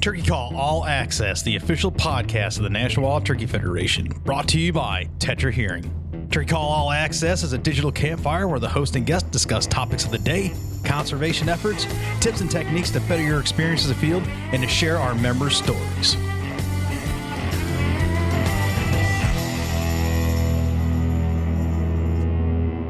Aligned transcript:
Turkey 0.00 0.22
Call 0.22 0.56
All 0.56 0.86
Access, 0.86 1.42
the 1.42 1.56
official 1.56 1.92
podcast 1.92 2.56
of 2.56 2.62
the 2.62 2.70
National 2.70 3.06
Wild 3.06 3.26
Turkey 3.26 3.44
Federation, 3.44 4.08
brought 4.24 4.48
to 4.48 4.58
you 4.58 4.72
by 4.72 5.04
Tetra 5.18 5.52
Hearing. 5.52 6.28
Turkey 6.30 6.46
Call 6.46 6.66
All 6.66 6.90
Access 6.90 7.42
is 7.42 7.52
a 7.52 7.58
digital 7.58 7.92
campfire 7.92 8.48
where 8.48 8.58
the 8.58 8.68
host 8.68 8.96
and 8.96 9.04
guest 9.04 9.30
discuss 9.30 9.66
topics 9.66 10.06
of 10.06 10.10
the 10.10 10.16
day, 10.16 10.54
conservation 10.84 11.50
efforts, 11.50 11.86
tips 12.20 12.40
and 12.40 12.50
techniques 12.50 12.88
to 12.92 13.00
better 13.00 13.22
your 13.22 13.40
experience 13.40 13.82
in 13.82 13.90
the 13.90 13.94
field, 13.94 14.22
and 14.52 14.62
to 14.62 14.68
share 14.68 14.96
our 14.96 15.14
members' 15.14 15.56
stories. 15.56 16.16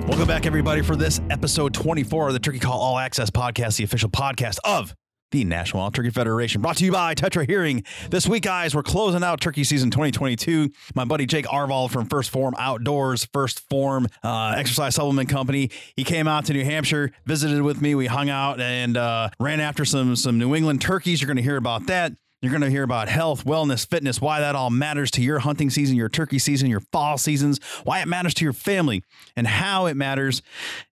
Welcome 0.07 0.29
back, 0.29 0.47
everybody, 0.47 0.83
for 0.83 0.95
this 0.95 1.21
episode 1.29 1.75
24 1.75 2.29
of 2.29 2.35
the 2.35 2.39
Turkey 2.39 2.61
Call 2.61 2.79
All 2.79 2.99
Access 3.01 3.31
podcast, 3.31 3.79
the 3.79 3.85
official 3.85 4.11
podcast 4.11 4.59
of 4.63 4.95
the 5.31 5.45
National 5.45 5.83
Wild 5.83 5.95
Turkey 5.95 6.11
Federation, 6.11 6.61
brought 6.61 6.77
to 6.79 6.85
you 6.85 6.93
by 6.93 7.15
Tetra 7.15 7.47
Hearing. 7.47 7.85
This 8.11 8.27
week, 8.27 8.43
guys, 8.43 8.75
we're 8.75 8.83
closing 8.83 9.23
out 9.23 9.41
turkey 9.41 9.65
season 9.65 9.91
2022. 9.91 10.71
My 10.95 11.05
buddy 11.05 11.27
Jake 11.27 11.47
Arval 11.47 11.91
from 11.91 12.07
First 12.07 12.31
Form 12.31 12.55
Outdoors, 12.59 13.27
First 13.33 13.61
Form 13.69 14.09
uh, 14.25 14.55
Exercise 14.57 14.97
Supplement 14.97 15.29
Company, 15.29 15.71
he 15.97 16.05
came 16.05 16.27
out 16.27 16.47
to 16.47 16.53
New 16.53 16.65
Hampshire, 16.65 17.13
visited 17.27 17.63
with 17.63 17.81
me. 17.81 17.95
We 17.95 18.07
hung 18.07 18.29
out 18.29 18.61
and 18.61 18.97
uh, 18.97 19.31
ran 19.39 19.61
after 19.61 19.85
some 19.85 20.17
some 20.17 20.39
New 20.39 20.55
England 20.55 20.81
turkeys. 20.81 21.21
You're 21.21 21.29
going 21.29 21.37
to 21.37 21.43
hear 21.43 21.57
about 21.57 21.87
that. 21.87 22.13
You're 22.43 22.51
going 22.51 22.63
to 22.63 22.71
hear 22.71 22.85
about 22.85 23.09
health, 23.09 23.45
wellness, 23.45 23.87
fitness, 23.87 24.21
why 24.21 24.41
that 24.41 24.57
all 24.57 24.71
matters 24.71 25.11
to 25.13 25.23
your 25.23 25.41
hunting 25.41 25.69
season, 25.69 25.97
your 25.97 26.09
turkey 26.09 26.39
season, 26.39 26.71
your 26.71 26.81
fall 26.91 27.19
seasons, 27.19 27.61
why 27.85 28.01
it 28.01 28.09
matters 28.09 28.33
to 28.35 28.45
your 28.45 28.55
family, 28.55 29.05
and 29.37 29.47
how 29.47 29.85
it 29.85 29.95
matters, 29.95 30.41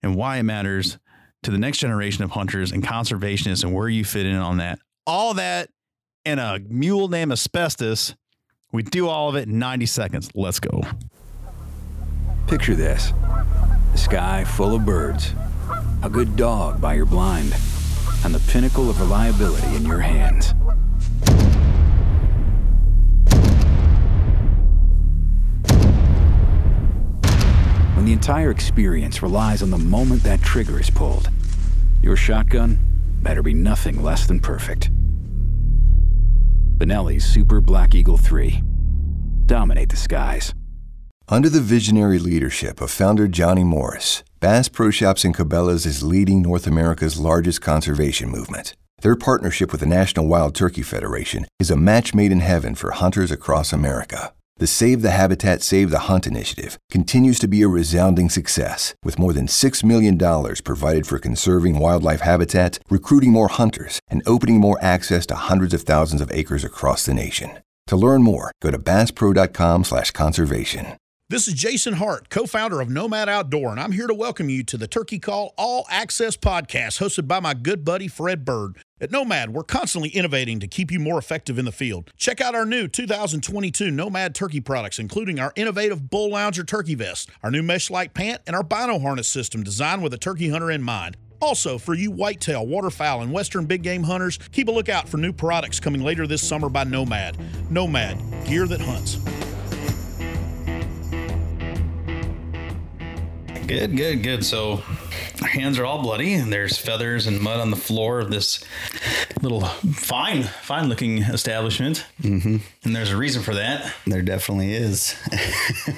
and 0.03 0.15
why 0.15 0.37
it 0.37 0.43
matters 0.43 0.99
to 1.49 1.53
the 1.53 1.59
next 1.59 1.79
generation 1.79 2.23
of 2.23 2.31
hunters 2.33 2.73
and 2.73 2.85
conservationists 2.85 3.65
and 3.65 3.73
where 3.73 3.89
you 3.89 4.05
fit 4.05 4.27
in 4.27 4.37
on 4.37 4.59
that. 4.59 4.79
All 5.07 5.33
that 5.33 5.71
and 6.27 6.39
a 6.39 6.61
mule 6.69 7.09
named 7.09 7.33
Asbestos. 7.33 8.15
We 8.71 8.83
do 8.83 9.09
all 9.09 9.31
of 9.31 9.35
it 9.35 9.49
in 9.49 9.59
90 9.59 9.87
seconds. 9.87 10.31
Let's 10.35 10.61
go. 10.61 10.83
Picture 12.49 12.75
this 12.75 13.15
the 13.93 13.97
sky 13.97 14.45
full 14.45 14.75
of 14.75 14.85
birds, 14.85 15.33
a 16.03 16.11
good 16.11 16.37
dog 16.37 16.83
by 16.83 16.93
your 16.93 17.07
blind, 17.07 17.55
and 18.25 18.35
the 18.35 18.45
pinnacle 18.53 18.91
of 18.91 19.01
reliability 19.01 19.75
in 19.75 19.87
your 19.87 20.01
hands. 20.01 20.53
When 27.97 28.05
the 28.05 28.13
entire 28.13 28.51
experience 28.51 29.23
relies 29.23 29.63
on 29.63 29.71
the 29.71 29.79
moment 29.79 30.25
that 30.25 30.43
trigger 30.43 30.79
is 30.79 30.91
pulled, 30.91 31.31
your 32.03 32.17
shotgun 32.17 32.79
better 33.23 33.43
be 33.43 33.55
nothing 33.55 34.03
less 34.03 34.27
than 34.27 34.41
perfect. 34.41 34.91
Benelli's 36.79 37.25
Super 37.25 37.61
Black 37.61 37.95
Eagle 37.95 38.17
3. 38.17 38.63
Dominate 39.47 39.89
the 39.89 39.97
skies. 39.97 40.55
Under 41.29 41.49
the 41.49 41.61
visionary 41.61 42.19
leadership 42.19 42.81
of 42.81 42.91
founder 42.91 43.29
Johnny 43.29 43.65
Morris, 43.65 44.23
Bass 44.41 44.69
Pro 44.69 44.91
Shops 44.91 45.25
and 45.25 45.35
Cabela's 45.35 45.85
is 45.85 46.03
leading 46.03 46.41
North 46.41 46.67
America's 46.67 47.19
largest 47.19 47.61
conservation 47.61 48.31
movement. 48.31 48.75
Their 49.03 49.17
partnership 49.17 49.73
with 49.73 49.81
the 49.81 49.87
National 49.87 50.27
Wild 50.27 50.55
Turkey 50.55 50.83
Federation 50.83 51.47
is 51.59 51.71
a 51.71 51.77
match 51.77 52.15
made 52.15 52.33
in 52.33 52.41
heaven 52.41 52.75
for 52.75 52.93
hunters 52.93 53.31
across 53.31 53.73
America. 53.73 54.33
The 54.59 54.67
Save 54.67 55.03
the 55.03 55.13
Habitat, 55.13 55.63
Save 55.63 55.91
the 55.91 56.11
Hunt 56.11 56.27
initiative 56.27 56.81
continues 56.91 57.39
to 57.39 57.47
be 57.47 57.63
a 57.63 57.69
resounding 57.69 58.29
success, 58.29 58.97
with 59.05 59.17
more 59.17 59.33
than 59.33 59.47
$6 59.47 59.85
million 59.85 60.19
provided 60.65 61.07
for 61.07 61.21
conserving 61.21 61.79
wildlife 61.79 62.23
habitat, 62.23 62.81
recruiting 62.91 63.31
more 63.31 63.47
hunters, 63.47 64.01
and 64.09 64.21
opening 64.27 64.59
more 64.59 64.77
access 64.83 65.27
to 65.27 65.37
hundreds 65.37 65.75
of 65.75 65.83
thousands 65.83 66.21
of 66.21 66.33
acres 66.33 66.65
across 66.65 67.07
the 67.07 67.15
nation. 67.15 67.61
To 67.87 67.97
learn 67.97 68.25
more, 68.25 68.51
go 68.61 68.73
to 68.73 68.81
basspro.com 68.81 69.85
slash 69.85 70.11
conservation. 70.11 70.97
This 71.31 71.47
is 71.47 71.53
Jason 71.53 71.93
Hart, 71.93 72.31
co 72.31 72.47
founder 72.47 72.81
of 72.81 72.89
Nomad 72.89 73.29
Outdoor, 73.29 73.71
and 73.71 73.79
I'm 73.79 73.93
here 73.93 74.07
to 74.07 74.15
welcome 74.15 74.49
you 74.49 74.65
to 74.65 74.79
the 74.79 74.87
Turkey 74.87 75.19
Call 75.19 75.53
All 75.59 75.87
Access 75.91 76.39
podcast 76.39 77.01
hosted 77.01 77.29
by 77.29 77.39
my 77.39 77.53
good 77.53 77.85
buddy 77.85 78.09
Fred 78.09 78.47
Bird. 78.47 78.79
At 78.99 79.11
Nomad, 79.11 79.51
we're 79.51 79.63
constantly 79.63 80.09
innovating 80.09 80.59
to 80.61 80.67
keep 80.67 80.91
you 80.91 80.99
more 80.99 81.19
effective 81.19 81.59
in 81.59 81.67
the 81.67 81.71
field. 81.71 82.11
Check 82.17 82.41
out 82.41 82.55
our 82.55 82.65
new 82.65 82.89
2022 82.89 83.91
Nomad 83.91 84.35
turkey 84.35 84.63
products, 84.63 84.99
including 84.99 85.39
our 85.39 85.53
innovative 85.55 86.09
Bull 86.09 86.31
Lounger 86.31 86.65
turkey 86.65 86.95
vest, 86.95 87.29
our 87.43 87.51
new 87.51 87.63
mesh 87.63 87.91
like 87.91 88.15
pant, 88.15 88.41
and 88.47 88.57
our 88.57 88.63
bino 88.65 88.99
harness 88.99 89.29
system 89.29 89.63
designed 89.63 90.03
with 90.03 90.15
a 90.15 90.19
turkey 90.19 90.49
hunter 90.49 90.71
in 90.71 90.83
mind. 90.83 91.19
Also, 91.43 91.77
for 91.77 91.93
you 91.93 92.11
whitetail, 92.11 92.67
waterfowl, 92.67 93.21
and 93.21 93.35
western 93.35 93.67
big 93.67 93.83
game 93.83 94.05
hunters, 94.05 94.39
keep 94.51 94.69
a 94.69 94.73
lookout 94.73 95.07
for 95.07 95.19
new 95.19 95.35
products 95.35 95.79
coming 95.79 96.03
later 96.03 96.27
this 96.27 96.41
summer 96.41 96.71
by 96.71 96.85
Nomad. 96.85 97.37
Nomad, 97.71 98.19
gear 98.47 98.67
that 98.67 98.81
hunts. 98.81 99.19
Good, 103.69 103.99
good, 103.99 104.23
good. 104.23 104.47
So 104.47 104.83
our 105.43 105.49
hands 105.49 105.79
are 105.79 105.85
all 105.85 106.01
bloody 106.01 106.33
and 106.33 106.51
there's 106.51 106.79
feathers 106.79 107.27
and 107.27 107.39
mud 107.39 107.61
on 107.61 107.71
the 107.71 107.77
floor 107.77 108.19
of 108.19 108.31
this 108.31 108.65
little 109.43 109.61
fine, 109.61 110.45
fine 110.45 110.89
looking 110.89 111.19
establishment. 111.19 112.07
Mm-hmm. 112.23 112.57
And 112.85 112.97
there's 112.97 113.11
a 113.11 113.17
reason 113.19 113.43
for 113.43 113.55
that. 113.55 113.95
There 114.07 114.23
definitely 114.23 114.73
is. 114.73 115.15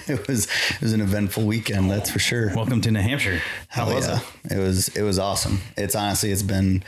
it 0.08 0.26
was 0.26 0.48
it 0.70 0.80
was 0.80 0.92
an 0.92 1.00
eventful 1.00 1.46
weekend, 1.46 1.88
that's 1.88 2.10
for 2.10 2.18
sure. 2.18 2.52
Welcome 2.56 2.80
to 2.80 2.90
New 2.90 2.98
Hampshire. 2.98 3.40
How 3.68 3.84
Hell 3.84 3.94
was 3.94 4.08
yeah. 4.08 4.18
it? 4.46 4.52
It 4.56 4.58
was 4.58 4.88
it 4.88 5.02
was 5.02 5.20
awesome. 5.20 5.60
It's 5.76 5.94
honestly 5.94 6.32
it's 6.32 6.42
been 6.42 6.82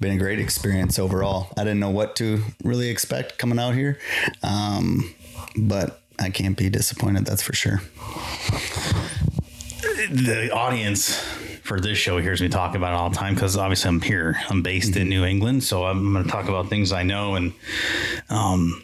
been 0.00 0.16
a 0.16 0.18
great 0.18 0.40
experience 0.40 0.98
overall. 0.98 1.52
I 1.56 1.62
didn't 1.62 1.78
know 1.78 1.90
what 1.90 2.16
to 2.16 2.42
really 2.64 2.90
expect 2.90 3.38
coming 3.38 3.60
out 3.60 3.76
here, 3.76 4.00
um, 4.42 5.14
but 5.56 6.00
I 6.18 6.30
can't 6.30 6.56
be 6.56 6.70
disappointed. 6.70 7.24
That's 7.24 7.42
for 7.42 7.52
sure. 7.52 7.82
The 10.10 10.50
audience 10.52 11.16
for 11.62 11.80
this 11.80 11.96
show 11.98 12.18
hears 12.18 12.40
me 12.42 12.48
talk 12.48 12.74
about 12.74 12.92
it 12.92 12.96
all 12.96 13.10
the 13.10 13.16
time 13.16 13.34
because 13.34 13.56
obviously 13.56 13.88
I'm 13.88 14.00
here. 14.00 14.36
I'm 14.50 14.62
based 14.62 14.96
in 14.96 15.08
New 15.08 15.24
England, 15.24 15.64
so 15.64 15.84
I'm 15.84 16.12
going 16.12 16.24
to 16.24 16.30
talk 16.30 16.48
about 16.48 16.68
things 16.68 16.92
I 16.92 17.02
know 17.02 17.34
and 17.36 17.52
um. 18.28 18.82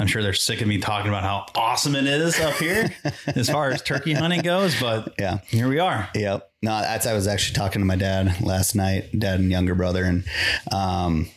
I'm 0.00 0.08
sure 0.08 0.24
they're 0.24 0.32
sick 0.32 0.60
of 0.60 0.66
me 0.66 0.78
talking 0.78 1.08
about 1.08 1.22
how 1.22 1.46
awesome 1.54 1.94
it 1.94 2.04
is 2.04 2.40
up 2.40 2.54
here 2.54 2.92
as 3.28 3.48
far 3.48 3.70
as 3.70 3.80
turkey 3.80 4.12
hunting 4.12 4.42
goes, 4.42 4.74
but 4.80 5.14
Yeah. 5.20 5.38
here 5.46 5.68
we 5.68 5.78
are. 5.78 6.08
Yep. 6.16 6.50
No, 6.62 6.80
that's 6.80 7.06
I 7.06 7.12
was 7.14 7.28
actually 7.28 7.54
talking 7.54 7.80
to 7.80 7.86
my 7.86 7.94
dad 7.94 8.40
last 8.40 8.74
night, 8.74 9.16
dad 9.16 9.38
and 9.38 9.52
younger 9.52 9.76
brother, 9.76 10.02
and 10.02 10.24
um, 10.72 11.28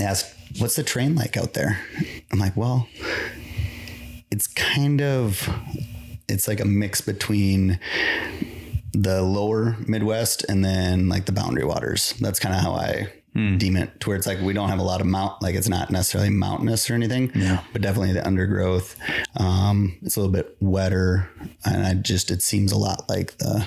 asked, 0.00 0.34
"What's 0.58 0.76
the 0.76 0.82
train 0.82 1.14
like 1.14 1.36
out 1.36 1.52
there?" 1.52 1.78
I'm 2.32 2.38
like, 2.38 2.56
"Well, 2.56 2.88
it's 4.30 4.46
kind 4.46 5.02
of, 5.02 5.46
it's 6.28 6.48
like 6.48 6.60
a 6.60 6.66
mix 6.66 7.00
between." 7.00 7.78
the 8.96 9.22
lower 9.22 9.76
Midwest 9.88 10.44
and 10.48 10.64
then 10.64 11.08
like 11.08 11.24
the 11.26 11.32
boundary 11.32 11.64
waters. 11.64 12.14
That's 12.20 12.38
kind 12.38 12.54
of 12.54 12.60
how 12.60 12.74
I 12.74 13.12
deem 13.34 13.76
it 13.76 13.98
to 14.00 14.08
where 14.08 14.16
it's 14.16 14.28
like 14.28 14.40
we 14.40 14.52
don't 14.52 14.68
have 14.68 14.78
a 14.78 14.84
lot 14.84 15.00
of 15.00 15.08
mount 15.08 15.42
like 15.42 15.56
it's 15.56 15.68
not 15.68 15.90
necessarily 15.90 16.30
mountainous 16.30 16.88
or 16.88 16.94
anything 16.94 17.32
yeah. 17.34 17.64
but 17.72 17.82
definitely 17.82 18.12
the 18.12 18.24
undergrowth 18.24 18.96
um 19.36 19.98
it's 20.02 20.14
a 20.14 20.20
little 20.20 20.32
bit 20.32 20.56
wetter 20.60 21.28
and 21.64 21.84
i 21.84 21.94
just 21.94 22.30
it 22.30 22.42
seems 22.42 22.70
a 22.70 22.76
lot 22.76 23.08
like 23.08 23.36
the 23.38 23.66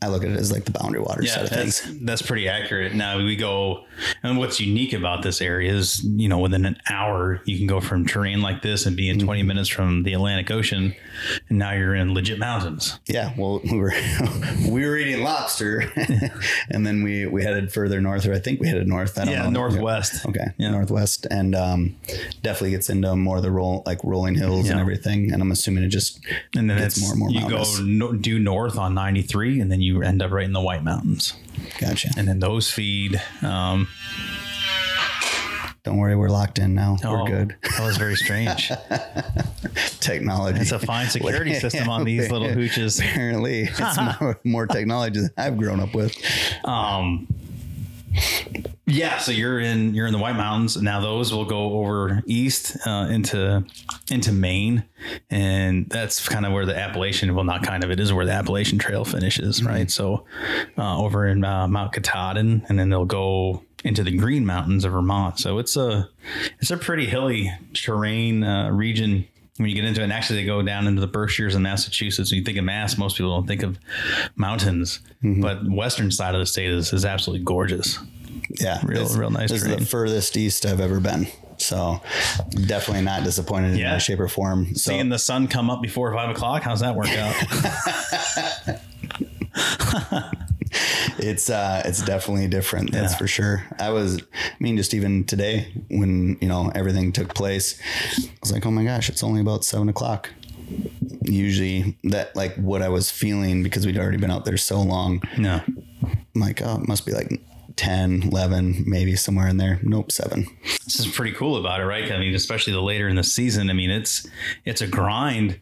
I 0.00 0.08
look 0.08 0.24
at 0.24 0.30
it 0.30 0.36
as 0.38 0.50
like 0.52 0.64
the 0.64 0.70
boundary 0.72 1.00
water 1.00 1.22
Yeah, 1.22 1.34
side 1.34 1.44
of 1.44 1.50
that's 1.50 1.80
things. 1.80 2.00
that's 2.04 2.22
pretty 2.22 2.48
accurate. 2.48 2.94
Now 2.94 3.18
we 3.18 3.36
go, 3.36 3.84
and 4.22 4.38
what's 4.38 4.60
unique 4.60 4.92
about 4.92 5.22
this 5.22 5.40
area 5.40 5.72
is, 5.72 6.02
you 6.04 6.28
know, 6.28 6.38
within 6.38 6.64
an 6.66 6.76
hour 6.90 7.40
you 7.44 7.56
can 7.58 7.66
go 7.66 7.80
from 7.80 8.06
terrain 8.06 8.42
like 8.42 8.62
this 8.62 8.86
and 8.86 8.96
be 8.96 9.08
in 9.08 9.16
Mm-hmm. 9.18 9.26
20 9.26 9.42
minutes 9.44 9.68
from 9.68 10.02
the 10.02 10.12
Atlantic 10.14 10.50
Ocean, 10.50 10.94
and 11.48 11.58
now 11.58 11.72
you're 11.72 11.94
in 11.94 12.14
legit 12.14 12.38
mountains. 12.38 12.98
Yeah, 13.06 13.32
well, 13.36 13.60
we 13.70 13.78
were 13.78 13.92
we 14.68 14.84
were 14.86 14.96
eating 14.96 15.22
lobster, 15.22 15.92
and 16.70 16.86
then 16.86 17.02
we 17.02 17.26
we 17.26 17.42
headed 17.44 17.72
further 17.72 18.00
north, 18.00 18.26
or 18.26 18.32
I 18.32 18.38
think 18.38 18.60
we 18.60 18.68
headed 18.68 18.88
north. 18.88 19.18
I 19.18 19.24
don't 19.24 19.34
Yeah, 19.34 19.42
know. 19.44 19.50
northwest. 19.50 20.26
Okay, 20.26 20.46
Yeah. 20.58 20.70
northwest, 20.70 21.26
and 21.30 21.54
um, 21.54 21.96
definitely 22.42 22.70
gets 22.72 22.90
into 22.90 23.14
more 23.16 23.36
of 23.38 23.42
the 23.42 23.50
roll 23.50 23.82
like 23.86 24.02
rolling 24.04 24.34
hills 24.34 24.68
and 24.70 24.80
everything. 24.80 25.32
And 25.32 25.40
I'm 25.42 25.50
assuming 25.52 25.84
it 25.84 25.88
just 25.88 26.20
And 26.56 26.68
then 26.68 26.78
gets 26.78 26.96
it's 26.96 27.02
more 27.02 27.12
and 27.12 27.18
more 27.20 27.30
you 27.30 27.40
mountainous. 27.40 27.78
go 27.78 27.84
no, 27.84 28.12
due 28.12 28.38
north 28.38 28.76
on 28.78 28.94
93, 28.94 29.60
and 29.62 29.72
then 29.72 29.80
you 29.80 30.02
end 30.02 30.20
up 30.20 30.30
right 30.30 30.44
in 30.44 30.52
the 30.52 30.60
White 30.60 30.82
Mountains, 30.84 31.32
Gotcha. 31.78 32.10
and 32.18 32.28
then 32.28 32.40
those 32.40 32.70
feed. 32.70 33.22
Um, 33.40 33.88
Don't 35.84 35.96
worry, 35.98 36.14
we're 36.14 36.28
locked 36.28 36.58
in 36.58 36.74
now. 36.74 36.96
oh, 37.04 37.22
We're 37.22 37.28
good. 37.28 37.56
That 37.62 37.84
was 37.86 37.96
very 37.96 38.14
strange. 38.16 38.70
Technology. 40.00 40.60
It's 40.60 40.72
a 40.72 40.78
fine 40.78 41.08
security 41.08 41.54
system 41.54 41.88
on 41.88 42.04
these 42.04 42.30
little 42.30 42.48
hooches. 42.56 43.00
Apparently, 43.00 43.62
it's 43.72 44.00
more, 44.20 44.40
more 44.44 44.66
technology 44.66 45.20
than 45.20 45.30
I've 45.36 45.56
grown 45.58 45.80
up 45.80 45.94
with. 45.94 46.16
Um, 46.64 47.26
yeah, 48.86 49.18
so 49.18 49.32
you're 49.32 49.60
in 49.60 49.94
you're 49.94 50.06
in 50.06 50.12
the 50.12 50.18
White 50.18 50.36
Mountains. 50.36 50.76
And 50.76 50.84
now 50.84 51.00
those 51.00 51.32
will 51.32 51.44
go 51.44 51.74
over 51.80 52.22
east 52.26 52.76
uh, 52.86 53.08
into 53.10 53.64
into 54.10 54.32
Maine, 54.32 54.84
and 55.30 55.88
that's 55.88 56.28
kind 56.28 56.44
of 56.44 56.52
where 56.52 56.66
the 56.66 56.76
Appalachian. 56.76 57.34
Well, 57.34 57.44
not 57.44 57.62
kind 57.62 57.84
of. 57.84 57.90
It 57.90 58.00
is 58.00 58.12
where 58.12 58.26
the 58.26 58.32
Appalachian 58.32 58.78
Trail 58.78 59.04
finishes, 59.04 59.64
right? 59.64 59.90
So 59.90 60.24
uh, 60.76 60.98
over 60.98 61.26
in 61.26 61.44
uh, 61.44 61.68
Mount 61.68 61.92
Katahdin, 61.92 62.66
and 62.68 62.78
then 62.78 62.90
they'll 62.90 63.04
go 63.04 63.62
into 63.84 64.04
the 64.04 64.16
Green 64.16 64.46
Mountains 64.46 64.84
of 64.84 64.92
Vermont. 64.92 65.38
So 65.38 65.58
it's 65.58 65.76
a 65.76 66.08
it's 66.60 66.70
a 66.70 66.76
pretty 66.76 67.06
hilly 67.06 67.52
terrain 67.74 68.44
uh, 68.44 68.70
region 68.70 69.26
when 69.62 69.70
you 69.70 69.74
get 69.74 69.84
into 69.84 70.00
it. 70.00 70.04
And 70.04 70.12
actually, 70.12 70.40
they 70.40 70.46
go 70.46 70.62
down 70.62 70.86
into 70.86 71.00
the 71.00 71.06
Berkshires 71.06 71.54
in 71.54 71.62
Massachusetts. 71.62 72.30
When 72.30 72.38
you 72.38 72.44
think 72.44 72.58
of 72.58 72.64
Mass, 72.64 72.98
most 72.98 73.16
people 73.16 73.34
don't 73.34 73.46
think 73.46 73.62
of 73.62 73.78
mountains, 74.36 75.00
mm-hmm. 75.22 75.40
but 75.40 75.68
western 75.70 76.10
side 76.10 76.34
of 76.34 76.40
the 76.40 76.46
state 76.46 76.70
is, 76.70 76.92
is 76.92 77.04
absolutely 77.04 77.44
gorgeous. 77.44 77.98
Yeah, 78.60 78.80
Real- 78.84 79.08
real 79.16 79.30
nice 79.30 79.50
This 79.50 79.62
is 79.64 79.76
the 79.76 79.84
furthest 79.84 80.36
east 80.36 80.66
I've 80.66 80.80
ever 80.80 81.00
been, 81.00 81.26
so 81.58 82.00
definitely 82.50 83.04
not 83.04 83.24
disappointed 83.24 83.72
in 83.72 83.78
Yeah. 83.78 83.92
any 83.92 84.00
shape 84.00 84.20
or 84.20 84.28
form. 84.28 84.74
So 84.74 84.90
Seeing 84.90 85.08
the 85.08 85.18
sun 85.18 85.48
come 85.48 85.70
up 85.70 85.80
before 85.80 86.12
five 86.12 86.30
o'clock, 86.30 86.62
how's 86.62 86.80
that 86.80 86.94
work 86.94 87.08
out? 87.08 87.34
it's 91.22 91.48
uh 91.48 91.82
it's 91.84 92.02
definitely 92.02 92.48
different 92.48 92.90
that's 92.92 93.12
Yeah. 93.12 93.18
for 93.18 93.26
sure 93.26 93.64
i 93.78 93.90
was 93.90 94.20
i 94.20 94.56
mean 94.60 94.76
just 94.76 94.92
even 94.94 95.24
today 95.24 95.72
when 95.88 96.36
you 96.40 96.48
know 96.48 96.70
everything 96.74 97.12
took 97.12 97.34
place 97.34 97.80
i 98.18 98.30
was 98.40 98.52
like 98.52 98.66
oh 98.66 98.70
my 98.70 98.84
gosh 98.84 99.08
it's 99.08 99.22
only 99.22 99.40
about 99.40 99.64
seven 99.64 99.88
o'clock 99.88 100.30
usually 101.22 101.96
that 102.04 102.34
like 102.34 102.54
what 102.56 102.82
i 102.82 102.88
was 102.88 103.10
feeling 103.10 103.62
because 103.62 103.86
we'd 103.86 103.96
already 103.98 104.16
been 104.18 104.30
out 104.30 104.44
there 104.44 104.56
so 104.56 104.80
long 104.80 105.22
no. 105.38 105.60
i'm 106.02 106.40
like 106.40 106.60
oh 106.62 106.80
it 106.80 106.88
must 106.88 107.06
be 107.06 107.12
like 107.12 107.40
10 107.76 108.24
11 108.24 108.84
maybe 108.86 109.16
somewhere 109.16 109.48
in 109.48 109.56
there 109.56 109.78
nope 109.82 110.10
seven 110.12 110.46
this 110.84 110.98
is 111.00 111.06
pretty 111.06 111.32
cool 111.32 111.56
about 111.56 111.80
it, 111.80 111.84
right? 111.84 112.10
I 112.12 112.18
mean, 112.18 112.34
especially 112.34 112.72
the 112.74 112.82
later 112.82 113.08
in 113.08 113.16
the 113.16 113.22
season. 113.22 113.70
I 113.70 113.72
mean, 113.72 113.88
it's 113.90 114.28
it's 114.66 114.82
a 114.82 114.86
grind, 114.86 115.58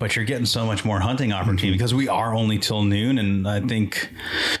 but 0.00 0.16
you're 0.16 0.24
getting 0.24 0.46
so 0.46 0.66
much 0.66 0.84
more 0.84 0.98
hunting 0.98 1.32
opportunity 1.32 1.70
because 1.70 1.94
we 1.94 2.08
are 2.08 2.34
only 2.34 2.58
till 2.58 2.82
noon, 2.82 3.18
and 3.18 3.46
I 3.46 3.60
think 3.60 4.10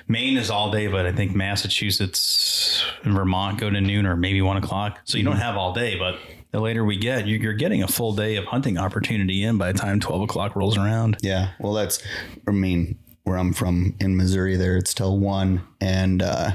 Maine 0.06 0.36
is 0.36 0.50
all 0.50 0.70
day, 0.70 0.86
but 0.86 1.04
I 1.06 1.12
think 1.12 1.34
Massachusetts 1.34 2.84
and 3.02 3.14
Vermont 3.14 3.58
go 3.58 3.68
to 3.70 3.80
noon 3.80 4.06
or 4.06 4.14
maybe 4.16 4.40
one 4.42 4.56
o'clock. 4.56 4.98
So 5.04 5.18
you 5.18 5.24
don't 5.24 5.36
have 5.36 5.56
all 5.56 5.72
day, 5.72 5.98
but 5.98 6.18
the 6.52 6.60
later 6.60 6.84
we 6.84 6.96
get, 6.96 7.26
you- 7.26 7.38
you're 7.38 7.54
getting 7.54 7.82
a 7.82 7.88
full 7.88 8.12
day 8.14 8.36
of 8.36 8.44
hunting 8.44 8.78
opportunity 8.78 9.42
in 9.42 9.56
by 9.58 9.72
the 9.72 9.78
time 9.78 9.98
twelve 9.98 10.22
o'clock 10.22 10.54
rolls 10.56 10.76
around. 10.76 11.16
Yeah, 11.22 11.50
well, 11.58 11.72
that's 11.72 12.02
I 12.46 12.50
mean 12.52 12.96
where 13.24 13.36
I'm 13.38 13.52
from 13.52 13.94
in 14.00 14.16
Missouri. 14.16 14.56
There, 14.56 14.76
it's 14.76 14.92
till 14.94 15.18
one, 15.18 15.62
and 15.80 16.22
uh, 16.22 16.52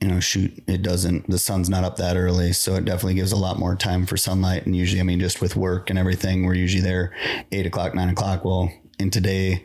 you 0.00 0.08
know, 0.08 0.20
shoot, 0.20 0.62
it 0.66 0.82
doesn't. 0.82 1.28
The 1.30 1.38
sun's 1.38 1.70
not 1.70 1.84
up 1.84 1.96
that 1.96 2.16
early, 2.16 2.52
so 2.52 2.74
it 2.74 2.84
definitely 2.84 3.14
gives 3.14 3.32
a 3.32 3.36
lot 3.36 3.58
more 3.58 3.74
time 3.74 4.04
for 4.06 4.16
sunlight. 4.16 4.66
And 4.66 4.76
usually, 4.76 5.00
I 5.00 5.04
mean, 5.04 5.20
just 5.20 5.40
with 5.40 5.56
work 5.56 5.88
and 5.90 5.98
everything, 5.98 6.44
we're 6.44 6.54
usually 6.54 6.82
there 6.82 7.14
eight 7.52 7.66
o'clock, 7.66 7.94
nine 7.94 8.08
o'clock. 8.10 8.44
Well, 8.44 8.70
in 8.98 9.10
today, 9.10 9.64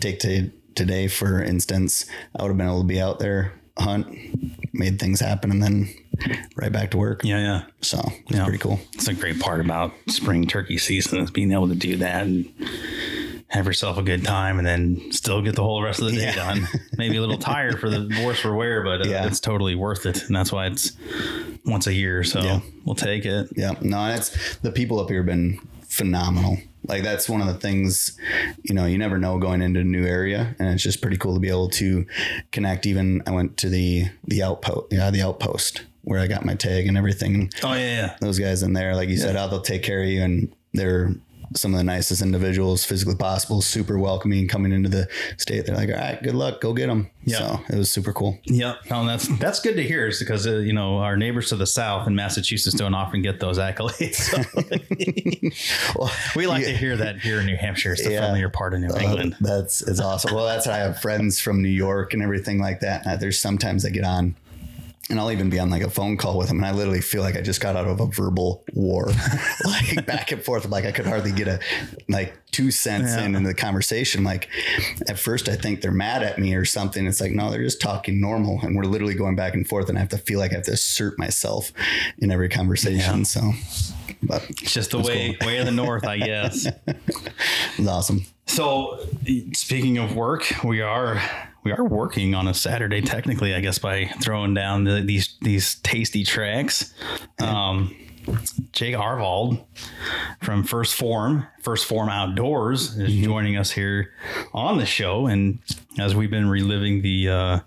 take 0.00 0.18
to 0.20 0.50
today 0.74 1.08
for 1.08 1.42
instance, 1.42 2.06
I 2.38 2.42
would 2.42 2.48
have 2.48 2.56
been 2.58 2.66
able 2.66 2.80
to 2.82 2.86
be 2.86 3.00
out 3.00 3.18
there 3.18 3.52
hunt, 3.78 4.06
made 4.74 4.98
things 4.98 5.20
happen, 5.20 5.50
and 5.50 5.62
then 5.62 5.88
right 6.56 6.70
back 6.72 6.90
to 6.90 6.98
work. 6.98 7.22
Yeah, 7.24 7.38
yeah. 7.38 7.62
So 7.80 7.98
it's 8.28 8.36
Yeah. 8.36 8.44
pretty 8.44 8.58
cool. 8.58 8.78
It's 8.92 9.08
a 9.08 9.14
great 9.14 9.40
part 9.40 9.60
about 9.60 9.92
spring 10.08 10.46
turkey 10.46 10.76
season 10.76 11.18
is 11.20 11.30
being 11.30 11.50
able 11.52 11.68
to 11.68 11.74
do 11.74 11.96
that 11.96 12.24
and 12.24 12.46
have 13.50 13.66
yourself 13.66 13.98
a 13.98 14.02
good 14.02 14.24
time 14.24 14.58
and 14.58 14.66
then 14.66 15.10
still 15.12 15.42
get 15.42 15.56
the 15.56 15.62
whole 15.62 15.82
rest 15.82 16.00
of 16.00 16.06
the 16.06 16.12
day 16.16 16.22
Yeah. 16.22 16.34
done. 16.36 16.68
Maybe 16.96 17.16
a 17.16 17.20
little 17.20 17.36
tired 17.52 17.80
for 17.80 17.90
the 17.90 18.08
worse 18.24 18.38
for 18.40 18.54
wear, 18.54 18.82
but 18.82 19.06
uh, 19.06 19.10
Yeah. 19.10 19.26
it's 19.26 19.40
totally 19.40 19.74
worth 19.74 20.06
it. 20.06 20.22
And 20.28 20.34
that's 20.36 20.52
why 20.52 20.66
it's 20.66 20.92
once 21.66 21.86
a 21.88 21.92
year. 21.94 22.22
So 22.24 22.40
Yeah. 22.40 22.60
we'll 22.84 22.94
take 22.94 23.24
it. 23.26 23.48
Yeah, 23.56 23.72
no, 23.80 24.06
it's 24.14 24.56
the 24.58 24.70
people 24.70 25.00
up 25.00 25.08
here 25.08 25.18
have 25.18 25.26
been 25.26 25.58
phenomenal. 25.88 26.58
Like 26.86 27.02
that's 27.02 27.28
one 27.28 27.40
of 27.40 27.48
the 27.48 27.54
things, 27.54 28.16
you 28.62 28.74
know, 28.74 28.86
you 28.86 28.96
never 28.98 29.18
know 29.18 29.38
going 29.38 29.62
into 29.62 29.80
a 29.80 29.84
new 29.84 30.04
area, 30.06 30.54
and 30.58 30.68
it's 30.68 30.82
just 30.82 31.02
pretty 31.02 31.16
cool 31.18 31.34
to 31.34 31.40
be 31.40 31.48
able 31.48 31.68
to 31.70 32.06
connect. 32.52 32.86
Even 32.86 33.22
I 33.26 33.32
went 33.32 33.56
to 33.58 33.68
the 33.68 34.06
the 34.26 34.42
outpost, 34.42 34.86
yeah, 34.92 35.10
the 35.10 35.22
outpost 35.22 35.82
where 36.02 36.20
I 36.20 36.26
got 36.26 36.44
my 36.44 36.54
tag 36.54 36.86
and 36.86 36.96
everything. 36.96 37.50
Oh, 37.62 37.74
yeah, 37.74 37.78
yeah. 37.96 38.16
Those 38.20 38.38
guys 38.38 38.62
in 38.62 38.72
there, 38.72 38.96
like 38.96 39.08
you 39.10 39.18
said, 39.18 39.36
how 39.36 39.46
they'll 39.48 39.60
take 39.60 39.82
care 39.82 40.02
of 40.02 40.08
you, 40.08 40.22
and 40.22 40.54
they're 40.72 41.12
some 41.54 41.74
of 41.74 41.78
the 41.78 41.84
nicest 41.84 42.22
individuals 42.22 42.84
physically 42.84 43.16
possible, 43.16 43.60
super 43.60 43.98
welcoming 43.98 44.46
coming 44.46 44.70
into 44.72 44.88
the 44.88 45.08
state. 45.36 45.66
They're 45.66 45.74
like, 45.76 45.88
all 45.88 45.96
right, 45.96 46.22
good 46.22 46.34
luck, 46.36 46.60
go 46.60 46.72
get 46.72 46.86
them. 46.86 47.10
Yeah. 47.24 47.38
So 47.38 47.60
it 47.70 47.76
was 47.76 47.90
super 47.90 48.12
cool. 48.12 48.38
Yep. 48.44 48.76
No, 48.90 49.04
that's 49.06 49.26
that's 49.38 49.60
good 49.60 49.74
to 49.76 49.82
hear, 49.82 50.06
is 50.06 50.18
because 50.20 50.46
uh, 50.46 50.56
you 50.58 50.72
know 50.72 50.98
our 50.98 51.16
neighbors 51.16 51.48
to 51.50 51.56
the 51.56 51.66
south 51.66 52.06
in 52.06 52.14
Massachusetts 52.14 52.76
don't 52.76 52.94
often 52.94 53.20
get 53.22 53.40
those 53.40 53.58
accolades. 53.58 54.20
So 55.52 55.94
Well, 55.98 56.10
we 56.36 56.46
like 56.46 56.64
to 56.64 56.76
hear 56.76 56.96
that 56.96 57.18
here 57.20 57.40
in 57.40 57.46
New 57.46 57.56
Hampshire. 57.56 57.92
It's 57.92 58.04
the 58.04 58.12
Yeah. 58.12 58.20
friendlier 58.20 58.48
part 58.48 58.74
of 58.74 58.80
New 58.80 58.88
Uh, 58.90 58.98
England. 59.00 59.36
that's 59.40 59.82
it's 59.82 60.00
awesome. 60.00 60.34
Well, 60.34 60.46
that's 60.46 60.66
how 60.66 60.72
I 60.72 60.78
have 60.78 61.00
friends 61.00 61.40
from 61.40 61.62
New 61.62 61.68
York 61.68 62.12
and 62.14 62.22
everything 62.22 62.58
like 62.60 62.80
that. 62.80 63.06
And 63.06 63.20
there's 63.20 63.38
sometimes 63.38 63.84
I 63.84 63.90
get 63.90 64.04
on 64.04 64.36
and 65.10 65.18
I'll 65.20 65.30
even 65.32 65.50
be 65.50 65.58
on 65.58 65.68
like 65.70 65.82
a 65.82 65.90
phone 65.90 66.16
call 66.16 66.38
with 66.38 66.48
them 66.48 66.58
and 66.58 66.66
I 66.66 66.72
literally 66.72 67.00
feel 67.00 67.22
like 67.22 67.36
I 67.36 67.40
just 67.40 67.60
got 67.60 67.76
out 67.76 67.86
of 67.86 68.00
a 68.00 68.06
verbal 68.06 68.64
war, 68.72 69.08
like 69.64 70.06
back 70.06 70.32
and 70.32 70.42
forth. 70.42 70.68
Like 70.68 70.84
I 70.84 70.92
could 70.92 71.06
hardly 71.06 71.32
get 71.32 71.48
a 71.48 71.58
like 72.08 72.34
two 72.52 72.70
cents 72.70 73.14
Yeah. 73.14 73.24
in 73.24 73.34
in 73.34 73.42
the 73.42 73.54
conversation. 73.54 74.24
Like 74.24 74.48
at 75.08 75.18
first 75.18 75.48
I 75.48 75.56
think 75.56 75.80
they're 75.82 75.90
mad 75.92 76.22
at 76.22 76.38
me 76.38 76.54
or 76.54 76.64
something. 76.64 77.06
It's 77.06 77.20
like, 77.20 77.32
no, 77.32 77.50
they're 77.50 77.62
just 77.62 77.80
talking 77.80 78.20
normal. 78.20 78.60
And 78.62 78.76
we're 78.76 78.84
literally 78.84 79.14
going 79.14 79.36
back 79.36 79.54
and 79.54 79.66
forth 79.68 79.88
and 79.88 79.98
I 79.98 80.00
have 80.00 80.10
to 80.10 80.18
feel 80.18 80.38
like 80.38 80.52
I 80.52 80.56
have 80.56 80.64
to 80.64 80.72
assert 80.72 81.18
myself 81.18 81.72
in 82.18 82.30
every 82.30 82.48
conversation. 82.48 83.18
Yeah. 83.18 83.22
So, 83.24 83.52
but 84.22 84.44
It's 84.50 84.72
just 84.72 84.92
the 84.92 85.00
way 85.00 85.36
way 85.44 85.58
of 85.58 85.66
the 85.66 85.72
north, 85.72 86.04
I 86.06 86.18
guess. 86.30 86.66
it's 86.86 87.88
awesome. 87.88 88.24
So, 88.46 88.98
speaking 89.54 89.98
of 89.98 90.16
work, 90.16 90.52
we 90.64 90.80
are 90.80 91.22
we 91.62 91.72
are 91.72 91.84
working 91.84 92.34
on 92.34 92.48
a 92.48 92.54
Saturday 92.54 93.00
technically, 93.00 93.54
I 93.54 93.60
guess, 93.60 93.78
by 93.78 94.06
throwing 94.22 94.54
down 94.54 94.84
the, 94.84 95.00
these 95.00 95.36
these 95.40 95.76
tasty 95.76 96.24
tracks. 96.24 96.94
Um, 97.40 97.96
Jake 98.72 98.94
Arvald 98.94 99.64
from 100.42 100.62
First 100.62 100.94
Form, 100.94 101.46
First 101.62 101.86
Form 101.86 102.08
Outdoors, 102.08 102.96
is 102.98 103.14
joining 103.14 103.56
us 103.56 103.70
here 103.70 104.12
on 104.52 104.78
the 104.78 104.86
show, 104.86 105.26
and 105.26 105.58
as 105.98 106.14
we've 106.14 106.30
been 106.30 106.48
reliving 106.48 107.02
the 107.02 107.28
uh, 107.28 107.60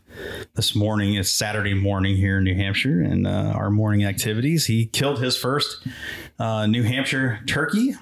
this 0.56 0.76
morning, 0.76 1.16
it's 1.16 1.32
Saturday 1.32 1.74
morning 1.74 2.16
here 2.16 2.38
in 2.38 2.44
New 2.44 2.56
Hampshire, 2.56 3.02
and 3.02 3.28
uh, 3.28 3.54
our 3.56 3.70
morning 3.70 4.06
activities. 4.06 4.68
He 4.68 4.86
killed 4.86 5.20
his 5.20 5.36
first 5.36 5.86
uh, 6.40 6.66
New 6.68 6.84
Hampshire 6.84 7.42
turkey 7.48 7.96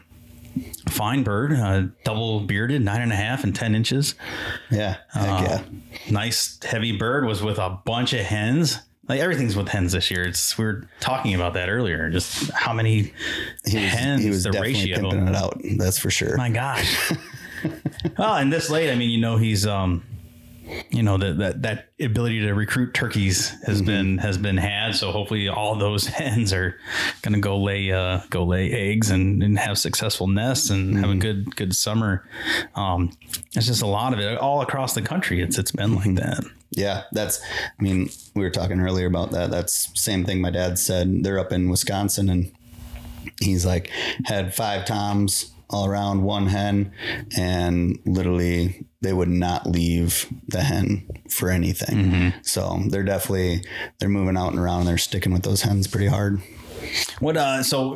fine 0.89 1.23
bird, 1.23 1.53
uh, 1.53 1.83
double 2.03 2.41
bearded, 2.41 2.81
nine 2.81 3.01
and 3.01 3.11
a 3.11 3.15
half 3.15 3.43
and 3.43 3.55
10 3.55 3.75
inches. 3.75 4.15
Yeah. 4.69 4.97
Uh, 5.13 5.41
yeah. 5.47 5.63
Nice 6.09 6.59
heavy 6.63 6.97
bird 6.97 7.25
was 7.25 7.41
with 7.41 7.57
a 7.59 7.69
bunch 7.85 8.13
of 8.13 8.21
hens. 8.21 8.79
Like 9.07 9.19
everything's 9.19 9.55
with 9.55 9.67
hens 9.67 9.91
this 9.91 10.09
year. 10.11 10.23
It's 10.23 10.57
we 10.57 10.63
were 10.65 10.87
talking 10.99 11.33
about 11.35 11.53
that 11.55 11.69
earlier. 11.69 12.09
Just 12.09 12.49
how 12.51 12.71
many 12.73 13.13
He 13.65 13.77
was, 13.77 13.91
hens, 13.91 14.23
he 14.23 14.29
was 14.29 14.43
the 14.43 14.51
definitely 14.51 14.73
ratio. 14.91 14.95
pimping 15.09 15.27
it 15.27 15.35
out. 15.35 15.59
That's 15.77 15.97
for 15.97 16.09
sure. 16.09 16.37
My 16.37 16.49
gosh. 16.49 17.11
well, 18.17 18.35
and 18.35 18.51
this 18.53 18.69
late, 18.69 18.91
I 18.91 18.95
mean, 18.95 19.09
you 19.09 19.19
know, 19.19 19.37
he's 19.37 19.65
um, 19.67 20.03
you 20.89 21.03
know, 21.03 21.17
that 21.17 21.37
that 21.37 21.61
that 21.61 21.89
ability 21.99 22.39
to 22.41 22.53
recruit 22.53 22.93
turkeys 22.93 23.49
has 23.65 23.77
Mm-hmm. 23.77 23.85
been 23.85 24.17
has 24.19 24.37
been 24.37 24.57
had. 24.57 24.95
So 24.95 25.11
hopefully, 25.11 25.47
all 25.47 25.75
those 25.75 26.05
hens 26.19 26.53
are 26.53 26.77
going 27.21 27.33
to 27.33 27.39
go 27.39 27.57
lay 27.59 27.91
uh, 27.91 28.21
go 28.29 28.43
lay 28.43 28.71
eggs 28.71 29.09
and, 29.11 29.41
and 29.43 29.57
have 29.59 29.77
successful 29.77 30.27
nests 30.27 30.69
and 30.69 30.95
have 30.97 31.05
a 31.05 31.07
Mm-hmm. 31.13 31.19
good 31.19 31.55
good 31.55 31.75
summer. 31.75 32.27
Um, 32.75 33.11
it's 33.55 33.67
just 33.67 33.81
a 33.81 33.87
lot 33.87 34.13
of 34.13 34.19
it 34.19 34.37
all 34.37 34.61
across 34.61 34.93
the 34.93 35.01
country. 35.01 35.41
It's 35.41 35.57
it's 35.57 35.71
been 35.71 35.91
Mm-hmm. 35.91 36.15
like 36.15 36.23
that. 36.23 36.43
Yeah, 36.71 37.03
that's. 37.11 37.41
I 37.43 37.83
mean, 37.83 38.09
we 38.33 38.43
were 38.43 38.49
talking 38.49 38.79
earlier 38.79 39.07
about 39.07 39.31
that. 39.31 39.51
That's 39.51 39.89
same 40.01 40.23
thing 40.23 40.39
my 40.41 40.51
dad 40.51 40.79
said. 40.79 41.23
They're 41.23 41.37
up 41.39 41.51
in 41.51 41.69
Wisconsin, 41.69 42.29
and 42.29 42.51
he's 43.41 43.65
like 43.65 43.89
had 44.25 44.53
five 44.55 44.85
toms 44.85 45.50
all 45.71 45.85
around 45.85 46.23
one 46.23 46.47
hen, 46.47 46.91
and 47.37 47.97
literally 48.05 48.85
they 49.01 49.13
would 49.13 49.29
not 49.29 49.65
leave 49.67 50.27
the 50.47 50.61
hen 50.61 51.07
for 51.29 51.49
anything. 51.49 52.33
So 52.43 52.81
they're 52.87 53.03
definitely 53.03 53.63
they're 53.99 54.09
moving 54.09 54.37
out 54.37 54.49
and 54.51 54.59
around. 54.59 54.81
and 54.81 54.87
They're 54.89 54.97
sticking 54.97 55.33
with 55.33 55.43
those 55.43 55.61
hens 55.63 55.87
pretty 55.87 56.07
hard. 56.07 56.41
What 57.19 57.37
uh 57.37 57.61
so 57.63 57.93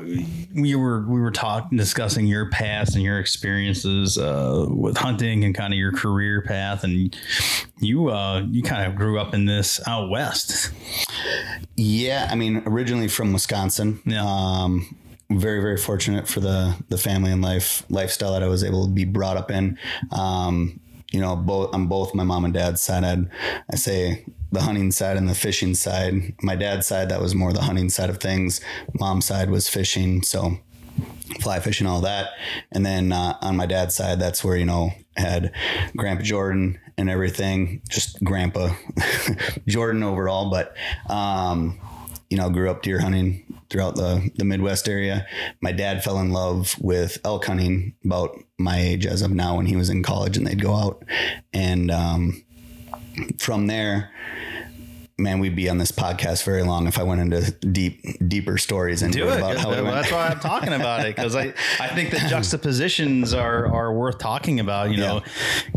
we 0.56 0.76
were 0.76 1.06
we 1.08 1.20
were 1.20 1.32
talking 1.32 1.76
discussing 1.78 2.28
your 2.28 2.50
past 2.52 2.94
and 2.96 3.04
your 3.04 3.20
experiences 3.20 4.18
uh 4.18 4.68
with 4.70 4.96
hunting 4.98 5.44
and 5.44 5.56
kind 5.56 5.74
of 5.74 5.78
your 5.80 5.92
career 5.92 6.42
path 6.44 6.84
and 6.84 7.18
you 7.80 8.10
uh 8.10 8.42
you 8.52 8.62
kind 8.62 8.90
of 8.90 8.96
grew 8.96 9.20
up 9.20 9.34
in 9.34 9.46
this 9.46 9.82
out 9.88 10.10
west. 10.12 10.72
Yeah, 11.76 12.28
I 12.32 12.36
mean, 12.36 12.64
originally 12.66 13.08
from 13.08 13.34
Wisconsin. 13.34 14.02
Yeah. 14.06 14.24
Um, 14.24 14.96
very, 15.30 15.62
very 15.62 15.78
fortunate 15.78 16.28
for 16.28 16.40
the 16.40 16.76
the 16.90 16.98
family 16.98 17.32
and 17.32 17.42
life 17.42 17.84
lifestyle 17.90 18.34
that 18.34 18.44
I 18.44 18.48
was 18.48 18.64
able 18.64 18.86
to 18.86 18.92
be 18.92 19.06
brought 19.06 19.38
up 19.38 19.52
in. 19.52 19.78
Um, 20.12 20.80
you 21.12 21.20
know, 21.22 21.36
both 21.36 21.74
on 21.74 21.88
both 21.88 22.14
my 22.14 22.24
mom 22.24 22.46
and 22.46 22.54
dad's 22.54 22.82
side, 22.82 23.04
I'd, 23.04 23.30
I 23.72 23.76
say 23.76 24.26
the 24.52 24.62
hunting 24.62 24.92
side 24.92 25.18
and 25.18 25.30
the 25.30 25.36
fishing 25.36 25.74
side. 25.74 26.34
My 26.42 26.56
dad's 26.56 26.88
side, 26.88 27.10
that 27.10 27.22
was 27.22 27.36
more 27.36 27.54
the 27.54 27.62
hunting 27.62 27.90
side 27.90 28.10
of 28.10 28.18
things. 28.18 28.62
Mom's 29.00 29.26
side 29.26 29.50
was 29.50 29.70
fishing, 29.70 30.24
so 30.24 30.58
fly 31.40 31.60
fishing, 31.60 31.88
all 31.88 32.02
that. 32.02 32.30
And 32.72 32.86
then 32.86 33.12
uh, 33.12 33.38
on 33.42 33.56
my 33.56 33.66
dad's 33.66 33.96
side, 33.96 34.20
that's 34.20 34.44
where 34.44 34.58
you 34.58 34.66
know 34.66 34.92
had 35.16 35.54
Grandpa 35.96 36.24
Jordan 36.24 36.80
and 36.98 37.10
everything. 37.10 37.82
Just 37.90 38.24
grandpa 38.24 38.74
Jordan 39.68 40.04
overall, 40.04 40.50
but 40.50 40.76
um, 41.10 41.80
you 42.30 42.38
know, 42.38 42.50
grew 42.50 42.70
up 42.70 42.82
deer 42.82 43.00
hunting 43.00 43.44
throughout 43.70 43.96
the 43.96 44.30
the 44.36 44.46
Midwest 44.46 44.88
area. 44.88 45.26
My 45.62 45.72
dad 45.72 46.04
fell 46.04 46.20
in 46.20 46.32
love 46.32 46.76
with 46.80 47.18
elk 47.24 47.46
hunting 47.46 47.96
about 48.04 48.38
my 48.58 48.80
age 48.80 49.06
as 49.06 49.22
of 49.22 49.32
now 49.32 49.58
when 49.58 49.66
he 49.66 49.76
was 49.76 49.90
in 49.90 50.04
college, 50.04 50.38
and 50.38 50.46
they'd 50.46 50.62
go 50.62 50.74
out 50.76 51.04
and 51.54 51.92
um, 51.92 52.44
from 53.38 53.68
there 53.68 54.12
man, 55.18 55.40
we'd 55.40 55.56
be 55.56 55.70
on 55.70 55.78
this 55.78 55.92
podcast 55.92 56.44
very 56.44 56.64
long 56.64 56.88
if 56.88 57.00
I 57.00 57.04
went 57.04 57.22
into 57.22 57.52
deep, 57.52 58.02
deeper 58.28 58.58
stories 58.58 59.02
and 59.02 59.14
Do 59.14 59.30
it. 59.30 59.38
about 59.38 59.58
how 59.58 59.70
we 59.70 59.82
Well, 59.82 59.94
that's 59.94 60.12
why 60.12 60.28
I'm 60.28 60.40
talking 60.40 60.74
about 60.74 61.06
it 61.06 61.16
because 61.16 61.36
I, 61.36 61.54
I 61.80 61.88
think 61.88 62.12
the 62.12 62.20
juxtapositions 62.28 63.34
are 63.34 63.74
are 63.74 63.94
worth 63.94 64.18
talking 64.18 64.60
about. 64.60 64.92
You 64.92 64.98
know, 64.98 65.22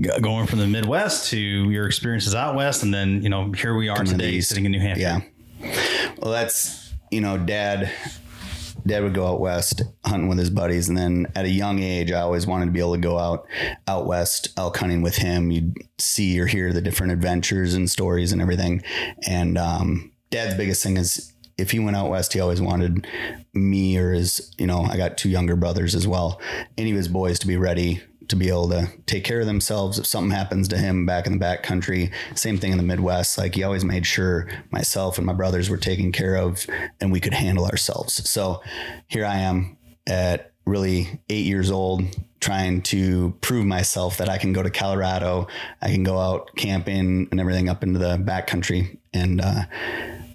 g- 0.00 0.10
going 0.20 0.46
from 0.46 0.58
the 0.58 0.66
Midwest 0.66 1.30
to 1.30 1.38
your 1.38 1.86
experiences 1.86 2.34
out 2.34 2.54
west, 2.54 2.82
and 2.82 2.92
then 2.92 3.22
you 3.22 3.28
know 3.28 3.52
here 3.52 3.74
we 3.74 3.88
are 3.88 3.96
Coming 3.96 4.12
today 4.12 4.40
sitting 4.40 4.64
in 4.64 4.72
New 4.72 4.80
Hampshire. 4.80 5.02
Yeah. 5.02 5.20
Well, 6.18 6.32
that's 6.32 6.92
you 7.10 7.20
know, 7.20 7.38
dad. 7.38 7.90
Dad 8.87 9.02
would 9.02 9.12
go 9.12 9.26
out 9.26 9.40
west 9.40 9.82
hunting 10.06 10.28
with 10.28 10.38
his 10.38 10.48
buddies, 10.48 10.88
and 10.88 10.96
then 10.96 11.26
at 11.34 11.44
a 11.44 11.50
young 11.50 11.82
age, 11.82 12.10
I 12.10 12.20
always 12.20 12.46
wanted 12.46 12.66
to 12.66 12.70
be 12.70 12.80
able 12.80 12.94
to 12.94 13.00
go 13.00 13.18
out 13.18 13.46
out 13.87 14.06
west 14.06 14.48
elk 14.56 14.78
hunting 14.78 15.02
with 15.02 15.16
him. 15.16 15.50
You'd 15.50 15.76
see 15.98 16.40
or 16.40 16.46
hear 16.46 16.72
the 16.72 16.80
different 16.80 17.12
adventures 17.12 17.75
and 17.75 17.90
stories 17.90 18.32
and 18.32 18.40
everything. 18.40 18.82
And 19.26 19.58
um, 19.58 20.12
Dad's 20.30 20.54
biggest 20.54 20.82
thing 20.82 20.96
is 20.96 21.34
if 21.58 21.72
he 21.72 21.80
went 21.80 21.96
out 21.96 22.08
west, 22.08 22.32
he 22.32 22.40
always 22.40 22.62
wanted 22.62 23.06
me 23.52 23.98
or 23.98 24.12
his, 24.12 24.54
you 24.58 24.66
know, 24.66 24.82
I 24.82 24.96
got 24.96 25.18
two 25.18 25.28
younger 25.28 25.56
brothers 25.56 25.94
as 25.94 26.06
well, 26.06 26.40
any 26.78 26.92
of 26.92 26.96
his 26.96 27.08
boys 27.08 27.38
to 27.40 27.46
be 27.46 27.56
ready 27.56 28.00
to 28.28 28.37
be 28.37 28.49
able 28.49 28.68
to 28.70 28.88
take 29.06 29.25
care 29.25 29.40
of 29.40 29.47
themselves 29.47 29.99
if 29.99 30.06
something 30.06 30.30
happens 30.30 30.68
to 30.68 30.78
him 30.78 31.06
back 31.06 31.26
in 31.26 31.32
the 31.32 31.38
back 31.38 31.62
country. 31.62 32.11
Same 32.35 32.58
thing 32.58 32.73
in 32.73 32.78
the 32.78 32.85
Midwest. 32.85 33.38
Like 33.38 33.54
he 33.54 33.62
always 33.62 33.85
made 33.85 34.06
sure 34.06 34.49
myself 34.70 35.18
and 35.18 35.26
my 35.26 35.32
brothers 35.32 35.70
were 35.70 35.76
taken 35.76 36.12
care 36.12 36.37
of 36.37 36.66
and 37.00 37.11
we 37.11 37.20
could 37.20 37.35
handle 37.35 37.66
ourselves. 37.66 38.28
So 38.28 38.62
here 39.06 39.25
I 39.25 39.38
am 39.38 39.76
at 40.06 40.52
really 40.64 41.20
eight 41.28 41.47
years 41.47 41.70
old 41.70 42.02
trying 42.40 42.82
to 42.82 43.37
prove 43.40 43.66
myself 43.66 44.18
that 44.18 44.28
I 44.28 44.38
can 44.38 44.52
go 44.52 44.62
to 44.62 44.70
Colorado, 44.70 45.49
I 45.82 45.90
can 45.90 46.04
go 46.04 46.18
out 46.18 46.50
camping 46.56 47.28
and 47.30 47.40
everything 47.40 47.68
up 47.68 47.82
into 47.82 47.99
the 47.99 48.18
back 48.18 48.47
country. 48.47 48.99
And 49.12 49.40
uh, 49.40 49.62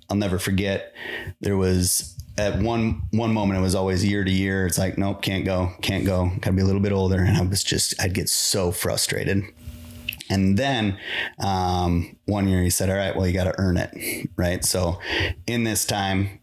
I'll 0.09 0.17
never 0.17 0.39
forget 0.39 0.93
there 1.39 1.57
was 1.57 2.17
at 2.37 2.59
one 2.59 3.03
one 3.11 3.33
moment 3.33 3.59
it 3.59 3.61
was 3.61 3.75
always 3.75 4.03
year 4.03 4.23
to 4.23 4.31
year. 4.31 4.65
It's 4.65 4.77
like, 4.77 4.97
nope, 4.97 5.21
can't 5.21 5.45
go, 5.45 5.71
can't 5.81 6.05
go, 6.05 6.31
gotta 6.41 6.53
be 6.53 6.61
a 6.61 6.65
little 6.65 6.81
bit 6.81 6.91
older. 6.91 7.21
And 7.21 7.37
I 7.37 7.41
was 7.41 7.63
just 7.63 7.99
I'd 8.01 8.13
get 8.13 8.29
so 8.29 8.71
frustrated. 8.71 9.43
And 10.29 10.57
then 10.57 10.97
um, 11.39 12.15
one 12.25 12.47
year 12.47 12.61
he 12.61 12.69
said, 12.69 12.89
All 12.89 12.95
right, 12.95 13.15
well, 13.15 13.27
you 13.27 13.33
got 13.33 13.43
to 13.43 13.59
earn 13.59 13.77
it. 13.77 14.29
Right. 14.35 14.63
So 14.63 14.99
in 15.45 15.63
this 15.63 15.85
time, 15.85 16.39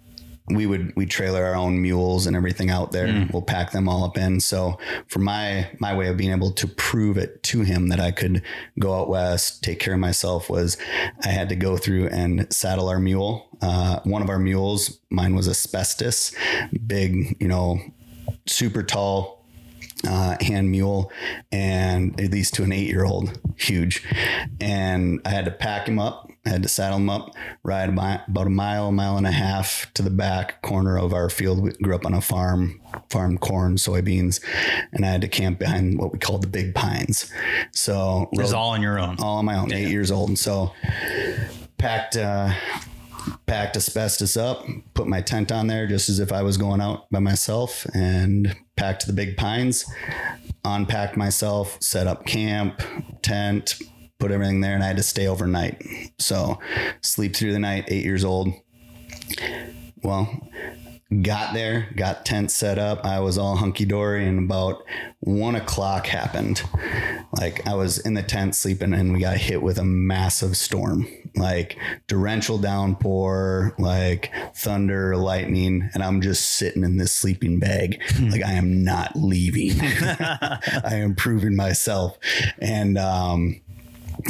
we 0.48 0.66
would 0.66 0.94
we 0.96 1.06
trailer 1.06 1.44
our 1.44 1.54
own 1.54 1.80
mules 1.80 2.26
and 2.26 2.34
everything 2.34 2.70
out 2.70 2.92
there. 2.92 3.06
We'll 3.32 3.42
pack 3.42 3.70
them 3.70 3.88
all 3.88 4.04
up 4.04 4.18
in. 4.18 4.40
So 4.40 4.78
for 5.06 5.20
my 5.20 5.70
my 5.78 5.94
way 5.94 6.08
of 6.08 6.16
being 6.16 6.32
able 6.32 6.52
to 6.52 6.66
prove 6.66 7.16
it 7.16 7.42
to 7.44 7.60
him 7.60 7.88
that 7.88 8.00
I 8.00 8.10
could 8.10 8.42
go 8.78 8.94
out 8.94 9.08
west, 9.08 9.62
take 9.62 9.78
care 9.78 9.94
of 9.94 10.00
myself 10.00 10.50
was 10.50 10.76
I 11.24 11.28
had 11.28 11.48
to 11.50 11.56
go 11.56 11.76
through 11.76 12.08
and 12.08 12.52
saddle 12.52 12.88
our 12.88 12.98
mule. 12.98 13.48
Uh, 13.62 14.00
one 14.04 14.22
of 14.22 14.30
our 14.30 14.38
mules, 14.38 14.98
mine 15.10 15.34
was 15.34 15.48
asbestos, 15.48 16.34
big, 16.86 17.36
you 17.40 17.46
know, 17.46 17.78
super 18.46 18.82
tall 18.82 19.40
uh, 20.06 20.36
hand 20.40 20.70
mule 20.70 21.12
and 21.52 22.18
at 22.20 22.30
least 22.30 22.54
to 22.54 22.62
an 22.62 22.72
eight 22.72 22.88
year 22.88 23.04
old, 23.04 23.38
huge. 23.56 24.02
And 24.60 25.20
I 25.24 25.30
had 25.30 25.44
to 25.44 25.50
pack 25.50 25.86
him 25.86 25.98
up, 25.98 26.29
I 26.46 26.48
had 26.50 26.62
to 26.62 26.68
saddle 26.70 26.96
him 26.96 27.10
up, 27.10 27.34
ride 27.62 27.90
about 27.90 28.26
about 28.28 28.46
a 28.46 28.50
mile, 28.50 28.90
mile 28.92 29.18
and 29.18 29.26
a 29.26 29.30
half 29.30 29.92
to 29.94 30.02
the 30.02 30.10
back 30.10 30.62
corner 30.62 30.98
of 30.98 31.12
our 31.12 31.28
field. 31.28 31.62
We 31.62 31.72
grew 31.72 31.94
up 31.94 32.06
on 32.06 32.14
a 32.14 32.20
farm, 32.22 32.80
farmed 33.10 33.40
corn, 33.40 33.76
soybeans, 33.76 34.42
and 34.92 35.04
I 35.04 35.08
had 35.10 35.20
to 35.20 35.28
camp 35.28 35.58
behind 35.58 35.98
what 35.98 36.12
we 36.12 36.18
called 36.18 36.42
the 36.42 36.48
big 36.48 36.74
pines. 36.74 37.30
So 37.72 38.28
It 38.32 38.38
was 38.40 38.54
all 38.54 38.70
on 38.70 38.80
your 38.80 38.98
own. 38.98 39.16
all 39.20 39.36
on 39.38 39.44
my 39.44 39.56
own, 39.58 39.72
eight 39.72 39.90
years 39.90 40.10
old. 40.10 40.28
And 40.30 40.38
so 40.38 40.72
packed, 41.76 42.16
uh, 42.16 42.54
packed 43.46 43.76
asbestos 43.76 44.36
up, 44.38 44.64
put 44.94 45.06
my 45.06 45.20
tent 45.20 45.52
on 45.52 45.66
there 45.66 45.86
just 45.86 46.08
as 46.08 46.20
if 46.20 46.32
I 46.32 46.42
was 46.42 46.56
going 46.56 46.80
out 46.80 47.10
by 47.10 47.18
myself 47.18 47.84
and 47.94 48.56
packed 48.76 49.06
the 49.06 49.12
big 49.12 49.36
pines, 49.36 49.84
unpacked 50.64 51.16
myself, 51.18 51.76
set 51.82 52.06
up 52.06 52.24
camp, 52.24 52.80
tent, 53.22 53.74
put 54.20 54.30
everything 54.30 54.60
there. 54.60 54.74
And 54.74 54.84
I 54.84 54.88
had 54.88 54.98
to 54.98 55.02
stay 55.02 55.26
overnight. 55.26 55.82
So 56.18 56.60
sleep 57.00 57.34
through 57.34 57.52
the 57.52 57.58
night, 57.58 57.86
eight 57.88 58.04
years 58.04 58.24
old. 58.24 58.52
Well, 60.02 60.48
got 61.22 61.54
there, 61.54 61.88
got 61.96 62.24
tent 62.24 62.50
set 62.50 62.78
up. 62.78 63.04
I 63.04 63.20
was 63.20 63.36
all 63.36 63.56
hunky 63.56 63.84
dory, 63.84 64.26
and 64.26 64.38
about 64.38 64.82
one 65.20 65.56
o'clock 65.56 66.06
happened. 66.06 66.62
Like 67.32 67.66
I 67.66 67.74
was 67.74 67.98
in 67.98 68.14
the 68.14 68.22
tent 68.22 68.54
sleeping, 68.54 68.94
and 68.94 69.12
we 69.12 69.20
got 69.20 69.36
hit 69.36 69.60
with 69.60 69.78
a 69.78 69.84
massive 69.84 70.56
storm, 70.56 71.08
like 71.34 71.76
torrential 72.06 72.58
downpour, 72.58 73.74
like 73.78 74.32
thunder, 74.54 75.16
lightning, 75.16 75.90
and 75.94 76.02
I'm 76.02 76.20
just 76.20 76.48
sitting 76.52 76.84
in 76.84 76.96
this 76.96 77.12
sleeping 77.12 77.58
bag, 77.58 78.00
like 78.20 78.44
I 78.44 78.52
am 78.52 78.84
not 78.84 79.16
leaving. 79.16 79.80
I 79.80 80.94
am 80.94 81.16
proving 81.16 81.56
myself, 81.56 82.18
and 82.58 82.96
um, 82.96 83.60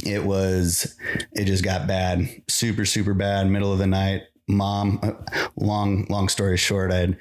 it 0.05 0.25
was 0.25 0.97
it 1.33 1.45
just 1.45 1.65
got 1.65 1.87
bad. 1.87 2.29
Super 2.49 2.85
super 2.85 3.15
bad. 3.15 3.49
Middle 3.49 3.73
of 3.73 3.79
the 3.79 3.87
night. 3.87 4.23
Mom 4.49 4.99
uh, 5.03 5.13
long 5.55 6.07
long 6.11 6.29
story 6.29 6.57
short 6.57 6.91
i 6.91 6.97
had 6.97 7.17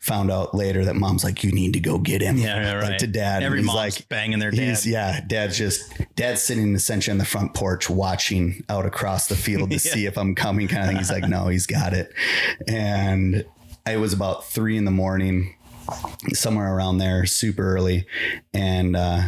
found 0.00 0.30
out 0.30 0.54
later 0.54 0.84
that 0.84 0.94
mom's 0.94 1.24
like 1.24 1.42
you 1.42 1.50
need 1.50 1.72
to 1.72 1.80
go 1.80 1.96
get 1.96 2.20
him. 2.20 2.36
Yeah, 2.36 2.60
yeah, 2.60 2.72
right. 2.74 2.90
like 2.90 2.98
to 2.98 3.06
dad. 3.06 3.42
Every 3.42 3.60
He's 3.60 3.66
mom's 3.66 3.76
like 3.96 4.08
banging 4.10 4.38
their 4.38 4.50
dad. 4.50 4.60
he's 4.60 4.86
yeah 4.86 5.22
dad's 5.26 5.56
just 5.56 5.82
dad's 6.14 6.42
sitting 6.42 6.74
essentially 6.74 7.12
on 7.12 7.16
the 7.18 7.24
front 7.24 7.54
porch 7.54 7.88
watching 7.88 8.62
out 8.68 8.84
across 8.84 9.28
the 9.28 9.36
field 9.36 9.70
to 9.70 9.78
see 9.90 10.04
if 10.04 10.18
i'm 10.18 10.34
coming 10.34 10.68
kind 10.68 10.82
of 10.82 10.88
thing. 10.88 10.98
He's 10.98 11.10
like 11.10 11.26
no 11.26 11.48
he's 11.48 11.66
got 11.66 11.94
it. 11.94 12.12
And 12.68 13.46
it 13.86 13.96
was 13.96 14.12
about 14.12 14.44
three 14.44 14.76
in 14.76 14.84
the 14.84 14.90
morning 14.90 15.54
somewhere 16.32 16.74
around 16.74 16.98
there, 16.98 17.26
super 17.26 17.74
early. 17.74 18.06
And 18.52 18.96
uh, 18.96 19.22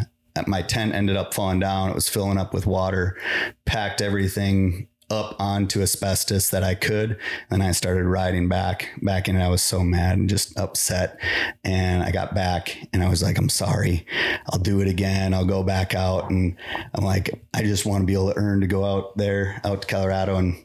my 0.46 0.62
tent 0.62 0.94
ended 0.94 1.16
up 1.16 1.34
falling 1.34 1.60
down. 1.60 1.90
It 1.90 1.94
was 1.94 2.08
filling 2.08 2.38
up 2.38 2.52
with 2.54 2.66
water, 2.66 3.18
packed 3.64 4.00
everything 4.00 4.88
up 5.08 5.36
onto 5.38 5.82
asbestos 5.82 6.50
that 6.50 6.64
I 6.64 6.74
could. 6.74 7.18
And 7.50 7.62
I 7.62 7.72
started 7.72 8.04
riding 8.04 8.48
back, 8.48 8.90
back 9.02 9.28
in. 9.28 9.36
And 9.36 9.44
I 9.44 9.48
was 9.48 9.62
so 9.62 9.80
mad 9.80 10.18
and 10.18 10.28
just 10.28 10.58
upset. 10.58 11.20
And 11.64 12.02
I 12.02 12.10
got 12.10 12.34
back 12.34 12.76
and 12.92 13.02
I 13.02 13.08
was 13.08 13.22
like, 13.22 13.38
I'm 13.38 13.48
sorry. 13.48 14.06
I'll 14.50 14.58
do 14.58 14.80
it 14.80 14.88
again. 14.88 15.32
I'll 15.32 15.44
go 15.44 15.62
back 15.62 15.94
out. 15.94 16.30
And 16.30 16.56
I'm 16.94 17.04
like, 17.04 17.30
I 17.54 17.62
just 17.62 17.86
want 17.86 18.02
to 18.02 18.06
be 18.06 18.14
able 18.14 18.32
to 18.32 18.38
earn 18.38 18.60
to 18.60 18.66
go 18.66 18.84
out 18.84 19.16
there, 19.16 19.60
out 19.64 19.82
to 19.82 19.88
Colorado. 19.88 20.36
And 20.36 20.56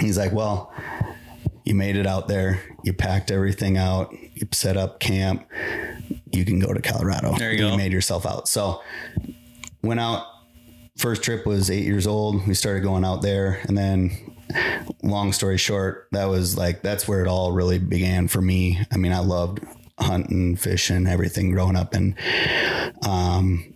he's 0.00 0.18
like, 0.18 0.32
well, 0.32 0.72
you 1.64 1.74
made 1.74 1.96
it 1.96 2.06
out 2.06 2.28
there. 2.28 2.60
You 2.82 2.92
packed 2.92 3.30
everything 3.30 3.76
out. 3.76 4.12
You 4.34 4.48
set 4.52 4.76
up 4.76 5.00
camp. 5.00 5.46
You 6.32 6.44
can 6.44 6.58
go 6.58 6.72
to 6.72 6.80
Colorado. 6.80 7.34
There 7.36 7.52
you 7.52 7.58
go. 7.58 7.76
made 7.76 7.92
yourself 7.92 8.26
out. 8.26 8.48
So 8.48 8.82
went 9.82 10.00
out. 10.00 10.26
First 10.96 11.22
trip 11.22 11.46
was 11.46 11.70
eight 11.70 11.84
years 11.84 12.06
old. 12.06 12.46
We 12.46 12.54
started 12.54 12.82
going 12.82 13.04
out 13.04 13.22
there, 13.22 13.60
and 13.68 13.78
then, 13.78 14.34
long 15.02 15.32
story 15.32 15.56
short, 15.56 16.08
that 16.10 16.24
was 16.24 16.58
like 16.58 16.82
that's 16.82 17.06
where 17.06 17.22
it 17.22 17.28
all 17.28 17.52
really 17.52 17.78
began 17.78 18.26
for 18.26 18.40
me. 18.42 18.80
I 18.90 18.96
mean, 18.96 19.12
I 19.12 19.20
loved 19.20 19.60
hunting, 20.00 20.56
fishing, 20.56 21.06
everything 21.06 21.52
growing 21.52 21.76
up, 21.76 21.94
and 21.94 22.16
um, 23.06 23.72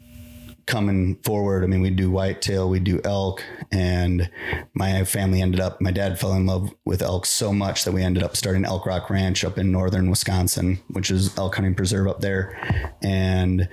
coming 0.66 1.16
forward, 1.16 1.64
I 1.64 1.66
mean, 1.66 1.81
we 1.81 1.90
do 1.90 2.11
whitetail, 2.11 2.69
we 2.69 2.81
do 2.81 3.00
elk, 3.04 3.45
and 3.71 4.31
my 4.75 5.04
family 5.04 5.42
ended 5.42 5.61
up, 5.61 5.81
my 5.81 5.90
dad 5.90 6.19
fell 6.19 6.33
in 6.33 6.47
love 6.47 6.73
with 6.85 7.02
elk 7.02 7.26
so 7.26 7.52
much 7.52 7.85
that 7.85 7.92
we 7.92 8.02
ended 8.02 8.23
up 8.23 8.37
starting 8.37 8.64
Elk 8.64 8.87
Rock 8.87 9.11
Ranch 9.11 9.45
up 9.45 9.59
in 9.59 9.73
northern 9.73 10.11
Wisconsin, 10.11 10.78
which 10.88 11.11
is 11.11 11.37
elk 11.38 11.54
hunting 11.54 11.75
preserve 11.75 12.09
up 12.09 12.21
there. 12.21 12.57
And 13.02 13.69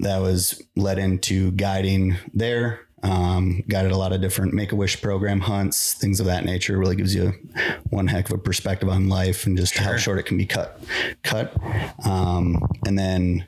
that 0.00 0.18
was 0.18 0.62
led 0.76 0.98
into 0.98 1.52
guiding 1.52 2.16
there. 2.34 2.80
Um, 3.04 3.64
guided 3.68 3.90
a 3.90 3.96
lot 3.96 4.12
of 4.12 4.20
different 4.20 4.54
Make 4.54 4.70
a 4.70 4.76
Wish 4.76 5.02
program 5.02 5.40
hunts, 5.40 5.94
things 5.94 6.20
of 6.20 6.26
that 6.26 6.44
nature. 6.44 6.78
Really 6.78 6.94
gives 6.94 7.14
you 7.14 7.32
one 7.90 8.06
heck 8.06 8.26
of 8.26 8.34
a 8.34 8.38
perspective 8.38 8.88
on 8.88 9.08
life 9.08 9.44
and 9.44 9.56
just 9.56 9.76
how 9.76 9.96
short 9.96 10.20
it 10.20 10.26
can 10.26 10.38
be 10.38 10.46
cut. 10.46 10.80
Cut, 11.24 11.52
um, 12.04 12.64
and 12.86 12.96
then 12.96 13.44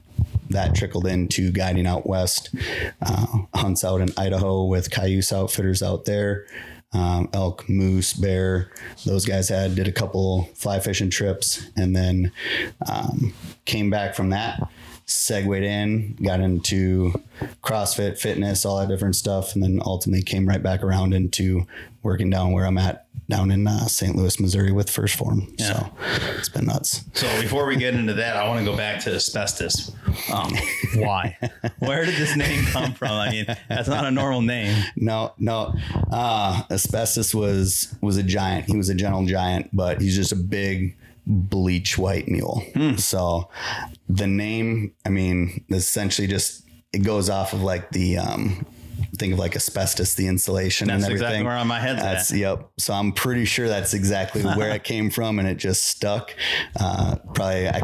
that 0.50 0.74
trickled 0.74 1.06
into 1.06 1.50
guiding 1.52 1.86
out 1.86 2.06
west, 2.06 2.54
uh, 3.02 3.26
hunts 3.54 3.84
out 3.84 4.00
in 4.00 4.10
Idaho 4.16 4.64
with 4.64 4.90
Cayuse 4.90 5.32
Outfitters 5.32 5.82
out 5.82 6.04
there. 6.04 6.46
Um, 6.92 7.28
elk, 7.32 7.68
moose, 7.68 8.12
bear. 8.12 8.70
Those 9.04 9.24
guys 9.24 9.48
had 9.48 9.74
did 9.74 9.88
a 9.88 9.92
couple 9.92 10.44
fly 10.54 10.78
fishing 10.78 11.10
trips, 11.10 11.68
and 11.76 11.94
then 11.94 12.30
um, 12.88 13.34
came 13.64 13.90
back 13.90 14.14
from 14.14 14.30
that 14.30 14.60
segued 15.06 15.62
in, 15.62 16.16
got 16.22 16.40
into 16.40 17.12
CrossFit, 17.62 18.18
fitness, 18.18 18.64
all 18.64 18.78
that 18.78 18.88
different 18.88 19.16
stuff, 19.16 19.54
and 19.54 19.62
then 19.62 19.80
ultimately 19.84 20.22
came 20.22 20.48
right 20.48 20.62
back 20.62 20.82
around 20.82 21.12
into 21.14 21.66
working 22.02 22.30
down 22.30 22.52
where 22.52 22.66
I'm 22.66 22.78
at 22.78 23.06
down 23.28 23.50
in 23.50 23.66
uh, 23.66 23.86
St. 23.86 24.14
Louis, 24.14 24.38
Missouri 24.38 24.70
with 24.72 24.90
First 24.90 25.16
Form. 25.16 25.54
So 25.58 25.90
it's 26.36 26.50
been 26.50 26.66
nuts. 26.66 27.04
So 27.14 27.26
before 27.40 27.66
we 27.66 27.76
get 27.76 27.94
into 27.94 28.12
that, 28.14 28.36
I 28.36 28.46
want 28.48 28.58
to 28.58 28.64
go 28.70 28.76
back 28.76 29.00
to 29.04 29.14
asbestos. 29.14 29.92
Um, 30.32 30.52
why? 30.96 31.38
Where 31.78 32.04
did 32.04 32.16
this 32.16 32.36
name 32.36 32.64
come 32.66 32.92
from? 32.92 33.12
I 33.12 33.30
mean, 33.30 33.46
that's 33.68 33.88
not 33.88 34.04
a 34.04 34.10
normal 34.10 34.42
name. 34.42 34.76
No, 34.96 35.32
no. 35.38 35.74
Uh, 36.10 36.62
asbestos 36.70 37.34
was 37.34 37.96
was 38.00 38.16
a 38.16 38.22
giant. 38.22 38.66
He 38.66 38.76
was 38.76 38.90
a 38.90 38.94
gentle 38.94 39.24
giant, 39.24 39.70
but 39.72 40.00
he's 40.00 40.16
just 40.16 40.32
a 40.32 40.36
big 40.36 40.96
bleach 41.26 41.96
white 41.98 42.28
mule. 42.28 42.62
So 42.96 43.48
the 44.08 44.26
name, 44.26 44.94
I 45.04 45.08
mean, 45.08 45.64
essentially 45.70 46.26
just 46.26 46.62
it 46.92 46.98
goes 47.02 47.28
off 47.30 47.52
of 47.52 47.62
like 47.62 47.90
the 47.90 48.18
um, 48.18 48.66
think 49.18 49.32
of 49.32 49.38
like 49.38 49.56
asbestos, 49.56 50.14
the 50.14 50.26
insulation 50.28 50.88
That's 50.88 50.96
and 50.96 51.04
everything. 51.04 51.26
exactly 51.26 51.44
where 51.46 51.56
on 51.56 51.66
my 51.66 51.80
head's 51.80 52.00
That's 52.02 52.32
at. 52.32 52.38
yep. 52.38 52.70
So 52.78 52.94
I'm 52.94 53.12
pretty 53.12 53.44
sure 53.44 53.68
that's 53.68 53.94
exactly 53.94 54.42
where 54.56 54.70
it 54.74 54.84
came 54.84 55.10
from, 55.10 55.38
and 55.38 55.48
it 55.48 55.56
just 55.56 55.84
stuck. 55.84 56.34
Uh, 56.78 57.16
probably 57.34 57.68
I. 57.68 57.82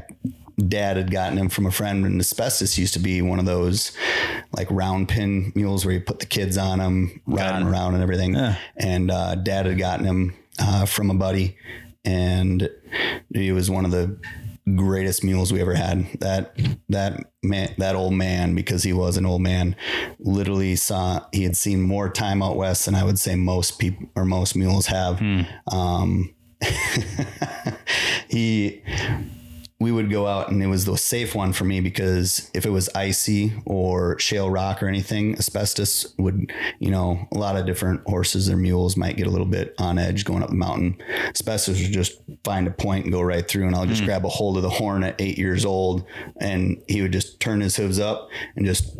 Dad 0.68 0.98
had 0.98 1.10
gotten 1.10 1.38
him 1.38 1.48
from 1.48 1.64
a 1.64 1.70
friend, 1.70 2.04
and 2.04 2.20
asbestos 2.20 2.76
used 2.76 2.92
to 2.92 2.98
be 3.00 3.22
one 3.22 3.38
of 3.38 3.46
those 3.46 3.92
like 4.52 4.68
round 4.70 5.08
pin 5.08 5.52
mules 5.54 5.86
where 5.86 5.94
you 5.94 6.02
put 6.02 6.18
the 6.18 6.26
kids 6.26 6.58
on 6.58 6.80
them, 6.80 7.18
riding 7.24 7.66
around 7.66 7.94
and 7.94 8.02
everything. 8.02 8.36
And 8.76 9.10
uh, 9.10 9.36
Dad 9.36 9.64
had 9.64 9.78
gotten 9.78 10.04
him 10.04 10.34
uh, 10.58 10.84
from 10.84 11.10
a 11.10 11.14
buddy, 11.14 11.56
and 12.04 12.68
he 13.34 13.52
was 13.52 13.70
one 13.70 13.84
of 13.84 13.90
the 13.90 14.18
greatest 14.76 15.24
mules 15.24 15.52
we 15.52 15.60
ever 15.60 15.74
had. 15.74 16.06
That 16.20 16.56
that 16.88 17.24
man, 17.42 17.74
that 17.78 17.96
old 17.96 18.14
man, 18.14 18.54
because 18.54 18.82
he 18.82 18.92
was 18.92 19.16
an 19.16 19.26
old 19.26 19.42
man, 19.42 19.76
literally 20.18 20.76
saw 20.76 21.26
he 21.32 21.44
had 21.44 21.56
seen 21.56 21.82
more 21.82 22.08
time 22.10 22.42
out 22.42 22.56
west 22.56 22.86
than 22.86 22.94
I 22.94 23.04
would 23.04 23.18
say 23.18 23.34
most 23.34 23.78
people 23.78 24.08
or 24.14 24.24
most 24.24 24.56
mules 24.56 24.86
have. 24.86 25.20
Um, 25.70 26.34
he 28.28 28.82
we 29.80 29.90
would 29.90 30.10
go 30.10 30.26
out 30.26 30.50
and 30.50 30.62
it 30.62 30.66
was 30.66 30.84
the 30.84 30.96
safe 30.96 31.34
one 31.34 31.54
for 31.54 31.64
me 31.64 31.80
because 31.80 32.50
if 32.52 32.66
it 32.66 32.70
was 32.70 32.90
icy 32.94 33.50
or 33.64 34.18
shale 34.18 34.50
rock 34.50 34.82
or 34.82 34.88
anything, 34.88 35.34
asbestos 35.38 36.14
would, 36.18 36.52
you 36.78 36.90
know, 36.90 37.26
a 37.32 37.38
lot 37.38 37.56
of 37.56 37.64
different 37.64 38.02
horses 38.06 38.50
or 38.50 38.58
mules 38.58 38.94
might 38.98 39.16
get 39.16 39.26
a 39.26 39.30
little 39.30 39.46
bit 39.46 39.74
on 39.78 39.98
edge 39.98 40.26
going 40.26 40.42
up 40.42 40.50
the 40.50 40.54
mountain. 40.54 41.00
Asbestos 41.28 41.80
would 41.80 41.92
just 41.92 42.20
find 42.44 42.68
a 42.68 42.70
point 42.70 43.04
and 43.04 43.12
go 43.12 43.22
right 43.22 43.48
through. 43.48 43.66
And 43.66 43.74
I'll 43.74 43.86
just 43.86 44.04
grab 44.04 44.26
a 44.26 44.28
hold 44.28 44.58
of 44.58 44.62
the 44.62 44.68
horn 44.68 45.02
at 45.02 45.18
eight 45.18 45.38
years 45.38 45.64
old 45.64 46.04
and 46.42 46.82
he 46.86 47.00
would 47.00 47.12
just 47.12 47.40
turn 47.40 47.62
his 47.62 47.74
hooves 47.74 47.98
up 47.98 48.28
and 48.56 48.66
just 48.66 48.96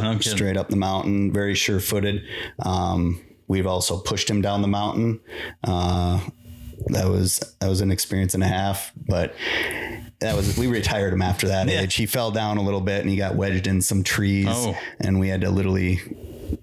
no 0.00 0.18
straight 0.20 0.56
up 0.56 0.70
the 0.70 0.76
mountain, 0.76 1.34
very 1.34 1.54
sure 1.54 1.80
footed. 1.80 2.22
Um, 2.60 3.20
we've 3.46 3.66
also 3.66 3.98
pushed 4.00 4.30
him 4.30 4.40
down 4.40 4.62
the 4.62 4.68
mountain. 4.68 5.20
Uh, 5.62 6.20
that 6.88 7.08
was 7.08 7.38
that 7.60 7.68
was 7.68 7.80
an 7.80 7.90
experience 7.90 8.34
and 8.34 8.42
a 8.42 8.48
half, 8.48 8.92
but 8.96 9.34
that 10.20 10.36
was 10.36 10.56
we 10.56 10.66
retired 10.66 11.12
him 11.12 11.22
after 11.22 11.48
that 11.48 11.68
Yeah. 11.68 11.80
age. 11.82 11.94
He 11.94 12.06
fell 12.06 12.30
down 12.30 12.56
a 12.58 12.62
little 12.62 12.80
bit 12.80 13.00
and 13.00 13.10
he 13.10 13.16
got 13.16 13.36
wedged 13.36 13.66
in 13.66 13.80
some 13.80 14.02
trees, 14.02 14.46
Oh. 14.50 14.76
and 15.00 15.18
we 15.20 15.28
had 15.28 15.40
to 15.42 15.50
literally 15.50 16.00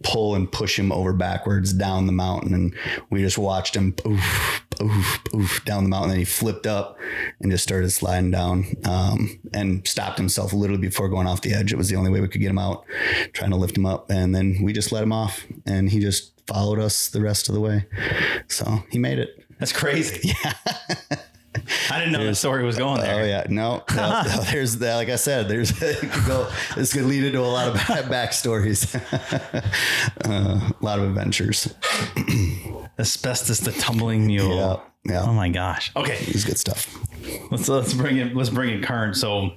pull 0.04 0.36
and 0.36 0.50
push 0.50 0.78
him 0.80 0.92
over 0.92 1.12
backwards 1.12 1.74
down 1.74 2.06
the 2.06 2.13
mountain, 2.13 2.54
and 2.54 2.74
we 3.10 3.22
just 3.22 3.38
watched 3.38 3.75
him 3.75 3.94
oof, 4.08 4.62
oof, 4.82 5.20
oof, 5.36 5.66
down 5.66 5.84
the 5.84 5.90
mountain. 5.90 6.12
Then 6.12 6.20
he 6.20 6.25
flipped 6.25 6.66
up 6.66 6.98
and 7.42 7.51
just 7.51 7.63
started 7.63 7.90
sliding 7.92 8.32
down, 8.32 8.66
um, 8.86 9.40
and 9.54 9.86
stopped 9.88 10.18
himself 10.18 10.54
literally 10.54 10.82
before 10.82 11.10
going 11.10 11.28
off 11.28 11.42
the 11.42 11.54
edge. 11.54 11.74
It 11.74 11.78
was 11.78 11.90
the 11.90 11.96
only 11.98 12.10
way 12.12 12.22
we 12.22 12.28
could 12.30 12.42
get 12.42 12.50
him 12.51 12.60
out, 12.60 12.86
trying 13.34 13.50
to 13.51 13.58
lift 13.58 13.75
him 13.75 13.86
up, 13.86 14.10
and 14.10 14.34
then 14.34 14.60
we 14.62 14.72
just 14.72 14.92
let 14.92 15.04
him 15.04 15.12
off, 15.12 15.46
and 15.66 15.90
he 15.90 16.00
just 16.00 16.32
followed 16.48 16.80
us 16.80 17.10
the 17.10 17.22
rest 17.22 17.50
of 17.50 17.56
the 17.56 17.62
way. 17.62 17.86
So 18.48 18.84
he 18.92 18.98
made 19.00 19.20
it. 19.20 19.44
That's 19.62 19.72
crazy. 19.72 20.34
Yeah. 20.44 20.53
I 21.90 22.00
didn't 22.00 22.14
know 22.14 22.24
the 22.24 22.33
story 22.33 22.64
was 22.64 22.77
going 22.77 23.01
there. 23.01 23.22
Oh 23.22 23.25
yeah, 23.25 23.46
no, 23.50 23.83
no, 23.94 24.24
no, 24.25 24.42
there's 24.50 24.77
that. 24.77 24.96
Like 24.96 25.09
I 25.09 25.18
said, 25.18 25.50
there's 25.50 25.72
could 25.79 26.09
go. 26.25 26.50
This 26.75 26.94
could 26.94 27.03
lead 27.03 27.25
into 27.25 27.42
a 27.42 27.42
lot 27.42 27.68
of 27.68 27.74
back 27.74 28.05
backstories, 28.05 28.96
uh, 30.25 30.72
a 30.81 30.86
lot 30.86 31.00
of 31.00 31.05
adventures. 31.05 31.74
Asbestos, 33.00 33.59
the 33.59 33.74
tumbling 33.74 34.25
mule. 34.27 34.55
Yeah, 34.55 34.79
yeah. 35.03 35.24
Oh 35.24 35.33
my 35.33 35.50
gosh. 35.50 35.92
Okay. 35.98 36.18
It's 36.22 36.46
good 36.46 36.57
stuff. 36.57 36.98
let's 37.51 37.68
let's 37.68 37.94
bring 37.94 38.18
it 38.18 38.33
let's 38.36 38.50
bring 38.50 38.70
it 38.70 38.83
current. 38.83 39.18
So 39.18 39.51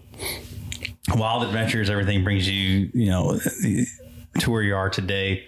wild 1.15 1.45
adventures, 1.45 1.89
everything 1.89 2.25
brings 2.25 2.49
you, 2.49 2.91
you 2.93 3.07
know, 3.07 3.39
to 4.41 4.51
where 4.51 4.63
you 4.63 4.75
are 4.75 4.91
today. 4.91 5.47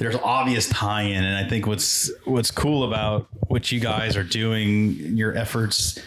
There's 0.00 0.16
obvious 0.16 0.66
tie-in, 0.66 1.22
and 1.22 1.36
I 1.36 1.46
think 1.46 1.66
what's 1.66 2.10
what's 2.24 2.50
cool 2.50 2.84
about 2.84 3.28
what 3.48 3.70
you 3.70 3.80
guys 3.80 4.16
are 4.16 4.22
doing, 4.22 4.94
your 5.14 5.36
efforts 5.36 5.98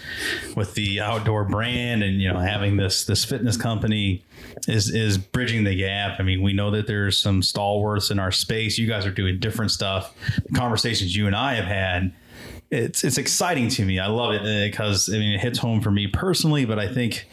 with 0.55 0.73
the 0.73 0.99
outdoor 0.99 1.43
brand, 1.43 2.01
and 2.01 2.19
you 2.19 2.33
know 2.33 2.39
having 2.39 2.75
this 2.75 3.05
this 3.05 3.23
fitness 3.23 3.55
company 3.55 4.23
is 4.67 4.89
is 4.89 5.19
bridging 5.19 5.63
the 5.63 5.75
gap. 5.75 6.19
I 6.19 6.23
mean, 6.23 6.41
we 6.41 6.53
know 6.53 6.71
that 6.71 6.87
there's 6.87 7.19
some 7.19 7.43
stalwarts 7.43 8.09
in 8.09 8.17
our 8.17 8.31
space. 8.31 8.79
You 8.79 8.87
guys 8.87 9.05
are 9.05 9.11
doing 9.11 9.39
different 9.39 9.69
stuff. 9.69 10.15
The 10.43 10.57
conversations 10.57 11.15
you 11.15 11.27
and 11.27 11.35
I 11.35 11.53
have 11.53 11.65
had, 11.65 12.15
it's 12.71 13.03
it's 13.03 13.19
exciting 13.19 13.69
to 13.69 13.85
me. 13.85 13.99
I 13.99 14.07
love 14.07 14.33
it 14.33 14.41
uh, 14.41 14.71
because 14.71 15.07
I 15.07 15.19
mean 15.19 15.33
it 15.33 15.39
hits 15.39 15.59
home 15.59 15.81
for 15.81 15.91
me 15.91 16.07
personally, 16.07 16.65
but 16.65 16.79
I 16.79 16.87
think 16.91 17.27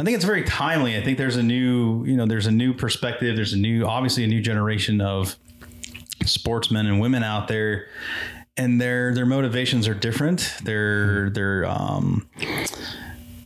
I 0.00 0.02
think 0.02 0.16
it's 0.16 0.24
very 0.24 0.42
timely. 0.42 0.96
I 0.96 1.04
think 1.04 1.18
there's 1.18 1.36
a 1.36 1.42
new, 1.44 2.04
you 2.04 2.16
know, 2.16 2.26
there's 2.26 2.46
a 2.46 2.52
new 2.52 2.74
perspective. 2.74 3.36
There's 3.36 3.52
a 3.52 3.56
new, 3.56 3.84
obviously, 3.84 4.24
a 4.24 4.28
new 4.28 4.40
generation 4.40 5.00
of 5.00 5.36
sportsmen 6.28 6.86
and 6.86 7.00
women 7.00 7.22
out 7.22 7.48
there, 7.48 7.88
and 8.56 8.80
their 8.80 9.14
their 9.14 9.26
motivations 9.26 9.88
are 9.88 9.94
different. 9.94 10.54
Their 10.62 11.30
their 11.30 11.64
um, 11.66 12.28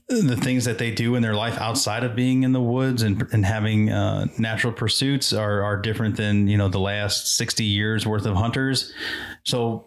the 0.09 0.37
things 0.37 0.65
that 0.67 0.79
they 0.79 0.91
do 0.91 1.15
in 1.15 1.23
their 1.23 1.35
life 1.35 1.59
outside 1.59 2.05
of 2.05 2.15
being 2.15 2.43
in 2.43 2.53
the 2.53 2.61
woods 2.61 3.03
and, 3.03 3.27
and 3.33 3.47
having 3.47 3.91
uh, 3.91 4.27
natural 4.39 4.73
pursuits 4.73 5.33
are, 5.33 5.63
are 5.63 5.77
different 5.77 6.17
than 6.17 6.49
you 6.49 6.59
know 6.59 6.69
the 6.69 6.79
last 6.79 7.37
60 7.37 7.65
years 7.65 8.07
worth 8.07 8.27
of 8.27 8.37
hunters 8.37 8.93
so 9.45 9.87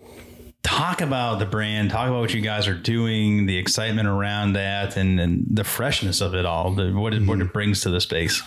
talk 0.63 1.01
about 1.01 1.37
the 1.37 1.45
brand 1.45 1.91
talk 1.91 2.07
about 2.07 2.21
what 2.21 2.33
you 2.33 2.41
guys 2.41 2.67
are 2.67 2.73
doing 2.73 3.45
the 3.45 3.55
excitement 3.55 4.07
around 4.07 4.53
that 4.53 4.97
and, 4.97 5.19
and 5.19 5.45
the 5.47 5.63
freshness 5.63 6.21
of 6.21 6.33
it 6.33 6.43
all 6.43 6.73
the, 6.73 6.91
what, 6.91 7.13
it, 7.13 7.21
what 7.27 7.39
it 7.39 7.53
brings 7.53 7.81
to 7.81 7.91
the 7.91 8.01
space 8.01 8.41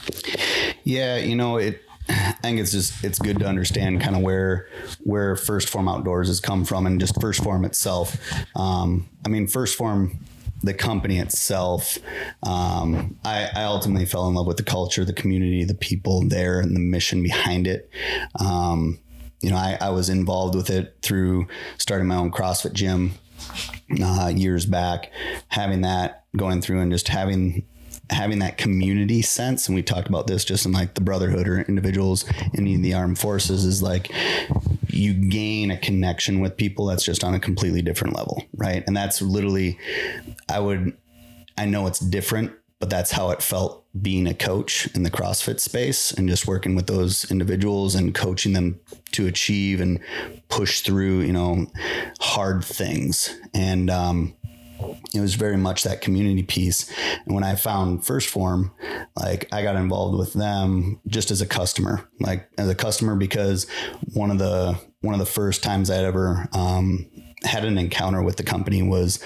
Yeah, 0.85 1.17
you 1.17 1.37
know 1.37 1.59
it. 1.59 1.83
I 2.09 2.33
think 2.43 2.59
it's 2.59 2.73
just 2.73 3.05
it's 3.05 3.19
good 3.19 3.39
to 3.41 3.47
understand 3.47 4.01
kind 4.01 4.17
of 4.17 4.23
where 4.23 4.69
where 5.01 5.37
First 5.37 5.69
Form 5.69 5.89
Outdoors 5.89 6.29
has 6.29 6.41
come 6.41 6.65
from 6.65 6.87
and 6.87 7.01
just 7.01 7.21
First 7.21 7.43
Form 7.43 7.65
itself. 7.65 8.17
Um, 8.57 9.09
I 9.27 9.29
mean, 9.29 9.47
First 9.47 9.77
Form, 9.77 10.19
the 10.63 10.75
company 10.75 11.19
itself. 11.19 11.99
Um, 12.43 13.17
I, 13.25 13.49
I 13.55 13.65
ultimately 13.65 14.07
fell 14.07 14.29
in 14.29 14.35
love 14.35 14.47
with 14.47 14.57
the 14.57 14.63
culture, 14.63 15.05
the 15.05 15.13
community, 15.13 15.65
the 15.65 15.75
people 15.75 16.27
there, 16.27 16.61
and 16.61 16.75
the 16.75 16.81
mission 16.81 17.23
behind 17.23 17.67
it. 17.67 17.91
Um, 18.41 18.99
you 19.41 19.51
know, 19.51 19.57
I, 19.57 19.79
I 19.81 19.91
was 19.91 20.09
involved 20.09 20.55
with 20.55 20.71
it 20.71 20.97
through 21.03 21.47
starting 21.79 22.09
my 22.09 22.17
own 22.17 22.31
CrossFit 22.31 22.73
gym 22.73 23.13
uh, 24.03 24.33
years 24.35 24.67
back, 24.67 25.13
having 25.49 25.83
that 25.83 26.25
going 26.37 26.61
through 26.61 26.81
and 26.81 26.91
just 26.91 27.09
having 27.09 27.65
having 28.11 28.39
that 28.39 28.57
community 28.57 29.23
sense 29.23 29.69
and 29.69 29.75
we 29.75 29.83
talked 29.83 30.09
about 30.09 30.27
this 30.27 30.45
just 30.45 30.65
in 30.65 30.73
like 30.73 30.95
the 30.95 31.01
brotherhood 31.01 31.47
or 31.47 31.61
individuals 31.63 32.25
in 32.55 32.65
the 32.83 32.95
armed 32.95 33.19
forces 33.19 33.65
is 33.65 33.83
like 33.83 34.11
you 34.89 35.13
gain 35.13 35.71
a 35.71 35.77
connection 35.77 36.41
with 36.41 36.57
people 36.57 36.87
that's 36.87 37.05
just 37.05 37.23
on 37.23 37.35
a 37.35 37.41
completely 37.41 37.83
different 37.83 38.17
level 38.17 38.45
right 38.57 38.83
and 38.87 38.97
that's 38.97 39.21
literally 39.21 39.79
i 40.49 40.59
would 40.59 40.97
i 41.59 41.67
know 41.67 41.87
it's 41.87 41.99
different 41.99 42.53
but 42.79 42.91
that's 42.91 43.11
how 43.11 43.31
it 43.31 43.43
felt 43.43 43.85
being 44.01 44.27
a 44.27 44.35
coach 44.35 44.87
in 44.95 45.03
the 45.03 45.11
CrossFit 45.11 45.59
space 45.59 46.13
and 46.13 46.29
just 46.29 46.47
working 46.47 46.77
with 46.77 46.87
those 46.87 47.29
individuals 47.31 47.95
and 47.95 48.15
coaching 48.15 48.53
them 48.53 48.79
to 49.13 49.27
achieve 49.27 49.81
and 49.81 49.99
push 50.49 50.81
through, 50.81 51.21
you 51.21 51.33
know, 51.33 51.67
hard 52.21 52.65
things. 52.65 53.37
And 53.55 53.91
um, 53.91 54.37
it 55.15 55.21
was 55.21 55.35
very 55.35 55.57
much 55.57 55.85
that 55.85 56.01
community 56.01 56.43
piece. 56.43 56.91
And 57.25 57.35
when 57.35 57.45
I 57.45 57.55
found 57.55 58.07
First 58.07 58.29
Form, 58.29 58.73
like 59.17 59.49
I 59.53 59.63
got 59.63 59.77
involved 59.77 60.19
with 60.19 60.33
them 60.33 61.01
just 61.07 61.31
as 61.31 61.41
a 61.41 61.47
customer, 61.47 62.09
like 62.21 62.49
as 62.59 62.69
a 62.69 62.75
customer 62.75 63.17
because 63.17 63.67
one 64.15 64.31
of 64.31 64.39
the 64.39 64.79
one 65.01 65.15
of 65.15 65.21
the 65.21 65.27
first 65.27 65.63
times 65.63 65.91
I'd 65.91 66.05
ever 66.05 66.49
um, 66.53 67.09
had 67.45 67.65
an 67.65 67.79
encounter 67.79 68.23
with 68.23 68.37
the 68.37 68.43
company 68.43 68.83
was 68.83 69.23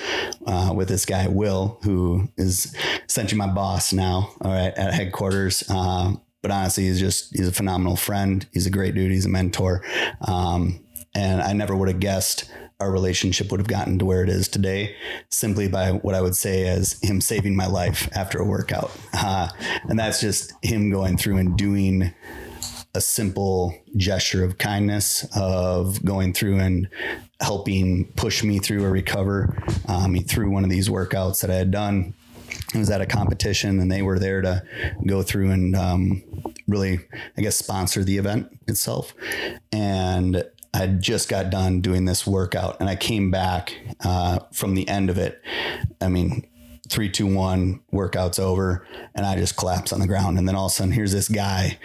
uh, 0.46 0.72
with 0.75 0.88
this 0.88 1.07
guy 1.07 1.29
Will, 1.29 1.79
who 1.83 2.29
is 2.37 2.77
essentially 3.09 3.38
my 3.38 3.46
boss 3.46 3.92
now. 3.92 4.31
All 4.42 4.53
right, 4.53 4.72
at 4.77 4.92
headquarters. 4.92 5.64
Uh, 5.68 6.14
but 6.42 6.51
honestly, 6.51 6.85
he's 6.85 7.01
just 7.01 7.35
he's 7.35 7.48
a 7.48 7.53
phenomenal 7.53 7.96
friend. 7.96 8.46
He's 8.53 8.66
a 8.66 8.70
great 8.70 8.94
dude. 8.94 9.12
He's 9.12 9.27
a 9.27 9.31
mentor. 9.31 9.85
Um, 10.20 10.85
and 11.14 11.40
I 11.40 11.53
never 11.53 11.77
would 11.77 11.88
have 11.88 12.01
guessed 12.01 12.51
our 12.83 12.90
relationship 12.90 13.51
would 13.51 13.61
have 13.61 13.68
gotten 13.68 13.97
to 14.01 14.05
where 14.05 14.25
it 14.25 14.29
is 14.29 14.49
today 14.49 14.97
simply 15.29 15.68
by 15.68 15.92
what 15.92 16.16
I 16.16 16.21
would 16.21 16.35
say 16.35 16.66
as 16.66 16.99
him 17.01 17.21
saving 17.21 17.55
my 17.55 17.66
life 17.66 18.09
after 18.12 18.38
a 18.40 18.45
workout. 18.45 18.90
Uh, 19.14 19.49
and 19.88 19.99
that's 19.99 20.21
just 20.21 20.53
him 20.62 20.90
going 20.90 21.16
through 21.16 21.37
and 21.37 21.57
doing 21.57 22.12
a 22.95 23.01
simple 23.01 23.73
gesture 23.97 24.45
of 24.45 24.59
kindness 24.59 25.25
of 25.37 26.05
going 26.05 26.33
through 26.33 26.59
and 26.59 26.88
helping 27.40 28.05
push 28.16 28.42
me 28.42 28.59
through 28.59 28.85
or 28.85 28.90
recover 28.90 29.57
um, 29.87 30.16
through 30.25 30.51
one 30.51 30.64
of 30.64 30.71
these 30.71 30.88
workouts 30.88 31.40
that 31.40 31.51
I 31.51 31.55
had 31.55 31.71
done. 31.71 32.14
It 32.75 32.79
was 32.79 32.90
at 32.90 33.01
a 33.01 33.07
competition 33.07 33.79
and 33.79 33.90
they 33.90 34.03
were 34.03 34.18
there 34.18 34.42
to 34.42 34.62
go 35.07 35.23
through 35.23 35.53
and 35.53 35.77
um, 35.77 36.23
really, 36.66 36.99
I 37.37 37.42
guess, 37.42 37.57
sponsor 37.57 38.03
the 38.03 38.18
event 38.18 38.59
itself. 38.66 39.14
And 39.71 40.45
I 40.74 40.87
just 40.87 41.28
got 41.28 41.50
done 41.50 41.80
doing 41.80 42.06
this 42.06 42.26
workout 42.26 42.78
and 42.80 42.88
I 42.88 42.96
came 42.96 43.30
back 43.30 43.78
uh, 44.04 44.40
from 44.52 44.74
the 44.74 44.88
end 44.88 45.11
of 45.11 45.18
it. 45.18 45.42
I 46.00 46.08
mean, 46.08 46.46
three, 46.88 47.11
two, 47.11 47.26
one, 47.26 47.80
workout's 47.90 48.38
over, 48.38 48.87
and 49.14 49.24
I 49.24 49.37
just 49.37 49.56
collapse 49.56 49.92
on 49.92 50.00
the 50.00 50.06
ground. 50.06 50.38
And 50.38 50.46
then 50.46 50.54
all 50.54 50.66
of 50.66 50.72
a 50.72 50.74
sudden, 50.74 50.92
here's 50.92 51.12
this 51.12 51.28
guy, 51.28 51.78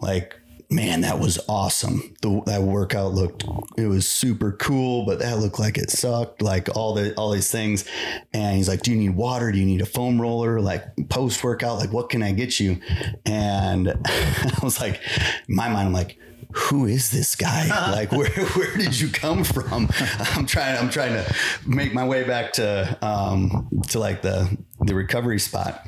like, 0.00 0.34
man, 0.70 1.02
that 1.02 1.18
was 1.18 1.38
awesome. 1.48 2.14
The, 2.22 2.42
that 2.46 2.62
workout 2.62 3.12
looked, 3.12 3.44
it 3.76 3.86
was 3.86 4.06
super 4.06 4.52
cool, 4.52 5.06
but 5.06 5.18
that 5.20 5.38
looked 5.38 5.58
like 5.58 5.78
it 5.78 5.90
sucked. 5.90 6.42
Like 6.42 6.74
all 6.76 6.94
the 6.94 7.14
all 7.14 7.30
these 7.30 7.50
things, 7.50 7.84
and 8.32 8.56
he's 8.56 8.68
like, 8.68 8.82
"Do 8.82 8.90
you 8.90 8.98
need 8.98 9.16
water? 9.16 9.50
Do 9.50 9.58
you 9.58 9.66
need 9.66 9.80
a 9.80 9.86
foam 9.86 10.20
roller? 10.20 10.60
Like 10.60 10.84
post 11.08 11.42
workout, 11.42 11.78
like 11.78 11.92
what 11.92 12.10
can 12.10 12.22
I 12.22 12.32
get 12.32 12.60
you?" 12.60 12.80
And 13.24 13.88
I 14.04 14.58
was 14.62 14.80
like, 14.80 15.00
in 15.48 15.54
my 15.54 15.68
mind, 15.68 15.88
I'm 15.88 15.92
like 15.92 16.18
who 16.52 16.86
is 16.86 17.10
this 17.10 17.36
guy? 17.36 17.68
like, 17.92 18.12
where 18.12 18.30
where 18.30 18.76
did 18.76 18.98
you 18.98 19.08
come 19.08 19.44
from? 19.44 19.88
I'm 20.34 20.46
trying 20.46 20.78
I'm 20.78 20.90
trying 20.90 21.12
to 21.12 21.34
make 21.66 21.92
my 21.92 22.06
way 22.06 22.24
back 22.24 22.52
to 22.54 22.98
um 23.02 23.68
to 23.88 23.98
like 23.98 24.22
the 24.22 24.56
the 24.80 24.94
recovery 24.94 25.38
spot, 25.38 25.86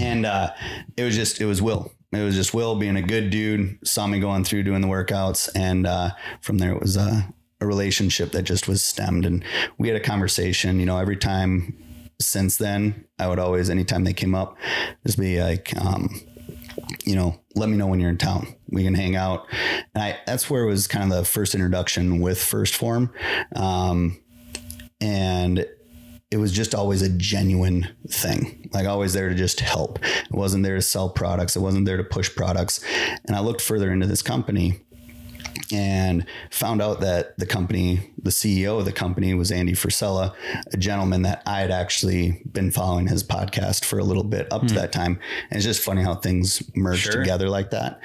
and 0.00 0.26
uh, 0.26 0.52
it 0.96 1.04
was 1.04 1.14
just 1.14 1.40
it 1.40 1.46
was 1.46 1.60
Will. 1.60 1.92
It 2.12 2.22
was 2.22 2.34
just 2.34 2.52
Will 2.52 2.76
being 2.76 2.96
a 2.96 3.02
good 3.02 3.30
dude. 3.30 3.78
Saw 3.86 4.06
me 4.06 4.20
going 4.20 4.44
through 4.44 4.64
doing 4.64 4.80
the 4.80 4.88
workouts, 4.88 5.48
and 5.54 5.86
uh, 5.86 6.10
from 6.40 6.58
there 6.58 6.72
it 6.72 6.80
was 6.80 6.96
a, 6.96 7.32
a 7.60 7.66
relationship 7.66 8.32
that 8.32 8.42
just 8.42 8.68
was 8.68 8.82
stemmed, 8.82 9.24
and 9.24 9.44
we 9.78 9.88
had 9.88 9.96
a 9.96 10.00
conversation. 10.00 10.78
You 10.78 10.86
know, 10.86 10.98
every 10.98 11.16
time 11.16 11.76
since 12.20 12.56
then, 12.56 13.06
I 13.18 13.28
would 13.28 13.38
always 13.38 13.70
anytime 13.70 14.04
they 14.04 14.12
came 14.14 14.34
up, 14.34 14.56
just 15.06 15.18
be 15.18 15.42
like. 15.42 15.76
Um, 15.76 16.20
you 17.04 17.14
know, 17.14 17.40
let 17.54 17.68
me 17.68 17.76
know 17.76 17.86
when 17.86 18.00
you're 18.00 18.10
in 18.10 18.18
town. 18.18 18.54
We 18.68 18.84
can 18.84 18.94
hang 18.94 19.16
out. 19.16 19.46
And 19.94 20.02
I, 20.02 20.18
that's 20.26 20.48
where 20.48 20.62
it 20.62 20.66
was 20.66 20.86
kind 20.86 21.10
of 21.10 21.18
the 21.18 21.24
first 21.24 21.54
introduction 21.54 22.20
with 22.20 22.38
1st 22.38 22.74
Form. 22.74 23.12
Um, 23.54 24.20
and 25.00 25.66
it 26.30 26.38
was 26.38 26.52
just 26.52 26.74
always 26.74 27.02
a 27.02 27.10
genuine 27.10 27.88
thing, 28.08 28.70
like 28.72 28.86
always 28.86 29.12
there 29.12 29.28
to 29.28 29.34
just 29.34 29.60
help. 29.60 29.98
It 30.02 30.32
wasn't 30.32 30.64
there 30.64 30.76
to 30.76 30.82
sell 30.82 31.10
products. 31.10 31.56
It 31.56 31.60
wasn't 31.60 31.84
there 31.84 31.98
to 31.98 32.04
push 32.04 32.34
products. 32.34 32.82
And 33.26 33.36
I 33.36 33.40
looked 33.40 33.60
further 33.60 33.92
into 33.92 34.06
this 34.06 34.22
company 34.22 34.80
and 35.72 36.26
found 36.50 36.82
out 36.82 37.00
that 37.00 37.36
the 37.38 37.46
company, 37.46 38.10
the 38.22 38.30
CEO 38.30 38.78
of 38.78 38.84
the 38.84 38.92
company 38.92 39.32
was 39.34 39.50
Andy 39.50 39.72
Frisella, 39.72 40.34
a 40.72 40.76
gentleman 40.76 41.22
that 41.22 41.42
I 41.46 41.60
had 41.60 41.70
actually 41.70 42.42
been 42.52 42.70
following 42.70 43.06
his 43.08 43.24
podcast 43.24 43.84
for 43.84 43.98
a 43.98 44.04
little 44.04 44.24
bit 44.24 44.52
up 44.52 44.66
to 44.66 44.74
that 44.74 44.92
time. 44.92 45.18
And 45.50 45.56
it's 45.56 45.64
just 45.64 45.82
funny 45.82 46.02
how 46.02 46.14
things 46.14 46.62
merge 46.76 47.00
Sure. 47.00 47.12
together 47.12 47.48
like 47.48 47.70
that. 47.70 48.00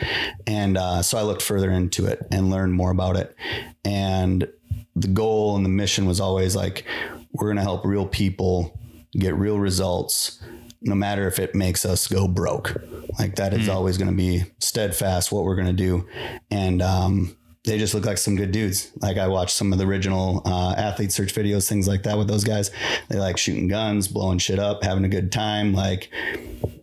And 0.48 0.78
uh, 0.78 1.02
so 1.02 1.18
I 1.18 1.22
looked 1.24 1.42
further 1.42 1.70
into 1.70 2.06
it 2.06 2.26
and 2.32 2.50
learned 2.50 2.74
more 2.74 2.92
about 2.92 3.18
it. 3.18 3.36
And 3.84 4.48
the 4.96 5.08
goal 5.10 5.56
and 5.56 5.64
the 5.66 5.70
mission 5.70 6.06
was 6.06 6.20
always 6.20 6.56
like, 6.56 6.86
we're 7.34 7.48
going 7.48 7.58
to 7.58 7.62
help 7.64 7.86
real 7.86 8.08
people 8.08 8.80
get 9.12 9.36
real 9.36 9.60
results 9.60 10.42
no 10.82 10.96
matter 10.96 11.28
if 11.28 11.40
it 11.40 11.54
makes 11.56 11.86
us 11.86 12.08
go 12.08 12.28
broke. 12.28 12.76
Like 13.20 13.36
that 13.36 13.54
is 13.54 13.68
always 13.68 13.98
going 13.98 14.10
to 14.12 14.16
be 14.16 14.44
steadfast 14.60 15.32
what 15.32 15.44
we're 15.44 15.56
going 15.56 15.68
to 15.68 15.74
do. 15.74 16.08
And 16.52 16.82
um, 16.84 17.36
they 17.68 17.78
just 17.78 17.94
look 17.94 18.06
like 18.06 18.18
some 18.18 18.36
good 18.36 18.52
dudes. 18.52 18.92
Like 19.02 19.18
I 19.18 19.28
watched 19.28 19.52
some 19.52 19.74
of 19.74 19.78
the 19.78 19.86
original 19.86 20.42
uh, 20.46 20.74
athlete 20.78 21.12
search 21.12 21.36
videos, 21.36 21.68
things 21.68 21.88
like 21.88 22.04
that 22.04 22.18
with 22.18 22.28
those 22.28 22.44
guys. 22.44 22.72
They 23.10 23.20
like 23.20 23.38
shooting 23.38 23.68
guns, 23.68 24.08
blowing 24.08 24.40
shit 24.40 24.58
up, 24.58 24.84
having 24.84 25.04
a 25.04 25.10
good 25.10 25.32
time. 25.32 25.74
Like 25.74 26.10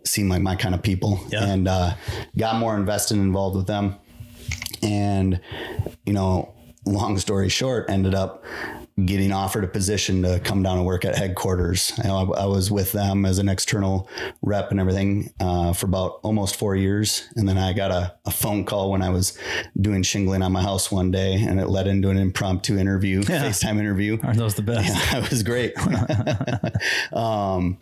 seem 0.03 0.29
like 0.29 0.41
my 0.41 0.55
kind 0.55 0.75
of 0.75 0.81
people. 0.83 1.19
Yeah. 1.29 1.45
And 1.45 1.67
uh, 1.67 1.95
got 2.37 2.57
more 2.57 2.75
invested 2.75 3.17
and 3.17 3.25
involved 3.25 3.57
with 3.57 3.67
them. 3.67 3.95
And, 4.81 5.41
you 6.05 6.13
know, 6.13 6.53
long 6.85 7.17
story 7.17 7.49
short, 7.49 7.89
ended 7.89 8.13
up 8.13 8.43
getting 9.03 9.33
offered 9.33 9.65
a 9.65 9.67
position 9.67 10.21
to 10.21 10.39
come 10.39 10.63
down 10.63 10.77
and 10.77 10.85
work 10.85 11.03
at 11.03 11.17
headquarters. 11.17 11.91
I, 12.01 12.07
know 12.07 12.33
I, 12.33 12.43
I 12.43 12.45
was 12.45 12.71
with 12.71 12.93
them 12.93 13.25
as 13.25 13.39
an 13.39 13.49
external 13.49 14.09
rep 14.41 14.71
and 14.71 14.79
everything 14.79 15.33
uh, 15.41 15.73
for 15.73 15.85
about 15.85 16.19
almost 16.23 16.55
four 16.55 16.77
years. 16.77 17.27
And 17.35 17.47
then 17.47 17.57
I 17.57 17.73
got 17.73 17.91
a, 17.91 18.15
a 18.25 18.31
phone 18.31 18.63
call 18.63 18.91
when 18.91 19.01
I 19.01 19.09
was 19.09 19.37
doing 19.79 20.01
shingling 20.03 20.41
on 20.41 20.53
my 20.53 20.61
house 20.61 20.91
one 20.91 21.11
day 21.11 21.33
and 21.33 21.59
it 21.59 21.67
led 21.67 21.87
into 21.87 22.09
an 22.09 22.17
impromptu 22.17 22.77
interview, 22.77 23.21
FaceTime 23.23 23.79
interview. 23.79 24.17
Aren't 24.23 24.37
those 24.37 24.55
the 24.55 24.61
best? 24.61 24.85
Yeah, 24.95 25.23
it 25.23 25.29
was 25.29 25.43
great. 25.43 25.73
um, 27.13 27.77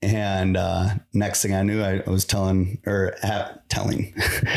and 0.00 0.56
uh, 0.56 0.90
next 1.12 1.42
thing 1.42 1.54
I 1.54 1.62
knew, 1.62 1.82
I 1.82 2.02
was 2.06 2.24
telling 2.24 2.80
or 2.86 3.16
at, 3.22 3.68
telling, 3.68 4.14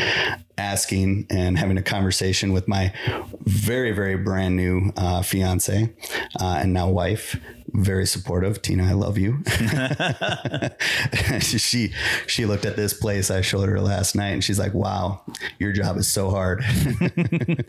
asking, 0.58 1.26
and 1.30 1.58
having 1.58 1.76
a 1.78 1.82
conversation 1.82 2.52
with 2.52 2.68
my 2.68 2.92
very, 3.40 3.90
very 3.90 4.16
brand 4.16 4.56
new 4.56 4.92
uh, 4.96 5.22
fiance 5.22 5.92
uh, 6.40 6.60
and 6.62 6.72
now 6.72 6.88
wife. 6.88 7.40
Very 7.74 8.06
supportive, 8.06 8.60
Tina. 8.60 8.84
I 8.84 8.92
love 8.92 9.16
you. 9.16 9.42
she 11.40 11.94
she 12.26 12.44
looked 12.44 12.66
at 12.66 12.76
this 12.76 12.92
place 12.92 13.30
I 13.30 13.40
showed 13.40 13.66
her 13.70 13.80
last 13.80 14.14
night, 14.14 14.32
and 14.32 14.44
she's 14.44 14.58
like, 14.58 14.74
"Wow, 14.74 15.22
your 15.58 15.72
job 15.72 15.96
is 15.96 16.06
so 16.06 16.28
hard." 16.28 16.62
I 16.66 17.64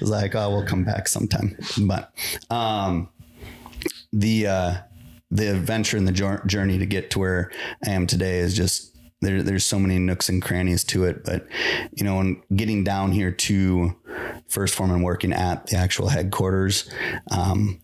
was 0.00 0.10
like, 0.10 0.34
"Oh, 0.34 0.50
we'll 0.50 0.66
come 0.66 0.84
back 0.84 1.08
sometime." 1.08 1.56
But 1.80 2.12
um, 2.50 3.08
the 4.12 4.46
uh, 4.46 4.74
the 5.30 5.50
adventure 5.50 5.96
and 5.96 6.08
the 6.08 6.40
journey 6.46 6.78
to 6.78 6.86
get 6.86 7.10
to 7.10 7.18
where 7.18 7.50
I 7.86 7.90
am 7.90 8.06
today 8.06 8.38
is 8.38 8.56
just 8.56 8.96
there. 9.20 9.42
There's 9.42 9.64
so 9.64 9.78
many 9.78 9.98
nooks 9.98 10.28
and 10.28 10.42
crannies 10.42 10.84
to 10.84 11.04
it, 11.04 11.24
but 11.24 11.46
you 11.92 12.04
know, 12.04 12.20
and 12.20 12.42
getting 12.54 12.84
down 12.84 13.12
here 13.12 13.32
to 13.32 13.94
first 14.48 14.74
form 14.74 14.90
and 14.90 15.04
working 15.04 15.32
at 15.32 15.66
the 15.66 15.76
actual 15.76 16.08
headquarters, 16.08 16.90
um, 17.30 17.80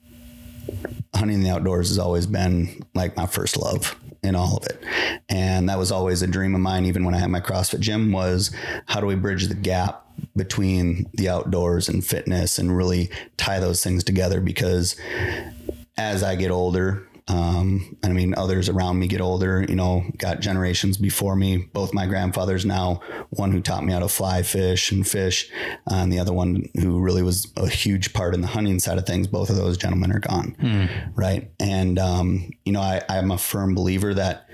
hunting 1.15 1.43
the 1.43 1.51
outdoors 1.51 1.89
has 1.89 1.99
always 1.99 2.27
been 2.27 2.83
like 2.95 3.17
my 3.17 3.27
first 3.27 3.57
love 3.57 3.97
in 4.23 4.35
all 4.35 4.57
of 4.57 4.65
it. 4.65 4.83
And 5.29 5.69
that 5.69 5.79
was 5.79 5.93
always 5.93 6.23
a 6.23 6.27
dream 6.27 6.55
of 6.55 6.61
mine, 6.61 6.87
even 6.87 7.05
when 7.05 7.15
I 7.15 7.19
had 7.19 7.31
my 7.31 7.41
CrossFit 7.41 7.81
gym, 7.81 8.11
was 8.11 8.51
how 8.87 9.01
do 9.01 9.07
we 9.07 9.15
bridge 9.15 9.49
the 9.49 9.55
gap 9.55 10.07
between 10.35 11.07
the 11.15 11.29
outdoors 11.29 11.89
and 11.89 12.05
fitness 12.05 12.59
and 12.59 12.75
really 12.75 13.11
tie 13.37 13.61
those 13.61 13.85
things 13.85 14.03
together? 14.03 14.41
Because 14.41 14.97
as 15.99 16.23
I 16.23 16.37
get 16.37 16.51
older, 16.51 17.07
um, 17.27 17.97
and 18.03 18.13
I 18.13 18.15
mean, 18.15 18.35
others 18.37 18.69
around 18.69 18.99
me 18.99 19.07
get 19.07 19.23
older, 19.23 19.65
you 19.67 19.75
know, 19.75 20.05
got 20.19 20.41
generations 20.41 20.99
before 20.99 21.37
me, 21.37 21.57
both 21.73 21.95
my 21.95 22.07
grandfathers 22.07 22.67
now, 22.67 23.01
one 23.31 23.51
who 23.51 23.63
taught 23.63 23.85
me 23.85 23.95
how 23.95 24.01
to 24.01 24.09
fly 24.09 24.43
fish 24.43 24.93
and 24.93 25.09
fish, 25.09 25.51
uh, 25.91 25.95
and 25.95 26.13
the 26.13 26.19
other 26.19 26.35
one 26.35 26.65
who 26.79 27.01
really 27.01 27.23
was 27.23 27.51
a 27.57 27.69
huge 27.69 28.13
part 28.13 28.35
in 28.35 28.43
the 28.43 28.47
hunting 28.47 28.79
side 28.79 28.99
of 28.99 29.07
things. 29.07 29.27
Both 29.27 29.49
of 29.49 29.57
those 29.57 29.79
gentlemen 29.79 30.13
are 30.13 30.21
gone. 30.21 30.55
Right. 31.15 31.51
And, 31.59 31.99
um, 31.99 32.51
you 32.65 32.73
know, 32.73 32.81
I, 32.81 33.01
I'm 33.09 33.31
a 33.31 33.39
firm 33.39 33.75
believer 33.75 34.13
that 34.13 34.47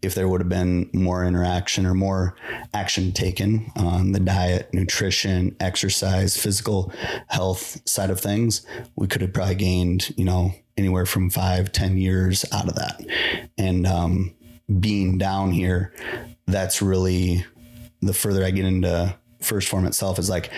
if 0.00 0.14
there 0.16 0.28
would 0.28 0.40
have 0.40 0.48
been 0.48 0.90
more 0.92 1.24
interaction 1.24 1.86
or 1.86 1.94
more 1.94 2.34
action 2.74 3.12
taken 3.12 3.70
on 3.76 4.12
the 4.12 4.20
diet, 4.20 4.68
nutrition, 4.74 5.56
exercise, 5.60 6.36
physical 6.36 6.92
health 7.28 7.80
side 7.88 8.10
of 8.10 8.20
things, 8.20 8.66
we 8.96 9.06
could 9.06 9.22
have 9.22 9.32
probably 9.32 9.54
gained, 9.54 10.12
you 10.16 10.24
know, 10.24 10.52
anywhere 10.76 11.06
from 11.06 11.30
five, 11.30 11.72
ten 11.72 11.96
years 11.96 12.44
out 12.52 12.68
of 12.68 12.74
that. 12.76 13.00
And 13.58 13.86
um, 13.86 14.34
being 14.80 15.18
down 15.18 15.52
here, 15.52 15.94
that's 16.46 16.82
really 16.82 17.44
the 18.00 18.14
further 18.14 18.44
I 18.44 18.50
get 18.50 18.64
into 18.64 19.16
first 19.42 19.68
form 19.68 19.86
itself 19.86 20.18
is 20.18 20.30
like 20.30 20.50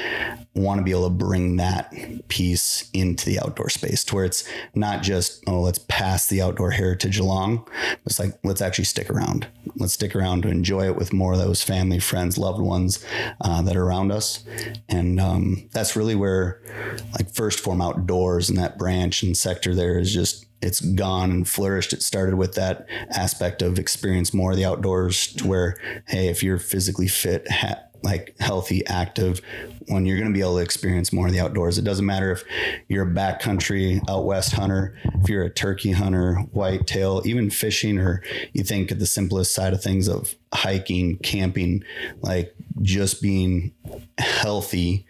want 0.54 0.78
to 0.78 0.84
be 0.84 0.92
able 0.92 1.08
to 1.08 1.14
bring 1.14 1.56
that 1.56 1.92
piece 2.28 2.88
into 2.92 3.26
the 3.26 3.40
outdoor 3.40 3.68
space 3.68 4.04
to 4.04 4.14
where 4.14 4.24
it's 4.24 4.48
not 4.74 5.02
just 5.02 5.42
oh 5.46 5.60
let's 5.60 5.80
pass 5.88 6.26
the 6.28 6.40
outdoor 6.40 6.70
heritage 6.70 7.18
along. 7.18 7.66
It's 8.06 8.18
like 8.18 8.38
let's 8.44 8.62
actually 8.62 8.84
stick 8.84 9.10
around. 9.10 9.46
Let's 9.76 9.94
stick 9.94 10.14
around 10.14 10.42
to 10.42 10.48
enjoy 10.48 10.86
it 10.86 10.96
with 10.96 11.12
more 11.12 11.32
of 11.32 11.38
those 11.38 11.62
family 11.62 11.98
friends 11.98 12.38
loved 12.38 12.60
ones 12.60 13.04
uh, 13.40 13.62
that 13.62 13.76
are 13.76 13.84
around 13.84 14.12
us. 14.12 14.44
And 14.88 15.20
um, 15.20 15.68
that's 15.72 15.96
really 15.96 16.14
where 16.14 16.60
like 17.12 17.34
first 17.34 17.60
form 17.60 17.80
outdoors 17.80 18.48
and 18.48 18.58
that 18.58 18.78
branch 18.78 19.22
and 19.22 19.36
sector 19.36 19.74
there 19.74 19.98
is 19.98 20.12
just 20.12 20.46
it's 20.64 20.80
gone 20.80 21.30
and 21.30 21.48
flourished. 21.48 21.92
It 21.92 22.02
started 22.02 22.36
with 22.36 22.54
that 22.54 22.86
aspect 23.10 23.60
of 23.60 23.78
experience 23.78 24.32
more 24.32 24.52
of 24.52 24.56
the 24.56 24.64
outdoors 24.64 25.26
to 25.34 25.46
where, 25.46 25.76
hey, 26.08 26.28
if 26.28 26.42
you're 26.42 26.58
physically 26.58 27.06
fit, 27.06 27.46
ha- 27.50 27.82
like 28.04 28.34
healthy, 28.38 28.86
active, 28.86 29.40
when 29.88 30.06
you're 30.06 30.16
going 30.16 30.28
to 30.28 30.34
be 30.34 30.40
able 30.40 30.56
to 30.56 30.62
experience 30.62 31.12
more 31.12 31.26
of 31.26 31.32
the 31.32 31.40
outdoors. 31.40 31.78
It 31.78 31.84
doesn't 31.84 32.06
matter 32.06 32.30
if 32.30 32.44
you're 32.88 33.08
a 33.08 33.10
backcountry 33.10 34.00
out 34.08 34.24
west 34.24 34.52
hunter, 34.52 34.96
if 35.22 35.28
you're 35.28 35.44
a 35.44 35.50
turkey 35.50 35.92
hunter, 35.92 36.36
whitetail, 36.52 37.22
even 37.24 37.50
fishing, 37.50 37.98
or 37.98 38.22
you 38.52 38.62
think 38.62 38.92
at 38.92 38.98
the 38.98 39.06
simplest 39.06 39.54
side 39.54 39.72
of 39.72 39.82
things 39.82 40.08
of 40.08 40.34
hiking, 40.52 41.18
camping, 41.18 41.82
like 42.20 42.53
just 42.82 43.22
being 43.22 43.72
healthy 44.18 45.06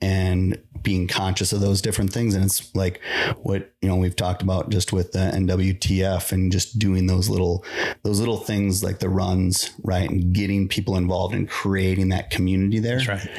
and 0.00 0.60
being 0.82 1.06
conscious 1.06 1.52
of 1.52 1.60
those 1.60 1.80
different 1.80 2.12
things. 2.12 2.34
And 2.34 2.44
it's 2.44 2.74
like 2.74 3.00
what, 3.42 3.72
you 3.80 3.88
know, 3.88 3.96
we've 3.96 4.16
talked 4.16 4.42
about 4.42 4.70
just 4.70 4.92
with 4.92 5.12
the 5.12 5.18
NWTF 5.18 6.32
and 6.32 6.50
just 6.50 6.78
doing 6.78 7.06
those 7.06 7.28
little, 7.28 7.64
those 8.02 8.18
little 8.18 8.38
things 8.38 8.82
like 8.82 8.98
the 8.98 9.08
runs, 9.08 9.70
right. 9.82 10.08
And 10.08 10.32
getting 10.32 10.68
people 10.68 10.96
involved 10.96 11.34
and 11.34 11.48
creating 11.48 12.08
that 12.08 12.30
community 12.30 12.78
there. 12.78 12.96
That's 12.96 13.08
right. 13.08 13.30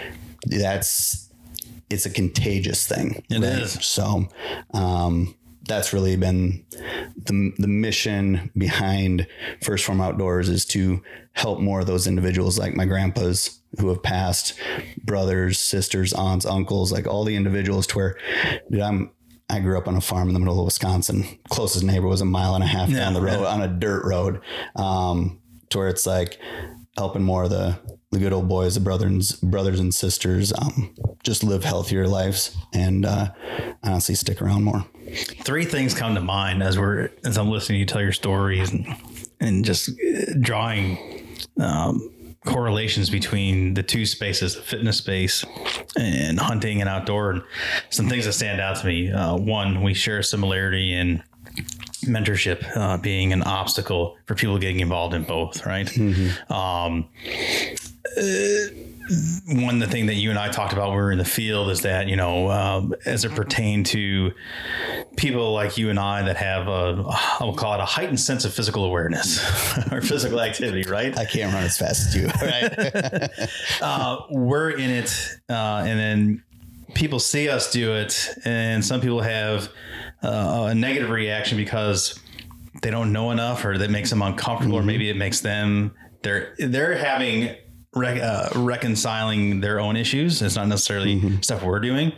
That's, 0.46 1.30
it's 1.90 2.06
a 2.06 2.10
contagious 2.10 2.88
thing. 2.88 3.24
It 3.30 3.44
is. 3.44 3.74
So, 3.86 4.30
um, 4.74 5.36
that's 5.65 5.93
really 5.93 6.15
been 6.15 6.65
the, 7.15 7.54
the 7.58 7.67
mission 7.67 8.52
behind 8.58 9.28
1st 9.62 9.84
Form 9.86 10.02
Outdoors 10.02 10.49
is 10.49 10.65
to 10.65 11.02
help 11.34 11.60
more 11.60 11.82
of 11.82 11.88
those 11.88 12.06
individuals 12.06 12.60
like 12.60 12.76
my 12.76 12.86
grandpas 12.86 13.60
who 13.80 13.89
have 13.89 14.04
passed, 14.04 14.54
brothers, 15.04 15.60
sisters, 15.60 16.13
aunts, 16.13 16.45
uncles, 16.45 16.91
like 16.91 17.08
all 17.08 17.23
the 17.23 17.36
individuals 17.36 17.88
to 17.88 17.97
where, 17.97 18.17
dude, 18.69 18.82
I'm, 18.82 19.12
I 19.49 19.60
grew 19.60 19.78
up 19.78 19.88
on 19.88 19.95
a 19.95 20.02
farm 20.02 20.28
in 20.28 20.34
the 20.34 20.39
middle 20.39 20.60
of 20.60 20.65
Wisconsin. 20.65 21.26
Closest 21.49 21.84
neighbor 21.84 22.08
was 22.08 22.21
a 22.21 22.26
mile 22.26 22.56
and 22.56 22.63
a 22.63 22.67
half 22.67 22.91
down 22.91 23.13
the 23.13 23.21
road 23.21 23.45
on 23.45 23.62
a 23.62 23.67
dirt 23.67 24.06
road. 24.06 24.41
Um, 24.76 25.39
to 25.69 25.80
where 25.80 25.88
it's 25.88 26.06
like 26.06 26.39
helping 26.97 27.23
more 27.23 27.43
of 27.43 27.49
the, 27.49 27.80
the 28.13 28.19
good 28.19 28.34
old 28.34 28.47
boys, 28.47 28.76
the 28.76 28.82
brothers, 28.82 29.34
brothers 29.34 29.80
and 29.80 29.93
sisters, 29.93 30.54
um, 30.54 30.93
just 31.23 31.43
live 31.43 31.63
healthier 31.63 32.08
lives 32.08 32.56
and, 32.73 33.06
uh, 33.06 33.30
honestly 33.84 34.15
stick 34.15 34.41
around 34.41 34.63
more 34.63 34.86
three 35.43 35.65
things 35.65 35.93
come 35.93 36.15
to 36.15 36.21
mind 36.21 36.63
as 36.63 36.80
we're 36.80 37.10
as 37.26 37.38
I'm 37.38 37.49
listening 37.49 37.76
to 37.76 37.80
you 37.82 37.86
tell 37.86 38.02
your 38.02 38.13
stories 38.13 38.71
and 38.71 38.88
and 39.39 39.65
just 39.65 39.89
drawing 40.39 40.97
um, 41.60 42.36
correlations 42.45 43.10
between 43.10 43.73
the 43.73 43.84
two 43.84 44.06
spaces, 44.06 44.56
the 44.56 44.62
fitness 44.62 44.97
space 44.97 45.45
and 45.97 46.39
hunting 46.39 46.82
and 46.82 46.89
outdoor. 46.89 47.32
And 47.32 47.43
some 47.89 48.10
things 48.10 48.26
that 48.26 48.34
stand 48.34 48.60
out 48.60 48.78
to 48.78 48.88
me. 48.88 49.12
Uh, 49.12 49.36
one, 49.36 49.82
we 49.82 49.93
share 49.93 50.19
a 50.19 50.23
similarity 50.23 50.93
in 50.93 51.23
mentorship 52.06 52.66
uh, 52.76 52.98
being 52.98 53.34
an 53.34 53.44
obstacle 53.44 54.18
for 54.26 54.36
people 54.36 54.58
getting 54.58 54.80
involved 54.80 55.13
in 55.13 55.24
both, 55.24 55.66
right? 55.66 55.88
Mm-hmm. 55.88 56.54
Um, 56.54 57.10
uh, 58.18 58.84
one 59.48 59.80
the 59.80 59.88
thing 59.88 60.06
that 60.06 60.16
you 60.16 60.30
and 60.30 60.39
I 60.39 60.50
talked 60.50 60.72
about 60.72 60.89
when 60.89 60.98
we 60.98 61.04
were 61.04 61.12
in 61.12 61.18
the 61.18 61.26
field 61.26 61.70
is 61.70 61.82
that 61.82 62.08
you 62.08 62.16
know 62.16 62.50
um, 62.50 62.96
as 63.06 63.26
it 63.26 63.34
pertained 63.34 63.86
to 63.88 64.32
people 65.18 65.54
like 65.54 65.78
you 65.78 65.89
and 65.89 66.00
I 66.00 66.22
that 66.24 66.38
have 66.38 66.68
a 66.68 67.04
I 67.39 67.44
will 67.44 67.56
call 67.56 67.74
it 67.74 67.82
a 67.82 67.86
heightened 67.86 68.20
sense 68.20 68.46
of 68.46 68.54
physical 68.54 68.86
awareness 68.86 69.39
or 69.92 70.02
physical 70.02 70.39
activity, 70.39 70.89
right? 70.89 71.18
I 71.18 71.26
can't 71.26 71.54
run 71.54 71.63
as 71.63 71.78
fast 71.78 72.08
as 72.08 72.16
you, 72.16 72.28
right? 72.42 73.50
uh, 73.82 74.22
we're 74.30 74.72
in 74.72 74.89
it, 74.89 75.38
uh, 75.50 75.84
and 75.86 76.00
then 76.00 76.44
people 76.94 77.20
see 77.20 77.50
us 77.50 77.72
do 77.72 77.96
it, 77.96 78.30
and 78.46 78.86
some 78.86 79.02
people 79.02 79.22
have 79.22 79.70
uh, 80.24 80.68
a 80.72 80.76
negative 80.76 81.10
reaction 81.10 81.58
because 81.58 82.20
they 82.82 82.90
don't 82.90 83.12
know 83.12 83.32
enough, 83.32 83.66
or 83.66 83.78
that 83.78 83.92
makes 83.92 84.10
them 84.10 84.22
uncomfortable, 84.22 84.78
mm-hmm. 84.78 84.84
or 84.84 84.92
maybe 84.92 85.10
it 85.10 85.18
makes 85.18 85.42
them 85.42 85.94
they're 86.22 86.56
they're 86.58 86.98
having 86.98 87.56
Re- 87.96 88.22
uh, 88.22 88.50
reconciling 88.60 89.62
their 89.62 89.80
own 89.80 89.96
issues. 89.96 90.42
It's 90.42 90.56
not 90.56 90.68
necessarily 90.68 91.18
mm-hmm. 91.18 91.42
stuff 91.42 91.62
we're 91.62 91.80
doing, 91.80 92.12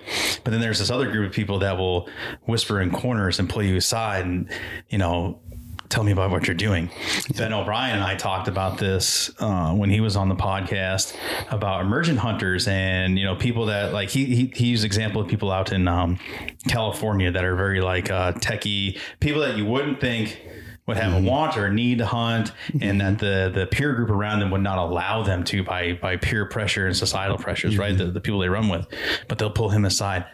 but 0.45 0.51
then 0.51 0.61
there's 0.61 0.79
this 0.79 0.89
other 0.89 1.11
group 1.11 1.27
of 1.27 1.35
people 1.35 1.59
that 1.59 1.77
will 1.77 2.07
whisper 2.43 2.79
in 2.79 2.91
corners 2.91 3.39
and 3.39 3.49
pull 3.49 3.61
you 3.61 3.75
aside 3.75 4.23
and, 4.23 4.49
you 4.87 4.97
know, 4.97 5.41
tell 5.89 6.03
me 6.03 6.11
about 6.11 6.31
what 6.31 6.47
you're 6.47 6.55
doing. 6.55 6.89
Ben 7.37 7.53
O'Brien 7.53 7.95
and 7.95 8.03
I 8.03 8.15
talked 8.15 8.47
about 8.47 8.77
this 8.77 9.31
uh, 9.39 9.73
when 9.73 9.89
he 9.89 10.01
was 10.01 10.15
on 10.15 10.29
the 10.29 10.35
podcast 10.35 11.15
about 11.49 11.81
emergent 11.81 12.19
hunters 12.19 12.67
and 12.67 13.17
you 13.17 13.25
know 13.25 13.35
people 13.35 13.67
that 13.67 13.93
like 13.93 14.09
he 14.09 14.25
he, 14.25 14.51
he 14.55 14.67
used 14.67 14.85
example 14.85 15.21
of 15.21 15.27
people 15.27 15.51
out 15.51 15.71
in 15.71 15.87
um, 15.87 16.19
California 16.67 17.31
that 17.31 17.43
are 17.43 17.55
very 17.55 17.81
like 17.81 18.09
uh, 18.11 18.33
techie 18.33 18.99
people 19.19 19.41
that 19.41 19.57
you 19.57 19.65
wouldn't 19.65 19.99
think 19.99 20.41
would 20.87 20.97
have 20.97 21.13
mm-hmm. 21.13 21.27
a 21.27 21.29
want 21.29 21.57
or 21.57 21.65
a 21.65 21.73
need 21.73 21.97
to 21.97 22.05
hunt 22.05 22.51
and 22.79 23.01
that 23.01 23.19
the 23.19 23.51
the 23.53 23.65
peer 23.67 23.93
group 23.93 24.09
around 24.09 24.39
them 24.39 24.51
would 24.51 24.61
not 24.61 24.77
allow 24.77 25.23
them 25.23 25.43
to 25.43 25.63
by 25.63 25.93
by 25.93 26.15
peer 26.15 26.45
pressure 26.45 26.85
and 26.85 26.95
societal 26.95 27.37
pressures 27.37 27.73
mm-hmm. 27.73 27.81
right 27.81 27.97
the, 27.97 28.05
the 28.05 28.21
people 28.21 28.39
they 28.39 28.49
run 28.49 28.69
with 28.69 28.87
but 29.27 29.37
they'll 29.37 29.49
pull 29.49 29.69
him 29.69 29.85
aside 29.85 30.25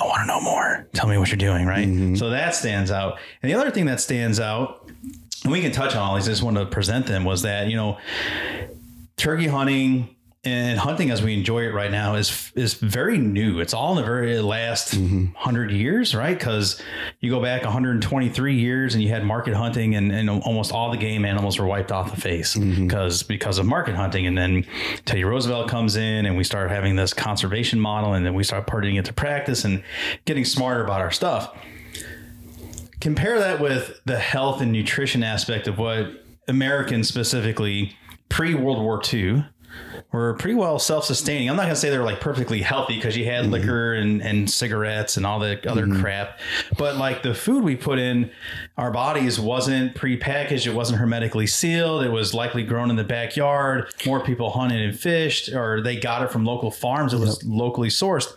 I 0.00 0.04
want 0.06 0.22
to 0.22 0.26
know 0.26 0.40
more. 0.40 0.88
Tell 0.94 1.08
me 1.08 1.18
what 1.18 1.28
you're 1.28 1.36
doing, 1.36 1.66
right? 1.66 1.86
Mm-hmm. 1.86 2.14
So 2.14 2.30
that 2.30 2.54
stands 2.54 2.90
out. 2.90 3.18
And 3.42 3.50
the 3.50 3.56
other 3.58 3.70
thing 3.70 3.84
that 3.86 4.00
stands 4.00 4.40
out, 4.40 4.90
and 5.44 5.52
we 5.52 5.60
can 5.60 5.72
touch 5.72 5.94
on 5.94 6.02
all 6.02 6.14
these, 6.16 6.26
I 6.26 6.32
just 6.32 6.42
want 6.42 6.56
to 6.56 6.66
present 6.66 7.06
them, 7.06 7.24
was 7.24 7.42
that, 7.42 7.68
you 7.68 7.76
know, 7.76 7.98
turkey 9.16 9.46
hunting 9.46 10.16
and 10.42 10.78
hunting 10.78 11.10
as 11.10 11.20
we 11.20 11.34
enjoy 11.34 11.64
it 11.64 11.74
right 11.74 11.90
now 11.90 12.14
is 12.14 12.50
is 12.54 12.74
very 12.74 13.18
new. 13.18 13.60
It's 13.60 13.74
all 13.74 13.90
in 13.90 13.96
the 13.96 14.02
very 14.02 14.40
last 14.40 14.94
mm-hmm. 14.94 15.34
hundred 15.34 15.70
years, 15.70 16.14
right? 16.14 16.38
Because 16.38 16.80
you 17.20 17.30
go 17.30 17.42
back 17.42 17.62
123 17.62 18.54
years 18.54 18.94
and 18.94 19.02
you 19.02 19.10
had 19.10 19.22
market 19.22 19.52
hunting, 19.52 19.94
and, 19.94 20.10
and 20.10 20.30
almost 20.30 20.72
all 20.72 20.90
the 20.90 20.96
game 20.96 21.26
animals 21.26 21.58
were 21.58 21.66
wiped 21.66 21.92
off 21.92 22.14
the 22.14 22.20
face 22.20 22.54
because 22.54 23.22
mm-hmm. 23.22 23.28
because 23.28 23.58
of 23.58 23.66
market 23.66 23.94
hunting. 23.94 24.26
And 24.26 24.38
then 24.38 24.66
Teddy 25.04 25.24
Roosevelt 25.24 25.68
comes 25.68 25.96
in, 25.96 26.24
and 26.24 26.38
we 26.38 26.44
start 26.44 26.70
having 26.70 26.96
this 26.96 27.12
conservation 27.12 27.78
model, 27.78 28.14
and 28.14 28.24
then 28.24 28.32
we 28.32 28.44
start 28.44 28.66
putting 28.66 28.96
it 28.96 29.04
to 29.06 29.12
practice 29.12 29.66
and 29.66 29.82
getting 30.24 30.46
smarter 30.46 30.82
about 30.82 31.02
our 31.02 31.10
stuff. 31.10 31.54
Compare 32.98 33.38
that 33.40 33.60
with 33.60 34.00
the 34.06 34.18
health 34.18 34.62
and 34.62 34.72
nutrition 34.72 35.22
aspect 35.22 35.68
of 35.68 35.76
what 35.78 36.24
Americans 36.48 37.08
specifically 37.08 37.94
pre 38.30 38.54
World 38.54 38.78
War 38.78 39.02
II 39.12 39.44
were 40.12 40.34
pretty 40.34 40.54
well 40.54 40.78
self-sustaining. 40.78 41.48
I'm 41.48 41.56
not 41.56 41.62
gonna 41.62 41.76
say 41.76 41.90
they're 41.90 42.04
like 42.04 42.20
perfectly 42.20 42.62
healthy 42.62 42.96
because 42.96 43.16
you 43.16 43.24
had 43.24 43.44
mm-hmm. 43.44 43.52
liquor 43.52 43.94
and, 43.94 44.22
and 44.22 44.50
cigarettes 44.50 45.16
and 45.16 45.24
all 45.24 45.38
the 45.38 45.70
other 45.70 45.86
mm-hmm. 45.86 46.00
crap, 46.00 46.40
but 46.76 46.96
like 46.96 47.22
the 47.22 47.34
food 47.34 47.64
we 47.64 47.76
put 47.76 47.98
in 47.98 48.30
our 48.76 48.90
bodies 48.90 49.38
wasn't 49.38 49.94
pre-packaged. 49.94 50.66
It 50.66 50.74
wasn't 50.74 50.98
hermetically 50.98 51.46
sealed. 51.46 52.02
It 52.02 52.10
was 52.10 52.34
likely 52.34 52.62
grown 52.64 52.90
in 52.90 52.96
the 52.96 53.04
backyard. 53.04 53.92
More 54.06 54.20
people 54.20 54.50
hunted 54.50 54.80
and 54.80 54.98
fished, 54.98 55.50
or 55.52 55.80
they 55.80 55.96
got 55.96 56.22
it 56.22 56.30
from 56.30 56.44
local 56.44 56.70
farms. 56.70 57.12
It 57.12 57.18
yep. 57.18 57.26
was 57.26 57.44
locally 57.44 57.88
sourced. 57.88 58.32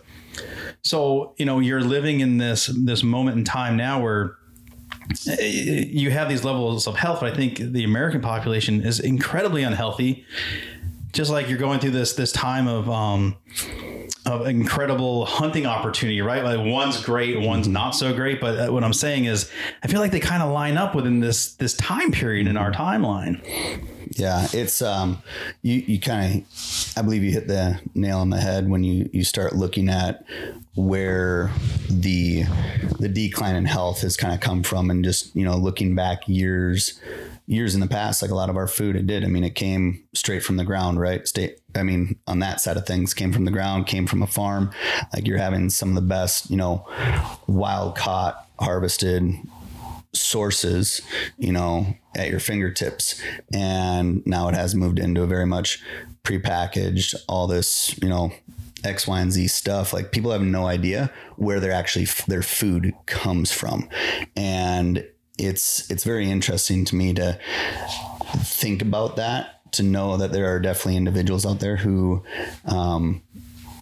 So 0.82 1.34
you 1.38 1.46
know 1.46 1.60
you're 1.60 1.80
living 1.80 2.20
in 2.20 2.38
this 2.38 2.66
this 2.66 3.02
moment 3.02 3.38
in 3.38 3.44
time 3.44 3.76
now 3.76 4.02
where 4.02 4.36
eh, 5.28 5.86
you 5.88 6.10
have 6.10 6.28
these 6.28 6.44
levels 6.44 6.86
of 6.86 6.96
health, 6.96 7.20
but 7.20 7.32
I 7.32 7.36
think 7.36 7.58
the 7.58 7.84
American 7.84 8.20
population 8.20 8.82
is 8.82 9.00
incredibly 9.00 9.62
unhealthy 9.62 10.24
just 11.14 11.30
like 11.30 11.48
you're 11.48 11.58
going 11.58 11.80
through 11.80 11.92
this 11.92 12.12
this 12.12 12.32
time 12.32 12.68
of 12.68 12.90
um 12.90 13.36
of 14.26 14.46
incredible 14.46 15.26
hunting 15.26 15.66
opportunity, 15.66 16.20
right? 16.22 16.42
Like 16.42 16.58
one's 16.66 17.02
great, 17.02 17.40
one's 17.40 17.68
not 17.68 17.90
so 17.90 18.14
great. 18.14 18.40
But 18.40 18.58
uh, 18.68 18.72
what 18.72 18.82
I'm 18.82 18.92
saying 18.92 19.26
is, 19.26 19.50
I 19.82 19.86
feel 19.86 20.00
like 20.00 20.12
they 20.12 20.20
kind 20.20 20.42
of 20.42 20.50
line 20.50 20.76
up 20.76 20.94
within 20.94 21.20
this 21.20 21.54
this 21.54 21.74
time 21.74 22.10
period 22.10 22.46
in 22.46 22.56
our 22.56 22.72
timeline. 22.72 23.40
Yeah, 24.10 24.46
it's 24.52 24.82
um, 24.82 25.22
you 25.62 25.84
you 25.86 26.00
kind 26.00 26.42
of, 26.42 26.92
I 26.96 27.02
believe 27.02 27.22
you 27.22 27.30
hit 27.30 27.48
the 27.48 27.80
nail 27.94 28.18
on 28.18 28.30
the 28.30 28.40
head 28.40 28.68
when 28.68 28.82
you 28.82 29.08
you 29.12 29.24
start 29.24 29.54
looking 29.54 29.88
at 29.88 30.24
where 30.74 31.50
the 31.88 32.44
the 32.98 33.08
decline 33.08 33.56
in 33.56 33.66
health 33.66 34.00
has 34.02 34.16
kind 34.16 34.34
of 34.34 34.40
come 34.40 34.62
from, 34.62 34.90
and 34.90 35.04
just 35.04 35.34
you 35.36 35.44
know 35.44 35.56
looking 35.56 35.94
back 35.94 36.26
years 36.28 37.00
years 37.46 37.74
in 37.74 37.80
the 37.80 37.86
past, 37.86 38.22
like 38.22 38.30
a 38.30 38.34
lot 38.34 38.50
of 38.50 38.56
our 38.56 38.66
food, 38.66 38.96
it 38.96 39.06
did. 39.06 39.24
I 39.24 39.28
mean, 39.28 39.44
it 39.44 39.54
came 39.54 40.04
straight 40.14 40.42
from 40.42 40.56
the 40.56 40.64
ground, 40.64 41.00
right? 41.00 41.26
State. 41.26 41.58
I 41.74 41.82
mean, 41.82 42.18
on 42.26 42.38
that 42.38 42.60
side 42.60 42.76
of 42.76 42.86
things, 42.86 43.14
came 43.14 43.32
from 43.32 43.44
the 43.44 43.50
ground, 43.50 43.86
came 43.86 44.06
from 44.06 44.22
a 44.22 44.26
farm. 44.26 44.70
Like 45.12 45.26
you're 45.26 45.38
having 45.38 45.70
some 45.70 45.90
of 45.90 45.94
the 45.94 46.00
best, 46.00 46.50
you 46.50 46.56
know, 46.56 46.86
wild 47.46 47.96
caught, 47.96 48.46
harvested 48.58 49.34
sources, 50.12 51.02
you 51.36 51.52
know, 51.52 51.94
at 52.14 52.30
your 52.30 52.40
fingertips. 52.40 53.20
And 53.52 54.24
now 54.26 54.48
it 54.48 54.54
has 54.54 54.74
moved 54.74 54.98
into 54.98 55.22
a 55.22 55.26
very 55.26 55.46
much 55.46 55.82
prepackaged, 56.22 57.14
all 57.28 57.46
this, 57.46 57.98
you 58.00 58.08
know, 58.08 58.32
X, 58.84 59.06
Y, 59.06 59.20
and 59.20 59.32
Z 59.32 59.48
stuff. 59.48 59.92
Like 59.92 60.12
people 60.12 60.30
have 60.30 60.42
no 60.42 60.66
idea 60.66 61.10
where 61.36 61.60
their 61.60 61.72
actually 61.72 62.06
their 62.28 62.42
food 62.42 62.92
comes 63.06 63.50
from, 63.50 63.88
and 64.36 65.06
it's 65.38 65.90
it's 65.90 66.04
very 66.04 66.30
interesting 66.30 66.84
to 66.86 66.94
me 66.94 67.12
to 67.14 67.38
think 68.38 68.82
about 68.82 69.16
that 69.16 69.72
to 69.72 69.82
know 69.82 70.16
that 70.16 70.32
there 70.32 70.54
are 70.54 70.60
definitely 70.60 70.96
individuals 70.96 71.44
out 71.44 71.60
there 71.60 71.76
who 71.76 72.22
um, 72.66 73.22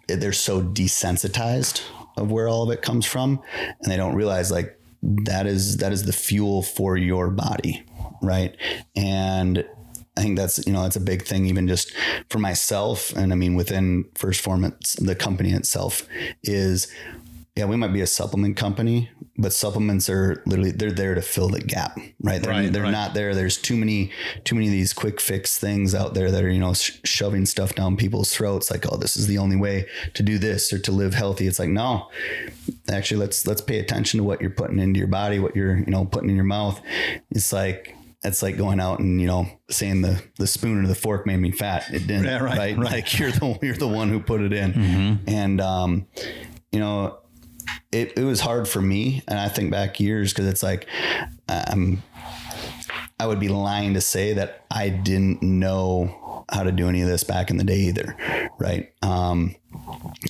they're 0.09 0.33
so 0.33 0.63
desensitized 0.63 1.83
of 2.17 2.31
where 2.31 2.49
all 2.49 2.63
of 2.63 2.71
it 2.71 2.83
comes 2.83 3.05
from 3.05 3.43
and 3.59 3.93
they 3.93 3.97
don't 3.97 4.15
realize 4.15 4.51
like 4.51 4.79
that 5.03 5.47
is 5.47 5.79
that 5.79 5.93
is 5.93 6.05
the 6.05 6.13
fuel 6.13 6.63
for 6.63 6.97
your 6.97 7.29
body 7.29 7.85
right? 8.23 8.57
And 8.97 9.67
I 10.17 10.23
think 10.23 10.39
that's 10.39 10.65
you 10.67 10.73
know 10.73 10.83
that's 10.83 10.97
a 10.97 11.01
big 11.01 11.25
thing 11.25 11.47
even 11.47 11.69
just 11.69 11.93
for 12.29 12.39
myself 12.39 13.15
and 13.15 13.33
I 13.33 13.37
mean 13.37 13.55
within 13.55 14.05
First 14.15 14.41
Form 14.41 14.63
the 14.99 15.17
company 15.17 15.53
itself 15.53 16.07
is 16.43 16.87
yeah 17.57 17.65
we 17.67 17.77
might 17.77 17.93
be 17.93 18.01
a 18.01 18.07
supplement 18.07 18.57
company 18.57 19.11
but 19.39 19.53
supplements 19.53 20.09
are 20.11 20.43
literally 20.47 20.71
they're 20.71 20.93
there 20.93 21.15
to 21.15 21.23
fill 21.23 21.49
the 21.49 21.61
gap 21.61 21.99
right? 22.23 22.41
They're, 22.43 22.51
Right, 22.53 22.73
they're 22.73 22.83
right. 22.85 22.91
not 22.93 23.15
there. 23.15 23.35
There's 23.35 23.57
too 23.57 23.77
many 23.77 24.11
too 24.45 24.55
many 24.55 24.67
of 24.69 24.73
these 24.73 24.93
quick 24.93 25.21
fix 25.21 25.59
things 25.59 25.95
out 25.95 26.15
there 26.15 26.31
that 26.31 26.45
are 26.45 26.51
you 26.51 26.61
know 26.61 26.75
sh- 26.75 26.99
shoving 27.05 27.47
stuff 27.47 27.75
down 27.75 27.97
people's 27.97 28.33
throats 28.35 28.71
like 28.71 28.85
oh 28.91 28.97
this 28.97 29.17
is 29.17 29.27
the 29.27 29.39
only 29.39 29.57
way 29.57 29.87
to 30.15 30.23
do 30.23 30.39
this 30.39 30.73
or 30.73 30.79
to 30.81 30.93
live 30.93 31.15
healthy. 31.15 31.47
It's 31.47 31.59
like 31.59 31.71
no 31.71 32.09
actually 32.91 33.21
let's 33.21 33.47
let's 33.47 33.61
pay 33.61 33.79
attention 33.81 34.19
to 34.19 34.25
what 34.25 34.41
you're 34.41 34.51
putting 34.51 34.79
into 34.79 34.99
your 34.99 35.09
body 35.09 35.39
what 35.39 35.57
you're 35.57 35.77
you 35.79 35.87
know 35.87 36.05
putting 36.05 36.29
in 36.31 36.37
your 36.37 36.45
mouth. 36.45 36.81
It's 37.31 37.53
like 37.53 37.97
it's 38.23 38.43
like 38.43 38.57
going 38.57 38.79
out 38.81 39.01
and 39.01 39.21
you 39.21 39.27
know 39.27 39.47
saying 39.71 40.03
the 40.03 40.23
the 40.39 40.47
spoon 40.47 40.85
or 40.85 40.87
the 40.87 40.95
fork 40.95 41.27
made 41.27 41.39
me 41.39 41.51
fat. 41.51 41.85
It 41.93 42.07
didn't 42.07 42.25
Yeah, 42.25 42.39
right, 42.39 42.59
right, 42.59 42.77
right. 42.79 42.93
like 42.93 43.19
you're 43.19 43.33
the 43.33 43.59
you're 43.63 43.77
the 43.77 43.89
one 43.89 44.11
who 44.11 44.21
put 44.21 44.41
it 44.43 44.53
in. 44.53 45.21
And 45.27 45.61
um 45.61 46.07
you 46.71 46.79
know 46.81 47.19
it, 47.91 48.13
it 48.17 48.25
was 48.25 48.41
hard 48.41 48.69
for 48.69 48.81
me 48.81 49.23
and 49.29 49.39
i 49.39 49.49
think 49.49 49.71
back 49.71 49.99
years 50.01 50.33
because 50.33 50.47
it's 50.47 50.63
like 50.63 50.87
um 51.49 52.03
i 53.21 53.27
would 53.27 53.41
be 53.41 53.49
lying 53.49 53.95
to 53.95 54.01
say 54.01 54.33
that 54.33 54.65
i 54.71 54.89
didn't 54.89 55.43
know 55.43 56.45
how 56.51 56.63
to 56.63 56.73
do 56.73 56.89
any 56.89 57.01
of 57.03 57.09
this 57.09 57.25
back 57.25 57.51
in 57.51 57.57
the 57.57 57.65
day 57.65 57.79
either 57.81 58.17
right 58.59 58.93
um 59.03 59.55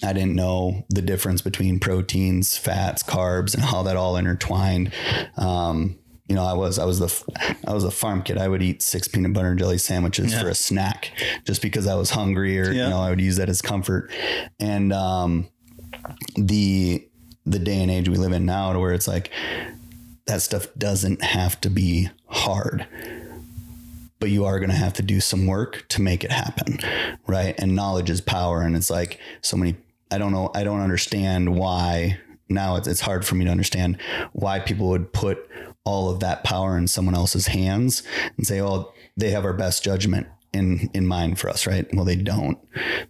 I 0.05 0.13
didn't 0.13 0.35
know 0.37 0.85
the 0.89 1.03
difference 1.03 1.43
between 1.43 1.81
proteins, 1.81 2.57
fats, 2.57 3.03
carbs, 3.03 3.55
and 3.55 3.63
how 3.63 3.83
that 3.83 3.97
all 3.97 4.17
intertwined. 4.17 4.93
Um, 5.37 5.99
you 6.29 6.37
know, 6.37 6.45
I 6.45 6.53
was 6.53 6.79
I 6.79 6.85
was 6.85 7.01
the 7.01 7.59
I 7.67 7.73
was 7.75 7.83
a 7.85 7.91
farm 7.91 8.23
kid. 8.23 8.39
I 8.39 8.47
would 8.49 8.63
eat 8.63 8.83
six 8.83 9.09
peanut 9.09 9.33
butter 9.33 9.49
and 9.49 9.59
jelly 9.59 9.79
sandwiches 9.79 10.33
for 10.39 10.49
a 10.49 10.55
snack 10.55 11.11
just 11.45 11.61
because 11.61 11.87
I 11.89 11.97
was 11.97 12.11
hungry, 12.11 12.59
or 12.61 12.71
Yeah. 12.71 12.85
you 12.85 12.91
know, 12.91 13.01
I 13.01 13.11
would 13.11 13.21
use 13.21 13.37
that 13.37 13.49
as 13.49 13.61
comfort. 13.61 14.11
And 14.61 14.93
um, 14.93 15.49
the 16.37 17.07
the 17.45 17.59
day 17.59 17.81
and 17.81 17.91
age 17.91 18.09
we 18.09 18.17
live 18.17 18.33
in 18.33 18.47
now, 18.47 18.73
to 18.73 18.79
where 18.79 18.93
it's 18.93 19.09
like 19.09 19.31
that 20.27 20.43
stuff 20.43 20.69
doesn't 20.79 21.23
have 21.23 21.61
to 21.61 21.71
be 21.71 22.09
hard 22.27 22.87
but 24.23 24.31
you 24.31 24.45
are 24.45 24.61
going 24.61 24.71
to 24.71 24.77
have 24.77 24.93
to 24.93 25.03
do 25.03 25.19
some 25.19 25.49
work 25.49 25.85
to 25.89 26.01
make 26.01 26.23
it 26.23 26.31
happen 26.31 26.79
right? 27.27 27.55
And 27.59 27.75
knowledge 27.75 28.09
is 28.09 28.21
power 28.21 28.63
and 28.63 28.77
it's 28.77 28.91
like 28.91 29.19
so 29.41 29.57
many 29.57 29.77
i 30.11 30.19
don't 30.19 30.33
know 30.33 30.51
i 30.55 30.63
don't 30.63 30.81
understand 30.81 31.57
why 31.57 32.19
now 32.49 32.77
it's, 32.77 32.87
it's 32.87 33.01
hard 33.01 33.25
for 33.25 33.35
me 33.35 33.45
to 33.45 33.51
understand 33.51 34.01
why 34.33 34.61
people 34.61 34.89
would 34.89 35.13
put 35.13 35.49
all 35.85 36.09
of 36.11 36.21
that 36.21 36.45
power 36.45 36.79
in 36.79 36.87
someone 36.87 37.15
else's 37.15 37.49
hands 37.49 38.03
and 38.37 38.47
say 38.47 38.61
oh 38.61 38.93
they 39.17 39.31
have 39.31 39.45
our 39.45 39.53
best 39.53 39.83
judgment 39.83 40.27
in 40.53 40.91
in 40.93 41.07
mind 41.07 41.38
for 41.38 41.49
us 41.49 41.67
right? 41.67 41.87
Well 41.95 42.05
they 42.05 42.17
don't. 42.17 42.59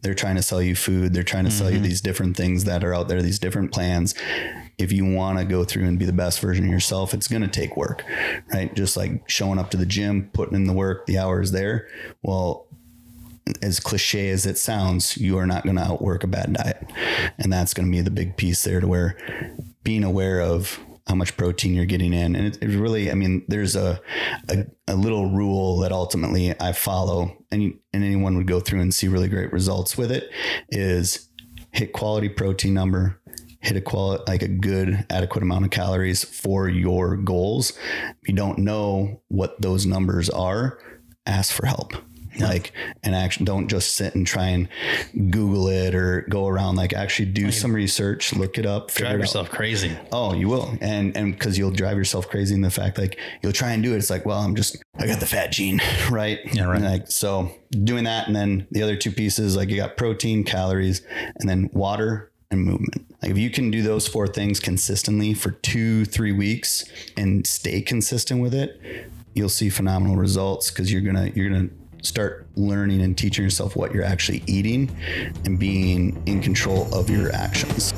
They're 0.00 0.14
trying 0.14 0.36
to 0.36 0.42
sell 0.42 0.62
you 0.62 0.74
food. 0.76 1.12
They're 1.12 1.22
trying 1.22 1.44
to 1.44 1.50
sell 1.50 1.70
you 1.70 1.76
mm-hmm. 1.76 1.84
these 1.84 2.00
different 2.00 2.36
things 2.36 2.64
that 2.64 2.84
are 2.84 2.94
out 2.94 3.08
there 3.08 3.22
these 3.22 3.38
different 3.38 3.72
plans. 3.72 4.14
If 4.78 4.90
you 4.90 5.04
want 5.04 5.38
to 5.38 5.44
go 5.44 5.64
through 5.64 5.84
and 5.84 5.98
be 5.98 6.06
the 6.06 6.12
best 6.12 6.40
version 6.40 6.64
of 6.64 6.70
yourself 6.70 7.14
it's 7.14 7.28
going 7.28 7.42
to 7.42 7.48
take 7.48 7.76
work 7.76 8.04
right? 8.52 8.74
Just 8.74 8.96
like 8.96 9.28
showing 9.28 9.58
up 9.58 9.70
to 9.70 9.76
the 9.76 9.86
gym 9.86 10.30
putting 10.32 10.56
in 10.56 10.64
the 10.64 10.72
work 10.72 11.06
the 11.06 11.18
hours 11.18 11.52
there. 11.52 11.88
Well 12.22 12.66
as 13.60 13.80
cliche 13.80 14.30
as 14.30 14.46
it 14.46 14.56
sounds, 14.56 15.16
you 15.16 15.36
are 15.36 15.46
not 15.46 15.64
going 15.64 15.76
to 15.76 15.82
outwork 15.82 16.24
a 16.24 16.26
bad 16.26 16.52
diet. 16.52 16.90
And 17.38 17.52
that's 17.52 17.74
going 17.74 17.86
to 17.86 17.92
be 17.92 18.00
the 18.00 18.10
big 18.10 18.36
piece 18.36 18.62
there 18.62 18.80
to 18.80 18.86
where 18.86 19.16
being 19.82 20.04
aware 20.04 20.40
of 20.40 20.78
how 21.06 21.14
much 21.14 21.36
protein 21.36 21.74
you're 21.74 21.84
getting 21.84 22.12
in. 22.12 22.36
And 22.36 22.46
it, 22.46 22.62
it 22.62 22.78
really, 22.78 23.10
I 23.10 23.14
mean, 23.14 23.44
there's 23.48 23.74
a, 23.76 24.00
a, 24.48 24.66
a 24.88 24.94
little 24.94 25.30
rule 25.30 25.78
that 25.78 25.92
ultimately 25.92 26.54
I 26.60 26.72
follow 26.72 27.36
and, 27.50 27.78
and 27.92 28.04
anyone 28.04 28.36
would 28.36 28.46
go 28.46 28.60
through 28.60 28.80
and 28.80 28.94
see 28.94 29.08
really 29.08 29.28
great 29.28 29.52
results 29.52 29.98
with 29.98 30.12
it 30.12 30.30
is 30.70 31.28
hit 31.72 31.92
quality 31.92 32.28
protein 32.28 32.74
number, 32.74 33.20
hit 33.60 33.76
a 33.76 33.80
quality, 33.80 34.24
like 34.26 34.42
a 34.42 34.48
good 34.48 35.04
adequate 35.10 35.42
amount 35.42 35.64
of 35.64 35.70
calories 35.70 36.24
for 36.24 36.68
your 36.68 37.16
goals. 37.16 37.72
If 38.22 38.28
you 38.28 38.34
don't 38.34 38.58
know 38.58 39.22
what 39.28 39.60
those 39.60 39.86
numbers 39.86 40.30
are, 40.30 40.78
ask 41.26 41.52
for 41.52 41.66
help. 41.66 41.94
Like, 42.40 42.72
and 43.02 43.14
actually 43.14 43.46
don't 43.46 43.68
just 43.68 43.94
sit 43.94 44.14
and 44.14 44.26
try 44.26 44.48
and 44.48 44.68
Google 45.30 45.68
it 45.68 45.94
or 45.94 46.22
go 46.30 46.46
around. 46.46 46.76
Like, 46.76 46.92
actually 46.92 47.26
do 47.26 47.50
some 47.52 47.74
research, 47.74 48.32
look 48.32 48.58
it 48.58 48.66
up, 48.66 48.90
Drive 48.92 49.12
it 49.12 49.14
out. 49.14 49.20
yourself 49.20 49.50
crazy. 49.50 49.96
Oh, 50.10 50.32
you 50.34 50.48
will. 50.48 50.76
And 50.80 51.16
and 51.16 51.32
because 51.32 51.58
you'll 51.58 51.70
drive 51.70 51.96
yourself 51.96 52.28
crazy 52.28 52.54
in 52.54 52.62
the 52.62 52.70
fact 52.70 52.98
like 52.98 53.18
you'll 53.42 53.52
try 53.52 53.72
and 53.72 53.82
do 53.82 53.92
it. 53.94 53.98
It's 53.98 54.10
like, 54.10 54.24
well, 54.24 54.38
I'm 54.38 54.56
just 54.56 54.82
I 54.98 55.06
got 55.06 55.20
the 55.20 55.26
fat 55.26 55.52
gene, 55.52 55.80
right? 56.10 56.38
Yeah, 56.52 56.64
right. 56.64 56.76
And, 56.76 56.84
like 56.84 57.10
so 57.10 57.50
doing 57.84 58.04
that 58.04 58.26
and 58.26 58.36
then 58.36 58.66
the 58.70 58.82
other 58.82 58.96
two 58.96 59.10
pieces, 59.12 59.56
like 59.56 59.68
you 59.68 59.76
got 59.76 59.96
protein, 59.96 60.44
calories, 60.44 61.02
and 61.36 61.48
then 61.48 61.68
water 61.72 62.30
and 62.50 62.64
movement. 62.64 63.06
Like 63.22 63.30
if 63.30 63.38
you 63.38 63.50
can 63.50 63.70
do 63.70 63.82
those 63.82 64.06
four 64.08 64.26
things 64.26 64.60
consistently 64.60 65.32
for 65.34 65.50
two, 65.52 66.04
three 66.04 66.32
weeks 66.32 66.84
and 67.16 67.46
stay 67.46 67.80
consistent 67.82 68.40
with 68.40 68.54
it, 68.54 68.80
you'll 69.34 69.48
see 69.48 69.70
phenomenal 69.70 70.16
results 70.16 70.70
because 70.70 70.92
you're 70.92 71.00
gonna 71.02 71.30
you're 71.34 71.48
gonna 71.48 71.70
start 72.02 72.46
learning 72.56 73.00
and 73.00 73.16
teaching 73.16 73.44
yourself 73.44 73.74
what 73.76 73.92
you're 73.92 74.04
actually 74.04 74.42
eating 74.46 74.94
and 75.44 75.58
being 75.58 76.22
in 76.26 76.42
control 76.42 76.92
of 76.94 77.08
your 77.08 77.32
actions. 77.32 77.92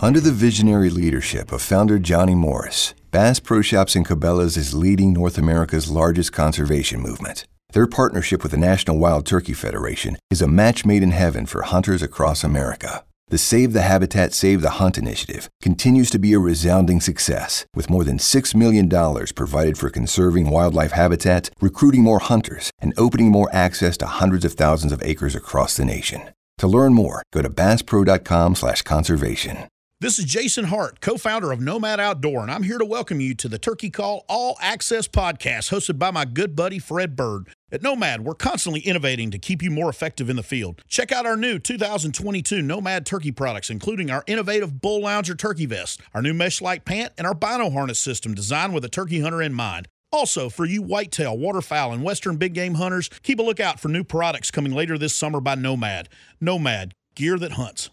Under 0.00 0.20
the 0.20 0.30
visionary 0.30 0.90
leadership 0.90 1.50
of 1.50 1.60
founder 1.60 1.98
Johnny 1.98 2.36
Morris, 2.36 2.94
Bass 3.10 3.40
Pro 3.40 3.62
Shops 3.62 3.96
and 3.96 4.06
Cabela's 4.06 4.56
is 4.56 4.72
leading 4.72 5.12
North 5.12 5.38
America's 5.38 5.90
largest 5.90 6.32
conservation 6.32 7.00
movement. 7.00 7.46
Their 7.72 7.86
partnership 7.86 8.42
with 8.42 8.52
the 8.52 8.58
National 8.58 8.98
Wild 8.98 9.26
Turkey 9.26 9.54
Federation 9.54 10.16
is 10.30 10.40
a 10.40 10.46
match 10.46 10.86
made 10.86 11.02
in 11.02 11.10
heaven 11.10 11.46
for 11.46 11.62
hunters 11.62 12.00
across 12.00 12.44
America. 12.44 13.04
The 13.30 13.36
Save 13.36 13.74
the 13.74 13.82
Habitat, 13.82 14.32
Save 14.32 14.62
the 14.62 14.80
Hunt 14.80 14.96
initiative 14.96 15.50
continues 15.60 16.08
to 16.10 16.18
be 16.18 16.32
a 16.32 16.38
resounding 16.38 16.98
success, 16.98 17.66
with 17.74 17.90
more 17.90 18.02
than 18.02 18.16
$6 18.16 18.54
million 18.54 18.88
provided 19.34 19.76
for 19.76 19.90
conserving 19.90 20.48
wildlife 20.48 20.92
habitat, 20.92 21.50
recruiting 21.60 22.02
more 22.02 22.20
hunters, 22.20 22.70
and 22.78 22.94
opening 22.96 23.30
more 23.30 23.50
access 23.52 23.98
to 23.98 24.06
hundreds 24.06 24.46
of 24.46 24.54
thousands 24.54 24.92
of 24.92 25.02
acres 25.02 25.34
across 25.34 25.76
the 25.76 25.84
nation. 25.84 26.30
To 26.56 26.66
learn 26.66 26.94
more, 26.94 27.22
go 27.30 27.42
to 27.42 27.50
basspro.com/conservation. 27.50 29.68
This 30.00 30.20
is 30.20 30.26
Jason 30.26 30.66
Hart, 30.66 31.00
co 31.00 31.16
founder 31.16 31.50
of 31.50 31.60
Nomad 31.60 31.98
Outdoor, 31.98 32.42
and 32.42 32.52
I'm 32.52 32.62
here 32.62 32.78
to 32.78 32.84
welcome 32.84 33.20
you 33.20 33.34
to 33.34 33.48
the 33.48 33.58
Turkey 33.58 33.90
Call 33.90 34.24
All 34.28 34.56
Access 34.60 35.08
podcast 35.08 35.72
hosted 35.72 35.98
by 35.98 36.12
my 36.12 36.24
good 36.24 36.54
buddy 36.54 36.78
Fred 36.78 37.16
Bird. 37.16 37.48
At 37.72 37.82
Nomad, 37.82 38.20
we're 38.20 38.36
constantly 38.36 38.78
innovating 38.82 39.32
to 39.32 39.40
keep 39.40 39.60
you 39.60 39.72
more 39.72 39.90
effective 39.90 40.30
in 40.30 40.36
the 40.36 40.44
field. 40.44 40.84
Check 40.86 41.10
out 41.10 41.26
our 41.26 41.36
new 41.36 41.58
2022 41.58 42.62
Nomad 42.62 43.06
turkey 43.06 43.32
products, 43.32 43.70
including 43.70 44.08
our 44.08 44.22
innovative 44.28 44.80
Bull 44.80 45.02
Lounger 45.02 45.34
turkey 45.34 45.66
vest, 45.66 46.00
our 46.14 46.22
new 46.22 46.32
mesh 46.32 46.62
like 46.62 46.84
pant, 46.84 47.12
and 47.18 47.26
our 47.26 47.34
bino 47.34 47.68
harness 47.68 47.98
system 47.98 48.36
designed 48.36 48.74
with 48.74 48.84
a 48.84 48.88
turkey 48.88 49.18
hunter 49.18 49.42
in 49.42 49.52
mind. 49.52 49.88
Also, 50.12 50.48
for 50.48 50.64
you 50.64 50.80
whitetail, 50.80 51.36
waterfowl, 51.36 51.92
and 51.92 52.04
western 52.04 52.36
big 52.36 52.54
game 52.54 52.74
hunters, 52.74 53.10
keep 53.24 53.40
a 53.40 53.42
lookout 53.42 53.80
for 53.80 53.88
new 53.88 54.04
products 54.04 54.52
coming 54.52 54.72
later 54.72 54.96
this 54.96 55.12
summer 55.16 55.40
by 55.40 55.56
Nomad. 55.56 56.08
Nomad, 56.40 56.94
gear 57.16 57.36
that 57.36 57.54
hunts. 57.54 57.90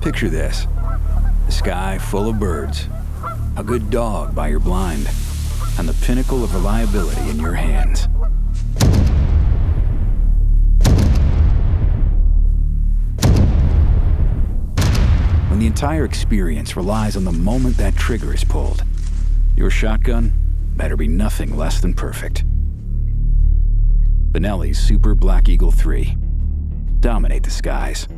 Picture 0.00 0.30
this 0.30 0.66
the 1.44 1.52
sky 1.52 1.98
full 1.98 2.30
of 2.30 2.38
birds, 2.38 2.88
a 3.58 3.62
good 3.62 3.90
dog 3.90 4.34
by 4.34 4.48
your 4.48 4.58
blind, 4.58 5.06
and 5.78 5.86
the 5.86 5.92
pinnacle 6.06 6.42
of 6.42 6.54
reliability 6.54 7.28
in 7.28 7.38
your 7.38 7.52
hands. 7.52 8.08
When 15.50 15.58
the 15.58 15.66
entire 15.66 16.06
experience 16.06 16.76
relies 16.76 17.14
on 17.14 17.24
the 17.24 17.32
moment 17.32 17.76
that 17.76 17.94
trigger 17.94 18.32
is 18.32 18.42
pulled, 18.42 18.82
your 19.54 19.68
shotgun 19.68 20.32
better 20.76 20.96
be 20.96 21.08
nothing 21.08 21.58
less 21.58 21.78
than 21.78 21.92
perfect. 21.92 22.42
Benelli's 24.32 24.78
Super 24.78 25.14
Black 25.14 25.50
Eagle 25.50 25.72
3. 25.72 26.16
Dominate 27.00 27.42
the 27.42 27.50
skies. 27.50 28.08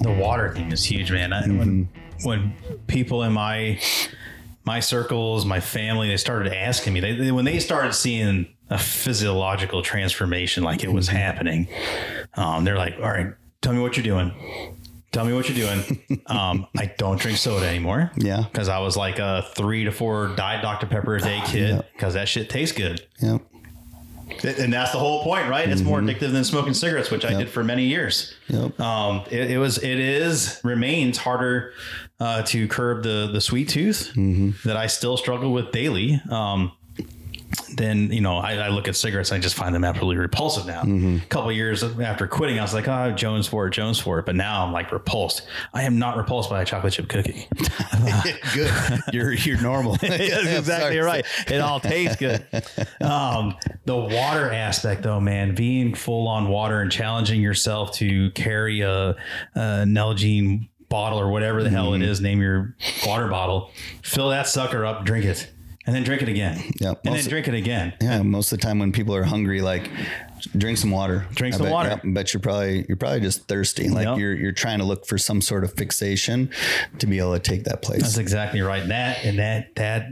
The 0.00 0.12
water 0.12 0.54
thing 0.54 0.72
is 0.72 0.84
huge, 0.84 1.10
man. 1.10 1.32
I, 1.32 1.46
When 1.46 1.88
when 2.22 2.54
people 2.86 3.22
in 3.22 3.32
my 3.32 3.80
my 4.64 4.80
circles, 4.80 5.44
my 5.46 5.60
family, 5.60 6.08
they 6.08 6.16
started 6.16 6.52
asking 6.52 6.92
me. 6.92 7.00
They, 7.00 7.14
they 7.14 7.32
when 7.32 7.44
they 7.44 7.58
started 7.58 7.94
seeing 7.94 8.46
a 8.68 8.78
physiological 8.78 9.82
transformation, 9.82 10.62
like 10.62 10.84
it 10.84 10.92
was 10.92 11.08
happening, 11.08 11.66
um, 12.34 12.64
they're 12.64 12.76
like, 12.78 12.94
"All 12.96 13.10
right, 13.10 13.32
tell 13.62 13.72
me 13.72 13.80
what 13.80 13.96
you're 13.96 14.04
doing. 14.04 14.32
Tell 15.12 15.24
me 15.24 15.32
what 15.32 15.48
you're 15.48 15.66
doing." 15.66 16.22
um, 16.26 16.66
I 16.78 16.92
don't 16.98 17.18
drink 17.18 17.38
soda 17.38 17.66
anymore. 17.66 18.12
Yeah. 18.16 18.44
because 18.50 18.68
I 18.68 18.78
was 18.80 18.96
like 18.96 19.18
a 19.18 19.44
three 19.54 19.84
to 19.84 19.92
four 19.92 20.28
diet 20.36 20.62
Dr 20.62 20.86
Pepper 20.86 21.16
a 21.16 21.20
day 21.20 21.40
kid 21.46 21.82
because 21.94 22.14
that 22.14 22.28
shit 22.28 22.48
tastes 22.50 22.76
good. 22.76 23.04
Yep. 23.20 23.42
And 24.44 24.72
that's 24.72 24.92
the 24.92 24.98
whole 24.98 25.22
point, 25.22 25.48
right? 25.48 25.68
It's 25.68 25.82
more 25.82 26.00
addictive 26.00 26.32
than 26.32 26.44
smoking 26.44 26.74
cigarettes, 26.74 27.10
which 27.10 27.24
I 27.24 27.34
did 27.34 27.48
for 27.48 27.62
many 27.62 27.84
years. 27.84 28.34
Yep. 28.48 28.80
Um, 28.80 29.24
it, 29.30 29.52
it 29.52 29.58
was, 29.58 29.78
it 29.78 29.98
is, 29.98 30.60
remains 30.64 31.18
harder 31.18 31.72
uh, 32.20 32.42
to 32.42 32.68
curb 32.68 33.02
the 33.02 33.30
the 33.32 33.40
sweet 33.40 33.68
tooth 33.68 34.12
that 34.64 34.76
I 34.76 34.86
still 34.86 35.16
struggle 35.16 35.52
with 35.52 35.72
daily. 35.72 36.20
Um, 36.30 36.72
then 37.74 38.12
you 38.12 38.20
know 38.20 38.36
I, 38.36 38.54
I 38.54 38.68
look 38.68 38.88
at 38.88 38.96
cigarettes 38.96 39.30
and 39.30 39.38
I 39.38 39.40
just 39.40 39.54
find 39.54 39.74
them 39.74 39.84
absolutely 39.84 40.16
repulsive 40.16 40.66
now. 40.66 40.82
Mm-hmm. 40.82 41.16
A 41.22 41.26
couple 41.26 41.52
years 41.52 41.82
after 41.82 42.26
quitting, 42.26 42.58
I 42.58 42.62
was 42.62 42.74
like, 42.74 42.88
oh, 42.88 43.12
Jones 43.12 43.46
for 43.46 43.66
it, 43.66 43.72
Jones 43.72 43.98
for 43.98 44.18
it. 44.18 44.26
But 44.26 44.36
now 44.36 44.64
I'm 44.64 44.72
like 44.72 44.92
repulsed. 44.92 45.42
I 45.74 45.82
am 45.82 45.98
not 45.98 46.16
repulsed 46.16 46.50
by 46.50 46.62
a 46.62 46.64
chocolate 46.64 46.92
chip 46.92 47.08
cookie. 47.08 47.48
Good. 48.54 49.00
You're 49.12 49.32
you're 49.32 49.60
normal. 49.60 49.96
That's 50.00 50.58
exactly 50.58 50.98
right. 50.98 51.24
It 51.48 51.60
all 51.60 51.80
tastes 51.80 52.16
good. 52.16 52.44
Um, 53.00 53.56
the 53.84 53.96
water 53.96 54.50
aspect, 54.50 55.02
though, 55.02 55.20
man, 55.20 55.54
being 55.54 55.94
full 55.94 56.28
on 56.28 56.48
water 56.48 56.80
and 56.80 56.90
challenging 56.90 57.40
yourself 57.40 57.92
to 57.94 58.30
carry 58.32 58.80
a, 58.80 59.10
a 59.10 59.16
Nalgene 59.54 60.68
bottle 60.88 61.18
or 61.20 61.30
whatever 61.30 61.62
the 61.62 61.70
hell 61.70 61.94
it 61.94 61.98
mm-hmm. 61.98 62.10
is, 62.10 62.20
name 62.20 62.40
your 62.40 62.74
water 63.06 63.28
bottle, 63.28 63.70
fill 64.02 64.30
that 64.30 64.48
sucker 64.48 64.84
up, 64.84 65.04
drink 65.04 65.24
it, 65.24 65.50
and 65.86 65.94
then 65.94 66.02
drink 66.04 66.22
it 66.22 66.28
again. 66.28 66.62
Yep. 66.80 67.00
And 67.06 67.14
then 67.16 67.24
drink 67.24 67.48
it 67.48 67.54
again. 67.54 67.94
Yeah, 68.00 68.22
most 68.22 68.52
of 68.52 68.58
the 68.58 68.62
time 68.66 68.78
when 68.78 68.92
people 68.92 69.14
are 69.14 69.22
hungry, 69.24 69.62
like 69.62 69.90
drink 70.56 70.78
some 70.78 70.90
water. 70.90 71.26
Drink 71.34 71.54
I 71.54 71.58
some 71.58 71.66
bet, 71.66 71.72
water. 71.72 71.88
yep, 71.90 72.00
I 72.04 72.08
bet 72.10 72.34
you're 72.34 72.40
probably 72.40 72.84
you're 72.88 72.96
probably 72.96 73.20
just 73.20 73.48
thirsty. 73.48 73.88
Like 73.88 74.06
Yep. 74.06 74.18
you're 74.18 74.34
you're 74.34 74.52
trying 74.52 74.78
to 74.80 74.84
look 74.84 75.06
for 75.06 75.18
some 75.18 75.40
sort 75.40 75.64
of 75.64 75.72
fixation 75.74 76.50
to 76.98 77.06
be 77.06 77.18
able 77.18 77.32
to 77.34 77.38
take 77.40 77.64
that 77.64 77.82
place. 77.82 78.02
That's 78.02 78.18
exactly 78.18 78.60
right. 78.60 78.86
That 78.88 79.24
and 79.24 79.38
that 79.38 79.74
that 79.76 80.08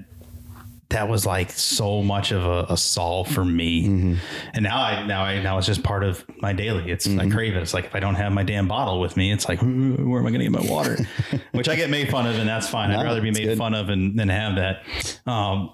that 0.91 1.09
was 1.09 1.27
like 1.27 1.51
so 1.51 2.03
much 2.03 2.33
of 2.33 2.45
a, 2.45 2.73
a 2.73 2.77
solve 2.77 3.29
for 3.29 3.45
me. 3.45 3.87
Mm-hmm. 3.87 4.15
And 4.55 4.65
now 4.65 4.81
I 4.81 5.07
now 5.07 5.23
I 5.23 5.43
now 5.43 5.59
it's 5.59 5.67
just 5.67 5.83
part 5.83 6.03
of 6.03 6.25
my 6.41 6.55
daily. 6.55 6.91
It's 6.91 7.07
I 7.07 7.29
crave 7.29 7.55
it. 7.55 7.63
It's 7.63 7.75
like 7.75 7.85
if 7.85 7.95
I 7.95 8.01
don't 8.01 8.15
have 8.15 8.33
my 8.33 8.43
damn 8.43 8.69
bottle 8.69 8.99
with 8.99 9.17
me, 9.17 9.31
it's 9.31 9.49
like 9.49 9.61
where 9.61 9.69
am 9.69 10.27
I 10.27 10.31
going 10.31 10.39
to 10.39 10.45
get 10.45 10.53
my 10.53 10.71
water? 10.71 10.97
Which 11.53 11.69
I 11.69 11.77
get 11.77 11.91
made 11.91 12.11
fun 12.11 12.27
of, 12.27 12.39
and 12.39 12.49
that's 12.49 12.69
fine. 12.69 12.91
I'd 12.91 13.05
rather 13.05 13.21
be 13.21 13.31
made 13.31 13.45
good. 13.45 13.59
fun 13.59 13.75
of 13.75 13.91
and 13.91 14.19
than 14.19 14.31
have 14.31 14.57
that. 14.57 14.83
Um, 15.27 15.73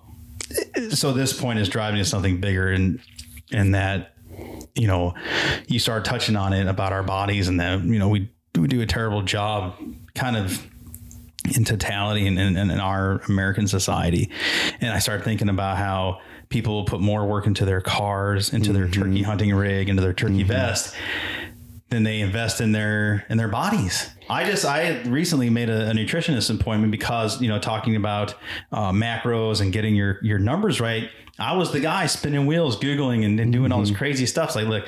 so 0.90 1.12
this 1.12 1.32
point 1.32 1.60
is 1.60 1.68
driving 1.68 1.98
to 1.98 2.04
something 2.04 2.40
bigger, 2.40 2.72
and 2.72 2.98
and 3.52 3.74
that 3.76 4.14
you 4.74 4.88
know 4.88 5.14
you 5.68 5.78
start 5.78 6.04
touching 6.04 6.34
on 6.34 6.52
it 6.52 6.66
about 6.66 6.92
our 6.92 7.04
bodies, 7.04 7.46
and 7.46 7.60
that 7.60 7.84
you 7.84 8.00
know 8.00 8.08
we 8.08 8.32
we 8.56 8.66
do 8.66 8.80
a 8.80 8.86
terrible 8.86 9.22
job, 9.22 9.76
kind 10.16 10.36
of 10.36 10.66
in 11.54 11.64
totality 11.64 12.26
in, 12.26 12.38
in, 12.38 12.56
in 12.56 12.80
our 12.80 13.20
American 13.28 13.66
society. 13.66 14.30
And 14.80 14.92
I 14.92 14.98
started 14.98 15.24
thinking 15.24 15.48
about 15.48 15.76
how 15.76 16.20
people 16.48 16.74
will 16.74 16.84
put 16.84 17.00
more 17.00 17.26
work 17.26 17.46
into 17.46 17.64
their 17.64 17.80
cars, 17.80 18.52
into 18.52 18.72
their 18.72 18.86
mm-hmm. 18.86 19.02
turkey 19.02 19.22
hunting 19.22 19.54
rig, 19.54 19.88
into 19.88 20.02
their 20.02 20.14
turkey 20.14 20.40
mm-hmm. 20.40 20.48
vest 20.48 20.94
than 21.90 22.02
they 22.02 22.20
invest 22.20 22.60
in 22.60 22.72
their 22.72 23.24
in 23.28 23.36
their 23.36 23.48
bodies. 23.48 24.10
I 24.28 24.44
just 24.44 24.64
I 24.64 25.02
recently 25.02 25.50
made 25.50 25.68
a, 25.68 25.90
a 25.90 25.92
nutritionist 25.92 26.52
appointment 26.54 26.90
because 26.90 27.40
you 27.40 27.48
know 27.48 27.58
talking 27.58 27.96
about 27.96 28.34
uh, 28.72 28.90
macros 28.90 29.60
and 29.60 29.72
getting 29.72 29.94
your 29.94 30.18
your 30.22 30.38
numbers 30.38 30.80
right. 30.80 31.10
I 31.38 31.56
was 31.56 31.72
the 31.72 31.80
guy 31.80 32.06
spinning 32.06 32.46
wheels, 32.46 32.78
googling 32.78 33.24
and, 33.24 33.38
and 33.40 33.52
doing 33.52 33.72
all 33.72 33.80
this 33.80 33.90
mm-hmm. 33.90 33.98
crazy 33.98 34.24
stuff. 34.24 34.50
It's 34.50 34.56
like, 34.56 34.68
look, 34.68 34.86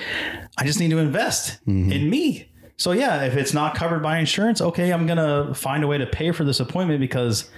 I 0.56 0.64
just 0.64 0.78
need 0.78 0.90
to 0.90 0.98
invest 0.98 1.58
in 1.66 2.08
me. 2.08 2.48
So 2.76 2.92
yeah, 2.92 3.24
if 3.24 3.36
it's 3.36 3.54
not 3.54 3.74
covered 3.74 4.02
by 4.02 4.18
insurance, 4.18 4.60
okay, 4.60 4.92
I'm 4.92 5.06
gonna 5.06 5.54
find 5.54 5.82
a 5.82 5.86
way 5.86 5.98
to 5.98 6.06
pay 6.06 6.32
for 6.32 6.44
this 6.44 6.60
appointment 6.60 7.00
because 7.00 7.48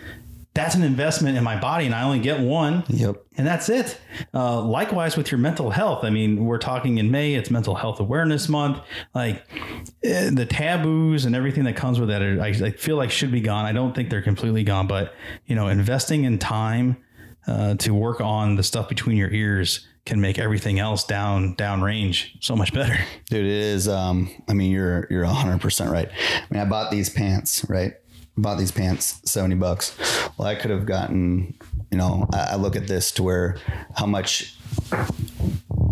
that's 0.55 0.75
an 0.75 0.83
investment 0.83 1.37
in 1.37 1.45
my 1.45 1.59
body, 1.61 1.87
and 1.87 1.95
I 1.95 2.03
only 2.03 2.19
get 2.19 2.41
one 2.41 2.83
Yep. 2.89 3.17
and 3.37 3.47
that's 3.47 3.69
it. 3.69 4.01
Uh, 4.35 4.61
likewise 4.63 5.17
with 5.17 5.31
your 5.31 5.39
mental 5.39 5.71
health. 5.71 6.03
I 6.05 6.11
mean, 6.11 6.45
we're 6.47 6.59
talking 6.59 6.99
in 6.99 7.13
May. 7.13 7.35
It's 7.35 7.49
Mental 7.51 7.77
Health 7.77 8.01
Awareness 8.01 8.49
Month. 8.49 8.81
Like 9.15 9.45
eh, 10.03 10.31
the 10.33 10.47
taboos 10.47 11.27
and 11.27 11.37
everything 11.37 11.63
that 11.65 11.77
comes 11.77 12.01
with 12.01 12.09
that, 12.09 12.23
are, 12.23 12.41
I, 12.41 12.49
I 12.49 12.71
feel 12.73 12.97
like 12.97 13.11
should 13.13 13.31
be 13.31 13.41
gone. 13.41 13.67
I 13.67 13.73
don't 13.73 13.95
think 13.95 14.11
they're 14.11 14.23
completely 14.23 14.65
gone, 14.65 14.87
but 14.89 15.15
you 15.47 15.55
know, 15.55 15.69
investing 15.69 16.25
in 16.25 16.39
time 16.39 16.97
uh, 17.47 17.75
to 17.77 17.95
work 17.95 18.21
on 18.21 18.57
the 18.57 18.63
stuff 18.65 18.89
between 18.89 19.17
your 19.17 19.31
ears 19.31 19.87
can 20.09 20.21
make 20.21 20.39
everything 20.39 20.81
else 20.81 21.05
down 21.05 21.55
down 21.55 21.83
range 21.83 22.37
so 22.41 22.57
much 22.57 22.73
better. 22.73 22.99
Dude, 23.31 23.45
it 23.45 23.53
is. 23.53 23.87
Um, 23.87 24.31
I 24.49 24.55
mean, 24.55 24.73
you're 24.73 25.07
you're 25.11 25.25
hundred 25.25 25.61
percent 25.61 25.91
right. 25.91 26.09
I 26.11 26.45
mean, 26.51 26.61
I 26.61 26.65
bought 26.65 26.91
these 26.91 27.11
pants, 27.11 27.65
right? 27.69 27.93
Bought 28.37 28.59
these 28.59 28.73
pants, 28.73 29.21
seventy 29.25 29.55
bucks. 29.57 29.97
Well, 30.37 30.49
I 30.49 30.55
could 30.55 30.71
have 30.71 30.87
gotten, 30.87 31.55
you 31.91 31.99
know, 31.99 32.27
I, 32.33 32.51
I 32.53 32.57
look 32.57 32.75
at 32.75 32.87
this 32.87 33.13
to 33.13 33.23
where 33.23 33.59
how 33.97 34.07
much 34.07 34.57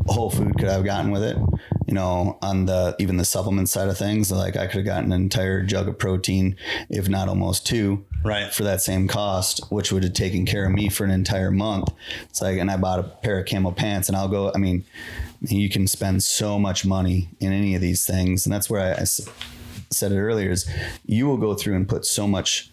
whole 0.07 0.31
food 0.31 0.57
could 0.59 0.69
I 0.69 0.73
have 0.73 0.85
gotten 0.85 1.11
with 1.11 1.23
it? 1.23 1.37
You 1.87 1.95
know, 1.95 2.37
on 2.43 2.67
the 2.67 2.97
even 2.99 3.17
the 3.17 3.25
supplement 3.25 3.69
side 3.69 3.89
of 3.89 3.97
things, 3.97 4.33
like 4.33 4.57
I 4.57 4.67
could 4.67 4.79
have 4.79 4.85
gotten 4.85 5.13
an 5.13 5.23
entire 5.23 5.63
jug 5.63 5.89
of 5.89 5.99
protein, 5.99 6.57
if 6.91 7.09
not 7.09 7.29
almost 7.29 7.65
two, 7.65 8.05
Right. 8.25 8.53
for 8.53 8.65
that 8.65 8.81
same 8.83 9.07
cost, 9.07 9.65
which 9.71 9.93
would 9.93 10.03
have 10.03 10.13
taken 10.15 10.47
care 10.47 10.67
of 10.67 10.73
me 10.73 10.89
for 10.89 11.05
an 11.05 11.13
entire 11.13 11.53
month. 11.53 11.89
It's 12.25 12.43
like, 12.43 12.59
and 12.59 12.71
I 12.71 12.77
bought 12.77 12.99
a 12.99 13.05
pair 13.05 13.39
of 13.39 13.47
camel 13.47 13.71
pants, 13.73 14.09
and 14.09 14.17
I'll 14.17 14.29
go. 14.29 14.51
I 14.53 14.59
mean, 14.59 14.85
you 15.41 15.69
can 15.69 15.87
spend 15.87 16.25
so 16.25 16.59
much 16.59 16.85
money 16.85 17.29
in 17.39 17.53
any 17.53 17.77
of 17.77 17.81
these 17.81 18.05
things, 18.05 18.47
and 18.47 18.53
that's 18.53 18.69
where 18.69 18.97
I 18.99 19.05
said 19.05 20.11
it 20.11 20.19
earlier: 20.19 20.51
is 20.51 20.69
you 21.05 21.29
will 21.29 21.37
go 21.37 21.55
through 21.55 21.77
and 21.77 21.89
put 21.89 22.05
so 22.05 22.27
much 22.27 22.71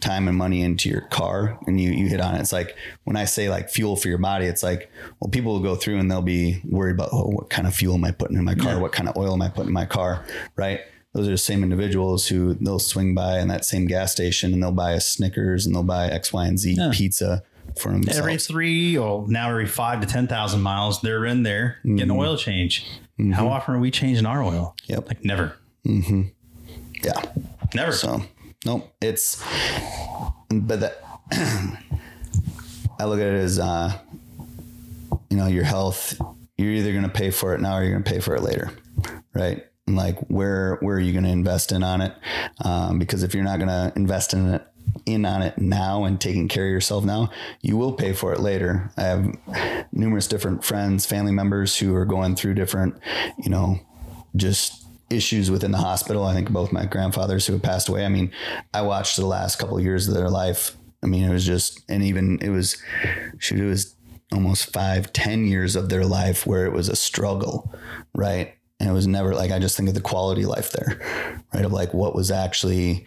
time 0.00 0.28
and 0.28 0.36
money 0.36 0.62
into 0.62 0.88
your 0.88 1.02
car 1.02 1.58
and 1.66 1.80
you 1.80 1.90
you 1.90 2.08
hit 2.08 2.20
on 2.20 2.34
it 2.34 2.40
it's 2.40 2.52
like 2.52 2.76
when 3.04 3.16
i 3.16 3.24
say 3.24 3.48
like 3.48 3.70
fuel 3.70 3.96
for 3.96 4.08
your 4.08 4.18
body 4.18 4.46
it's 4.46 4.62
like 4.62 4.90
well 5.20 5.30
people 5.30 5.52
will 5.52 5.60
go 5.60 5.74
through 5.74 5.98
and 5.98 6.10
they'll 6.10 6.22
be 6.22 6.60
worried 6.64 6.94
about 6.94 7.08
oh 7.12 7.28
what 7.28 7.50
kind 7.50 7.66
of 7.66 7.74
fuel 7.74 7.94
am 7.94 8.04
i 8.04 8.10
putting 8.10 8.36
in 8.36 8.44
my 8.44 8.54
car 8.54 8.78
what 8.78 8.92
kind 8.92 9.08
of 9.08 9.16
oil 9.16 9.32
am 9.32 9.42
i 9.42 9.48
putting 9.48 9.68
in 9.68 9.72
my 9.72 9.86
car 9.86 10.24
right 10.56 10.80
those 11.12 11.26
are 11.28 11.32
the 11.32 11.38
same 11.38 11.62
individuals 11.62 12.26
who 12.26 12.54
they'll 12.54 12.78
swing 12.78 13.14
by 13.14 13.38
in 13.38 13.48
that 13.48 13.64
same 13.64 13.86
gas 13.86 14.12
station 14.12 14.52
and 14.52 14.62
they'll 14.62 14.70
buy 14.72 14.92
a 14.92 15.00
snickers 15.00 15.64
and 15.64 15.74
they'll 15.74 15.82
buy 15.82 16.06
x 16.08 16.32
y 16.32 16.46
and 16.46 16.58
z 16.58 16.76
pizza 16.92 17.42
for 17.78 17.90
themselves 17.92 18.18
Every 18.18 18.38
three 18.38 18.96
or 18.96 19.26
now 19.28 19.50
every 19.50 19.66
five 19.66 20.00
to 20.00 20.06
ten 20.06 20.26
thousand 20.26 20.62
miles, 20.62 21.00
they're 21.02 21.26
in 21.26 21.42
there 21.42 21.78
getting 21.84 22.02
an 22.02 22.10
oil 22.10 22.36
change. 22.36 22.86
How 23.32 23.48
often 23.48 23.74
are 23.74 23.78
we 23.78 23.90
changing 23.90 24.24
our 24.24 24.42
oil? 24.42 24.74
Yep. 24.86 25.08
Like 25.08 25.24
never. 25.24 25.56
Mm-hmm. 25.84 26.22
yeah 27.02 27.22
Never. 27.74 27.92
So, 27.92 28.22
nope, 28.66 28.92
it's, 29.00 29.42
but 30.50 30.80
that, 30.80 31.02
I 32.98 33.04
look 33.04 33.20
at 33.20 33.28
it 33.28 33.34
as, 33.34 33.58
uh, 33.58 33.96
you 35.30 35.36
know, 35.36 35.46
your 35.46 35.64
health, 35.64 36.20
you're 36.58 36.72
either 36.72 36.90
going 36.90 37.04
to 37.04 37.08
pay 37.08 37.30
for 37.30 37.54
it 37.54 37.60
now 37.60 37.76
or 37.76 37.82
you're 37.82 37.92
going 37.92 38.02
to 38.02 38.10
pay 38.10 38.20
for 38.20 38.34
it 38.34 38.42
later. 38.42 38.70
Right. 39.32 39.64
And 39.86 39.96
like, 39.96 40.18
where, 40.28 40.76
where 40.80 40.96
are 40.96 41.00
you 41.00 41.12
going 41.12 41.24
to 41.24 41.30
invest 41.30 41.70
in 41.70 41.84
on 41.84 42.00
it? 42.00 42.14
Um, 42.64 42.98
because 42.98 43.22
if 43.22 43.34
you're 43.34 43.44
not 43.44 43.58
going 43.58 43.68
to 43.68 43.92
invest 43.94 44.34
in 44.34 44.54
it, 44.54 44.66
in 45.04 45.24
on 45.24 45.42
it 45.42 45.58
now 45.58 46.04
and 46.04 46.20
taking 46.20 46.48
care 46.48 46.64
of 46.64 46.70
yourself 46.70 47.04
now, 47.04 47.30
you 47.60 47.76
will 47.76 47.92
pay 47.92 48.12
for 48.12 48.32
it 48.32 48.40
later. 48.40 48.90
I 48.96 49.02
have 49.02 49.36
numerous 49.92 50.26
different 50.26 50.64
friends, 50.64 51.06
family 51.06 51.32
members 51.32 51.78
who 51.78 51.94
are 51.94 52.04
going 52.04 52.34
through 52.34 52.54
different, 52.54 52.98
you 53.38 53.50
know, 53.50 53.78
just 54.34 54.85
issues 55.10 55.50
within 55.50 55.70
the 55.70 55.78
hospital. 55.78 56.24
I 56.24 56.34
think 56.34 56.50
both 56.50 56.72
my 56.72 56.86
grandfathers 56.86 57.46
who 57.46 57.54
have 57.54 57.62
passed 57.62 57.88
away. 57.88 58.04
I 58.04 58.08
mean, 58.08 58.32
I 58.74 58.82
watched 58.82 59.16
the 59.16 59.26
last 59.26 59.56
couple 59.58 59.78
of 59.78 59.84
years 59.84 60.08
of 60.08 60.14
their 60.14 60.30
life. 60.30 60.76
I 61.02 61.06
mean, 61.06 61.24
it 61.24 61.32
was 61.32 61.46
just, 61.46 61.82
and 61.88 62.02
even 62.02 62.38
it 62.40 62.50
was, 62.50 62.76
shoot, 63.38 63.60
it 63.60 63.66
was 63.66 63.94
almost 64.32 64.72
five, 64.72 65.12
ten 65.12 65.46
years 65.46 65.76
of 65.76 65.88
their 65.88 66.04
life 66.04 66.46
where 66.46 66.66
it 66.66 66.72
was 66.72 66.88
a 66.88 66.96
struggle, 66.96 67.72
right? 68.14 68.54
And 68.80 68.88
it 68.90 68.92
was 68.92 69.06
never 69.06 69.34
like 69.34 69.50
I 69.52 69.58
just 69.58 69.76
think 69.76 69.88
of 69.88 69.94
the 69.94 70.00
quality 70.00 70.42
of 70.42 70.48
life 70.48 70.72
there, 70.72 71.44
right? 71.54 71.64
Of 71.64 71.72
like 71.72 71.94
what 71.94 72.14
was 72.14 72.30
actually, 72.30 73.06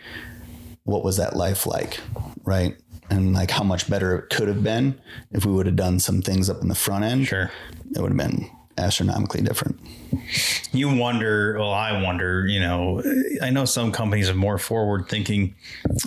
what 0.83 1.03
was 1.03 1.17
that 1.17 1.35
life 1.35 1.67
like, 1.67 1.99
right? 2.43 2.75
And 3.09 3.33
like 3.33 3.51
how 3.51 3.63
much 3.63 3.89
better 3.89 4.17
it 4.17 4.29
could 4.29 4.47
have 4.47 4.63
been 4.63 4.99
if 5.31 5.45
we 5.45 5.51
would 5.51 5.65
have 5.65 5.75
done 5.75 5.99
some 5.99 6.21
things 6.21 6.49
up 6.49 6.61
in 6.61 6.69
the 6.69 6.75
front 6.75 7.03
end. 7.03 7.27
Sure. 7.27 7.51
It 7.95 7.99
would 8.01 8.11
have 8.11 8.17
been 8.17 8.49
astronomically 8.79 9.41
different. 9.41 9.79
you 10.71 10.93
wonder 10.95 11.55
well 11.59 11.73
i 11.73 12.01
wonder 12.01 12.47
you 12.47 12.59
know 12.59 13.01
i 13.41 13.49
know 13.49 13.65
some 13.65 13.91
companies 13.91 14.29
are 14.29 14.35
more 14.35 14.57
forward 14.57 15.07
thinking 15.07 15.53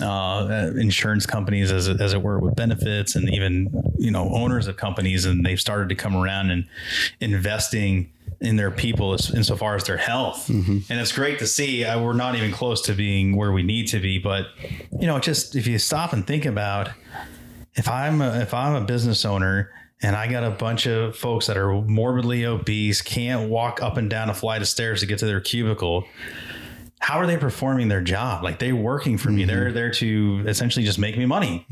uh, 0.01 0.71
insurance 0.77 1.25
companies 1.25 1.71
as, 1.71 1.87
it- 1.87 1.99
as 2.01 2.13
it 2.13 2.21
were 2.21 2.39
with 2.39 2.55
benefits 2.55 3.15
and 3.15 3.29
even 3.29 3.69
you 3.97 4.11
know 4.11 4.29
owners 4.33 4.67
of 4.67 4.75
companies 4.77 5.25
and 5.25 5.45
they've 5.45 5.59
started 5.59 5.89
to 5.89 5.95
come 5.95 6.15
around 6.15 6.49
and 6.51 6.65
investing 7.21 8.11
in 8.41 8.55
their 8.57 8.71
people 8.71 9.13
as, 9.13 9.33
insofar 9.33 9.75
as 9.75 9.83
their 9.85 9.97
health 9.97 10.49
and 10.49 10.83
it's 10.89 11.11
great 11.11 11.39
to 11.39 11.47
see 11.47 11.83
uh, 11.85 12.01
we're 12.01 12.13
not 12.13 12.35
even 12.35 12.51
close 12.51 12.81
to 12.81 12.93
being 12.93 13.35
where 13.35 13.51
we 13.51 13.63
need 13.63 13.87
to 13.87 13.99
be 13.99 14.17
but 14.17 14.47
you 14.99 15.07
know 15.07 15.19
just 15.19 15.55
if 15.55 15.65
you 15.67 15.77
stop 15.79 16.13
and 16.13 16.25
think 16.27 16.45
about 16.45 16.89
if 17.75 17.87
I'm 17.89 18.21
a, 18.21 18.39
if 18.41 18.53
I'm 18.53 18.75
a 18.75 18.81
business 18.85 19.25
owner 19.25 19.71
and 20.03 20.15
I 20.15 20.27
got 20.27 20.43
a 20.43 20.51
bunch 20.51 20.85
of 20.85 21.15
folks 21.15 21.47
that 21.47 21.57
are 21.57 21.81
morbidly 21.81 22.45
obese, 22.45 23.01
can't 23.01 23.49
walk 23.49 23.81
up 23.81 23.95
and 23.95 24.09
down 24.09 24.29
a 24.29 24.33
flight 24.33 24.61
of 24.61 24.67
stairs 24.67 24.99
to 24.99 25.05
get 25.05 25.19
to 25.19 25.25
their 25.25 25.39
cubicle, 25.39 26.05
how 26.99 27.17
are 27.17 27.25
they 27.25 27.37
performing 27.37 27.87
their 27.87 28.01
job? 28.01 28.43
Like 28.43 28.59
they're 28.59 28.75
working 28.75 29.17
for 29.17 29.29
me. 29.29 29.45
They're 29.45 29.71
there 29.71 29.91
to 29.91 30.43
essentially 30.45 30.85
just 30.85 30.99
make 30.99 31.17
me 31.17 31.25
money. 31.25 31.65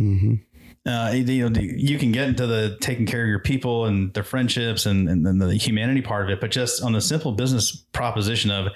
uh, 0.85 1.11
you 1.13 1.49
know, 1.49 1.61
you 1.61 1.99
can 1.99 2.11
get 2.11 2.27
into 2.27 2.47
the 2.47 2.77
taking 2.81 3.05
care 3.05 3.21
of 3.21 3.29
your 3.29 3.39
people 3.39 3.85
and 3.85 4.13
their 4.13 4.23
friendships 4.23 4.85
and, 4.85 5.07
and, 5.07 5.27
and 5.27 5.39
the 5.39 5.53
humanity 5.55 6.01
part 6.01 6.23
of 6.23 6.31
it, 6.31 6.41
but 6.41 6.51
just 6.51 6.81
on 6.81 6.93
the 6.93 7.01
simple 7.01 7.33
business 7.33 7.75
proposition 7.93 8.49
of 8.49 8.69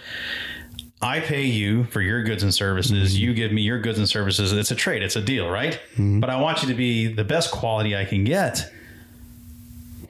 I 1.01 1.19
pay 1.19 1.45
you 1.45 1.85
for 1.85 2.01
your 2.01 2.23
goods 2.23 2.43
and 2.43 2.53
services. 2.53 3.13
Mm-hmm. 3.13 3.23
You 3.23 3.33
give 3.33 3.51
me 3.51 3.63
your 3.63 3.79
goods 3.79 3.97
and 3.97 4.07
services. 4.07 4.53
It's 4.53 4.71
a 4.71 4.75
trade. 4.75 5.01
It's 5.01 5.15
a 5.15 5.21
deal, 5.21 5.49
right? 5.49 5.79
Mm-hmm. 5.93 6.19
But 6.19 6.29
I 6.29 6.39
want 6.39 6.61
you 6.61 6.67
to 6.69 6.75
be 6.75 7.07
the 7.07 7.23
best 7.23 7.51
quality 7.51 7.95
I 7.95 8.05
can 8.05 8.23
get 8.23 8.71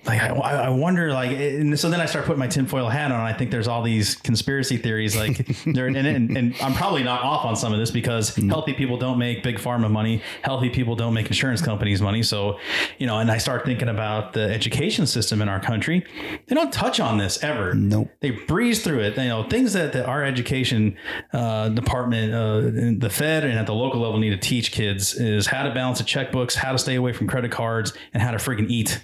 like 0.06 0.22
I, 0.22 0.28
I 0.28 0.70
wonder 0.70 1.12
like 1.12 1.32
and 1.32 1.80
so 1.80 1.90
then 1.90 2.00
I 2.00 2.06
start 2.06 2.26
putting 2.26 2.40
my 2.40 2.48
tinfoil 2.48 2.90
hat 2.90 3.12
on 3.12 3.20
and 3.20 3.28
I 3.28 3.34
think 3.34 3.52
there's 3.52 3.68
all 3.68 3.82
these 3.82 4.16
conspiracy 4.16 4.78
theories 4.78 5.16
like 5.16 5.46
there 5.66 5.88
and, 5.88 5.98
and, 5.98 6.38
and, 6.38 6.56
I'm 6.62 6.74
probably 6.74 7.04
not 7.04 7.22
off 7.24 7.46
on 7.46 7.56
some 7.56 7.74
of 7.74 7.80
this 7.80 7.92
because 7.92 8.36
mm. 8.36 8.50
healthy 8.50 8.74
people 8.74 8.98
don't 8.98 9.18
make 9.18 9.44
big 9.44 9.58
pharma 9.58 9.90
money. 9.90 10.22
Healthy 10.44 10.70
people 10.70 10.96
don't 10.96 11.14
make 11.14 11.28
insurance 11.28 11.62
companies 11.62 12.02
money. 12.02 12.24
So 12.24 12.60
you 13.00 13.08
know 13.08 13.18
and 13.18 13.32
I 13.32 13.38
start 13.38 13.66
thinking 13.66 13.90
about 13.90 14.34
the 14.34 14.42
education 14.42 15.08
system 15.08 15.42
in 15.42 15.50
our 15.50 15.60
country. 15.60 16.06
They 16.48 16.56
don't 16.56 16.72
touch 16.72 17.00
on 17.00 17.18
this 17.18 17.44
ever. 17.44 17.74
Nope. 17.74 18.10
They 18.20 18.32
breeze 18.32 18.84
through 18.84 19.00
it. 19.02 19.18
You 19.18 19.26
know 19.26 19.48
things 19.50 19.74
that, 19.74 19.94
that 19.94 20.06
our 20.06 20.24
education 20.24 20.98
uh, 21.34 21.70
department 21.70 22.34
uh, 22.34 23.00
the 23.00 23.10
Fed 23.10 23.44
and 23.44 23.58
at 23.58 23.66
the 23.66 23.74
local 23.74 24.02
level 24.02 24.20
need 24.20 24.30
to 24.32 24.38
teach 24.38 24.72
kids 24.72 25.16
is 25.16 25.48
how 25.48 25.64
to 25.64 25.74
balance 25.74 25.98
the 25.98 26.06
checkbooks 26.06 26.54
how 26.54 26.72
to 26.72 26.78
stay 26.78 26.96
away 26.96 27.14
from 27.14 27.28
credit 27.28 27.52
cards 27.52 27.94
and 28.14 28.22
how 28.22 28.32
to 28.32 28.38
freaking 28.38 28.70
eat. 28.70 29.04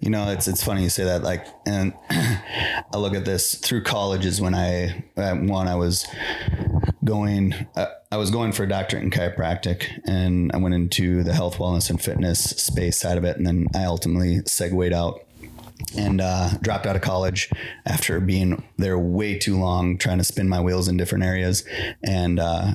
You 0.00 0.10
know 0.10 0.31
it's 0.32 0.48
it's 0.48 0.62
funny 0.62 0.82
you 0.82 0.88
say 0.88 1.04
that. 1.04 1.22
Like, 1.22 1.46
and 1.66 1.92
I 2.10 2.96
look 2.96 3.14
at 3.14 3.24
this 3.24 3.54
through 3.54 3.84
colleges 3.84 4.40
when 4.40 4.54
I 4.54 5.04
one 5.16 5.68
I 5.68 5.76
was 5.76 6.06
going. 7.04 7.54
Uh, 7.76 7.86
I 8.10 8.16
was 8.16 8.30
going 8.30 8.52
for 8.52 8.64
a 8.64 8.68
doctorate 8.68 9.02
in 9.02 9.10
chiropractic, 9.10 10.00
and 10.06 10.52
I 10.52 10.58
went 10.58 10.74
into 10.74 11.22
the 11.22 11.32
health, 11.32 11.56
wellness, 11.58 11.90
and 11.90 12.00
fitness 12.00 12.42
space 12.42 13.00
side 13.00 13.18
of 13.18 13.24
it, 13.24 13.36
and 13.36 13.46
then 13.46 13.68
I 13.74 13.84
ultimately 13.84 14.40
segued 14.46 14.92
out 14.92 15.24
and 15.96 16.20
uh, 16.20 16.50
dropped 16.60 16.86
out 16.86 16.96
of 16.96 17.02
college 17.02 17.50
after 17.86 18.20
being 18.20 18.62
there 18.76 18.98
way 18.98 19.38
too 19.38 19.58
long, 19.58 19.98
trying 19.98 20.18
to 20.18 20.24
spin 20.24 20.48
my 20.48 20.60
wheels 20.60 20.88
in 20.88 20.96
different 20.96 21.24
areas, 21.24 21.64
and 22.02 22.38
uh, 22.38 22.74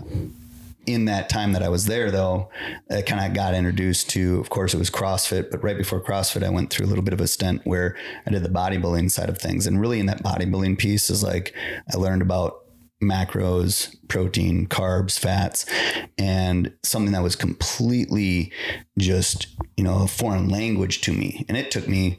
in 0.87 1.05
that 1.05 1.29
time 1.29 1.51
that 1.51 1.61
I 1.61 1.69
was 1.69 1.85
there, 1.85 2.09
though, 2.09 2.49
I 2.89 3.01
kind 3.01 3.25
of 3.25 3.35
got 3.35 3.53
introduced 3.53 4.09
to, 4.11 4.39
of 4.39 4.49
course, 4.49 4.73
it 4.73 4.77
was 4.77 4.89
CrossFit. 4.89 5.51
But 5.51 5.63
right 5.63 5.77
before 5.77 6.01
CrossFit, 6.01 6.43
I 6.43 6.49
went 6.49 6.71
through 6.71 6.85
a 6.85 6.89
little 6.89 7.03
bit 7.03 7.13
of 7.13 7.21
a 7.21 7.27
stint 7.27 7.61
where 7.65 7.95
I 8.25 8.31
did 8.31 8.43
the 8.43 8.49
bodybuilding 8.49 9.11
side 9.11 9.29
of 9.29 9.37
things. 9.37 9.67
And 9.67 9.79
really, 9.79 9.99
in 9.99 10.05
that 10.07 10.23
bodybuilding 10.23 10.77
piece, 10.79 11.09
is 11.09 11.21
like 11.21 11.53
I 11.93 11.97
learned 11.97 12.21
about 12.21 12.63
macros, 13.03 13.95
protein, 14.07 14.65
carbs, 14.65 15.19
fats, 15.19 15.65
and 16.17 16.73
something 16.83 17.11
that 17.11 17.21
was 17.21 17.35
completely 17.35 18.51
just, 18.97 19.47
you 19.75 19.83
know, 19.83 20.03
a 20.03 20.07
foreign 20.07 20.49
language 20.49 21.01
to 21.01 21.13
me. 21.13 21.45
And 21.47 21.57
it 21.57 21.69
took 21.69 21.87
me 21.87 22.17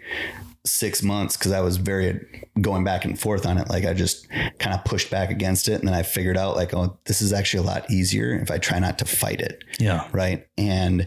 six 0.70 1.02
months 1.02 1.36
because 1.36 1.52
I 1.52 1.60
was 1.60 1.76
very 1.76 2.44
going 2.60 2.84
back 2.84 3.04
and 3.04 3.18
forth 3.18 3.46
on 3.46 3.58
it. 3.58 3.68
Like 3.68 3.84
I 3.84 3.94
just 3.94 4.28
kind 4.58 4.74
of 4.74 4.84
pushed 4.84 5.10
back 5.10 5.30
against 5.30 5.68
it. 5.68 5.80
And 5.80 5.88
then 5.88 5.94
I 5.94 6.02
figured 6.02 6.36
out 6.36 6.56
like, 6.56 6.74
oh, 6.74 6.98
this 7.04 7.22
is 7.22 7.32
actually 7.32 7.64
a 7.64 7.66
lot 7.66 7.90
easier 7.90 8.38
if 8.38 8.50
I 8.50 8.58
try 8.58 8.78
not 8.78 8.98
to 8.98 9.04
fight 9.04 9.40
it. 9.40 9.64
Yeah. 9.78 10.08
Right. 10.12 10.46
And 10.56 11.06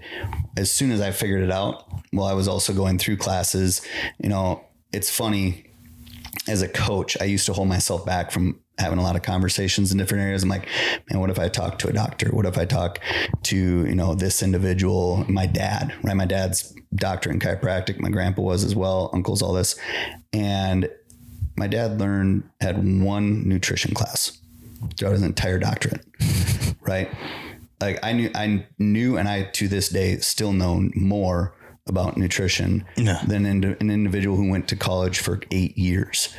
as 0.58 0.72
soon 0.72 0.92
as 0.92 1.02
I 1.02 1.12
figured 1.12 1.44
it 1.44 1.52
out, 1.52 1.86
well, 2.14 2.26
I 2.26 2.34
was 2.34 2.48
also 2.48 2.74
going 2.74 2.98
through 2.98 3.18
classes, 3.18 3.82
you 4.20 4.30
know, 4.30 4.64
it's 4.92 5.10
funny 5.10 5.72
as 6.48 6.62
a 6.62 6.68
coach, 6.68 7.18
I 7.22 7.26
used 7.26 7.46
to 7.46 7.54
hold 7.54 7.68
myself 7.68 8.06
back 8.06 8.32
from 8.32 8.60
having 8.78 8.98
a 8.98 9.04
lot 9.04 9.16
of 9.16 9.22
conversations 9.22 9.92
in 9.92 9.98
different 9.98 10.24
areas. 10.24 10.44
I'm 10.44 10.50
like, 10.50 10.68
man, 11.10 11.20
what 11.20 11.30
if 11.30 11.38
I 11.38 11.48
talk 11.48 11.78
to 11.80 11.90
a 11.90 11.94
doctor? 11.94 12.30
What 12.32 12.46
if 12.46 12.58
I 12.58 12.66
talk 12.66 13.00
to, 13.44 13.56
you 13.56 13.96
know, 13.96 14.16
this 14.16 14.42
individual, 14.42 15.26
my 15.30 15.46
dad, 15.46 15.94
right? 16.04 16.16
My 16.16 16.26
dad's 16.26 16.74
doctor 16.96 17.32
in 17.32 17.40
chiropractic. 17.40 18.00
My 18.00 18.10
grandpa 18.10 18.42
was 18.42 18.64
as 18.64 18.76
well, 18.76 19.10
uncles, 19.14 19.42
all 19.42 19.54
this. 19.54 19.80
And 20.34 20.90
my 21.56 21.68
dad 21.68 22.00
learned, 22.00 22.44
had 22.60 22.78
one 23.02 23.48
nutrition 23.48 23.94
class 23.94 24.38
throughout 24.98 25.14
his 25.14 25.24
entire 25.24 25.60
doctorate, 25.60 26.06
right? 26.82 27.10
Like 27.80 28.00
I 28.04 28.14
knew, 28.14 28.32
I 28.36 28.66
knew, 28.78 29.18
and 29.18 29.28
I 29.28 29.44
to 29.44 29.68
this 29.68 29.90
day 29.90 30.18
still 30.18 30.54
know 30.54 30.90
more 30.96 31.56
about 31.88 32.16
nutrition 32.16 32.86
no. 32.98 33.18
than 33.26 33.46
an 33.46 33.64
individual 33.90 34.38
who 34.38 34.50
went 34.50 34.68
to 34.70 34.76
college 34.76 35.20
for 35.20 35.42
eight 35.52 35.78
years 35.78 36.34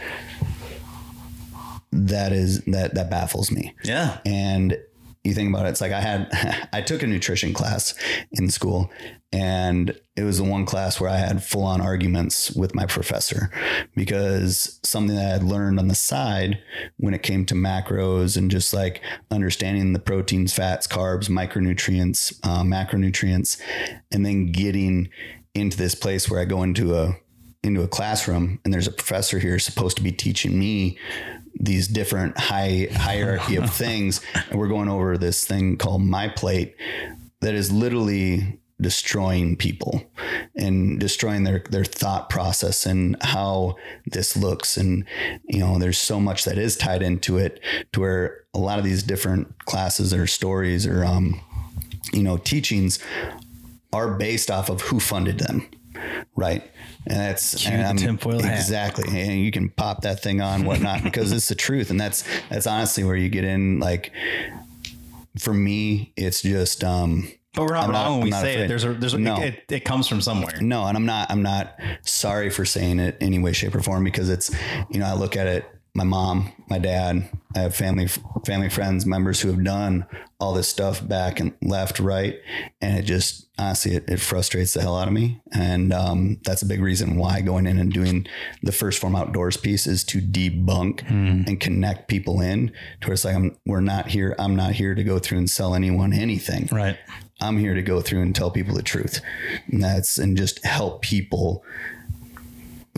that 1.93 2.33
is 2.33 2.63
that 2.65 2.95
that 2.95 3.11
baffles 3.11 3.51
me. 3.51 3.75
Yeah. 3.85 4.19
And 4.25 4.79
you 5.23 5.35
think 5.35 5.55
about 5.55 5.67
it, 5.67 5.71
it's 5.71 5.81
like 5.81 5.93
I 5.93 6.01
had 6.01 6.69
I 6.73 6.81
took 6.81 7.03
a 7.03 7.07
nutrition 7.07 7.53
class 7.53 7.95
in 8.33 8.51
school 8.51 8.91
and 9.33 9.99
it 10.15 10.25
was 10.25 10.37
the 10.37 10.45
one 10.45 10.67
class 10.67 11.01
where 11.01 11.09
I 11.09 11.17
had 11.17 11.43
full 11.43 11.63
on 11.63 11.81
arguments 11.81 12.51
with 12.51 12.75
my 12.75 12.85
professor 12.85 13.51
because 13.97 14.79
something 14.85 15.17
that 15.17 15.27
I 15.27 15.33
had 15.33 15.43
learned 15.43 15.79
on 15.79 15.89
the 15.89 15.95
side 15.95 16.63
when 16.99 17.15
it 17.15 17.23
came 17.23 17.47
to 17.47 17.55
macros 17.55 18.37
and 18.37 18.51
just 18.51 18.75
like 18.75 19.01
understanding 19.31 19.95
the 19.95 19.99
proteins, 19.99 20.53
fats, 20.53 20.87
carbs, 20.87 21.31
micronutrients, 21.31 22.39
uh, 22.43 22.63
macronutrients, 22.63 23.59
and 24.11 24.27
then 24.27 24.53
getting 24.53 25.09
into 25.55 25.79
this 25.79 25.95
place 25.95 26.31
where 26.31 26.41
I 26.41 26.45
go 26.45 26.63
into 26.63 26.95
a 26.95 27.17
into 27.63 27.83
a 27.83 27.89
classroom 27.89 28.59
and 28.65 28.75
there's 28.75 28.89
a 28.89 28.93
professor 28.93 29.39
here 29.39 29.59
supposed 29.59 29.97
to 29.97 30.03
be 30.03 30.13
teaching 30.13 30.59
me 30.59 30.99
these 31.59 31.87
different 31.87 32.37
high 32.37 32.89
hierarchy 32.93 33.57
of 33.57 33.73
things. 33.75 34.21
And 34.51 34.59
we're 34.59 34.69
going 34.69 34.89
over 34.89 35.17
this 35.17 35.45
thing 35.45 35.79
called 35.79 36.03
my 36.03 36.29
plate 36.29 36.75
that 37.41 37.55
is 37.55 37.71
literally 37.71 38.61
destroying 38.83 39.57
people 39.57 40.05
and 40.57 40.99
destroying 40.99 41.45
their 41.45 41.65
their 41.71 41.85
thought 41.85 42.29
process 42.29 42.85
and 42.87 43.17
how 43.23 43.77
this 44.07 44.37
looks. 44.37 44.77
And 44.77 45.05
you 45.45 45.61
know 45.61 45.79
there's 45.79 45.99
so 45.99 46.21
much 46.21 46.45
that 46.45 46.59
is 46.59 46.77
tied 46.77 47.03
into 47.03 47.39
it 47.39 47.61
to 47.93 48.01
where 48.01 48.45
a 48.55 48.59
lot 48.59 48.79
of 48.79 48.85
these 48.85 49.03
different 49.03 49.65
classes 49.65 50.13
or 50.13 50.27
stories 50.27 50.87
or 50.87 51.05
um 51.05 51.41
you 52.13 52.23
know 52.23 52.37
teachings 52.37 52.99
are 53.93 54.15
based 54.15 54.51
off 54.51 54.69
of 54.69 54.81
who 54.83 55.01
funded 55.01 55.39
them 55.39 55.69
right? 56.37 56.63
And 57.07 57.19
that's 57.19 57.67
and 57.67 57.99
exactly 58.45 59.09
hat. 59.09 59.29
and 59.29 59.41
you 59.41 59.51
can 59.51 59.69
pop 59.71 60.03
that 60.03 60.23
thing 60.23 60.41
on 60.41 60.65
whatnot 60.65 61.03
because 61.05 61.33
it's 61.33 61.49
the 61.49 61.55
truth. 61.55 61.91
And 61.91 62.01
that's 62.01 62.25
that's 62.49 62.67
honestly 62.67 63.05
where 63.05 63.17
you 63.17 63.29
get 63.29 63.45
in 63.45 63.81
like 63.81 64.13
for 65.39 65.55
me 65.55 66.13
it's 66.17 66.43
just 66.43 66.85
um 66.85 67.27
but 67.55 67.63
we're 67.63 67.75
not 67.75 67.85
I'm 67.85 67.91
wrong 67.91 68.05
not, 68.05 68.13
when 68.13 68.23
we 68.23 68.31
say 68.33 68.39
afraid. 68.39 68.65
it. 68.65 68.69
There's 68.69 68.85
a 68.85 68.95
there's 68.95 69.15
a, 69.15 69.19
no. 69.19 69.37
it, 69.41 69.65
it, 69.69 69.85
comes 69.85 70.09
from 70.09 70.21
somewhere. 70.21 70.61
No, 70.61 70.87
and 70.87 70.97
I'm 70.97 71.07
not 71.07 71.31
I'm 71.31 71.43
not 71.43 71.79
sorry 72.03 72.51
for 72.51 72.65
saying 72.65 72.99
it 72.99 73.17
any 73.21 73.39
way, 73.39 73.53
shape, 73.53 73.75
or 73.75 73.83
form 73.83 74.05
because 74.05 74.31
it's 74.31 74.51
you 74.91 75.01
know 75.01 75.07
I 75.07 75.15
look 75.15 75.37
at 75.37 75.47
it 75.47 75.67
my 75.95 76.05
mom, 76.05 76.51
my 76.71 76.79
dad, 76.79 77.29
I 77.55 77.61
have 77.61 77.75
family, 77.75 78.09
family, 78.47 78.71
friends, 78.71 79.05
members 79.05 79.43
who 79.43 79.49
have 79.49 79.63
done 79.63 80.07
all 80.41 80.55
this 80.55 80.67
stuff 80.69 81.07
back 81.07 81.39
and 81.39 81.53
left, 81.61 82.01
right. 82.01 82.41
And 82.81 82.99
it 82.99 83.03
just, 83.03 83.47
honestly, 83.59 83.97
it, 83.97 84.09
it 84.09 84.19
frustrates 84.19 84.73
the 84.73 84.81
hell 84.81 84.97
out 84.97 85.07
of 85.07 85.13
me. 85.13 85.43
And 85.53 85.93
um, 85.93 86.41
that's 86.45 86.63
a 86.63 86.67
big 86.67 86.81
reason 86.81 87.17
why 87.17 87.43
going 87.43 87.67
in 87.67 87.79
and 87.79 87.93
doing 87.93 88.27
the 88.63 88.73
1st 88.73 88.99
Phorm 88.99 89.15
outdoors 89.15 89.59
piece 89.59 89.87
is 89.87 90.03
to 90.05 90.23
debunk 90.23 91.01
mm. 91.01 91.47
and 91.47 91.61
connect 91.61 92.09
people 92.09 92.41
in 92.41 92.73
towards 93.03 93.27
like, 93.27 93.37
I'm, 93.37 93.59
we're 93.67 93.81
not 93.81 94.09
here. 94.09 94.35
I'm 94.39 94.57
not 94.57 94.73
here 94.73 94.95
to 94.95 95.05
go 95.05 95.19
through 95.19 95.39
and 95.39 95.51
sell 95.51 95.75
anyone 95.75 96.15
anything. 96.15 96.71
Right. 96.73 96.97
I'm 97.43 97.59
here 97.59 97.75
to 97.75 97.83
go 97.83 98.01
through 98.01 98.23
and 98.23 98.35
tell 98.35 98.51
people 98.51 98.75
the 98.75 98.83
truth. 98.83 99.21
And 99.71 99.83
that's, 99.83 100.19
and 100.19 100.37
just 100.37 100.65
help 100.65 101.03
people 101.03 101.65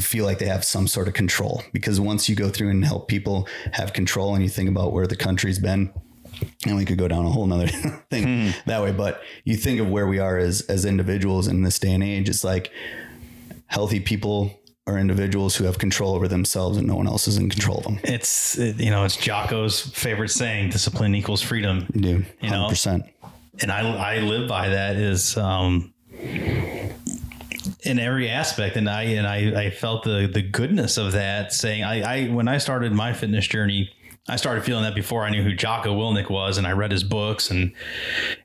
feel 0.01 0.25
like 0.25 0.39
they 0.39 0.47
have 0.47 0.65
some 0.65 0.87
sort 0.87 1.09
of 1.09 1.15
control 1.15 1.63
because 1.73 2.01
once 2.01 2.29
you 2.29 2.35
go 2.35 2.49
through 2.49 2.69
and 2.69 2.85
help 2.85 3.09
people 3.09 3.49
have 3.73 3.93
control 3.93 4.35
and 4.35 4.43
you 4.43 4.49
think 4.49 4.69
about 4.69 4.93
where 4.93 5.07
the 5.07 5.17
country's 5.17 5.59
been 5.59 5.93
and 6.67 6.77
we 6.77 6.85
could 6.85 6.99
go 6.99 7.07
down 7.07 7.25
a 7.25 7.31
whole 7.31 7.47
nother 7.47 7.69
thing 8.11 8.25
hmm. 8.25 8.51
that 8.67 8.83
way 8.83 8.91
but 8.91 9.23
you 9.45 9.57
think 9.57 9.81
of 9.81 9.89
where 9.89 10.09
we 10.09 10.19
are 10.19 10.37
as 10.37 10.63
as 10.63 10.85
individuals 10.85 11.47
in 11.47 11.63
this 11.63 11.79
day 11.79 11.93
and 11.93 12.03
age 12.03 12.29
it's 12.29 12.43
like 12.43 12.73
healthy 13.67 14.01
people 14.01 14.61
are 14.87 14.99
individuals 14.99 15.57
who 15.57 15.65
have 15.65 15.79
control 15.79 16.15
over 16.15 16.29
themselves 16.29 16.77
and 16.77 16.87
no 16.87 16.95
one 16.95 17.07
else 17.07 17.27
is 17.27 17.39
in 17.39 17.49
control 17.49 17.79
of 17.79 17.85
them. 17.85 18.01
It's 18.05 18.57
you 18.59 18.91
know 18.91 19.05
it's 19.05 19.17
Jocko's 19.17 19.81
favorite 19.81 20.29
saying: 20.29 20.71
"Discipline 20.71 21.15
equals 21.15 21.41
freedom." 21.41 21.87
Dude, 21.93 22.27
100%. 22.43 22.43
you 22.43 22.51
know, 22.51 23.05
and 23.61 23.71
I 23.71 23.81
I 23.81 24.19
live 24.19 24.49
by 24.49 24.71
that. 24.71 24.97
Is 24.97 25.37
um, 25.37 25.93
in 27.83 27.99
every 27.99 28.31
aspect 28.31 28.77
and 28.77 28.89
i 28.89 29.03
and 29.03 29.27
i 29.27 29.67
i 29.67 29.71
felt 29.71 30.05
the 30.05 30.31
the 30.33 30.41
goodness 30.43 30.97
of 30.97 31.13
that 31.13 31.53
saying 31.53 31.85
i 31.85 32.01
i 32.01 32.29
when 32.29 32.49
i 32.49 32.57
started 32.57 32.93
my 32.93 33.13
fitness 33.13 33.47
journey 33.47 33.91
I 34.27 34.37
started 34.37 34.65
feeling 34.65 34.85
that 34.85 34.95
before 34.95 35.23
I 35.23 35.29
knew 35.31 35.43
who 35.43 35.53
Jocko 35.53 35.95
Willink 35.95 36.31
was, 36.31 36.57
and 36.57 36.67
I 36.67 36.73
read 36.73 36.91
his 36.91 37.05
books, 37.05 37.51
and 37.51 37.75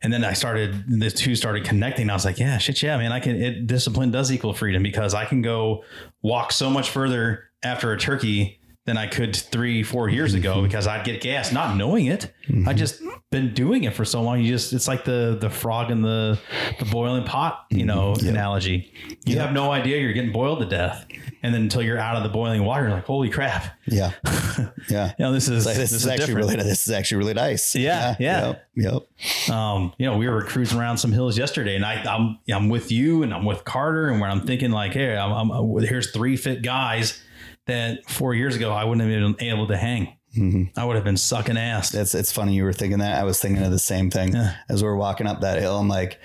and 0.01 0.11
then 0.11 0.25
I 0.25 0.33
started 0.33 0.99
the 0.99 1.09
two 1.09 1.37
started 1.37 1.63
connecting. 1.63 2.09
I 2.09 2.13
was 2.13 2.25
like, 2.25 2.37
yeah, 2.37 2.57
shit, 2.57 2.83
yeah, 2.83 2.97
man, 2.97 3.13
I 3.13 3.21
can. 3.21 3.41
It, 3.41 3.65
discipline 3.65 4.11
does 4.11 4.29
equal 4.29 4.53
freedom 4.53 4.83
because 4.83 5.13
I 5.13 5.23
can 5.23 5.41
go 5.41 5.85
walk 6.21 6.51
so 6.51 6.69
much 6.69 6.89
further 6.89 7.45
after 7.63 7.93
a 7.93 7.97
turkey 7.97 8.58
than 8.89 8.97
I 8.97 9.05
could 9.05 9.35
three, 9.35 9.83
four 9.83 10.09
years 10.09 10.33
ago 10.33 10.55
mm-hmm. 10.55 10.63
because 10.63 10.87
I'd 10.87 11.05
get 11.05 11.21
gas 11.21 11.51
not 11.51 11.77
knowing 11.77 12.07
it. 12.07 12.33
I 12.47 12.51
mm-hmm. 12.51 12.75
just 12.75 13.01
been 13.29 13.53
doing 13.53 13.83
it 13.83 13.93
for 13.93 14.03
so 14.03 14.23
long. 14.23 14.41
You 14.41 14.51
just 14.51 14.73
it's 14.73 14.87
like 14.87 15.05
the 15.05 15.37
the 15.39 15.49
frog 15.49 15.91
in 15.91 16.01
the 16.01 16.39
the 16.79 16.85
boiling 16.85 17.23
pot, 17.23 17.65
you 17.69 17.85
know, 17.85 18.13
mm-hmm. 18.13 18.29
analogy. 18.29 18.91
You 19.25 19.37
have 19.37 19.53
no 19.53 19.71
idea 19.71 19.99
you're 19.99 20.13
getting 20.13 20.31
boiled 20.31 20.59
to 20.61 20.65
death. 20.65 21.05
And 21.43 21.53
then 21.53 21.61
until 21.61 21.83
you're 21.83 21.99
out 21.99 22.17
of 22.17 22.23
the 22.23 22.29
boiling 22.29 22.65
water, 22.65 22.83
you're 22.83 22.91
like, 22.91 23.05
holy 23.05 23.29
crap. 23.29 23.77
Yeah. 23.85 24.11
Yeah. 24.89 25.13
You 25.17 25.25
know, 25.25 25.31
this 25.31 25.47
is 25.47 25.65
Like, 25.65 25.77
this, 25.77 25.93
is, 25.93 26.05
actually 26.05 26.25
different. 26.25 26.49
really 26.49 26.63
this 26.63 26.85
is 26.85 26.93
actually 26.93 27.19
really 27.19 27.33
nice. 27.33 27.75
Yeah, 27.75 28.15
yeah. 28.19 28.55
Yep. 28.75 29.03
yep. 29.47 29.55
um, 29.55 29.93
you 29.97 30.05
know, 30.05 30.17
we 30.17 30.27
were 30.27 30.41
cruising 30.41 30.77
around 30.77 30.97
some 30.97 31.13
hills 31.13 31.37
yesterday, 31.37 31.75
and 31.75 31.85
I, 31.85 32.01
I'm 32.03 32.39
I'm 32.51 32.67
with 32.67 32.91
you, 32.91 33.23
and 33.23 33.33
I'm 33.33 33.45
with 33.45 33.63
Carter, 33.63 34.09
and 34.09 34.19
where 34.19 34.29
I'm 34.29 34.41
thinking 34.41 34.71
like, 34.71 34.93
hey, 34.93 35.15
I'm, 35.15 35.49
I'm, 35.51 35.77
here's 35.83 36.11
three 36.11 36.35
fit 36.35 36.61
guys 36.61 37.21
that 37.69 38.09
four 38.09 38.33
years 38.33 38.55
ago 38.55 38.71
I 38.71 38.83
wouldn't 38.83 39.09
have 39.09 39.37
been 39.37 39.47
able 39.47 39.67
to 39.67 39.77
hang. 39.77 40.15
I 40.77 40.85
would 40.85 40.95
have 40.95 41.03
been 41.03 41.17
sucking 41.17 41.57
ass. 41.57 41.89
That's 41.89 42.13
it's 42.13 42.31
funny 42.31 42.53
you 42.53 42.63
were 42.63 42.71
thinking 42.73 42.99
that. 42.99 43.19
I 43.19 43.23
was 43.23 43.39
thinking 43.39 43.63
of 43.63 43.71
the 43.71 43.79
same 43.79 44.11
thing 44.11 44.33
Yeah. 44.35 44.55
as 44.69 44.83
we 44.83 44.87
are 44.89 44.95
walking 44.95 45.25
up 45.25 45.41
that 45.41 45.59
hill. 45.59 45.77
I'm 45.79 45.87
like, 45.87 46.19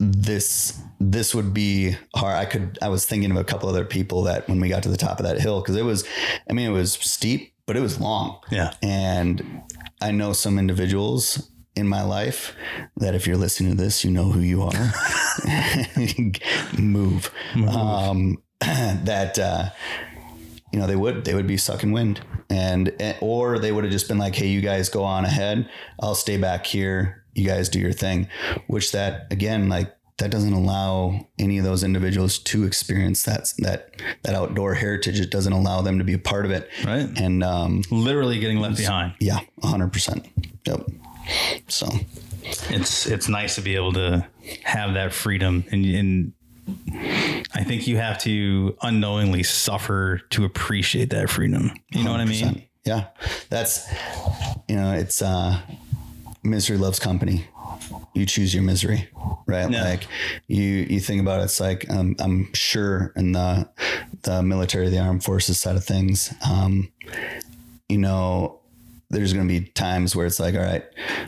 this 0.00 0.80
this 1.00 1.34
would 1.34 1.52
be 1.52 1.94
hard. 2.16 2.36
I 2.36 2.44
could. 2.46 2.78
I 2.80 2.88
was 2.88 3.04
thinking 3.04 3.30
of 3.30 3.36
a 3.36 3.44
couple 3.44 3.68
other 3.68 3.84
people 3.84 4.22
that 4.22 4.48
when 4.48 4.60
we 4.60 4.68
got 4.68 4.82
to 4.84 4.88
the 4.88 4.96
top 4.96 5.20
of 5.20 5.26
that 5.26 5.40
hill 5.40 5.60
because 5.60 5.76
it 5.76 5.84
was, 5.84 6.04
I 6.48 6.52
mean, 6.54 6.68
it 6.70 6.72
was 6.72 6.92
steep, 6.94 7.52
but 7.66 7.76
it 7.76 7.80
was 7.80 8.00
long. 8.00 8.40
Yeah. 8.50 8.74
And 8.82 9.62
I 10.00 10.10
know 10.10 10.32
some 10.32 10.58
individuals 10.58 11.50
in 11.76 11.86
my 11.86 12.02
life 12.02 12.54
that 12.96 13.14
if 13.14 13.26
you're 13.26 13.36
listening 13.36 13.76
to 13.76 13.82
this, 13.82 14.04
you 14.04 14.10
know 14.10 14.30
who 14.32 14.40
you 14.40 14.62
are. 14.62 14.72
Move. 16.78 17.30
Um, 17.68 18.38
that 18.60 19.38
uh, 19.38 19.70
you 20.72 20.78
know 20.78 20.86
they 20.86 20.96
would 20.96 21.24
they 21.24 21.34
would 21.34 21.46
be 21.46 21.56
sucking 21.56 21.92
wind 21.92 22.20
and 22.50 22.92
eh, 23.00 23.14
or 23.20 23.58
they 23.58 23.72
would 23.72 23.84
have 23.84 23.92
just 23.92 24.08
been 24.08 24.18
like, 24.18 24.34
hey, 24.34 24.46
you 24.48 24.60
guys 24.60 24.88
go 24.88 25.04
on 25.04 25.24
ahead. 25.24 25.68
I'll 26.00 26.14
stay 26.14 26.36
back 26.36 26.66
here. 26.66 27.24
You 27.34 27.46
guys 27.46 27.68
do 27.68 27.78
your 27.78 27.92
thing. 27.92 28.28
Which 28.66 28.92
that 28.92 29.26
again 29.32 29.68
like. 29.68 29.94
That 30.20 30.32
doesn't 30.32 30.52
allow 30.52 31.28
any 31.38 31.58
of 31.58 31.64
those 31.64 31.84
individuals 31.84 32.40
to 32.40 32.64
experience 32.64 33.22
that 33.22 33.52
that 33.58 33.90
that 34.24 34.34
outdoor 34.34 34.74
heritage. 34.74 35.20
It 35.20 35.30
doesn't 35.30 35.52
allow 35.52 35.80
them 35.80 35.98
to 35.98 36.04
be 36.04 36.12
a 36.12 36.18
part 36.18 36.44
of 36.44 36.50
it. 36.50 36.68
Right. 36.84 37.08
And 37.16 37.44
um, 37.44 37.84
Literally 37.92 38.40
getting 38.40 38.58
left 38.58 38.78
behind. 38.78 39.14
yeah, 39.20 39.38
hundred 39.62 39.92
percent. 39.92 40.26
Yep. 40.66 40.88
So 41.68 41.86
It's 42.68 43.06
it's 43.06 43.28
nice 43.28 43.54
to 43.54 43.60
be 43.60 43.76
able 43.76 43.92
to 43.92 44.26
have 44.64 44.94
that 44.94 45.12
freedom, 45.12 45.62
and 45.70 45.84
and 45.86 46.32
I 47.58 47.64
think 47.64 47.88
you 47.88 47.96
have 47.96 48.18
to 48.18 48.76
unknowingly 48.82 49.42
suffer 49.42 50.20
to 50.30 50.44
appreciate 50.44 51.10
that 51.10 51.28
freedom. 51.28 51.72
You 51.90 52.04
know 52.04 52.12
what 52.12 52.20
I 52.20 52.24
mean? 52.24 52.62
Yeah, 52.84 53.08
that's 53.50 53.92
you 54.68 54.76
know, 54.76 54.92
it's 54.92 55.20
uh, 55.20 55.60
misery 56.44 56.78
loves 56.78 57.00
company. 57.00 57.48
You 58.14 58.26
choose 58.26 58.54
your 58.54 58.62
misery, 58.62 59.08
right? 59.46 59.68
Yeah. 59.68 59.82
Like 59.82 60.06
you 60.46 60.62
you 60.62 61.00
think 61.00 61.20
about 61.20 61.40
it, 61.40 61.44
it's 61.44 61.58
like 61.58 61.90
um, 61.90 62.14
I'm 62.20 62.54
sure 62.54 63.12
in 63.16 63.32
the 63.32 63.68
the 64.22 64.40
military, 64.40 64.88
the 64.88 65.00
armed 65.00 65.24
forces 65.24 65.58
side 65.58 65.74
of 65.74 65.84
things, 65.84 66.32
um, 66.48 66.92
you 67.88 67.98
know, 67.98 68.60
there's 69.10 69.32
going 69.32 69.48
to 69.48 69.60
be 69.60 69.66
times 69.66 70.14
where 70.14 70.26
it's 70.26 70.38
like, 70.38 70.54
all 70.54 70.60
right, 70.60 70.84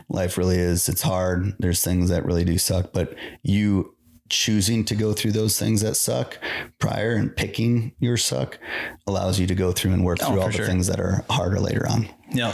life 0.07 0.37
really 0.37 0.57
is, 0.57 0.87
it's 0.87 1.01
hard. 1.01 1.55
There's 1.59 1.83
things 1.83 2.09
that 2.09 2.25
really 2.25 2.45
do 2.45 2.57
suck, 2.57 2.93
but 2.93 3.15
you 3.43 3.95
choosing 4.31 4.83
to 4.85 4.95
go 4.95 5.11
through 5.13 5.33
those 5.33 5.59
things 5.59 5.81
that 5.81 5.95
suck 5.95 6.39
prior 6.79 7.15
and 7.15 7.35
picking 7.35 7.91
your 7.99 8.15
suck 8.17 8.57
allows 9.05 9.39
you 9.39 9.45
to 9.45 9.53
go 9.53 9.71
through 9.73 9.91
and 9.91 10.03
work 10.05 10.19
through 10.19 10.29
Oh, 10.29 10.35
for 10.35 10.39
all 10.41 10.47
the 10.47 10.53
sure. 10.53 10.65
things 10.65 10.87
that 10.87 10.99
are 10.99 11.23
harder 11.29 11.59
later 11.59 11.85
on. 11.87 12.07
Yeah. 12.31 12.53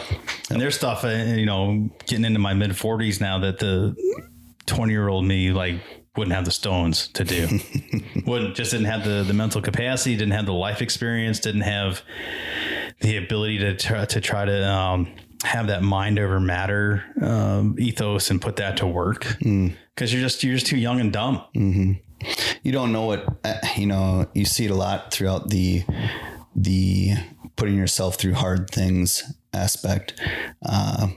And 0.50 0.60
there's 0.60 0.76
stuff, 0.76 1.04
uh, 1.06 1.10
you 1.10 1.46
know, 1.46 1.90
getting 2.08 2.26
into 2.26 2.40
my 2.40 2.54
mid 2.56 2.72
40s 2.72 3.22
now 3.22 3.40
that 3.40 3.60
the 3.60 3.96
20 4.66 4.92
year 4.92 5.08
old 5.08 5.24
me, 5.26 5.52
like, 5.52 5.76
wouldn't 6.18 6.36
have 6.36 6.46
the 6.46 6.52
stones 6.52 7.10
to 7.10 7.24
do. 7.24 7.48
wouldn't, 8.26 8.56
just 8.56 8.72
didn't 8.72 8.88
have 8.88 9.04
the, 9.06 9.24
the 9.24 9.34
mental 9.34 9.62
capacity, 9.62 10.16
didn't 10.18 10.34
have 10.34 10.48
the 10.48 10.54
life 10.54 10.82
experience, 10.82 11.40
didn't 11.40 11.62
have 11.62 12.02
the 13.02 13.18
ability 13.18 13.60
to 13.60 13.76
try 13.78 14.04
to, 14.06 14.20
try 14.20 14.44
to 14.46 14.68
um, 14.68 15.14
have 15.44 15.68
that 15.68 15.84
mind 15.84 16.18
over 16.20 16.40
matter 16.40 17.04
um, 17.22 17.76
ethos 17.80 18.30
and 18.32 18.42
put 18.42 18.56
that 18.58 18.78
to 18.78 18.88
work. 18.88 19.38
Because 19.40 20.12
you're 20.14 20.22
just, 20.22 20.44
you're 20.44 20.54
just 20.56 20.68
too 20.68 20.78
young 20.78 21.00
and 21.00 21.12
dumb. 21.14 21.42
you 21.54 22.72
don't 22.72 22.92
know 22.92 23.06
what 23.06 23.26
uh, 23.46 23.54
you 23.76 23.86
know 23.86 24.28
you 24.34 24.44
see 24.46 24.66
it 24.66 24.72
a 24.72 24.76
lot 24.76 25.12
throughout 25.14 25.50
the 25.50 25.84
the 26.56 27.12
putting 27.56 27.76
yourself 27.78 28.16
through 28.16 28.34
hard 28.34 28.70
things 28.70 29.24
aspect 29.54 30.20
uh, 30.66 31.08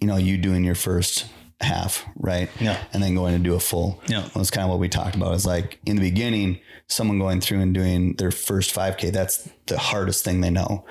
you 0.00 0.06
know 0.06 0.16
you 0.16 0.38
doing 0.38 0.62
your 0.64 0.74
first 0.76 1.26
half 1.60 2.04
right 2.16 2.50
Yeah. 2.60 2.78
and 2.92 3.02
then 3.02 3.14
going 3.14 3.32
to 3.36 3.42
do 3.42 3.54
a 3.54 3.60
full 3.60 4.00
Yeah. 4.06 4.20
well, 4.20 4.30
that's 4.36 4.50
kind 4.50 4.64
of 4.64 4.70
what 4.70 4.78
we 4.78 4.88
talked 4.88 5.16
about 5.16 5.34
is 5.34 5.44
like 5.46 5.78
in 5.86 5.96
the 5.96 6.02
beginning 6.02 6.60
someone 6.88 7.18
going 7.18 7.40
through 7.40 7.60
and 7.60 7.74
doing 7.74 8.14
their 8.16 8.30
first 8.30 8.74
5k 8.74 9.12
that's 9.12 9.48
the 9.66 9.78
hardest 9.78 10.24
thing 10.24 10.40
they 10.40 10.50
know 10.50 10.84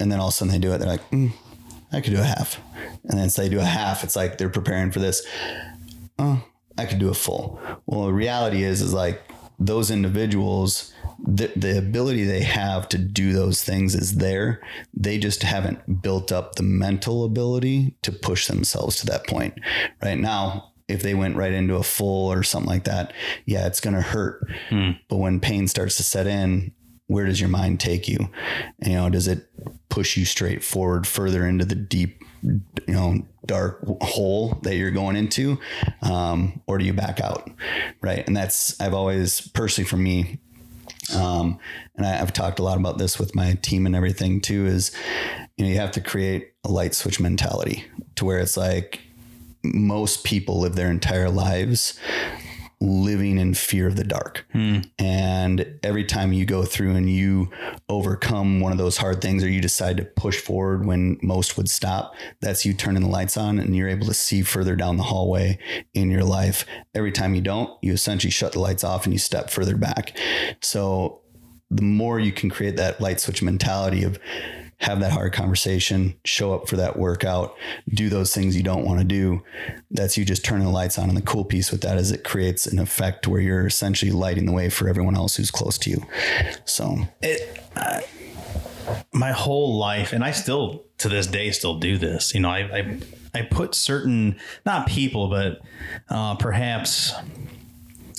and 0.00 0.10
then 0.12 0.18
all 0.18 0.28
of 0.28 0.32
a 0.32 0.36
sudden 0.36 0.52
they 0.52 0.58
do 0.58 0.72
it 0.72 0.78
they're 0.78 0.88
like 0.88 1.10
mm, 1.10 1.30
i 1.92 2.00
could 2.00 2.12
do 2.12 2.20
a 2.20 2.24
half 2.24 2.60
and 3.04 3.18
then 3.18 3.30
so 3.30 3.42
they 3.42 3.48
do 3.48 3.60
a 3.60 3.64
half 3.64 4.04
it's 4.04 4.16
like 4.16 4.38
they're 4.38 4.48
preparing 4.48 4.90
for 4.90 4.98
this 5.00 5.26
oh, 6.18 6.44
I 6.78 6.86
could 6.86 6.98
do 6.98 7.10
a 7.10 7.14
full. 7.14 7.60
Well, 7.86 8.06
the 8.06 8.12
reality 8.12 8.62
is, 8.62 8.80
is 8.80 8.94
like 8.94 9.22
those 9.58 9.90
individuals, 9.90 10.92
the, 11.22 11.52
the 11.54 11.78
ability 11.78 12.24
they 12.24 12.42
have 12.42 12.88
to 12.90 12.98
do 12.98 13.32
those 13.32 13.62
things 13.62 13.94
is 13.94 14.16
there. 14.16 14.60
They 14.94 15.18
just 15.18 15.42
haven't 15.42 16.02
built 16.02 16.32
up 16.32 16.54
the 16.54 16.62
mental 16.62 17.24
ability 17.24 17.96
to 18.02 18.12
push 18.12 18.46
themselves 18.46 18.96
to 18.96 19.06
that 19.06 19.26
point. 19.26 19.54
Right 20.02 20.18
now, 20.18 20.72
if 20.88 21.02
they 21.02 21.14
went 21.14 21.36
right 21.36 21.52
into 21.52 21.76
a 21.76 21.82
full 21.82 22.32
or 22.32 22.42
something 22.42 22.68
like 22.68 22.84
that, 22.84 23.12
yeah, 23.46 23.66
it's 23.66 23.80
going 23.80 23.94
to 23.94 24.02
hurt. 24.02 24.44
Hmm. 24.68 24.90
But 25.08 25.18
when 25.18 25.40
pain 25.40 25.68
starts 25.68 25.96
to 25.98 26.02
set 26.02 26.26
in, 26.26 26.72
where 27.06 27.26
does 27.26 27.40
your 27.40 27.50
mind 27.50 27.80
take 27.80 28.08
you? 28.08 28.30
You 28.84 28.94
know, 28.94 29.10
does 29.10 29.28
it 29.28 29.46
push 29.88 30.16
you 30.16 30.24
straight 30.24 30.64
forward 30.64 31.06
further 31.06 31.46
into 31.46 31.64
the 31.64 31.74
deep, 31.74 32.22
you 32.42 32.62
know, 32.88 33.26
dark 33.46 33.84
hole 34.00 34.58
that 34.62 34.76
you're 34.76 34.90
going 34.90 35.16
into, 35.16 35.58
um, 36.02 36.62
or 36.66 36.78
do 36.78 36.84
you 36.84 36.92
back 36.92 37.20
out? 37.20 37.50
Right, 38.00 38.26
and 38.26 38.36
that's 38.36 38.80
I've 38.80 38.94
always 38.94 39.48
personally 39.48 39.88
for 39.88 39.96
me, 39.96 40.38
um, 41.14 41.58
and 41.96 42.06
I, 42.06 42.20
I've 42.20 42.32
talked 42.32 42.58
a 42.58 42.62
lot 42.62 42.78
about 42.78 42.98
this 42.98 43.18
with 43.18 43.34
my 43.34 43.54
team 43.54 43.86
and 43.86 43.94
everything 43.94 44.40
too. 44.40 44.66
Is 44.66 44.92
you 45.56 45.64
know 45.64 45.70
you 45.70 45.78
have 45.78 45.92
to 45.92 46.00
create 46.00 46.52
a 46.64 46.70
light 46.70 46.94
switch 46.94 47.20
mentality 47.20 47.84
to 48.16 48.24
where 48.24 48.38
it's 48.38 48.56
like 48.56 49.00
most 49.64 50.24
people 50.24 50.60
live 50.60 50.74
their 50.74 50.90
entire 50.90 51.30
lives 51.30 51.98
living 52.82 53.38
in 53.38 53.54
fear 53.54 53.86
of 53.86 53.94
the 53.96 54.04
dark. 54.04 54.44
Hmm. 54.52 54.80
And 54.98 55.78
every 55.84 56.04
time 56.04 56.32
you 56.32 56.44
go 56.44 56.64
through 56.64 56.96
and 56.96 57.08
you 57.08 57.50
overcome 57.88 58.60
one 58.60 58.72
of 58.72 58.78
those 58.78 58.96
hard 58.96 59.20
things 59.20 59.44
or 59.44 59.48
you 59.48 59.60
decide 59.60 59.96
to 59.98 60.04
push 60.04 60.38
forward 60.38 60.84
when 60.84 61.18
most 61.22 61.56
would 61.56 61.70
stop, 61.70 62.14
that's 62.40 62.64
you 62.64 62.74
turning 62.74 63.02
the 63.02 63.08
lights 63.08 63.36
on 63.36 63.58
and 63.58 63.76
you're 63.76 63.88
able 63.88 64.06
to 64.06 64.14
see 64.14 64.42
further 64.42 64.74
down 64.74 64.96
the 64.96 65.04
hallway 65.04 65.58
in 65.94 66.10
your 66.10 66.24
life. 66.24 66.66
Every 66.94 67.12
time 67.12 67.34
you 67.34 67.40
don't, 67.40 67.70
you 67.82 67.92
essentially 67.92 68.32
shut 68.32 68.52
the 68.52 68.60
lights 68.60 68.82
off 68.82 69.04
and 69.04 69.12
you 69.12 69.18
step 69.18 69.48
further 69.50 69.76
back. 69.76 70.18
So 70.60 71.20
the 71.70 71.82
more 71.82 72.18
you 72.18 72.32
can 72.32 72.50
create 72.50 72.76
that 72.76 73.00
light 73.00 73.20
switch 73.20 73.42
mentality 73.42 74.02
of 74.02 74.18
have 74.82 75.00
that 75.00 75.12
hard 75.12 75.32
conversation, 75.32 76.14
show 76.24 76.52
up 76.52 76.68
for 76.68 76.76
that 76.76 76.98
workout, 76.98 77.56
do 77.88 78.08
those 78.08 78.34
things 78.34 78.56
you 78.56 78.64
don't 78.64 78.84
want 78.84 78.98
to 78.98 79.04
do. 79.04 79.42
That's 79.92 80.18
you 80.18 80.24
just 80.24 80.44
turning 80.44 80.66
the 80.66 80.72
lights 80.72 80.98
on. 80.98 81.08
And 81.08 81.16
the 81.16 81.22
cool 81.22 81.44
piece 81.44 81.70
with 81.70 81.82
that 81.82 81.98
is 81.98 82.10
it 82.10 82.24
creates 82.24 82.66
an 82.66 82.80
effect 82.80 83.28
where 83.28 83.40
you're 83.40 83.66
essentially 83.66 84.10
lighting 84.10 84.44
the 84.44 84.52
way 84.52 84.68
for 84.68 84.88
everyone 84.88 85.16
else 85.16 85.36
who's 85.36 85.52
close 85.52 85.78
to 85.78 85.90
you. 85.90 86.04
So 86.64 86.96
it, 87.20 87.64
uh, 87.76 88.00
my 89.12 89.30
whole 89.30 89.78
life, 89.78 90.12
and 90.12 90.24
I 90.24 90.32
still 90.32 90.84
to 90.98 91.08
this 91.08 91.28
day 91.28 91.52
still 91.52 91.78
do 91.78 91.96
this. 91.96 92.34
You 92.34 92.40
know, 92.40 92.50
I 92.50 92.58
I, 92.60 92.98
I 93.34 93.42
put 93.42 93.76
certain 93.76 94.36
not 94.66 94.88
people, 94.88 95.28
but 95.28 95.60
uh, 96.08 96.34
perhaps 96.36 97.14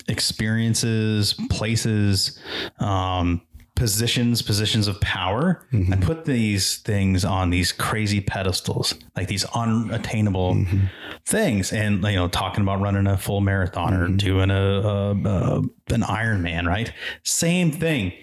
experiences, 0.07 1.35
places, 1.49 2.39
um, 2.79 3.41
positions, 3.83 4.41
positions 4.41 4.87
of 4.87 4.97
power. 5.01 5.67
Mm-hmm. 5.73 5.91
and 5.91 6.01
put 6.01 6.23
these 6.23 6.77
things 6.77 7.25
on 7.25 7.49
these 7.49 7.73
crazy 7.73 8.21
pedestals, 8.21 8.95
like 9.17 9.27
these 9.27 9.43
unattainable 9.43 10.53
mm-hmm. 10.53 10.85
things. 11.25 11.73
And 11.73 12.01
you 12.05 12.15
know, 12.15 12.29
talking 12.29 12.61
about 12.61 12.79
running 12.79 13.07
a 13.07 13.17
full 13.17 13.41
marathon 13.41 13.93
or 13.93 14.07
mm-hmm. 14.07 14.15
doing 14.15 14.51
a, 14.51 14.55
a, 14.55 15.11
a 15.11 15.57
an 15.93 16.01
Ironman, 16.01 16.65
right? 16.65 16.93
Same 17.23 17.71
thing. 17.71 18.13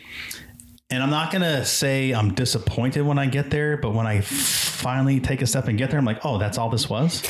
And 0.89 1.03
I'm 1.03 1.11
not 1.11 1.31
gonna 1.31 1.63
say 1.67 2.13
I'm 2.13 2.33
disappointed 2.33 3.03
when 3.03 3.19
I 3.19 3.27
get 3.27 3.51
there, 3.51 3.77
but 3.77 3.93
when 3.93 4.07
I 4.07 4.23
finally 4.23 5.21
take 5.21 5.43
a 5.43 5.47
step 5.47 5.69
and 5.69 5.77
get 5.77 5.91
there, 5.91 5.99
I'm 5.99 6.07
like, 6.07 6.25
oh, 6.25 6.39
that's 6.39 6.57
all 6.57 6.71
this 6.71 6.89
was. 6.89 7.23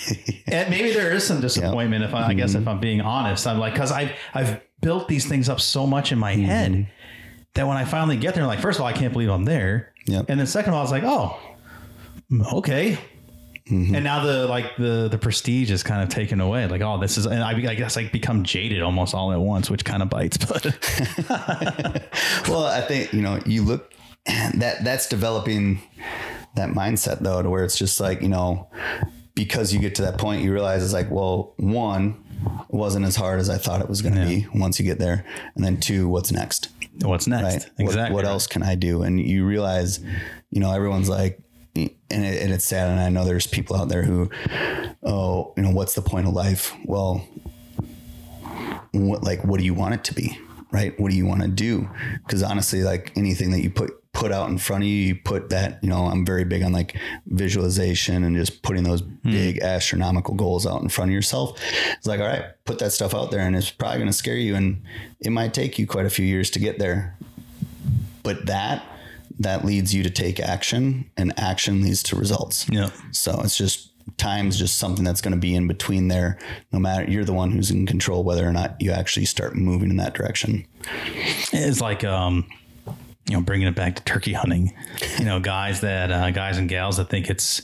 and 0.46 0.68
maybe 0.68 0.92
there 0.92 1.10
is 1.12 1.26
some 1.26 1.40
disappointment 1.40 2.04
if 2.04 2.12
I, 2.12 2.28
I 2.28 2.34
guess 2.34 2.54
if 2.54 2.68
I'm 2.68 2.80
being 2.80 3.00
honest. 3.00 3.46
I'm 3.46 3.58
like, 3.58 3.72
because 3.72 3.92
I've 3.92 4.12
I've 4.34 4.60
built 4.82 5.08
these 5.08 5.26
things 5.26 5.48
up 5.48 5.60
so 5.60 5.86
much 5.86 6.12
in 6.12 6.18
my 6.18 6.34
head, 6.34 6.86
that 7.54 7.66
when 7.66 7.76
I 7.76 7.84
finally 7.84 8.16
get 8.16 8.34
there, 8.34 8.46
like, 8.46 8.60
first 8.60 8.78
of 8.78 8.82
all, 8.82 8.88
I 8.88 8.92
can't 8.92 9.12
believe 9.12 9.30
I'm 9.30 9.44
there. 9.44 9.92
Yep. 10.06 10.26
And 10.28 10.38
then 10.40 10.46
second 10.46 10.70
of 10.70 10.74
all, 10.74 10.80
I 10.80 10.82
was 10.82 10.92
like, 10.92 11.04
oh, 11.04 11.38
okay. 12.58 12.98
Mm-hmm. 13.70 13.94
And 13.94 14.04
now 14.04 14.24
the 14.24 14.46
like 14.46 14.76
the 14.76 15.08
the 15.10 15.18
prestige 15.18 15.70
is 15.70 15.82
kind 15.82 16.02
of 16.02 16.08
taken 16.08 16.40
away. 16.40 16.66
Like, 16.66 16.80
oh, 16.80 16.98
this 16.98 17.18
is, 17.18 17.26
and 17.26 17.42
I, 17.42 17.50
I 17.50 17.74
guess 17.74 17.96
like 17.96 18.12
become 18.12 18.42
jaded 18.42 18.80
almost 18.80 19.14
all 19.14 19.30
at 19.30 19.40
once, 19.40 19.68
which 19.68 19.84
kind 19.84 20.02
of 20.02 20.08
bites. 20.08 20.38
But 20.38 20.64
well, 22.48 22.64
I 22.64 22.80
think 22.80 23.12
you 23.12 23.20
know 23.20 23.40
you 23.44 23.62
look 23.62 23.92
that 24.54 24.84
that's 24.84 25.06
developing 25.06 25.82
that 26.56 26.70
mindset 26.70 27.18
though, 27.20 27.42
to 27.42 27.50
where 27.50 27.62
it's 27.62 27.76
just 27.76 28.00
like 28.00 28.22
you 28.22 28.28
know 28.28 28.70
because 29.34 29.72
you 29.72 29.80
get 29.80 29.94
to 29.96 30.02
that 30.02 30.18
point, 30.18 30.42
you 30.42 30.52
realize 30.52 30.82
it's 30.82 30.92
like, 30.94 31.10
well, 31.10 31.52
one, 31.58 32.24
wasn't 32.68 33.04
as 33.04 33.16
hard 33.16 33.38
as 33.38 33.50
I 33.50 33.58
thought 33.58 33.80
it 33.80 33.88
was 33.88 34.02
going 34.02 34.14
to 34.14 34.24
be 34.24 34.46
once 34.54 34.80
you 34.80 34.84
get 34.84 34.98
there, 34.98 35.24
and 35.54 35.64
then 35.64 35.78
two, 35.78 36.08
what's 36.08 36.32
next? 36.32 36.70
What's 37.02 37.26
next? 37.26 37.42
right? 37.54 37.72
What- 37.86 37.94
What, 38.12 38.24
else 38.24 38.46
can 38.46 38.62
I 38.62 38.74
do? 38.74 39.02
And 39.02 39.20
you 39.20 39.44
realize, 39.44 40.00
you 40.50 40.60
know, 40.60 40.72
everyone's 40.72 41.08
like, 41.08 41.40
and, 41.76 41.90
it, 42.10 42.42
and 42.42 42.52
it's 42.52 42.64
sad. 42.64 42.90
And 42.90 42.98
I 43.00 43.08
know 43.08 43.24
there's 43.24 43.46
people 43.46 43.76
out 43.76 43.88
there 43.88 44.02
who, 44.02 44.30
oh, 45.02 45.52
you 45.56 45.62
know, 45.62 45.70
what's 45.70 45.94
the 45.94 46.02
point 46.02 46.26
of 46.26 46.32
life? 46.34 46.74
Well, 46.84 47.26
what, 48.92 49.22
like, 49.22 49.44
what 49.44 49.58
do 49.58 49.64
you 49.64 49.74
want 49.74 49.94
it 49.94 50.04
to 50.04 50.14
be? 50.14 50.38
Right? 50.72 50.98
What 51.00 51.10
do 51.10 51.16
you 51.16 51.26
want 51.26 51.42
to 51.42 51.48
do? 51.48 51.88
Because 52.26 52.42
honestly, 52.42 52.82
like 52.82 53.12
anything 53.16 53.50
that 53.52 53.62
you 53.62 53.70
put 53.70 53.90
put 54.12 54.32
out 54.32 54.48
in 54.50 54.58
front 54.58 54.82
of 54.84 54.88
you, 54.88 54.96
you 54.96 55.14
put 55.14 55.50
that. 55.50 55.78
You 55.82 55.88
know, 55.90 56.06
I'm 56.06 56.24
very 56.26 56.44
big 56.44 56.62
on 56.62 56.72
like 56.72 56.96
visualization 57.26 58.24
and 58.24 58.34
just 58.36 58.62
putting 58.62 58.82
those 58.82 59.02
big 59.02 59.58
astronomical 59.60 60.34
goals 60.34 60.66
out 60.66 60.82
in 60.82 60.88
front 60.88 61.10
of 61.10 61.14
yourself. 61.14 61.60
It's 61.96 62.06
like, 62.06 62.20
all 62.20 62.26
right, 62.26 62.44
put 62.64 62.78
that 62.80 62.92
stuff 62.92 63.14
out 63.14 63.30
there, 63.30 63.40
and 63.46 63.54
it's 63.56 63.70
probably 63.70 63.98
going 63.98 64.10
to 64.10 64.16
scare 64.16 64.36
you, 64.36 64.56
and 64.56 64.82
it 65.20 65.30
might 65.30 65.54
take 65.54 65.78
you 65.78 65.86
quite 65.86 66.06
a 66.06 66.10
few 66.10 66.26
years 66.26 66.50
to 66.50 66.58
get 66.58 66.78
there 66.78 67.16
but 68.24 68.44
that 68.46 68.84
that 69.38 69.64
leads 69.64 69.94
you 69.94 70.02
to 70.02 70.10
take 70.10 70.40
action 70.40 71.08
and 71.16 71.32
action 71.38 71.80
leads 71.82 72.02
to 72.02 72.16
results 72.16 72.66
Yeah. 72.68 72.90
so 73.12 73.40
it's 73.42 73.56
just 73.56 73.90
time's 74.18 74.58
just 74.58 74.76
something 74.78 75.04
that's 75.04 75.20
going 75.20 75.32
to 75.32 75.38
be 75.40 75.54
in 75.54 75.66
between 75.68 76.08
there 76.08 76.38
no 76.72 76.78
matter 76.78 77.08
you're 77.10 77.24
the 77.24 77.32
one 77.32 77.52
who's 77.52 77.70
in 77.70 77.86
control 77.86 78.24
whether 78.24 78.46
or 78.46 78.52
not 78.52 78.76
you 78.80 78.90
actually 78.90 79.24
start 79.26 79.54
moving 79.56 79.88
in 79.90 79.96
that 79.96 80.14
direction 80.14 80.66
It's 81.52 81.80
like, 81.80 82.04
um, 82.04 82.46
you 83.28 83.36
know, 83.36 83.42
bringing 83.42 83.68
it 83.68 83.74
back 83.74 83.96
to 83.96 84.04
turkey 84.04 84.32
hunting. 84.32 84.72
You 85.18 85.24
know, 85.24 85.38
guys 85.38 85.82
that 85.82 86.10
uh, 86.10 86.30
guys 86.30 86.58
and 86.58 86.68
gals 86.68 86.96
that 86.96 87.10
think 87.10 87.28
it's, 87.28 87.62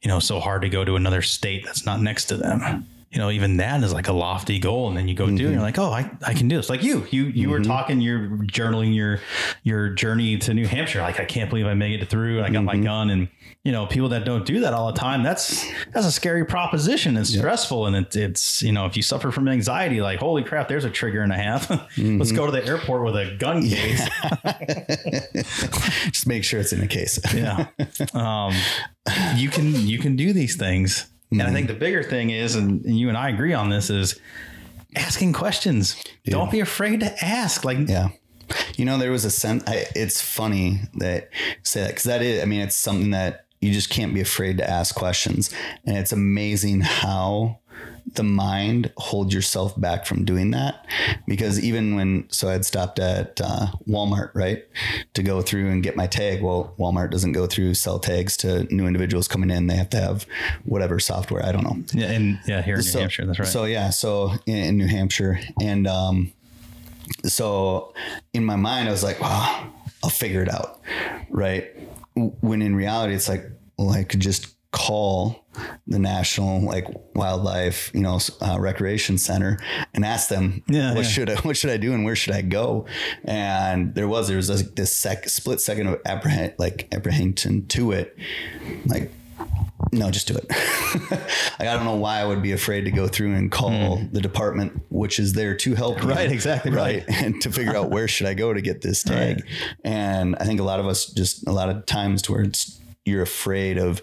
you 0.00 0.08
know, 0.08 0.20
so 0.20 0.38
hard 0.38 0.62
to 0.62 0.68
go 0.68 0.84
to 0.84 0.96
another 0.96 1.22
state 1.22 1.64
that's 1.64 1.84
not 1.84 2.00
next 2.00 2.26
to 2.26 2.36
them. 2.36 2.86
You 3.10 3.18
know, 3.18 3.30
even 3.30 3.56
that 3.56 3.82
is 3.82 3.92
like 3.92 4.08
a 4.08 4.12
lofty 4.12 4.58
goal, 4.58 4.88
and 4.88 4.96
then 4.96 5.08
you 5.08 5.14
go 5.14 5.24
do, 5.24 5.30
it, 5.30 5.34
and 5.34 5.40
you're 5.40 5.52
mm-hmm. 5.52 5.62
like, 5.62 5.78
oh, 5.78 5.90
I, 5.90 6.10
I 6.26 6.34
can 6.34 6.46
do 6.46 6.56
this. 6.56 6.68
Like 6.68 6.82
you, 6.82 7.06
you 7.10 7.24
you 7.24 7.48
were 7.48 7.58
mm-hmm. 7.58 7.70
talking, 7.70 8.00
you're 8.02 8.28
journaling 8.46 8.94
your 8.94 9.20
your 9.62 9.88
journey 9.88 10.36
to 10.38 10.52
New 10.52 10.66
Hampshire. 10.66 11.00
Like 11.00 11.18
I 11.18 11.24
can't 11.24 11.48
believe 11.48 11.66
I 11.66 11.74
made 11.74 12.02
it 12.02 12.10
through, 12.10 12.38
and 12.38 12.46
I 12.46 12.50
got 12.50 12.64
my 12.64 12.74
mm-hmm. 12.74 12.84
gun, 12.84 13.10
and 13.10 13.28
you 13.64 13.72
know, 13.72 13.86
people 13.86 14.10
that 14.10 14.26
don't 14.26 14.44
do 14.44 14.60
that 14.60 14.74
all 14.74 14.92
the 14.92 14.98
time, 14.98 15.22
that's 15.22 15.66
that's 15.92 16.06
a 16.06 16.12
scary 16.12 16.44
proposition. 16.44 17.16
It's 17.16 17.34
stressful, 17.34 17.86
and 17.86 17.96
it, 17.96 18.14
it's 18.14 18.62
you 18.62 18.72
know, 18.72 18.84
if 18.84 18.94
you 18.94 19.02
suffer 19.02 19.30
from 19.30 19.48
anxiety, 19.48 20.02
like 20.02 20.18
holy 20.18 20.44
crap, 20.44 20.68
there's 20.68 20.84
a 20.84 20.90
trigger 20.90 21.22
and 21.22 21.32
a 21.32 21.36
half. 21.36 21.70
Let's 21.98 22.32
go 22.32 22.44
to 22.44 22.52
the 22.52 22.64
airport 22.64 23.04
with 23.04 23.16
a 23.16 23.36
gun 23.38 23.62
case. 23.62 24.06
just 26.10 26.26
make 26.26 26.44
sure 26.44 26.60
it's 26.60 26.72
in 26.72 26.82
a 26.82 26.86
case 26.86 27.18
yeah 27.34 27.66
um, 28.14 28.54
you 29.36 29.48
can 29.48 29.74
you 29.86 29.98
can 29.98 30.16
do 30.16 30.32
these 30.32 30.56
things 30.56 31.06
and 31.30 31.42
i 31.42 31.46
mm-hmm. 31.46 31.54
think 31.54 31.66
the 31.68 31.74
bigger 31.74 32.02
thing 32.02 32.30
is 32.30 32.54
and, 32.54 32.84
and 32.84 32.98
you 32.98 33.08
and 33.08 33.16
i 33.16 33.28
agree 33.28 33.52
on 33.52 33.68
this 33.68 33.90
is 33.90 34.20
asking 34.96 35.32
questions. 35.32 36.02
Don't 36.24 36.50
be 36.50 36.60
afraid 36.60 37.00
to 37.00 37.24
ask 37.24 37.64
like 37.64 37.88
yeah. 37.88 38.08
You 38.76 38.86
know 38.86 38.96
there 38.96 39.10
was 39.10 39.24
a 39.24 39.30
sense 39.30 39.62
I, 39.66 39.86
it's 39.94 40.22
funny 40.22 40.80
that 40.94 41.28
say 41.62 41.82
that 41.82 41.88
because 41.88 42.04
that 42.04 42.22
is 42.22 42.42
i 42.42 42.46
mean 42.46 42.60
it's 42.60 42.76
something 42.76 43.10
that 43.10 43.44
you 43.60 43.72
just 43.72 43.90
can't 43.90 44.14
be 44.14 44.20
afraid 44.20 44.58
to 44.58 44.68
ask 44.68 44.94
questions. 44.94 45.52
And 45.84 45.96
it's 45.96 46.12
amazing 46.12 46.80
how 46.82 47.58
the 48.14 48.22
mind 48.22 48.90
hold 48.96 49.32
yourself 49.32 49.78
back 49.78 50.06
from 50.06 50.24
doing 50.24 50.50
that? 50.52 50.86
Because 51.26 51.60
even 51.60 51.94
when 51.94 52.26
so 52.30 52.48
i'd 52.48 52.64
stopped 52.64 52.98
at 52.98 53.40
uh, 53.40 53.66
walmart 53.88 54.30
right 54.34 54.64
to 55.14 55.22
go 55.22 55.42
through 55.42 55.68
and 55.68 55.82
get 55.82 55.94
my 55.94 56.06
tag. 56.06 56.42
Well 56.42 56.74
walmart 56.78 57.10
doesn't 57.10 57.32
go 57.32 57.46
through 57.46 57.74
sell 57.74 57.98
tags 57.98 58.36
to 58.38 58.64
new 58.74 58.86
individuals 58.86 59.28
coming 59.28 59.50
in. 59.50 59.66
They 59.66 59.76
have 59.76 59.90
to 59.90 60.00
have 60.00 60.26
whatever 60.64 60.98
software. 60.98 61.44
I 61.44 61.52
don't 61.52 61.64
know. 61.64 61.76
Yeah 61.92 62.10
and 62.10 62.40
yeah 62.46 62.62
here 62.62 62.76
in 62.76 62.84
new 62.84 62.92
hampshire 62.92 63.26
that's 63.26 63.38
right. 63.38 63.48
so 63.48 63.64
yeah, 63.64 63.90
so 63.90 64.32
in, 64.46 64.56
in 64.56 64.76
New 64.78 64.86
Hampshire, 64.86 65.40
and 65.60 65.86
um, 65.86 66.32
so 67.24 67.94
in 68.32 68.44
my 68.44 68.56
mind, 68.56 68.88
I 68.88 68.90
was 68.90 69.02
like, 69.04 69.20
"Wow, 69.20 69.72
I'll 70.02 70.10
figure 70.10 70.42
it 70.42 70.48
out," 70.48 70.80
right? 71.30 71.70
When 72.14 72.62
in 72.62 72.74
reality, 72.74 73.14
it's 73.14 73.28
like, 73.28 73.44
well, 73.76 73.90
I 73.90 74.04
could 74.04 74.20
just 74.20 74.54
call 74.70 75.46
the 75.86 75.98
national 75.98 76.60
like 76.60 76.86
wildlife 77.14 77.90
you 77.94 78.00
know 78.00 78.18
uh, 78.42 78.58
recreation 78.60 79.16
center 79.16 79.58
and 79.94 80.04
ask 80.04 80.28
them 80.28 80.62
Yeah, 80.68 80.94
what 80.94 81.04
yeah. 81.04 81.08
should 81.08 81.30
I 81.30 81.36
what 81.36 81.56
should 81.56 81.70
I 81.70 81.78
do 81.78 81.94
and 81.94 82.04
where 82.04 82.14
should 82.14 82.34
I 82.34 82.42
go 82.42 82.86
and 83.24 83.94
there 83.94 84.06
was 84.06 84.28
there 84.28 84.36
was 84.36 84.50
like 84.50 84.74
this 84.76 84.94
sec 84.94 85.28
split 85.30 85.60
second 85.62 85.86
of 85.86 86.00
apprehend 86.04 86.54
like 86.58 86.86
apprehension 86.92 87.66
to 87.68 87.92
it 87.92 88.16
like 88.86 89.10
no, 89.92 90.10
just 90.10 90.26
do 90.28 90.36
it. 90.36 90.46
like, 91.10 91.60
I 91.60 91.74
don't 91.74 91.84
know 91.84 91.94
why 91.94 92.18
I 92.18 92.24
would 92.24 92.42
be 92.42 92.52
afraid 92.52 92.84
to 92.84 92.90
go 92.90 93.06
through 93.06 93.34
and 93.34 93.50
call 93.50 93.96
the 94.12 94.20
department, 94.20 94.82
which 94.90 95.18
is 95.18 95.32
there 95.34 95.54
to 95.56 95.74
help. 95.74 96.02
you. 96.02 96.08
Right, 96.08 96.30
exactly 96.30 96.72
right. 96.72 97.04
And 97.08 97.40
to 97.42 97.50
figure 97.50 97.76
out 97.76 97.90
where 97.90 98.08
should 98.08 98.26
I 98.26 98.34
go 98.34 98.52
to 98.52 98.60
get 98.60 98.82
this 98.82 99.02
tag. 99.02 99.46
And 99.84 100.36
I 100.40 100.44
think 100.44 100.60
a 100.60 100.64
lot 100.64 100.80
of 100.80 100.86
us 100.86 101.06
just 101.06 101.46
a 101.46 101.52
lot 101.52 101.68
of 101.70 101.86
times 101.86 102.22
to 102.22 102.32
where 102.32 102.42
it's 102.42 102.77
you're 103.08 103.22
afraid 103.22 103.78
of 103.78 104.00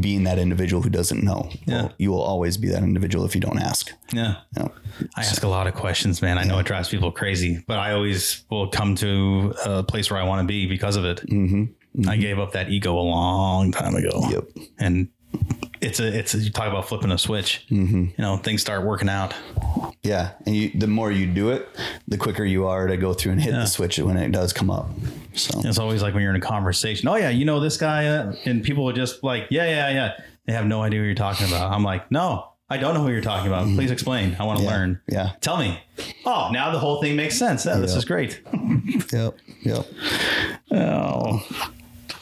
being 0.00 0.24
that 0.24 0.38
individual 0.38 0.82
who 0.82 0.90
doesn't 0.90 1.22
know. 1.22 1.50
Yeah. 1.66 1.82
Well, 1.82 1.92
you 1.98 2.10
will 2.10 2.22
always 2.22 2.56
be 2.56 2.68
that 2.68 2.82
individual 2.82 3.24
if 3.24 3.34
you 3.34 3.40
don't 3.40 3.58
ask. 3.58 3.92
yeah 4.12 4.36
You 4.56 4.62
know? 4.64 4.72
I 5.16 5.20
ask 5.20 5.42
a 5.42 5.48
lot 5.48 5.66
of 5.66 5.74
questions, 5.74 6.22
man. 6.22 6.38
I 6.38 6.44
know 6.44 6.58
it 6.58 6.66
drives 6.66 6.88
people 6.88 7.12
crazy, 7.12 7.62
but 7.66 7.78
I 7.78 7.92
always 7.92 8.44
will 8.50 8.68
come 8.68 8.94
to 8.96 9.54
a 9.64 9.82
place 9.82 10.10
where 10.10 10.20
I 10.20 10.24
want 10.24 10.40
to 10.40 10.46
be 10.46 10.66
because 10.66 10.96
of 10.96 11.04
it. 11.04 11.18
Mm-hmm. 11.26 12.08
I 12.08 12.16
gave 12.16 12.38
up 12.38 12.52
that 12.52 12.70
ego 12.70 12.98
a 12.98 13.00
long 13.00 13.72
time 13.72 13.94
ago. 13.94 14.28
Yep. 14.30 14.48
And 14.78 15.08
it's 15.80 16.00
a, 16.00 16.06
it's 16.18 16.34
a, 16.34 16.38
you 16.38 16.50
talk 16.50 16.68
about 16.68 16.88
flipping 16.88 17.10
a 17.12 17.18
switch. 17.18 17.66
Mm-hmm. 17.70 18.04
You 18.06 18.14
know, 18.18 18.36
things 18.38 18.60
start 18.60 18.84
working 18.84 19.08
out. 19.08 19.34
Yeah. 20.02 20.32
And 20.46 20.54
you, 20.56 20.70
the 20.74 20.86
more 20.86 21.10
you 21.10 21.26
do 21.26 21.50
it, 21.50 21.68
the 22.08 22.16
quicker 22.16 22.44
you 22.44 22.66
are 22.66 22.86
to 22.86 22.96
go 22.96 23.12
through 23.12 23.32
and 23.32 23.40
hit 23.42 23.52
the 23.52 23.66
switch 23.66 23.98
when 23.98 24.16
it 24.16 24.30
does 24.32 24.52
come 24.52 24.70
up. 24.70 24.88
So 25.34 25.60
It's 25.64 25.78
always 25.78 26.02
like 26.02 26.14
when 26.14 26.22
you're 26.22 26.34
in 26.34 26.40
a 26.40 26.44
conversation. 26.44 27.08
Oh 27.08 27.16
yeah, 27.16 27.30
you 27.30 27.44
know 27.44 27.60
this 27.60 27.76
guy, 27.76 28.06
uh, 28.06 28.34
and 28.44 28.62
people 28.62 28.88
are 28.88 28.92
just 28.94 29.22
like, 29.22 29.46
yeah, 29.50 29.64
yeah, 29.64 29.90
yeah. 29.90 30.12
They 30.46 30.52
have 30.52 30.66
no 30.66 30.82
idea 30.82 31.00
what 31.00 31.06
you're 31.06 31.14
talking 31.14 31.46
about. 31.48 31.72
I'm 31.72 31.82
like, 31.82 32.10
no, 32.10 32.48
I 32.70 32.78
don't 32.78 32.94
know 32.94 33.02
who 33.02 33.10
you're 33.10 33.20
talking 33.20 33.48
about. 33.48 33.66
Please 33.74 33.90
explain. 33.90 34.36
I 34.38 34.44
want 34.44 34.60
to 34.60 34.64
Yeah. 34.64 34.70
learn. 34.70 35.00
Yeah. 35.08 35.32
Tell 35.40 35.56
me. 35.58 35.80
Oh, 36.24 36.50
now 36.52 36.70
the 36.70 36.78
whole 36.78 37.00
thing 37.02 37.16
makes 37.16 37.36
sense. 37.36 37.66
Yeah, 37.66 37.76
This 37.78 37.94
is 37.94 38.04
great. 38.04 38.40
Yep. 39.12 39.36
Yep. 39.62 39.86
Oh, 40.72 41.44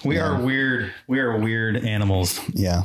we 0.04 0.18
are 0.18 0.40
weird. 0.40 0.92
We 1.06 1.18
are 1.20 1.38
weird 1.38 1.76
animals. 1.76 2.40
Yeah. 2.52 2.82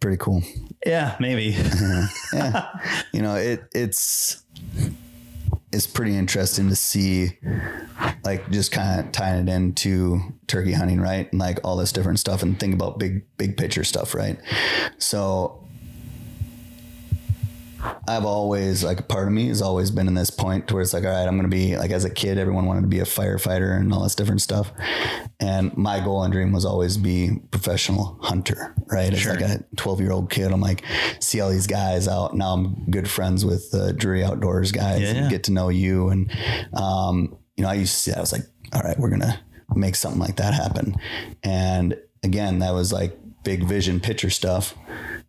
Pretty 0.00 0.16
cool. 0.16 0.42
Yeah, 0.84 1.16
maybe. 1.20 1.56
you 3.12 3.22
know 3.22 3.36
it 3.36 3.64
it's 3.74 4.42
it's 5.72 5.86
pretty 5.86 6.16
interesting 6.16 6.68
to 6.68 6.76
see 6.76 7.38
like 8.24 8.48
just 8.50 8.72
kind 8.72 9.00
of 9.00 9.10
tying 9.12 9.48
it 9.48 9.52
into 9.52 10.20
turkey 10.46 10.72
hunting 10.72 11.00
right 11.00 11.30
and 11.32 11.40
like 11.40 11.58
all 11.64 11.76
this 11.76 11.92
different 11.92 12.18
stuff 12.18 12.42
and 12.42 12.60
think 12.60 12.74
about 12.74 12.98
big 12.98 13.24
big 13.38 13.56
picture 13.56 13.82
stuff 13.84 14.14
right 14.14 14.38
so 14.98 15.61
I've 18.08 18.24
always 18.24 18.84
like 18.84 19.00
a 19.00 19.02
part 19.02 19.26
of 19.26 19.32
me 19.32 19.48
has 19.48 19.62
always 19.62 19.90
been 19.90 20.06
in 20.08 20.14
this 20.14 20.30
point 20.30 20.68
to 20.68 20.74
where 20.74 20.82
it's 20.82 20.92
like, 20.92 21.04
all 21.04 21.10
right, 21.10 21.26
I'm 21.26 21.36
gonna 21.36 21.48
be 21.48 21.76
like 21.76 21.90
as 21.90 22.04
a 22.04 22.10
kid, 22.10 22.38
everyone 22.38 22.66
wanted 22.66 22.82
to 22.82 22.86
be 22.88 23.00
a 23.00 23.04
firefighter 23.04 23.76
and 23.76 23.92
all 23.92 24.02
this 24.02 24.14
different 24.14 24.40
stuff. 24.40 24.72
And 25.40 25.76
my 25.76 25.98
goal 26.00 26.22
and 26.22 26.32
dream 26.32 26.52
was 26.52 26.64
always 26.64 26.96
be 26.96 27.40
professional 27.50 28.18
hunter, 28.22 28.74
right? 28.90 29.12
As 29.12 29.26
like 29.26 29.40
a 29.40 29.64
12 29.76 30.00
year 30.00 30.12
old 30.12 30.30
kid, 30.30 30.52
I'm 30.52 30.60
like, 30.60 30.84
see 31.20 31.40
all 31.40 31.50
these 31.50 31.66
guys 31.66 32.06
out. 32.08 32.34
Now 32.36 32.52
I'm 32.54 32.84
good 32.90 33.08
friends 33.10 33.44
with 33.44 33.70
the 33.70 33.92
Drury 33.92 34.22
Outdoors 34.24 34.72
guys 34.72 35.00
Yeah. 35.00 35.08
and 35.14 35.30
get 35.30 35.44
to 35.44 35.52
know 35.52 35.68
you. 35.68 36.08
And 36.08 36.30
um, 36.74 37.36
you 37.56 37.64
know, 37.64 37.70
I 37.70 37.74
used 37.74 37.94
to 37.94 37.98
see 38.00 38.10
that. 38.12 38.18
I 38.18 38.20
was 38.20 38.32
like, 38.32 38.46
all 38.72 38.80
right, 38.82 38.98
we're 38.98 39.10
gonna 39.10 39.40
make 39.74 39.96
something 39.96 40.20
like 40.20 40.36
that 40.36 40.54
happen. 40.54 40.96
And 41.42 41.96
again, 42.22 42.60
that 42.60 42.72
was 42.74 42.92
like 42.92 43.16
big 43.44 43.64
vision 43.64 43.98
picture 44.00 44.30
stuff 44.30 44.74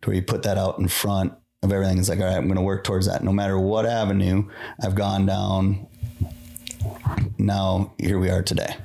to 0.02 0.08
where 0.10 0.16
you 0.16 0.22
put 0.22 0.42
that 0.44 0.56
out 0.58 0.78
in 0.78 0.86
front 0.88 1.32
of 1.64 1.72
everything. 1.72 1.98
It's 1.98 2.08
like, 2.08 2.20
all 2.20 2.26
right, 2.26 2.36
I'm 2.36 2.44
going 2.44 2.56
to 2.56 2.62
work 2.62 2.84
towards 2.84 3.06
that. 3.06 3.24
No 3.24 3.32
matter 3.32 3.58
what 3.58 3.86
avenue 3.86 4.48
I've 4.80 4.94
gone 4.94 5.26
down, 5.26 5.86
now 7.38 7.92
here 7.98 8.18
we 8.18 8.30
are 8.30 8.42
today. 8.42 8.76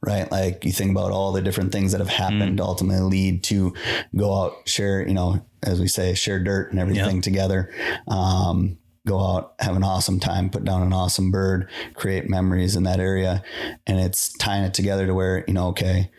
Right. 0.00 0.30
Like 0.30 0.64
you 0.64 0.72
think 0.72 0.90
about 0.90 1.12
all 1.12 1.32
the 1.32 1.40
different 1.40 1.72
things 1.72 1.92
that 1.92 1.98
have 1.98 2.08
happened 2.08 2.58
to 2.58 2.62
ultimately 2.62 3.08
lead 3.08 3.42
to 3.44 3.74
go 4.14 4.34
out, 4.42 4.68
share, 4.68 5.06
you 5.06 5.14
know, 5.14 5.44
as 5.62 5.80
we 5.80 5.88
say, 5.88 6.14
share 6.14 6.42
dirt 6.42 6.70
and 6.70 6.80
everything 6.80 7.20
together. 7.20 7.72
Um, 8.06 8.78
go 9.06 9.18
out, 9.18 9.54
have 9.60 9.74
an 9.74 9.82
awesome 9.82 10.20
time, 10.20 10.50
put 10.50 10.64
down 10.64 10.82
an 10.82 10.92
awesome 10.92 11.30
bird, 11.30 11.68
create 11.94 12.28
memories 12.28 12.76
in 12.76 12.82
that 12.84 13.00
area. 13.00 13.42
And 13.86 13.98
it's 13.98 14.32
tying 14.34 14.64
it 14.64 14.74
together 14.74 15.06
to 15.06 15.14
where, 15.14 15.44
you 15.48 15.54
know, 15.54 15.68
okay, 15.68 16.10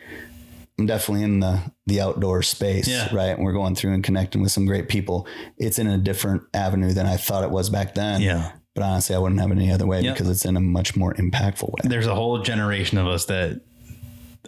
I'm 0.78 0.86
definitely 0.86 1.22
in 1.24 1.40
the 1.40 1.60
the 1.86 2.00
outdoor 2.00 2.42
space, 2.42 2.88
Yeah. 2.88 3.14
right? 3.14 3.30
And 3.36 3.44
we're 3.44 3.52
going 3.52 3.74
through 3.74 3.92
and 3.92 4.02
connecting 4.02 4.42
with 4.42 4.50
some 4.52 4.66
great 4.66 4.88
people. 4.88 5.26
It's 5.58 5.78
in 5.78 5.86
a 5.86 5.98
different 5.98 6.42
avenue 6.52 6.92
than 6.92 7.06
I 7.06 7.16
thought 7.16 7.44
it 7.44 7.50
was 7.50 7.70
back 7.70 7.94
then. 7.94 8.20
Yeah. 8.22 8.52
But 8.74 8.82
honestly, 8.82 9.14
I 9.14 9.18
wouldn't 9.20 9.40
have 9.40 9.50
it 9.52 9.56
any 9.58 9.70
other 9.70 9.86
way 9.86 10.00
Yep. 10.00 10.14
because 10.14 10.28
it's 10.28 10.44
in 10.44 10.56
a 10.56 10.60
much 10.60 10.96
more 10.96 11.14
impactful 11.14 11.68
way. 11.68 11.80
There's 11.84 12.08
a 12.08 12.14
whole 12.14 12.42
generation 12.42 12.98
of 12.98 13.06
us 13.06 13.26
that 13.26 13.60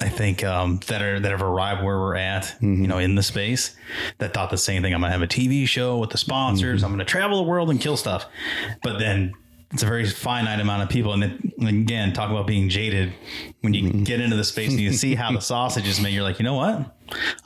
I 0.00 0.08
think 0.08 0.42
um, 0.44 0.80
that 0.88 1.00
are 1.00 1.20
that 1.20 1.30
have 1.30 1.42
arrived 1.42 1.84
where 1.84 1.96
we're 1.98 2.16
at, 2.16 2.56
you 2.60 2.86
know, 2.88 2.98
in 2.98 3.14
the 3.14 3.22
space 3.22 3.76
that 4.18 4.34
thought 4.34 4.50
the 4.50 4.58
same 4.58 4.82
thing. 4.82 4.92
I'm 4.92 5.00
gonna 5.00 5.12
have 5.12 5.22
a 5.22 5.28
TV 5.28 5.66
show 5.66 5.96
with 5.98 6.10
the 6.10 6.18
sponsors. 6.18 6.82
I'm 6.82 6.90
gonna 6.90 7.04
travel 7.04 7.36
the 7.38 7.48
world 7.48 7.70
and 7.70 7.80
kill 7.80 7.96
stuff. 7.96 8.26
But 8.82 8.98
then 8.98 9.32
it's 9.72 9.82
a 9.82 9.86
very 9.86 10.06
finite 10.06 10.60
amount 10.60 10.82
of 10.82 10.88
people. 10.88 11.12
And 11.12 11.22
then 11.22 11.52
and 11.58 11.68
again, 11.68 12.12
talk 12.12 12.30
about 12.30 12.46
being 12.46 12.68
jaded. 12.68 13.12
When 13.62 13.74
you 13.74 13.90
get 14.04 14.20
into 14.20 14.36
the 14.36 14.44
space 14.44 14.70
and 14.70 14.78
you 14.80 14.92
see 14.92 15.14
how 15.14 15.32
the 15.32 15.40
sausage 15.52 15.88
is 15.88 16.00
made, 16.00 16.12
you're 16.14 16.22
like, 16.22 16.38
you 16.38 16.44
know 16.44 16.54
what? 16.54 16.92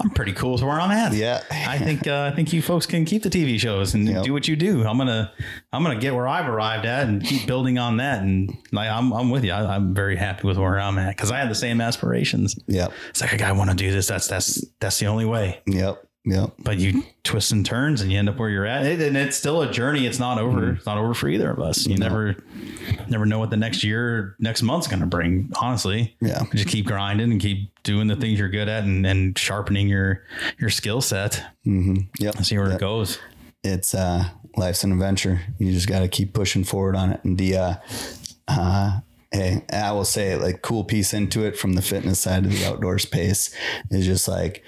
I'm 0.00 0.10
pretty 0.10 0.32
cool 0.32 0.52
with 0.52 0.62
where 0.62 0.80
I'm 0.80 0.90
at. 0.90 1.12
Yeah. 1.12 1.42
I 1.50 1.78
think 1.78 2.06
uh, 2.06 2.30
I 2.32 2.34
think 2.34 2.52
you 2.52 2.60
folks 2.62 2.86
can 2.86 3.04
keep 3.04 3.22
the 3.22 3.30
TV 3.30 3.58
shows 3.58 3.94
and 3.94 4.08
Yep. 4.08 4.24
do 4.24 4.32
what 4.32 4.48
you 4.48 4.56
do. 4.56 4.84
I'm 4.86 4.98
gonna 4.98 5.32
I'm 5.72 5.82
gonna 5.82 6.00
get 6.00 6.14
where 6.14 6.26
I've 6.28 6.48
arrived 6.48 6.86
at 6.86 7.06
and 7.08 7.22
keep 7.24 7.46
building 7.46 7.78
on 7.78 7.98
that. 7.98 8.22
And 8.22 8.54
like 8.72 8.90
I'm 8.90 9.12
I'm 9.12 9.30
with 9.30 9.44
you. 9.44 9.52
I, 9.52 9.74
I'm 9.76 9.94
very 9.94 10.16
happy 10.16 10.46
with 10.46 10.56
where 10.58 10.78
I'm 10.80 10.98
at 10.98 11.16
because 11.16 11.30
I 11.30 11.38
had 11.38 11.50
the 11.50 11.54
same 11.54 11.80
aspirations. 11.80 12.58
Yep. 12.66 12.92
It's 13.10 13.20
like 13.20 13.40
I 13.42 13.52
want 13.52 13.70
to 13.70 13.76
do 13.76 13.90
this. 13.92 14.06
That's 14.06 14.28
that's 14.28 14.64
that's 14.80 14.98
the 14.98 15.06
only 15.06 15.24
way. 15.26 15.60
Yep. 15.66 16.04
Yep. 16.26 16.52
But 16.58 16.76
you 16.78 17.02
twist 17.24 17.50
and 17.50 17.64
turns 17.64 18.02
and 18.02 18.12
you 18.12 18.18
end 18.18 18.28
up 18.28 18.36
where 18.38 18.50
you're 18.50 18.66
at. 18.66 18.84
It, 18.84 19.00
and 19.00 19.16
it's 19.16 19.36
still 19.38 19.62
a 19.62 19.72
journey. 19.72 20.06
It's 20.06 20.18
not 20.18 20.38
over. 20.38 20.72
It's 20.74 20.84
not 20.84 20.98
over 20.98 21.14
for 21.14 21.28
either 21.28 21.50
of 21.50 21.60
us. 21.60 21.86
You 21.86 21.96
never 21.96 22.36
never 23.08 23.24
know 23.24 23.38
what 23.38 23.48
the 23.50 23.56
next 23.56 23.82
year, 23.82 24.36
next 24.38 24.60
month's 24.62 24.86
going 24.86 25.00
to 25.00 25.06
bring. 25.06 25.50
Honestly, 25.60 26.14
Yeah. 26.20 26.42
Just 26.54 26.68
keep 26.68 26.84
grinding 26.86 27.32
and 27.32 27.40
keep 27.40 27.72
doing 27.84 28.06
the 28.06 28.16
things 28.16 28.38
you're 28.38 28.50
good 28.50 28.68
at 28.68 28.84
and, 28.84 29.06
and 29.06 29.38
sharpening 29.38 29.88
your 29.88 30.24
your 30.58 30.68
skill 30.68 31.00
set. 31.00 31.42
Yep. 31.64 32.34
and 32.36 32.46
See 32.46 32.58
where 32.58 32.70
it 32.72 32.78
goes. 32.80 33.18
it's 33.64 33.94
uh 33.94 34.24
life's 34.56 34.84
an 34.84 34.92
adventure. 34.92 35.40
You 35.58 35.72
just 35.72 35.88
got 35.88 36.00
to 36.00 36.08
keep 36.08 36.34
pushing 36.34 36.64
forward 36.64 36.96
on 36.96 37.12
it. 37.12 37.20
And 37.24 37.38
the 37.38 37.56
uh, 37.56 37.74
uh 38.46 39.00
hey, 39.32 39.64
I 39.72 39.92
will 39.92 40.04
say 40.04 40.36
like 40.36 40.60
cool 40.60 40.84
piece 40.84 41.14
into 41.14 41.44
it 41.46 41.56
from 41.56 41.72
the 41.74 41.82
fitness 41.82 42.18
side 42.20 42.44
of 42.44 42.52
the 42.52 42.66
outdoor 42.66 42.98
space 42.98 43.54
is 43.90 44.04
just 44.04 44.28
like 44.28 44.62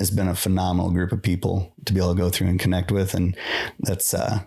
it's 0.00 0.10
been 0.10 0.28
a 0.28 0.34
phenomenal 0.34 0.90
group 0.90 1.12
of 1.12 1.22
people 1.22 1.74
to 1.84 1.92
be 1.92 2.00
able 2.00 2.14
to 2.14 2.20
go 2.20 2.30
through 2.30 2.48
and 2.48 2.60
connect 2.60 2.92
with, 2.92 3.14
and 3.14 3.36
that's 3.80 4.14
uh 4.14 4.40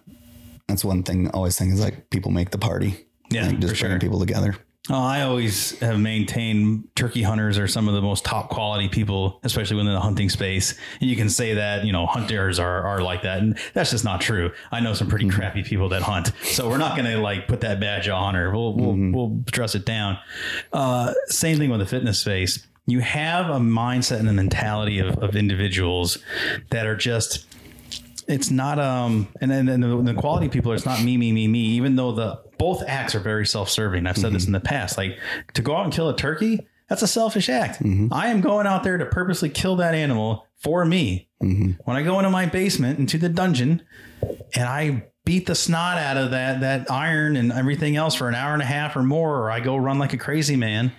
that's 0.67 0.85
one 0.85 1.03
thing. 1.03 1.27
I 1.27 1.31
always 1.31 1.57
think 1.57 1.73
is 1.73 1.81
like 1.81 2.09
people 2.09 2.31
make 2.31 2.51
the 2.51 2.57
party. 2.57 3.07
Yeah, 3.29 3.47
like 3.47 3.59
just 3.59 3.75
for 3.75 3.79
bringing 3.81 3.95
sure. 3.95 3.99
people 3.99 4.19
together. 4.19 4.55
Oh, 4.89 4.95
I 4.95 5.21
always 5.21 5.79
have 5.79 5.99
maintained 5.99 6.87
turkey 6.95 7.21
hunters 7.21 7.59
are 7.59 7.67
some 7.67 7.87
of 7.87 7.93
the 7.93 8.01
most 8.01 8.25
top 8.25 8.49
quality 8.49 8.89
people, 8.89 9.39
especially 9.43 9.77
within 9.77 9.93
the 9.93 9.99
hunting 9.99 10.27
space. 10.27 10.73
And 10.99 11.07
you 11.07 11.15
can 11.15 11.29
say 11.29 11.53
that, 11.53 11.85
you 11.85 11.91
know, 11.91 12.07
hunters 12.07 12.57
are, 12.57 12.81
are 12.81 12.99
like 12.99 13.21
that. 13.21 13.37
And 13.39 13.59
that's 13.73 13.91
just 13.91 14.03
not 14.03 14.21
true. 14.21 14.51
I 14.71 14.79
know 14.79 14.95
some 14.95 15.07
pretty 15.07 15.29
crappy 15.29 15.61
people 15.61 15.89
that 15.89 16.01
hunt. 16.01 16.31
So 16.41 16.67
we're 16.67 16.79
not 16.79 16.97
going 16.97 17.09
to 17.09 17.19
like 17.19 17.47
put 17.47 17.61
that 17.61 17.79
badge 17.79 18.07
of 18.07 18.15
honor. 18.15 18.51
We'll, 18.51 18.73
we'll, 18.73 19.11
we'll 19.11 19.43
dress 19.45 19.75
it 19.75 19.85
down. 19.85 20.17
Uh, 20.73 21.13
same 21.27 21.59
thing 21.59 21.69
with 21.69 21.79
the 21.79 21.85
fitness 21.85 22.19
space. 22.19 22.65
You 22.91 22.99
have 22.99 23.49
a 23.49 23.59
mindset 23.59 24.19
and 24.19 24.29
a 24.29 24.33
mentality 24.33 24.99
of, 24.99 25.17
of 25.19 25.35
individuals 25.35 26.17
that 26.69 26.85
are 26.85 26.95
just, 26.95 27.45
it's 28.27 28.51
not 28.51 28.79
um 28.79 29.27
and 29.41 29.49
then 29.49 29.67
and 29.67 29.83
the, 29.83 30.13
the 30.13 30.13
quality 30.13 30.47
people 30.47 30.71
are, 30.71 30.75
it's 30.75 30.85
not 30.85 31.01
me 31.01 31.17
me 31.17 31.31
me 31.31 31.47
me 31.47 31.59
even 31.59 31.95
though 31.95 32.11
the 32.11 32.39
both 32.57 32.83
acts 32.87 33.15
are 33.15 33.19
very 33.19 33.45
self-serving. 33.45 34.05
I've 34.05 34.17
said 34.17 34.33
this 34.33 34.43
mm-hmm. 34.43 34.49
in 34.55 34.61
the 34.61 34.67
past 34.67 34.97
like 34.97 35.17
to 35.53 35.61
go 35.61 35.75
out 35.75 35.85
and 35.85 35.93
kill 35.93 36.09
a 36.09 36.15
turkey 36.15 36.67
that's 36.87 37.01
a 37.01 37.07
selfish 37.07 37.47
act. 37.47 37.81
Mm-hmm. 37.81 38.13
I 38.13 38.27
am 38.27 38.41
going 38.41 38.67
out 38.67 38.83
there 38.83 38.97
to 38.97 39.05
purposely 39.05 39.49
kill 39.49 39.77
that 39.77 39.95
animal 39.95 40.45
for 40.57 40.83
me. 40.83 41.29
Mm-hmm. 41.41 41.71
When 41.85 41.97
i 41.97 42.03
go 42.03 42.19
into 42.19 42.29
my 42.29 42.45
basement 42.45 42.99
into 42.99 43.17
the 43.17 43.29
dungeon 43.29 43.81
and 44.55 44.67
i 44.67 45.03
beat 45.23 45.45
the 45.45 45.55
snot 45.55 45.97
out 45.97 46.17
of 46.17 46.31
that 46.31 46.61
that 46.61 46.89
iron 46.89 47.35
and 47.35 47.51
everything 47.51 47.95
else 47.95 48.15
for 48.15 48.27
an 48.27 48.35
hour 48.35 48.53
and 48.53 48.61
a 48.61 48.65
half 48.65 48.95
or 48.95 49.03
more 49.03 49.37
or 49.37 49.51
i 49.51 49.59
go 49.59 49.75
run 49.75 49.99
like 49.99 50.13
a 50.13 50.17
crazy 50.17 50.55
man. 50.55 50.91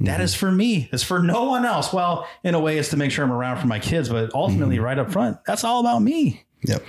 That 0.00 0.14
mm-hmm. 0.14 0.22
is 0.22 0.34
for 0.34 0.50
me. 0.50 0.88
It's 0.92 1.04
for 1.04 1.22
no 1.22 1.44
one 1.44 1.64
else. 1.64 1.92
Well 1.92 2.26
in 2.42 2.54
a 2.54 2.60
way 2.60 2.78
it's 2.78 2.88
to 2.90 2.96
make 2.96 3.10
sure 3.12 3.24
i'm 3.24 3.32
around 3.32 3.60
for 3.60 3.66
my 3.66 3.78
kids 3.78 4.08
but 4.08 4.34
ultimately 4.34 4.76
mm-hmm. 4.76 4.84
right 4.84 4.98
up 4.98 5.12
front 5.12 5.38
that's 5.46 5.64
all 5.64 5.80
about 5.80 6.00
me. 6.00 6.44
Yep. 6.64 6.82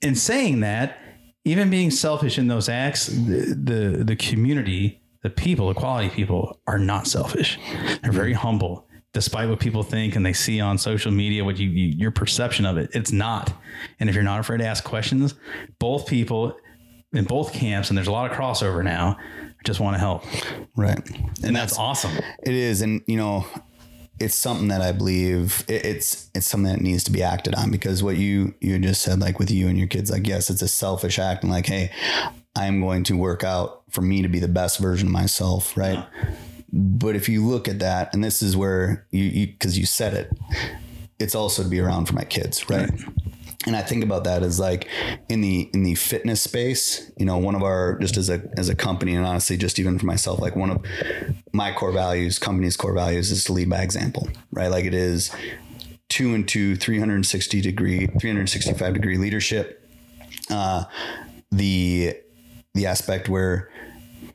in 0.00 0.14
saying 0.14 0.60
that, 0.60 0.98
even 1.44 1.68
being 1.68 1.90
selfish 1.90 2.38
in 2.38 2.48
those 2.48 2.68
acts, 2.68 3.06
the, 3.06 3.54
the 3.54 4.04
the 4.04 4.16
community, 4.16 5.02
the 5.22 5.30
people, 5.30 5.68
the 5.68 5.74
quality 5.74 6.08
people 6.08 6.60
are 6.66 6.78
not 6.78 7.06
selfish. 7.06 7.58
They're 8.02 8.12
very 8.12 8.32
mm-hmm. 8.32 8.40
humble, 8.40 8.86
despite 9.12 9.48
what 9.48 9.58
people 9.60 9.82
think 9.82 10.14
and 10.16 10.24
they 10.24 10.32
see 10.32 10.60
on 10.60 10.78
social 10.78 11.10
media. 11.10 11.44
What 11.44 11.58
you, 11.58 11.68
you 11.68 11.88
your 11.88 12.10
perception 12.10 12.64
of 12.66 12.76
it, 12.78 12.90
it's 12.94 13.12
not. 13.12 13.52
And 13.98 14.08
if 14.08 14.14
you're 14.14 14.24
not 14.24 14.40
afraid 14.40 14.58
to 14.58 14.66
ask 14.66 14.84
questions, 14.84 15.34
both 15.78 16.06
people 16.06 16.56
in 17.12 17.24
both 17.24 17.52
camps, 17.52 17.88
and 17.88 17.96
there's 17.96 18.06
a 18.06 18.12
lot 18.12 18.30
of 18.30 18.36
crossover 18.36 18.84
now, 18.84 19.16
just 19.64 19.80
want 19.80 19.94
to 19.94 19.98
help, 19.98 20.24
Right. 20.76 21.00
and 21.42 21.54
that's 21.56 21.76
awesome. 21.76 22.12
It 22.44 22.54
is, 22.54 22.82
and 22.82 23.02
you 23.06 23.16
know, 23.16 23.44
it's 24.20 24.34
something 24.34 24.68
that 24.68 24.80
I 24.80 24.92
believe 24.92 25.64
it, 25.66 25.84
it's 25.84 26.30
it's 26.34 26.46
something 26.46 26.70
that 26.72 26.80
needs 26.80 27.02
to 27.04 27.10
be 27.10 27.22
acted 27.22 27.54
on 27.54 27.70
because 27.70 28.02
what 28.02 28.16
you 28.16 28.54
you 28.60 28.78
just 28.78 29.02
said, 29.02 29.18
like 29.18 29.38
with 29.38 29.50
you 29.50 29.66
and 29.66 29.76
your 29.76 29.88
kids, 29.88 30.10
like 30.10 30.26
yes, 30.26 30.50
it's 30.50 30.62
a 30.62 30.68
selfish 30.68 31.18
act, 31.18 31.42
and 31.42 31.50
like, 31.52 31.66
hey, 31.66 31.90
I'm 32.54 32.80
going 32.80 33.02
to 33.04 33.16
work 33.16 33.42
out 33.44 33.82
for 33.90 34.02
me 34.02 34.22
to 34.22 34.28
be 34.28 34.38
the 34.38 34.48
best 34.48 34.78
version 34.78 35.08
of 35.08 35.12
myself, 35.12 35.76
right? 35.76 36.06
But 36.72 37.16
if 37.16 37.28
you 37.28 37.46
look 37.46 37.68
at 37.68 37.80
that, 37.80 38.14
and 38.14 38.22
this 38.22 38.42
is 38.42 38.56
where 38.56 39.06
you 39.10 39.24
you 39.24 39.46
because 39.48 39.78
you 39.78 39.86
said 39.86 40.14
it, 40.14 40.30
it's 41.18 41.34
also 41.34 41.62
to 41.62 41.68
be 41.68 41.80
around 41.80 42.06
for 42.06 42.14
my 42.14 42.24
kids, 42.24 42.68
right? 42.70 42.90
And 43.66 43.76
I 43.76 43.82
think 43.82 44.02
about 44.02 44.24
that 44.24 44.42
as 44.42 44.58
like 44.58 44.88
in 45.28 45.42
the 45.42 45.68
in 45.74 45.82
the 45.82 45.94
fitness 45.94 46.40
space, 46.40 47.10
you 47.18 47.26
know, 47.26 47.36
one 47.36 47.54
of 47.54 47.62
our 47.62 47.98
just 47.98 48.16
as 48.16 48.30
a 48.30 48.42
as 48.56 48.68
a 48.68 48.74
company 48.74 49.14
and 49.14 49.26
honestly 49.26 49.56
just 49.56 49.78
even 49.78 49.98
for 49.98 50.06
myself, 50.06 50.40
like 50.40 50.56
one 50.56 50.70
of 50.70 50.84
my 51.52 51.72
core 51.72 51.92
values, 51.92 52.38
company's 52.38 52.76
core 52.76 52.94
values 52.94 53.30
is 53.30 53.44
to 53.44 53.52
lead 53.52 53.68
by 53.68 53.82
example, 53.82 54.28
right? 54.50 54.68
Like 54.68 54.86
it 54.86 54.94
is 54.94 55.30
two 56.08 56.34
and 56.34 56.48
two, 56.48 56.74
360 56.76 57.60
degree, 57.60 58.06
365 58.06 58.94
degree 58.94 59.18
leadership. 59.18 59.86
Uh, 60.48 60.84
the 61.52 62.16
the 62.74 62.86
aspect 62.86 63.28
where 63.28 63.70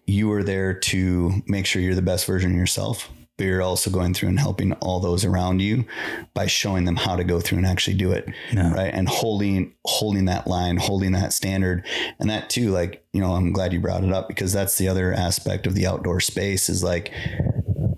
you 0.05 0.31
are 0.33 0.43
there 0.43 0.73
to 0.73 1.31
make 1.47 1.65
sure 1.65 1.81
you're 1.81 1.95
the 1.95 2.01
best 2.01 2.25
version 2.25 2.51
of 2.51 2.57
yourself, 2.57 3.09
but 3.37 3.45
you're 3.45 3.61
also 3.61 3.89
going 3.89 4.13
through 4.13 4.29
and 4.29 4.39
helping 4.39 4.73
all 4.73 4.99
those 4.99 5.25
around 5.25 5.61
you 5.61 5.85
by 6.33 6.47
showing 6.47 6.85
them 6.85 6.95
how 6.95 7.15
to 7.15 7.23
go 7.23 7.39
through 7.39 7.57
and 7.57 7.67
actually 7.67 7.97
do 7.97 8.11
it. 8.11 8.27
Yeah. 8.53 8.73
Right. 8.73 8.93
And 8.93 9.09
holding 9.09 9.73
holding 9.85 10.25
that 10.25 10.47
line, 10.47 10.77
holding 10.77 11.11
that 11.13 11.33
standard. 11.33 11.85
And 12.19 12.29
that 12.29 12.49
too, 12.49 12.71
like, 12.71 13.03
you 13.13 13.21
know, 13.21 13.33
I'm 13.33 13.51
glad 13.51 13.73
you 13.73 13.79
brought 13.79 14.03
it 14.03 14.13
up 14.13 14.27
because 14.27 14.53
that's 14.53 14.77
the 14.77 14.87
other 14.87 15.13
aspect 15.13 15.67
of 15.67 15.73
the 15.73 15.87
outdoor 15.87 16.19
space 16.19 16.69
is 16.69 16.83
like 16.83 17.11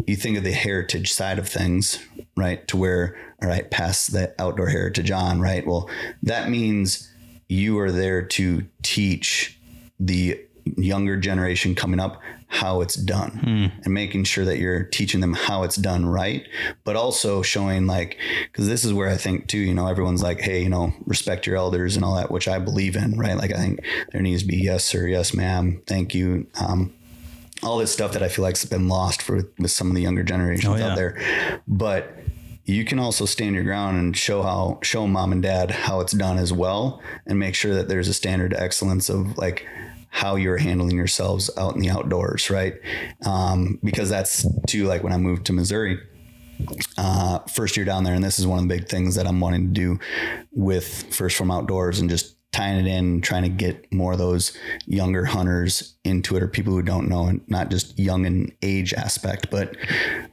you 0.07 0.15
think 0.15 0.37
of 0.37 0.43
the 0.43 0.53
heritage 0.53 1.11
side 1.11 1.37
of 1.37 1.47
things, 1.47 1.99
right? 2.35 2.67
To 2.69 2.77
where, 2.77 3.15
all 3.41 3.49
right, 3.49 3.69
pass 3.69 4.07
the 4.07 4.33
outdoor 4.41 4.69
heritage 4.69 5.11
on, 5.11 5.41
right? 5.41 5.67
Well, 5.67 5.89
that 6.23 6.49
means 6.49 7.11
you 7.49 7.77
are 7.79 7.91
there 7.91 8.21
to 8.21 8.65
teach 8.81 9.59
the 9.99 10.39
younger 10.77 11.17
generation 11.17 11.75
coming 11.75 11.99
up 11.99 12.21
how 12.49 12.79
it's 12.81 12.95
done 12.95 13.71
and 13.83 13.93
making 13.93 14.23
sure 14.23 14.45
that 14.45 14.57
you're 14.57 14.83
teaching 14.83 15.19
them 15.19 15.33
how 15.33 15.63
it's 15.63 15.75
done 15.75 16.05
right, 16.05 16.47
but 16.85 16.95
also 16.95 17.41
showing 17.41 17.87
like, 17.87 18.17
because 18.51 18.67
this 18.67 18.85
is 18.85 18.93
where 18.93 19.09
I 19.09 19.17
think 19.17 19.47
too, 19.47 19.57
you 19.57 19.73
know, 19.73 19.87
everyone's 19.87 20.23
like, 20.23 20.39
hey, 20.39 20.63
you 20.63 20.69
know, 20.69 20.93
respect 21.05 21.45
your 21.45 21.57
elders 21.57 21.95
and 21.97 22.05
all 22.05 22.15
that, 22.15 22.31
which 22.31 22.47
I 22.47 22.59
believe 22.59 22.95
in, 22.95 23.17
right? 23.19 23.35
Like, 23.35 23.53
I 23.53 23.57
think 23.57 23.81
there 24.11 24.21
needs 24.21 24.43
to 24.43 24.47
be 24.47 24.57
yes, 24.57 24.85
sir, 24.85 25.07
yes, 25.07 25.33
ma'am, 25.33 25.81
thank 25.87 26.15
you. 26.15 26.47
Um, 26.59 26.93
all 27.63 27.77
this 27.79 27.91
stuff 27.91 28.13
that 28.13 28.23
I 28.23 28.29
feel 28.29 28.43
like's 28.43 28.63
been 28.65 28.87
lost 28.87 29.21
for 29.21 29.41
with 29.57 29.71
some 29.71 29.89
of 29.89 29.95
the 29.95 30.01
younger 30.01 30.23
generations 30.23 30.67
Oh, 30.73 30.77
yeah. 30.77 30.91
out 30.91 30.95
there. 30.95 31.61
But 31.67 32.13
you 32.65 32.85
can 32.85 32.99
also 32.99 33.25
stand 33.25 33.55
your 33.55 33.63
ground 33.63 33.97
and 33.97 34.15
show 34.15 34.41
how 34.43 34.79
show 34.83 35.07
mom 35.07 35.31
and 35.31 35.41
dad 35.41 35.71
how 35.71 35.99
it's 36.01 36.11
done 36.13 36.37
as 36.37 36.53
well 36.53 37.01
and 37.25 37.39
make 37.39 37.55
sure 37.55 37.73
that 37.73 37.87
there's 37.89 38.07
a 38.07 38.13
standard 38.13 38.53
excellence 38.53 39.09
of 39.09 39.37
like 39.37 39.65
how 40.09 40.35
you're 40.35 40.57
handling 40.57 40.95
yourselves 40.95 41.49
out 41.57 41.75
in 41.75 41.81
the 41.81 41.89
outdoors, 41.89 42.49
right? 42.49 42.75
Um, 43.25 43.79
because 43.83 44.09
that's 44.09 44.45
too 44.67 44.85
like 44.85 45.03
when 45.03 45.13
I 45.13 45.17
moved 45.17 45.45
to 45.47 45.53
Missouri, 45.53 45.99
uh, 46.97 47.39
first 47.39 47.77
year 47.77 47.85
down 47.85 48.03
there, 48.03 48.15
and 48.15 48.23
this 48.23 48.39
is 48.39 48.47
one 48.47 48.59
of 48.59 48.67
the 48.67 48.75
big 48.75 48.89
things 48.89 49.15
that 49.15 49.27
I'm 49.27 49.39
wanting 49.39 49.67
to 49.67 49.73
do 49.73 49.99
with 50.51 51.13
First 51.13 51.37
Phorm 51.37 51.51
Outdoors 51.51 51.99
and 51.99 52.09
just 52.09 52.35
tying 52.51 52.85
it 52.85 52.89
in, 52.89 53.21
trying 53.21 53.43
to 53.43 53.49
get 53.49 53.91
more 53.93 54.13
of 54.13 54.17
those 54.17 54.57
younger 54.85 55.25
hunters 55.25 55.95
into 56.03 56.35
it, 56.35 56.41
or 56.41 56.47
people 56.47 56.73
who 56.73 56.81
don't 56.81 57.07
know, 57.07 57.25
and 57.25 57.41
not 57.47 57.69
just 57.69 57.99
young 57.99 58.25
in 58.25 58.51
age 58.61 58.93
aspect, 58.93 59.51
but 59.51 59.75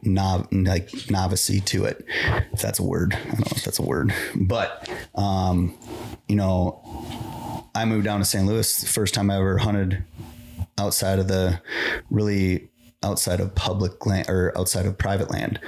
nov- 0.02 0.48
like 0.52 0.90
novice 1.10 1.46
to 1.64 1.84
it, 1.84 2.04
if 2.52 2.62
that's 2.62 2.78
a 2.78 2.82
word. 2.82 3.14
I 3.14 3.30
don't 3.30 3.40
know 3.40 3.56
if 3.56 3.64
that's 3.64 3.78
a 3.78 3.82
word, 3.82 4.14
but 4.34 4.88
um, 5.14 5.76
you 6.28 6.36
know, 6.36 6.82
I 7.74 7.84
moved 7.84 8.04
down 8.04 8.20
to 8.20 8.24
St. 8.24 8.46
Louis. 8.46 8.80
The 8.80 8.86
first 8.86 9.14
time 9.14 9.30
I 9.30 9.36
ever 9.36 9.58
hunted 9.58 10.04
outside 10.78 11.18
of 11.18 11.28
the 11.28 11.60
really 12.10 12.70
outside 13.02 13.40
of 13.40 13.54
public 13.54 14.06
land 14.06 14.28
or 14.28 14.56
outside 14.56 14.86
of 14.86 14.96
private 14.96 15.30
land, 15.30 15.60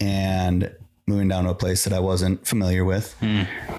and 0.00 0.74
moving 1.06 1.28
down 1.28 1.44
to 1.44 1.50
a 1.50 1.54
place 1.54 1.84
that 1.84 1.92
I 1.92 1.98
wasn't 1.98 2.46
familiar 2.46 2.84
with. 2.84 3.16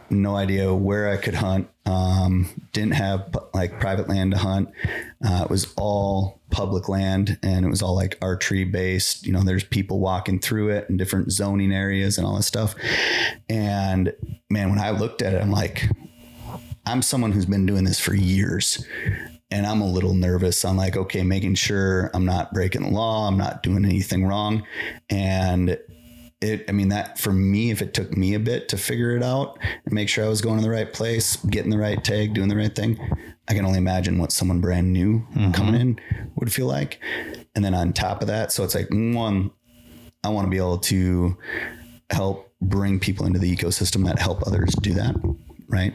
No 0.10 0.36
idea 0.36 0.74
where 0.74 1.10
I 1.10 1.18
could 1.18 1.36
hunt. 1.36 1.70
Um, 1.86 2.68
didn't 2.74 2.94
have 2.94 3.36
like 3.54 3.80
private 3.80 4.10
land 4.10 4.32
to 4.32 4.38
hunt. 4.38 4.70
Uh, 5.26 5.44
it 5.44 5.50
was 5.50 5.74
all 5.78 6.42
public 6.50 6.88
land 6.88 7.40
and 7.42 7.66
it 7.66 7.70
was 7.70 7.82
all 7.82 7.96
like 7.96 8.18
archery 8.22 8.66
based. 8.66 9.26
You 9.26 9.34
know, 9.34 9.42
there's 9.42 9.64
people 9.64 10.00
walking 10.00 10.40
through 10.40 10.70
it 10.70 10.90
and 10.90 10.98
different 10.98 11.32
zoning 11.32 11.74
areas 11.74 12.18
and 12.18 12.28
all 12.28 12.36
this 12.36 12.46
stuff. 12.46 12.76
And 13.50 14.14
man, 14.50 14.70
when 14.70 14.80
I 14.80 14.92
looked 14.92 15.22
at 15.22 15.34
it, 15.34 15.42
I'm 15.42 15.52
like, 15.52 15.90
I'm 16.86 17.02
someone 17.02 17.32
who's 17.32 17.46
been 17.46 17.66
doing 17.66 17.84
this 17.84 18.00
for 18.00 18.14
years 18.14 18.86
and 19.52 19.66
I'm 19.66 19.82
a 19.82 19.88
little 19.88 20.14
nervous. 20.14 20.66
I'm 20.66 20.78
like, 20.78 20.98
okay, 20.98 21.24
making 21.24 21.56
sure 21.56 22.10
I'm 22.14 22.26
not 22.26 22.54
breaking 22.54 22.84
the 22.84 22.90
law, 22.90 23.28
I'm 23.28 23.38
not 23.38 23.64
doing 23.64 23.86
anything 23.86 24.26
wrong. 24.26 24.66
And 25.10 25.78
it, 26.42 26.66
I 26.68 26.72
mean, 26.74 26.90
that 26.90 27.18
for 27.20 27.32
me, 27.32 27.72
if 27.72 27.82
it 27.82 27.94
took 27.94 28.18
me 28.18 28.34
a 28.34 28.40
bit 28.40 28.68
to 28.70 28.78
figure 28.78 29.16
it 29.16 29.24
out 29.24 29.58
and 29.86 29.94
make 29.94 30.10
sure 30.10 30.26
I 30.26 30.28
was 30.28 30.42
going 30.42 30.58
to 30.58 30.64
the 30.64 30.70
right 30.70 30.92
place, 30.92 31.38
getting 31.38 31.72
the 31.72 31.78
right 31.78 32.04
tag, 32.04 32.34
doing 32.34 32.50
the 32.50 32.58
right 32.58 32.76
thing, 32.76 33.00
I 33.48 33.54
can 33.54 33.66
only 33.66 33.78
imagine 33.78 34.18
what 34.18 34.32
someone 34.32 34.60
brand 34.60 34.92
new 34.92 35.20
mm-hmm. 35.36 35.52
coming 35.52 35.80
in 35.80 36.00
would 36.36 36.52
feel 36.52 36.68
like. 36.68 37.00
And 37.56 37.64
then 37.64 37.74
on 37.74 37.94
top 37.94 38.22
of 38.22 38.28
that, 38.28 38.52
so 38.52 38.64
it's 38.64 38.76
like, 38.76 38.90
one, 38.90 39.52
I 40.24 40.30
want 40.30 40.48
to 40.48 40.52
be 40.52 40.58
able 40.58 40.80
to 40.80 41.38
help 42.10 42.52
bring 42.62 43.00
people 43.00 43.26
into 43.26 43.40
the 43.40 43.56
ecosystem 43.56 44.06
that 44.06 44.20
help 44.20 44.46
others 44.48 44.74
do 44.82 44.94
that. 44.96 45.16
Right. 45.68 45.94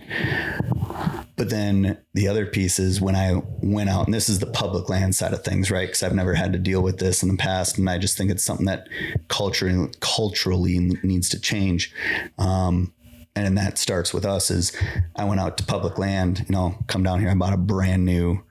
But 1.36 1.50
then 1.50 1.98
the 2.14 2.26
other 2.26 2.46
piece 2.46 2.78
is 2.80 3.00
when 3.00 3.14
I 3.14 3.42
went 3.62 3.88
out, 3.88 4.06
and 4.06 4.14
this 4.14 4.28
is 4.28 4.40
the 4.40 4.46
public 4.46 4.88
land 4.88 5.14
side 5.14 5.32
of 5.32 5.44
things, 5.44 5.70
right? 5.70 5.86
Because 5.86 6.02
I've 6.02 6.14
never 6.14 6.34
had 6.34 6.52
to 6.52 6.58
deal 6.58 6.82
with 6.82 6.98
this 6.98 7.22
in 7.22 7.28
the 7.28 7.36
past, 7.36 7.78
and 7.78 7.88
I 7.88 7.98
just 7.98 8.18
think 8.18 8.30
it's 8.30 8.42
something 8.42 8.66
that 8.66 8.88
culturally 9.28 9.92
culturally 10.00 10.78
needs 11.02 11.28
to 11.30 11.40
change. 11.40 11.94
Um, 12.38 12.92
and 13.36 13.56
that 13.56 13.78
starts 13.78 14.12
with 14.12 14.24
us. 14.24 14.50
Is 14.50 14.72
I 15.14 15.24
went 15.24 15.40
out 15.40 15.56
to 15.58 15.64
public 15.64 15.96
land, 15.98 16.44
you 16.48 16.54
know, 16.54 16.76
come 16.88 17.04
down 17.04 17.20
here. 17.20 17.30
I 17.30 17.34
bought 17.34 17.52
a 17.52 17.58
brand 17.58 18.04
new 18.04 18.42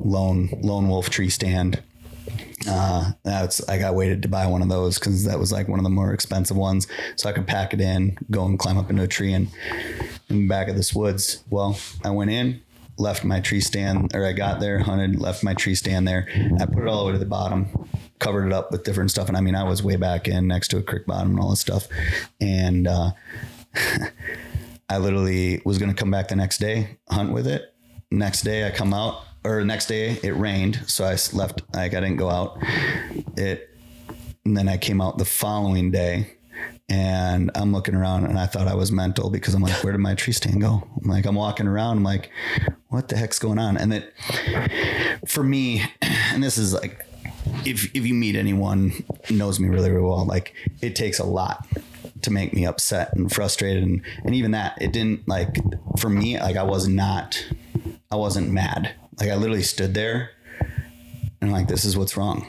lone 0.00 0.50
lone 0.62 0.88
wolf 0.88 1.10
tree 1.10 1.30
stand. 1.30 1.82
Uh, 2.68 3.12
that's 3.24 3.66
I 3.68 3.78
got 3.78 3.94
waited 3.94 4.22
to 4.22 4.28
buy 4.28 4.46
one 4.46 4.62
of 4.62 4.68
those 4.68 4.98
because 4.98 5.24
that 5.24 5.38
was 5.38 5.52
like 5.52 5.68
one 5.68 5.78
of 5.78 5.84
the 5.84 5.90
more 5.90 6.12
expensive 6.12 6.56
ones, 6.56 6.86
so 7.16 7.28
I 7.28 7.32
could 7.32 7.46
pack 7.46 7.74
it 7.74 7.80
in, 7.80 8.16
go 8.30 8.44
and 8.44 8.58
climb 8.58 8.78
up 8.78 8.90
into 8.90 9.02
a 9.02 9.08
tree 9.08 9.32
and 9.32 9.48
in 10.28 10.42
the 10.42 10.48
back 10.48 10.68
of 10.68 10.76
this 10.76 10.94
woods. 10.94 11.42
Well, 11.50 11.78
I 12.04 12.10
went 12.10 12.30
in, 12.30 12.62
left 12.98 13.24
my 13.24 13.40
tree 13.40 13.60
stand, 13.60 14.14
or 14.14 14.24
I 14.24 14.32
got 14.32 14.60
there, 14.60 14.78
hunted, 14.78 15.20
left 15.20 15.42
my 15.42 15.54
tree 15.54 15.74
stand 15.74 16.06
there. 16.06 16.28
I 16.60 16.66
put 16.66 16.82
it 16.82 16.88
all 16.88 17.00
the 17.00 17.06
way 17.06 17.12
to 17.12 17.18
the 17.18 17.26
bottom, 17.26 17.88
covered 18.18 18.46
it 18.46 18.52
up 18.52 18.70
with 18.70 18.84
different 18.84 19.10
stuff, 19.10 19.28
and 19.28 19.36
I 19.36 19.40
mean 19.40 19.54
I 19.54 19.64
was 19.64 19.82
way 19.82 19.96
back 19.96 20.28
in 20.28 20.46
next 20.46 20.68
to 20.68 20.78
a 20.78 20.82
creek 20.82 21.06
bottom 21.06 21.30
and 21.30 21.40
all 21.40 21.50
this 21.50 21.60
stuff, 21.60 21.88
and 22.40 22.86
uh, 22.86 23.10
I 24.88 24.98
literally 24.98 25.62
was 25.64 25.78
to 25.78 25.94
come 25.94 26.10
back 26.10 26.28
the 26.28 26.36
next 26.36 26.58
day, 26.58 26.98
hunt 27.08 27.32
with 27.32 27.46
it. 27.46 27.74
Next 28.10 28.42
day 28.42 28.66
I 28.66 28.70
come 28.70 28.92
out, 28.92 29.22
or 29.44 29.64
next 29.64 29.86
day 29.86 30.18
it 30.22 30.36
rained, 30.36 30.82
so 30.86 31.04
I 31.04 31.16
left. 31.32 31.62
Like 31.74 31.94
I 31.94 32.00
didn't 32.00 32.16
go 32.16 32.30
out. 32.30 32.58
It, 33.36 33.68
and 34.44 34.56
then 34.56 34.68
I 34.68 34.76
came 34.76 35.00
out 35.00 35.18
the 35.18 35.24
following 35.24 35.90
day, 35.90 36.36
and 36.88 37.50
I'm 37.54 37.72
looking 37.72 37.94
around, 37.94 38.24
and 38.24 38.38
I 38.38 38.46
thought 38.46 38.68
I 38.68 38.74
was 38.74 38.92
mental 38.92 39.30
because 39.30 39.54
I'm 39.54 39.62
like, 39.62 39.82
where 39.84 39.92
did 39.92 40.00
my 40.00 40.14
tree 40.14 40.32
stand 40.32 40.60
go? 40.60 40.86
I'm 41.02 41.08
like, 41.08 41.26
I'm 41.26 41.34
walking 41.34 41.66
around, 41.66 41.98
I'm 41.98 42.04
like, 42.04 42.30
what 42.88 43.08
the 43.08 43.16
heck's 43.16 43.38
going 43.38 43.58
on? 43.58 43.76
And 43.76 43.92
that, 43.92 44.12
for 45.26 45.42
me, 45.42 45.82
and 46.02 46.42
this 46.42 46.58
is 46.58 46.72
like, 46.72 47.06
if 47.64 47.94
if 47.94 48.06
you 48.06 48.14
meet 48.14 48.36
anyone 48.36 48.92
knows 49.30 49.58
me 49.58 49.68
really, 49.68 49.90
really 49.90 50.02
well, 50.02 50.24
like 50.24 50.54
it 50.80 50.94
takes 50.94 51.18
a 51.18 51.24
lot 51.24 51.66
to 52.22 52.30
make 52.30 52.54
me 52.54 52.64
upset 52.64 53.14
and 53.14 53.32
frustrated 53.32 53.82
and 53.82 54.02
and 54.24 54.34
even 54.34 54.52
that 54.52 54.80
it 54.80 54.92
didn't 54.92 55.26
like 55.28 55.56
for 55.98 56.08
me 56.08 56.38
like 56.38 56.56
I 56.56 56.62
was 56.62 56.88
not 56.88 57.44
I 58.10 58.16
wasn't 58.16 58.50
mad 58.50 58.94
like 59.18 59.30
I 59.30 59.34
literally 59.36 59.62
stood 59.62 59.94
there 59.94 60.30
and 61.40 61.52
like 61.52 61.68
this 61.68 61.84
is 61.84 61.96
what's 61.96 62.16
wrong. 62.16 62.46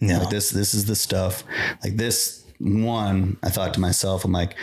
Yeah. 0.00 0.18
like 0.18 0.30
this 0.30 0.50
this 0.50 0.74
is 0.74 0.86
the 0.86 0.96
stuff. 0.96 1.44
Like 1.82 1.96
this 1.96 2.44
one 2.58 3.38
I 3.42 3.50
thought 3.50 3.74
to 3.74 3.80
myself 3.80 4.24
I'm 4.24 4.32
like 4.32 4.56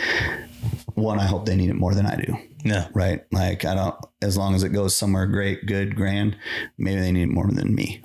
one 0.93 1.19
I 1.19 1.25
hope 1.25 1.45
they 1.45 1.55
need 1.55 1.69
it 1.69 1.75
more 1.75 1.93
than 1.93 2.05
I 2.05 2.15
do. 2.15 2.37
Yeah. 2.63 2.87
right? 2.93 3.21
Like 3.31 3.65
I 3.65 3.73
don't 3.75 3.95
as 4.21 4.37
long 4.37 4.53
as 4.55 4.63
it 4.63 4.69
goes 4.69 4.95
somewhere 4.95 5.25
great 5.25 5.65
good 5.65 5.95
grand 5.95 6.37
maybe 6.77 6.99
they 7.01 7.11
need 7.11 7.23
it 7.23 7.33
more 7.33 7.49
than 7.49 7.73
me. 7.73 8.01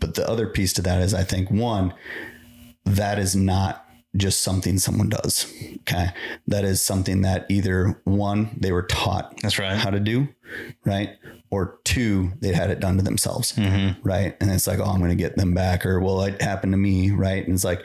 But 0.00 0.14
the 0.14 0.28
other 0.28 0.46
piece 0.46 0.72
to 0.74 0.82
that 0.82 1.00
is 1.00 1.14
I 1.14 1.22
think 1.22 1.50
one 1.50 1.94
that 2.84 3.18
is 3.18 3.36
not 3.36 3.86
just 4.16 4.42
something 4.42 4.78
someone 4.78 5.08
does. 5.08 5.52
Okay. 5.80 6.08
That 6.46 6.64
is 6.64 6.82
something 6.82 7.22
that 7.22 7.46
either 7.48 8.00
one, 8.04 8.56
they 8.58 8.72
were 8.72 8.82
taught 8.82 9.40
That's 9.40 9.58
right. 9.58 9.76
how 9.76 9.90
to 9.90 10.00
do, 10.00 10.28
right? 10.84 11.10
Or 11.50 11.78
two, 11.84 12.32
they 12.40 12.52
had 12.52 12.70
it 12.70 12.80
done 12.80 12.96
to 12.96 13.02
themselves, 13.02 13.52
mm-hmm. 13.52 14.00
right? 14.06 14.36
And 14.40 14.50
it's 14.50 14.66
like, 14.66 14.78
oh, 14.78 14.84
I'm 14.84 14.98
going 14.98 15.10
to 15.10 15.16
get 15.16 15.36
them 15.36 15.54
back, 15.54 15.84
or 15.84 16.00
well, 16.00 16.22
it 16.22 16.40
happened 16.40 16.72
to 16.72 16.76
me, 16.76 17.10
right? 17.10 17.44
And 17.44 17.54
it's 17.54 17.64
like, 17.64 17.84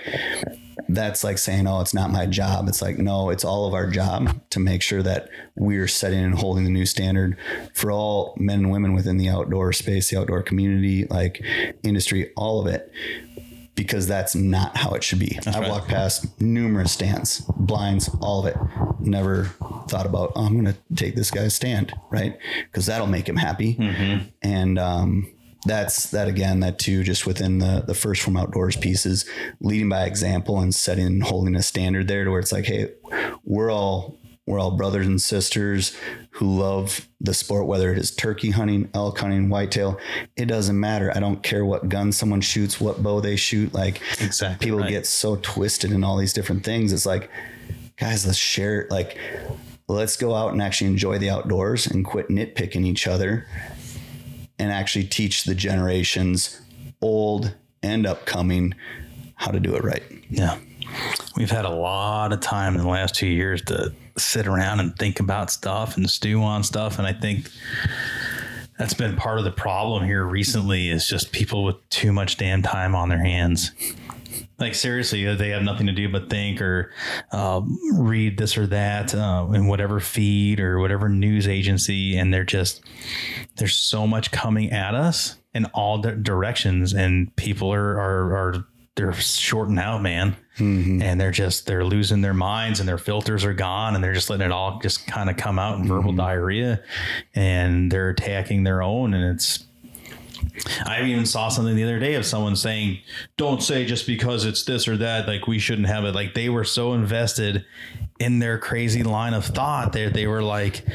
that's 0.90 1.24
like 1.24 1.38
saying, 1.38 1.68
oh, 1.68 1.82
it's 1.82 1.94
not 1.94 2.12
my 2.12 2.26
job. 2.26 2.68
It's 2.68 2.82
like, 2.82 2.98
no, 2.98 3.30
it's 3.30 3.44
all 3.44 3.68
of 3.68 3.74
our 3.74 3.90
job 3.90 4.40
to 4.52 4.60
make 4.60 4.82
sure 4.82 5.02
that 5.02 5.30
we're 5.56 5.88
setting 5.88 6.24
and 6.24 6.36
holding 6.36 6.64
the 6.64 6.70
new 6.70 6.86
standard 6.86 7.38
for 7.74 7.92
all 7.92 8.36
men 8.38 8.60
and 8.60 8.72
women 8.72 8.94
within 8.94 9.18
the 9.18 9.30
outdoor 9.30 9.74
space, 9.74 10.10
the 10.10 10.20
outdoor 10.20 10.44
community, 10.44 11.06
like 11.06 11.44
industry, 11.84 12.32
all 12.36 12.62
of 12.62 12.68
it 12.68 12.92
because 13.76 14.08
that's 14.08 14.36
not 14.36 14.78
how 14.78 14.92
it 14.92 15.04
should 15.04 15.20
be. 15.20 15.38
I 15.46 15.60
right. 15.60 15.70
walked 15.70 15.90
past 15.90 16.42
numerous 16.42 16.94
stands, 16.94 17.42
blinds, 17.58 18.10
all 18.22 18.40
of 18.40 18.46
it. 18.48 18.58
Never 19.00 19.46
thought 19.90 20.06
about, 20.06 20.32
oh, 20.36 20.46
I'm 20.46 20.54
going 20.54 20.74
to 20.74 20.96
take 20.96 21.16
this 21.16 21.30
guy's 21.30 21.54
stand, 21.54 21.94
right? 22.10 22.38
Because 22.64 22.86
that'll 22.86 23.08
make 23.08 23.28
him 23.28 23.36
happy. 23.36 23.76
And 24.42 24.80
um, 24.80 25.32
that's 25.66 26.12
that 26.12 26.28
again, 26.28 26.62
that 26.62 26.80
too, 26.80 27.04
just 27.04 27.26
within 27.28 27.58
the 27.60 27.84
the 27.86 27.94
First 27.94 28.22
Phorm 28.22 28.38
Outdoors 28.38 28.78
pieces, 28.78 29.26
leading 29.60 29.90
by 29.90 30.06
example 30.06 30.60
and 30.60 30.74
setting 30.74 31.06
and 31.06 31.24
holding 31.24 31.56
a 31.56 31.64
standard 31.64 32.08
there 32.08 32.24
to 32.24 32.32
where 32.32 32.40
it's 32.40 32.52
like, 32.52 32.66
hey, 32.66 32.92
we're 33.44 33.72
all 33.72 34.18
we're 34.46 34.60
all 34.60 34.72
brothers 34.72 35.08
and 35.08 35.20
sisters 35.20 35.98
who 36.32 36.60
love 36.60 37.08
the 37.20 37.34
sport, 37.34 37.66
whether 37.66 37.92
it 37.92 37.98
is 37.98 38.12
turkey 38.12 38.52
hunting, 38.52 38.90
elk 38.94 39.18
hunting, 39.20 39.50
whitetail. 39.50 40.00
It 40.36 40.46
doesn't 40.46 40.80
matter. 40.80 41.12
I 41.16 41.20
don't 41.20 41.42
care 41.42 41.66
what 41.66 41.90
gun 41.90 42.12
someone 42.12 42.42
shoots, 42.42 42.80
what 42.80 43.02
bow 43.02 43.22
they 43.22 43.38
shoot. 43.38 43.74
Like 43.74 44.02
Exactly 44.22 44.66
people 44.66 44.82
right. 44.82 44.90
get 44.90 45.08
so 45.08 45.38
twisted 45.38 45.92
in 45.92 46.04
all 46.04 46.18
these 46.18 46.34
different 46.34 46.64
things. 46.64 46.94
It's 46.94 47.08
like, 47.08 47.30
guys, 47.98 48.26
let's 48.26 48.38
share. 48.38 48.88
Like, 48.92 49.18
let's 49.88 50.16
go 50.16 50.36
out 50.36 50.52
and 50.52 50.62
actually 50.62 50.88
enjoy 50.88 51.18
the 51.18 51.32
outdoors 51.32 51.88
and 51.88 52.06
quit 52.06 52.30
nitpicking 52.30 52.86
each 52.86 53.08
other, 53.08 53.48
and 54.60 54.72
actually 54.72 55.06
teach 55.06 55.46
the 55.46 55.56
generations, 55.56 56.62
old 57.02 57.56
and 57.82 58.06
upcoming, 58.06 58.74
how 59.36 59.52
to 59.52 59.60
do 59.60 59.76
it 59.76 59.84
right. 59.84 60.04
Yeah. 60.30 60.60
We've 61.36 61.52
had 61.52 61.66
a 61.66 61.70
lot 61.70 62.32
of 62.32 62.40
time 62.42 62.76
in 62.76 62.82
the 62.82 62.88
last 62.88 63.16
two 63.16 63.28
years 63.28 63.62
to 63.64 63.94
sit 64.18 64.48
around 64.48 64.80
and 64.80 64.96
think 64.98 65.20
about 65.20 65.50
stuff 65.52 65.98
and 65.98 66.10
stew 66.10 66.42
on 66.42 66.64
stuff. 66.64 66.98
And 66.98 67.08
I 67.08 67.14
think 67.14 67.50
that's 68.78 68.94
been 68.94 69.16
part 69.16 69.40
of 69.40 69.46
the 69.46 69.52
problem 69.52 70.04
here 70.06 70.26
recently 70.26 70.90
is 70.90 71.08
just 71.08 71.32
people 71.32 71.64
with 71.64 71.78
too 71.90 72.12
much 72.12 72.38
damn 72.38 72.62
time 72.62 72.96
on 72.96 73.10
their 73.10 73.24
hands. 73.24 73.72
Like 74.58 74.74
seriously, 74.74 75.34
they 75.36 75.50
have 75.50 75.64
nothing 75.64 75.88
to 75.88 75.94
do 75.94 76.10
but 76.10 76.30
think 76.30 76.62
or 76.62 76.92
uh, 77.32 77.62
read 77.94 78.38
this 78.38 78.58
or 78.58 78.68
that 78.68 79.14
uh, 79.14 79.48
in 79.54 79.68
whatever 79.68 80.00
feed 80.00 80.60
or 80.60 80.80
whatever 80.80 81.10
news 81.10 81.48
agency, 81.48 82.18
and 82.18 82.34
they're 82.34 82.46
just 82.46 82.82
there's 83.58 83.76
so 83.76 84.08
much 84.08 84.32
coming 84.32 84.72
at 84.72 84.96
us 84.96 85.38
in 85.54 85.66
all 85.68 85.98
di- 85.98 86.16
directions, 86.22 86.94
and 86.94 87.34
people 87.36 87.74
are 87.74 88.00
are, 88.00 88.38
are 88.38 88.68
they're 88.96 89.14
shorting 89.14 89.78
out, 89.78 90.02
man, 90.02 90.36
mm-hmm. 90.58 91.02
and 91.02 91.20
they're 91.20 91.32
just 91.32 91.66
they're 91.66 91.86
losing 91.86 92.22
their 92.22 92.34
minds, 92.34 92.80
and 92.80 92.88
their 92.88 92.98
filters 92.98 93.44
are 93.44 93.54
gone, 93.54 93.96
and 93.96 94.04
they're 94.04 94.14
just 94.14 94.30
letting 94.30 94.46
it 94.46 94.52
all 94.52 94.80
just 94.80 95.06
kind 95.06 95.30
of 95.30 95.38
come 95.38 95.60
out 95.60 95.78
in 95.78 95.88
verbal 95.88 96.12
mm-hmm. 96.12 96.20
diarrhea, 96.20 96.82
and 97.34 97.92
they're 97.92 98.10
attacking 98.10 98.64
their 98.64 98.82
own, 98.82 99.14
and 99.14 99.36
it's 99.36 99.66
I 100.86 101.04
even 101.04 101.26
saw 101.26 101.50
something 101.50 101.76
the 101.76 101.84
other 101.84 102.00
day 102.00 102.16
of 102.16 102.26
someone 102.26 102.56
saying, 102.56 103.00
"Don't 103.38 103.62
say 103.62 103.86
just 103.86 104.08
because 104.08 104.46
it's 104.46 104.64
this 104.64 104.88
or 104.88 104.98
that, 104.98 105.28
like 105.28 105.48
we 105.48 105.60
shouldn't 105.60 105.88
have 105.88 106.06
it." 106.06 106.16
Like 106.16 106.34
they 106.34 106.50
were 106.50 106.64
so 106.64 106.94
invested 106.94 107.66
in 108.20 108.40
their 108.40 108.58
crazy 108.58 109.04
line 109.04 109.34
of 109.34 109.46
thought 109.46 109.94
that 109.94 110.14
they 110.14 110.28
were 110.28 110.42
like, 110.42 110.86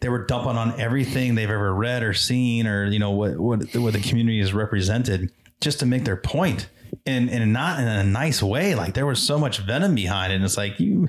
they 0.00 0.08
were 0.08 0.24
dumping 0.26 0.56
on 0.56 0.80
everything 0.80 1.34
they've 1.34 1.50
ever 1.50 1.74
read 1.74 2.02
or 2.02 2.14
seen, 2.14 2.66
or 2.66 2.86
you 2.86 2.98
know 2.98 3.10
what 3.10 3.38
what 3.38 3.74
what 3.74 3.92
the 3.92 4.00
community 4.00 4.40
is 4.40 4.52
represented, 4.52 5.30
just 5.60 5.80
to 5.80 5.86
make 5.86 6.04
their 6.04 6.16
point. 6.16 6.68
And, 7.04 7.28
and 7.30 7.52
not 7.52 7.80
in 7.80 7.88
a 7.88 8.04
nice 8.04 8.40
way. 8.40 8.76
Like 8.76 8.94
there 8.94 9.06
was 9.06 9.20
so 9.20 9.36
much 9.36 9.58
venom 9.58 9.96
behind 9.96 10.32
it. 10.32 10.36
And 10.36 10.44
it's 10.44 10.56
like 10.56 10.78
you 10.78 11.08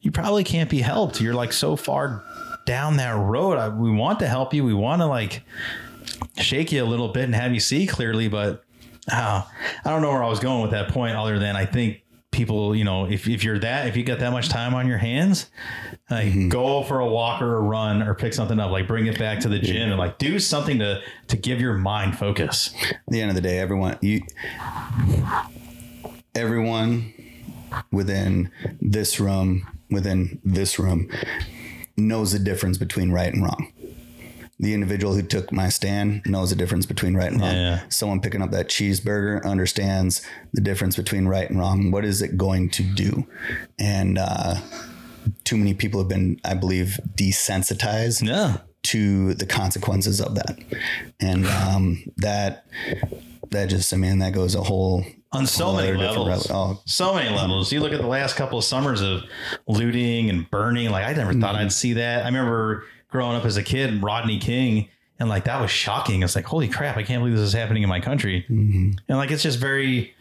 you 0.00 0.10
probably 0.10 0.42
can't 0.42 0.68
be 0.68 0.80
helped. 0.80 1.20
You're 1.20 1.34
like 1.34 1.52
so 1.52 1.76
far 1.76 2.24
down 2.66 2.96
that 2.96 3.16
road. 3.16 3.56
I, 3.56 3.68
we 3.68 3.92
want 3.92 4.18
to 4.20 4.26
help 4.26 4.52
you. 4.54 4.64
We 4.64 4.74
want 4.74 5.02
to 5.02 5.06
like 5.06 5.42
shake 6.38 6.72
you 6.72 6.82
a 6.82 6.86
little 6.86 7.08
bit 7.08 7.24
and 7.24 7.34
have 7.34 7.54
you 7.54 7.60
see 7.60 7.86
clearly, 7.86 8.28
but 8.28 8.64
uh, 9.10 9.42
I 9.84 9.90
don't 9.90 10.02
know 10.02 10.10
where 10.10 10.22
I 10.22 10.28
was 10.28 10.40
going 10.40 10.62
with 10.62 10.72
that 10.72 10.88
point 10.88 11.16
other 11.16 11.38
than 11.38 11.56
I 11.56 11.64
think 11.64 12.02
people, 12.30 12.76
you 12.76 12.84
know, 12.84 13.06
if, 13.06 13.28
if 13.28 13.42
you're 13.44 13.58
that, 13.58 13.88
if 13.88 13.96
you 13.96 14.04
got 14.04 14.18
that 14.20 14.30
much 14.30 14.48
time 14.48 14.74
on 14.74 14.86
your 14.86 14.98
hands, 14.98 15.50
like 16.10 16.28
Mm-hmm. 16.28 16.48
go 16.48 16.82
for 16.82 17.00
a 17.00 17.06
walk 17.06 17.40
or 17.42 17.56
a 17.56 17.60
run 17.60 18.02
or 18.02 18.14
pick 18.14 18.34
something 18.34 18.58
up, 18.58 18.70
like 18.70 18.86
bring 18.86 19.06
it 19.06 19.18
back 19.18 19.40
to 19.40 19.48
the 19.48 19.58
gym 19.58 19.90
and 19.90 19.98
like 19.98 20.18
do 20.18 20.38
something 20.38 20.78
to, 20.78 21.00
to 21.28 21.36
give 21.36 21.60
your 21.60 21.74
mind 21.74 22.18
focus. 22.18 22.74
At 22.90 23.00
the 23.08 23.20
end 23.20 23.30
of 23.30 23.36
the 23.36 23.42
day, 23.42 23.58
everyone 23.58 23.98
you 24.00 24.22
everyone 26.34 27.12
within 27.90 28.50
this 28.80 29.18
room, 29.20 29.66
within 29.90 30.40
this 30.44 30.78
room, 30.78 31.08
knows 31.96 32.32
the 32.32 32.38
difference 32.38 32.78
between 32.78 33.10
right 33.10 33.32
and 33.32 33.42
wrong. 33.42 33.72
The 34.62 34.74
individual 34.74 35.14
who 35.14 35.22
took 35.22 35.50
my 35.52 35.68
stand 35.70 36.22
knows 36.26 36.50
the 36.50 36.56
difference 36.56 36.84
between 36.86 37.14
right 37.16 37.32
and 37.32 37.40
wrong. 37.40 37.54
Yeah. 37.54 37.80
Someone 37.88 38.20
picking 38.20 38.42
up 38.42 38.50
that 38.50 38.68
cheeseburger 38.68 39.42
understands 39.44 40.20
the 40.52 40.60
difference 40.60 40.96
between 40.96 41.26
right 41.26 41.48
and 41.48 41.58
wrong. 41.58 41.90
What 41.90 42.04
is 42.04 42.20
it 42.22 42.36
going 42.36 42.68
to 42.70 42.82
do? 42.82 43.26
And 43.78 44.18
uh, 44.18 44.56
too 45.44 45.56
many 45.56 45.72
people 45.74 45.98
have 46.00 46.08
been, 46.08 46.38
I 46.44 46.54
believe, 46.54 47.00
desensitized 47.16 48.22
Yeah. 48.26 48.58
to 48.84 49.34
the 49.34 49.46
consequences 49.46 50.20
of 50.20 50.34
that. 50.34 50.58
And 51.20 51.46
um, 51.46 52.02
that 52.18 52.66
that 53.50 53.66
just 53.70 53.92
I 53.92 53.96
mean 53.96 54.18
that 54.20 54.32
goes 54.32 54.54
a 54.54 54.62
whole 54.62 55.04
on 55.32 55.46
so 55.46 55.72
many 55.74 55.96
levels. 55.96 56.48
oh. 56.50 56.80
So 56.86 57.14
many 57.14 57.34
levels. 57.34 57.72
You 57.72 57.80
look 57.80 57.92
at 57.92 58.00
the 58.00 58.06
last 58.06 58.36
couple 58.36 58.58
of 58.58 58.64
summers 58.64 59.00
of 59.00 59.22
looting 59.66 60.28
and 60.30 60.48
burning. 60.50 60.90
Like 60.90 61.06
I 61.06 61.12
never 61.14 61.32
thought 61.32 61.54
Mm-hmm. 61.54 61.64
I'd 61.64 61.72
see 61.72 61.94
that. 61.94 62.22
I 62.22 62.26
remember 62.26 62.84
growing 63.10 63.36
up 63.36 63.44
as 63.44 63.56
a 63.56 63.62
kid, 63.62 64.02
Rodney 64.02 64.38
King, 64.38 64.88
and 65.18 65.28
like 65.28 65.44
that 65.44 65.60
was 65.60 65.70
shocking. 65.70 66.22
It's 66.22 66.34
like, 66.34 66.46
holy 66.46 66.68
crap, 66.68 66.96
I 66.96 67.02
can't 67.02 67.20
believe 67.20 67.36
this 67.36 67.46
is 67.46 67.52
happening 67.52 67.82
in 67.82 67.88
my 67.88 68.00
country. 68.00 68.46
Mm-hmm. 68.48 68.92
And 69.08 69.18
like 69.18 69.30
it's 69.30 69.42
just 69.42 69.58
very, 69.58 70.14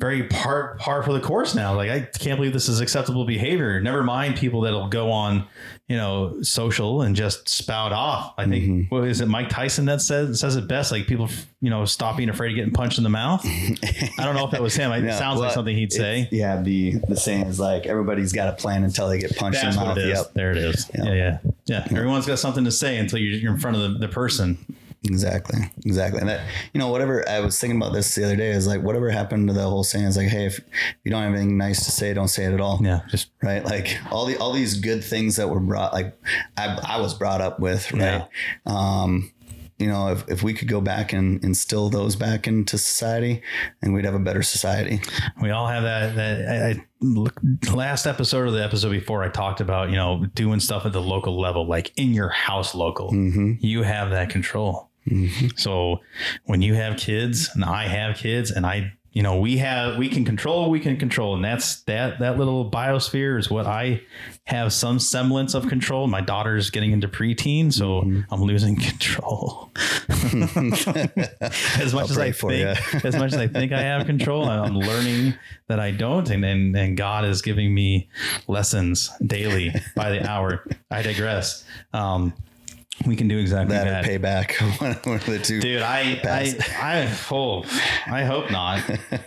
very 0.00 0.24
par 0.24 0.76
par 0.80 1.02
for 1.04 1.12
the 1.12 1.20
course 1.20 1.54
now. 1.54 1.74
Like 1.76 1.90
I 1.90 2.00
can't 2.00 2.36
believe 2.38 2.52
this 2.52 2.68
is 2.68 2.80
acceptable 2.80 3.24
behavior. 3.24 3.80
Never 3.80 4.02
mind 4.02 4.36
people 4.36 4.62
that'll 4.62 4.88
go 4.88 5.12
on, 5.12 5.46
you 5.86 5.96
know, 5.96 6.42
social 6.42 7.02
and 7.02 7.14
just 7.14 7.48
spout 7.48 7.92
off. 7.92 8.34
I 8.36 8.46
think 8.46 8.64
Mm-hmm. 8.64 8.94
what 8.94 9.06
is 9.06 9.20
it, 9.20 9.26
Mike 9.26 9.48
Tyson 9.48 9.84
that 9.84 10.00
says 10.02 10.40
says 10.40 10.56
it 10.56 10.66
best? 10.66 10.90
Like 10.90 11.06
people, 11.06 11.28
you 11.60 11.70
know, 11.70 11.84
stop 11.84 12.16
being 12.16 12.30
afraid 12.30 12.50
of 12.50 12.56
getting 12.56 12.72
punched 12.72 12.98
in 12.98 13.04
the 13.04 13.10
mouth. 13.10 13.42
I 14.18 14.24
don't 14.24 14.34
know 14.34 14.44
if 14.44 14.50
that 14.50 14.62
was 14.62 14.74
him. 14.74 14.90
It 14.90 15.04
Yeah, 15.04 15.16
sounds 15.16 15.38
like 15.38 15.52
something 15.52 15.76
he'd 15.76 15.92
say. 15.92 16.28
Yeah, 16.32 16.60
the 16.60 16.94
the 17.06 17.16
saying 17.16 17.46
is 17.46 17.60
like 17.60 17.86
everybody's 17.86 18.32
got 18.32 18.48
a 18.48 18.52
plan 18.52 18.82
until 18.82 19.08
they 19.08 19.18
get 19.18 19.36
punched 19.36 19.60
That's 19.62 19.76
in 19.76 19.80
the 19.82 19.88
mouth. 19.88 19.98
Yep, 19.98 20.32
There 20.34 20.50
it 20.50 20.56
is. 20.56 20.90
Yeah. 20.94 21.04
Yeah, 21.04 21.12
yeah, 21.14 21.38
yeah. 21.66 21.86
Everyone's 21.96 22.26
got 22.26 22.40
something 22.40 22.64
to 22.64 22.72
say 22.72 22.96
until 22.98 23.20
you're, 23.20 23.38
you're 23.38 23.52
in 23.52 23.60
front 23.60 23.76
of 23.76 23.82
the, 23.92 23.98
the 24.06 24.08
person. 24.08 24.58
Exactly, 25.04 25.60
exactly. 25.84 26.20
And 26.20 26.28
that 26.28 26.46
you 26.72 26.78
know 26.78 26.88
whatever 26.88 27.28
I 27.28 27.40
was 27.40 27.58
thinking 27.58 27.80
about 27.80 27.92
this 27.92 28.14
the 28.14 28.24
other 28.24 28.36
day 28.36 28.50
is 28.50 28.66
like 28.66 28.82
whatever 28.82 29.10
happened 29.10 29.48
to 29.48 29.54
the 29.54 29.62
whole 29.62 29.84
saying 29.84 30.06
is 30.06 30.16
like 30.16 30.28
hey 30.28 30.46
if 30.46 30.60
you 31.04 31.10
don't 31.10 31.22
have 31.22 31.32
anything 31.32 31.56
nice 31.56 31.84
to 31.84 31.90
say 31.90 32.12
don't 32.14 32.28
say 32.28 32.44
it 32.44 32.52
at 32.52 32.60
all. 32.60 32.80
Yeah, 32.82 33.00
just 33.08 33.30
right? 33.42 33.64
Like 33.64 33.98
all 34.10 34.26
the 34.26 34.36
all 34.36 34.52
these 34.52 34.78
good 34.78 35.04
things 35.04 35.36
that 35.36 35.48
were 35.48 35.60
brought, 35.60 35.92
like 35.92 36.16
I, 36.56 36.78
I 36.86 37.00
was 37.00 37.14
brought 37.14 37.40
up 37.40 37.60
with, 37.60 37.92
right? 37.92 38.28
Um, 38.66 39.32
you 39.82 39.88
know, 39.88 40.12
if, 40.12 40.28
if 40.28 40.42
we 40.44 40.54
could 40.54 40.68
go 40.68 40.80
back 40.80 41.12
and 41.12 41.42
instill 41.42 41.90
those 41.90 42.14
back 42.14 42.46
into 42.46 42.78
society, 42.78 43.42
and 43.82 43.92
we'd 43.92 44.04
have 44.04 44.14
a 44.14 44.20
better 44.20 44.42
society. 44.42 45.00
we 45.42 45.50
all 45.50 45.66
have 45.66 45.82
that. 45.82 46.14
That 46.14 46.48
I, 46.48 46.68
I 46.70 46.86
look, 47.00 47.34
last 47.72 48.06
episode 48.06 48.46
or 48.46 48.50
the 48.52 48.62
episode 48.62 48.90
before, 48.90 49.24
I 49.24 49.28
talked 49.28 49.60
about 49.60 49.90
you 49.90 49.96
know 49.96 50.26
doing 50.34 50.60
stuff 50.60 50.86
at 50.86 50.92
the 50.92 51.00
local 51.00 51.40
level, 51.40 51.66
like 51.66 51.92
in 51.96 52.12
your 52.12 52.28
house, 52.28 52.76
local. 52.76 53.10
Mm-hmm. 53.10 53.54
You 53.58 53.82
have 53.82 54.10
that 54.10 54.30
control. 54.30 54.91
So 55.56 56.00
when 56.44 56.62
you 56.62 56.74
have 56.74 56.96
kids, 56.96 57.50
and 57.54 57.64
I 57.64 57.86
have 57.88 58.16
kids, 58.16 58.50
and 58.50 58.64
I, 58.64 58.92
you 59.12 59.22
know, 59.22 59.38
we 59.38 59.58
have 59.58 59.98
we 59.98 60.08
can 60.08 60.24
control, 60.24 60.70
we 60.70 60.80
can 60.80 60.96
control, 60.96 61.34
and 61.34 61.44
that's 61.44 61.82
that 61.82 62.20
that 62.20 62.38
little 62.38 62.70
biosphere 62.70 63.38
is 63.38 63.50
what 63.50 63.66
I 63.66 64.02
have 64.44 64.72
some 64.72 64.98
semblance 64.98 65.54
of 65.54 65.68
control. 65.68 66.06
My 66.06 66.20
daughter's 66.20 66.70
getting 66.70 66.92
into 66.92 67.08
preteen, 67.08 67.72
so 67.72 68.00
I'm 68.30 68.42
losing 68.42 68.76
control. 68.80 69.70
as 70.08 71.94
much 71.94 72.10
as 72.10 72.18
I 72.18 72.32
for 72.32 72.50
think, 72.50 73.04
as 73.04 73.16
much 73.16 73.32
as 73.32 73.38
I 73.38 73.48
think 73.48 73.72
I 73.72 73.82
have 73.82 74.06
control, 74.06 74.48
I'm 74.48 74.78
learning 74.78 75.34
that 75.68 75.78
I 75.78 75.90
don't, 75.90 76.28
and 76.30 76.44
and, 76.44 76.76
and 76.76 76.96
God 76.96 77.24
is 77.24 77.42
giving 77.42 77.74
me 77.74 78.08
lessons 78.48 79.10
daily 79.24 79.74
by 79.94 80.10
the 80.10 80.28
hour. 80.28 80.64
I 80.90 81.02
digress. 81.02 81.64
Um, 81.92 82.32
we 83.06 83.16
can 83.16 83.28
do 83.28 83.38
exactly 83.38 83.76
That 83.76 83.84
that. 83.84 84.04
or 84.04 84.08
payback, 84.08 84.80
one 84.80 84.92
one 85.04 85.16
of 85.16 85.26
the 85.26 85.38
two. 85.38 85.60
Dude, 85.60 85.82
I, 85.82 86.20
I, 86.24 86.54
I, 86.78 87.18
oh, 87.30 87.64
I 88.06 88.24
hope 88.24 88.50
not. 88.50 88.82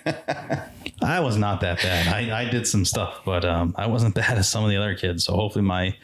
I 1.01 1.19
was 1.19 1.38
not 1.38 1.61
that 1.61 1.82
bad. 1.82 2.07
I, 2.07 2.41
I 2.41 2.49
did 2.49 2.65
some 2.67 2.86
stuff, 2.86 3.21
but 3.26 3.43
um, 3.45 3.73
I 3.78 3.88
wasn't 3.88 4.15
bad 4.21 4.38
as 4.38 4.47
some 4.49 4.63
of 4.63 4.69
the 4.69 4.78
other 4.78 4.95
kids. 4.95 5.26
So 5.26 5.34
hopefully 5.34 5.63
my, 5.65 5.95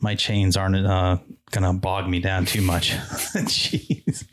my 0.00 0.14
chains 0.14 0.56
aren't 0.56 0.76
uh, 0.76 1.18
gonna 1.50 1.72
bog 1.74 2.08
me 2.08 2.18
down 2.20 2.44
too 2.44 2.62
much. 2.62 2.90
Jeez. 2.90 4.24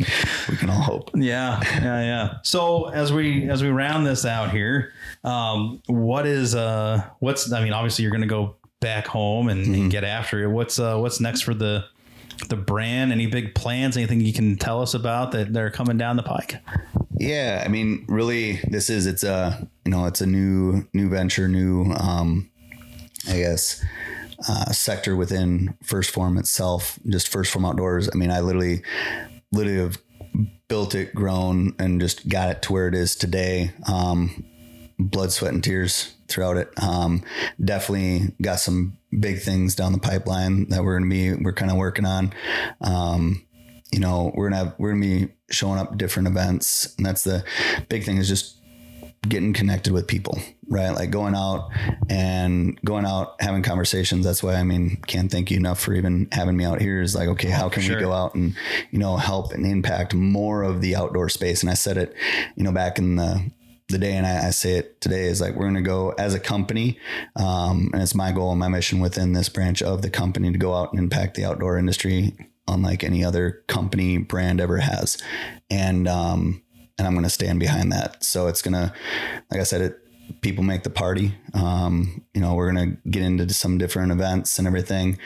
We 0.50 0.58
can 0.58 0.70
all 0.70 0.82
hope. 0.82 1.12
Yeah, 1.16 1.60
yeah, 1.82 2.02
yeah. 2.02 2.34
So 2.44 2.90
as 2.90 3.14
we 3.14 3.50
as 3.50 3.62
we 3.62 3.70
round 3.70 4.06
this 4.06 4.26
out 4.26 4.52
here, 4.52 4.94
um, 5.24 5.82
what 5.88 6.26
is 6.26 6.56
uh, 6.56 7.04
what's 7.20 7.52
I 7.52 7.64
mean, 7.64 7.74
obviously 7.74 8.04
you're 8.04 8.12
gonna 8.12 8.26
go 8.26 8.56
back 8.80 9.06
home 9.08 9.50
and, 9.50 9.76
and 9.76 9.92
get 9.92 10.04
after 10.04 10.42
it. 10.44 10.48
What's 10.50 10.80
uh, 10.80 10.98
what's 10.98 11.20
next 11.20 11.42
for 11.42 11.54
the 11.54 11.86
the 12.48 12.56
brand? 12.56 13.12
Any 13.12 13.28
big 13.28 13.56
plans? 13.56 13.98
Anything 13.98 14.22
you 14.22 14.34
can 14.34 14.58
tell 14.58 14.82
us 14.82 14.94
about 14.94 15.32
that 15.32 15.54
they're 15.54 15.72
coming 15.72 15.98
down 15.98 16.18
the 16.18 16.24
pike? 16.24 16.56
Yeah, 17.18 17.64
I 17.66 17.68
mean, 17.68 18.06
really, 18.08 18.60
this 18.70 18.90
is 18.90 19.06
it's 19.06 19.24
a 19.24 19.68
you 19.86 19.92
know 19.92 20.06
it's 20.06 20.22
a 20.22 20.26
new 20.26 20.88
new 20.94 21.10
venture, 21.10 21.48
new 21.48 21.92
um, 21.94 22.50
I 23.28 23.38
guess 23.40 23.84
uh, 24.48 24.72
sector 24.72 25.16
within 25.16 25.76
First 25.84 26.12
Phorm 26.12 26.38
itself. 26.38 26.98
Just 27.08 27.28
First 27.28 27.52
Phorm 27.52 27.66
Outdoors. 27.66 28.10
I 28.12 28.16
mean, 28.16 28.32
I 28.32 28.40
literally 28.40 28.84
literally 29.52 29.80
have 29.80 29.98
built 30.68 30.96
it, 30.96 31.14
grown, 31.14 31.76
and 31.80 32.00
just 32.00 32.30
got 32.30 32.50
it 32.50 32.62
to 32.64 32.74
where 32.74 32.88
it 32.88 32.96
is 32.96 33.16
today. 33.16 33.72
Um, 33.88 34.46
blood, 34.98 35.32
sweat, 35.32 35.54
and 35.54 35.64
tears 35.64 36.16
throughout 36.30 36.58
it. 36.58 36.72
Um, 36.82 37.24
definitely 37.64 38.34
got 38.42 38.60
some 38.60 38.98
big 39.20 39.42
things 39.42 39.76
down 39.76 39.92
the 39.92 40.00
pipeline 40.00 40.70
that 40.70 40.84
we're 40.84 40.98
gonna 40.98 41.10
be 41.10 41.34
we're 41.34 41.54
kind 41.54 41.72
of 41.72 41.78
working 41.78 42.06
on. 42.06 42.34
Um, 42.82 43.46
you 43.92 44.00
know, 44.00 44.32
we're 44.36 44.50
gonna 44.50 44.64
have 44.64 44.76
we're 44.78 44.92
gonna 44.92 45.02
be 45.02 45.30
showing 45.50 45.80
up 45.80 45.98
different 45.98 46.28
events, 46.28 46.96
and 46.98 47.06
that's 47.06 47.24
the 47.24 47.44
big 47.90 48.04
thing 48.04 48.18
is 48.18 48.28
just 48.28 48.56
getting 49.28 49.52
connected 49.52 49.92
with 49.92 50.08
people, 50.08 50.40
right? 50.70 50.92
Like 50.92 51.12
going 51.12 51.36
out 51.36 51.70
and 52.10 52.80
going 52.86 53.06
out 53.06 53.36
having 53.42 53.62
conversations. 53.64 54.24
That's 54.24 54.42
why 54.42 54.56
I 54.56 54.64
mean, 54.64 54.98
can't 55.08 55.30
thank 55.30 55.52
you 55.52 55.58
enough 55.58 55.80
for 55.80 55.94
even 55.94 56.30
having 56.32 56.56
me 56.56 56.64
out 56.64 56.80
here. 56.82 57.02
Is 57.02 57.16
like, 57.16 57.28
okay, 57.30 57.50
how 57.50 57.68
can 57.68 57.82
Sure. 57.84 57.98
we 57.98 58.02
go 58.02 58.14
out 58.14 58.36
and 58.36 58.56
you 58.92 59.00
know 59.00 59.18
help 59.18 59.52
and 59.52 59.66
impact 59.66 60.14
more 60.14 60.64
of 60.64 60.82
the 60.82 60.96
outdoor 60.96 61.28
space? 61.30 61.62
And 61.64 61.70
I 61.70 61.74
said 61.74 61.98
it, 61.98 62.14
you 62.56 62.64
know, 62.64 62.72
back 62.72 62.98
in 62.98 63.16
the 63.18 63.44
the 63.90 63.98
day, 63.98 64.16
and 64.16 64.26
I, 64.26 64.48
I 64.48 64.50
say 64.52 64.74
it 64.74 65.02
today 65.02 65.26
is 65.26 65.42
like 65.42 65.56
we're 65.56 65.66
going 65.66 65.74
to 65.76 65.82
go 65.82 66.12
as 66.18 66.34
a 66.34 66.40
company, 66.40 67.00
um, 67.36 67.90
and 67.94 68.02
it's 68.02 68.16
my 68.16 68.32
goal 68.32 68.52
and 68.52 68.60
my 68.60 68.68
mission 68.68 69.00
within 69.00 69.34
this 69.34 69.50
branch 69.50 69.82
of 69.82 70.02
the 70.02 70.10
company 70.10 70.52
to 70.52 70.58
go 70.58 70.74
out 70.74 70.92
and 70.92 71.00
impact 71.00 71.36
the 71.36 71.46
outdoor 71.46 71.78
industry 71.78 72.36
unlike 72.68 73.04
any 73.04 73.24
other 73.24 73.64
company 73.68 74.18
brand 74.18 74.62
ever 74.62 74.78
has, 74.78 75.18
and 75.70 76.08
um, 76.08 76.62
and 76.98 77.08
I'm 77.08 77.14
going 77.14 77.24
to 77.24 77.30
stand 77.30 77.60
behind 77.60 77.92
that. 77.92 78.24
So 78.24 78.48
it's 78.48 78.62
going 78.62 78.74
to, 78.74 78.94
like 79.50 79.60
I 79.60 79.64
said, 79.64 79.82
it 79.82 80.00
people 80.42 80.64
make 80.64 80.84
the 80.84 80.90
party. 80.90 81.36
Um, 81.54 82.24
you 82.34 82.42
know, 82.42 82.54
we're 82.54 82.72
going 82.72 82.92
to 82.92 83.10
get 83.10 83.24
into 83.24 83.52
some 83.54 83.78
different 83.78 84.12
events 84.12 84.58
and 84.58 84.68
everything, 84.68 85.18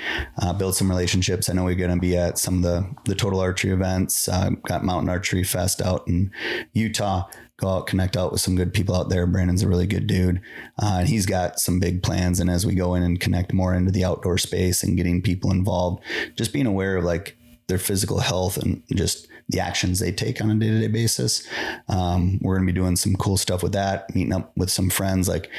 uh, 0.41 0.53
build 0.53 0.75
some 0.75 0.89
relationships. 0.89 1.49
I 1.49 1.53
know 1.53 1.65
we're 1.65 1.75
going 1.75 1.91
to 1.91 1.99
be 1.99 2.15
at 2.17 2.37
some 2.37 2.57
of 2.57 2.63
the, 2.63 2.87
the 3.05 3.15
total 3.15 3.39
archery 3.39 3.71
events, 3.71 4.27
uh, 4.27 4.51
got 4.65 4.83
mountain 4.83 5.09
archery 5.09 5.43
fest 5.43 5.81
out 5.81 6.07
in 6.07 6.31
Utah, 6.73 7.27
go 7.63 7.69
out, 7.69 7.87
connect 7.87 8.17
out 8.17 8.31
with 8.31 8.41
some 8.41 8.55
good 8.55 8.73
people 8.73 8.95
out 8.95 9.09
there. 9.09 9.25
Brandon's 9.25 9.63
a 9.63 9.67
really 9.67 9.87
good 9.87 10.07
dude. 10.07 10.41
Uh, 10.81 10.97
and 10.99 11.09
he's 11.09 11.25
got 11.25 11.59
some 11.59 11.79
big 11.79 12.03
plans. 12.03 12.39
And 12.39 12.49
as 12.49 12.65
we 12.65 12.75
go 12.75 12.95
in 12.95 13.03
and 13.03 13.19
connect 13.19 13.53
more 13.53 13.73
into 13.73 13.91
the 13.91 14.03
outdoor 14.03 14.37
space 14.37 14.83
and 14.83 14.97
getting 14.97 15.21
people 15.21 15.51
involved, 15.51 16.03
just 16.35 16.53
being 16.53 16.65
aware 16.67 16.97
of 16.97 17.03
like 17.03 17.37
their 17.67 17.77
physical 17.77 18.19
health 18.19 18.57
and 18.57 18.83
just 18.93 19.27
the 19.49 19.59
actions 19.59 19.99
they 19.99 20.11
take 20.11 20.41
on 20.41 20.51
a 20.51 20.55
day 20.55 20.69
to 20.69 20.79
day 20.79 20.87
basis. 20.87 21.47
Um, 21.87 22.39
we're 22.41 22.55
going 22.55 22.67
to 22.67 22.73
be 22.73 22.79
doing 22.79 22.95
some 22.95 23.15
cool 23.15 23.37
stuff 23.37 23.63
with 23.63 23.73
that, 23.73 24.13
meeting 24.15 24.33
up 24.33 24.51
with 24.57 24.69
some 24.69 24.89
friends. 24.89 25.27
Like 25.27 25.49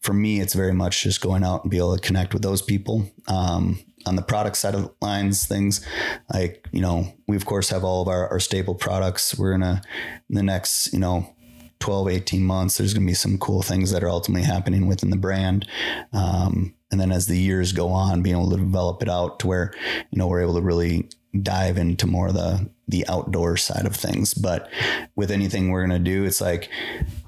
for 0.00 0.12
me, 0.12 0.40
it's 0.40 0.54
very 0.54 0.72
much 0.72 1.02
just 1.02 1.20
going 1.20 1.44
out 1.44 1.64
and 1.64 1.70
be 1.70 1.78
able 1.78 1.96
to 1.96 2.06
connect 2.06 2.32
with 2.32 2.42
those 2.42 2.62
people. 2.62 3.10
Um, 3.28 3.78
on 4.06 4.14
the 4.14 4.22
product 4.22 4.56
side 4.56 4.74
of 4.74 4.92
lines, 5.02 5.46
things 5.46 5.84
like, 6.32 6.68
you 6.70 6.80
know, 6.80 7.12
we 7.26 7.34
of 7.34 7.44
course 7.44 7.70
have 7.70 7.82
all 7.82 8.02
of 8.02 8.08
our, 8.08 8.28
our 8.28 8.38
staple 8.38 8.74
products. 8.74 9.36
We're 9.36 9.58
going 9.58 9.62
to, 9.62 9.82
in 10.30 10.36
the 10.36 10.44
next, 10.44 10.92
you 10.92 11.00
know, 11.00 11.35
12, 11.80 12.08
18 12.08 12.42
months, 12.44 12.78
there's 12.78 12.94
going 12.94 13.06
to 13.06 13.10
be 13.10 13.14
some 13.14 13.38
cool 13.38 13.62
things 13.62 13.90
that 13.90 14.02
are 14.02 14.08
ultimately 14.08 14.46
happening 14.46 14.86
within 14.86 15.10
the 15.10 15.16
brand. 15.16 15.66
Um, 16.12 16.74
and 16.90 17.00
then 17.00 17.12
as 17.12 17.26
the 17.26 17.38
years 17.38 17.72
go 17.72 17.88
on, 17.88 18.22
being 18.22 18.36
able 18.36 18.50
to 18.50 18.56
develop 18.56 19.02
it 19.02 19.08
out 19.08 19.40
to 19.40 19.46
where 19.46 19.72
you 20.10 20.18
know 20.18 20.28
we're 20.28 20.42
able 20.42 20.54
to 20.54 20.60
really 20.60 21.08
dive 21.42 21.76
into 21.76 22.06
more 22.06 22.28
of 22.28 22.34
the 22.34 22.70
the 22.88 23.06
outdoor 23.08 23.56
side 23.56 23.86
of 23.86 23.96
things. 23.96 24.34
But 24.34 24.70
with 25.16 25.30
anything 25.30 25.70
we're 25.70 25.82
gonna 25.82 25.98
do, 25.98 26.24
it's 26.24 26.40
like 26.40 26.70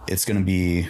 it's 0.07 0.25
gonna 0.25 0.43
be 0.43 0.89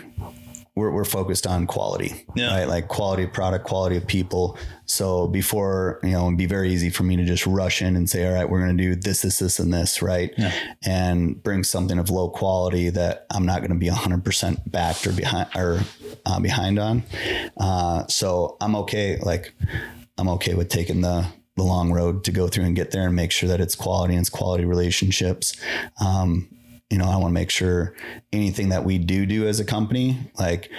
we're, 0.78 0.90
we're 0.90 1.04
focused 1.04 1.46
on 1.46 1.66
quality, 1.66 2.24
Yeah. 2.36 2.56
right? 2.56 2.68
Like 2.68 2.88
quality 2.88 3.24
of 3.24 3.32
product, 3.32 3.64
quality 3.66 3.96
of 3.96 4.06
people. 4.06 4.56
So 4.86 5.26
before, 5.26 5.98
you 6.02 6.10
know, 6.12 6.26
it'd 6.26 6.38
be 6.38 6.46
very 6.46 6.70
easy 6.72 6.88
for 6.88 7.02
me 7.02 7.16
to 7.16 7.24
just 7.24 7.46
rush 7.46 7.82
in 7.82 7.96
and 7.96 8.08
say, 8.08 8.26
all 8.26 8.32
right, 8.32 8.48
we're 8.48 8.60
going 8.64 8.76
to 8.76 8.82
do 8.82 8.94
this, 8.94 9.22
this, 9.22 9.40
this, 9.40 9.58
and 9.58 9.72
this, 9.74 10.00
right? 10.00 10.32
And 10.86 11.42
bring 11.42 11.64
something 11.64 11.98
of 11.98 12.10
low 12.10 12.30
quality 12.30 12.90
that 12.90 13.26
I'm 13.30 13.44
not 13.44 13.58
going 13.60 13.72
to 13.72 13.76
be 13.76 13.88
100% 13.88 14.70
backed 14.70 15.06
or 15.06 15.12
behind 15.12 15.48
or 15.54 15.80
uh, 16.24 16.40
behind 16.40 16.78
on. 16.78 17.02
Uh, 17.56 18.06
so 18.06 18.56
I'm 18.60 18.76
okay. 18.76 19.18
Like 19.18 19.52
I'm 20.16 20.28
okay 20.28 20.54
with 20.54 20.68
taking 20.68 21.00
the, 21.02 21.26
the 21.56 21.64
long 21.64 21.92
road 21.92 22.22
to 22.24 22.32
go 22.32 22.46
through 22.48 22.64
and 22.64 22.76
get 22.76 22.92
there 22.92 23.06
and 23.06 23.16
make 23.16 23.32
sure 23.32 23.48
that 23.48 23.60
it's 23.60 23.74
quality 23.74 24.14
and 24.14 24.20
it's 24.20 24.30
quality 24.30 24.64
relationships. 24.64 25.54
Um, 26.00 26.48
you 26.90 26.98
know, 26.98 27.04
I 27.04 27.16
want 27.16 27.26
to 27.26 27.34
make 27.34 27.50
sure 27.50 27.94
anything 28.32 28.70
that 28.70 28.84
we 28.84 28.98
do 28.98 29.26
do 29.26 29.46
as 29.46 29.60
a 29.60 29.64
company, 29.64 30.18
like 30.38 30.70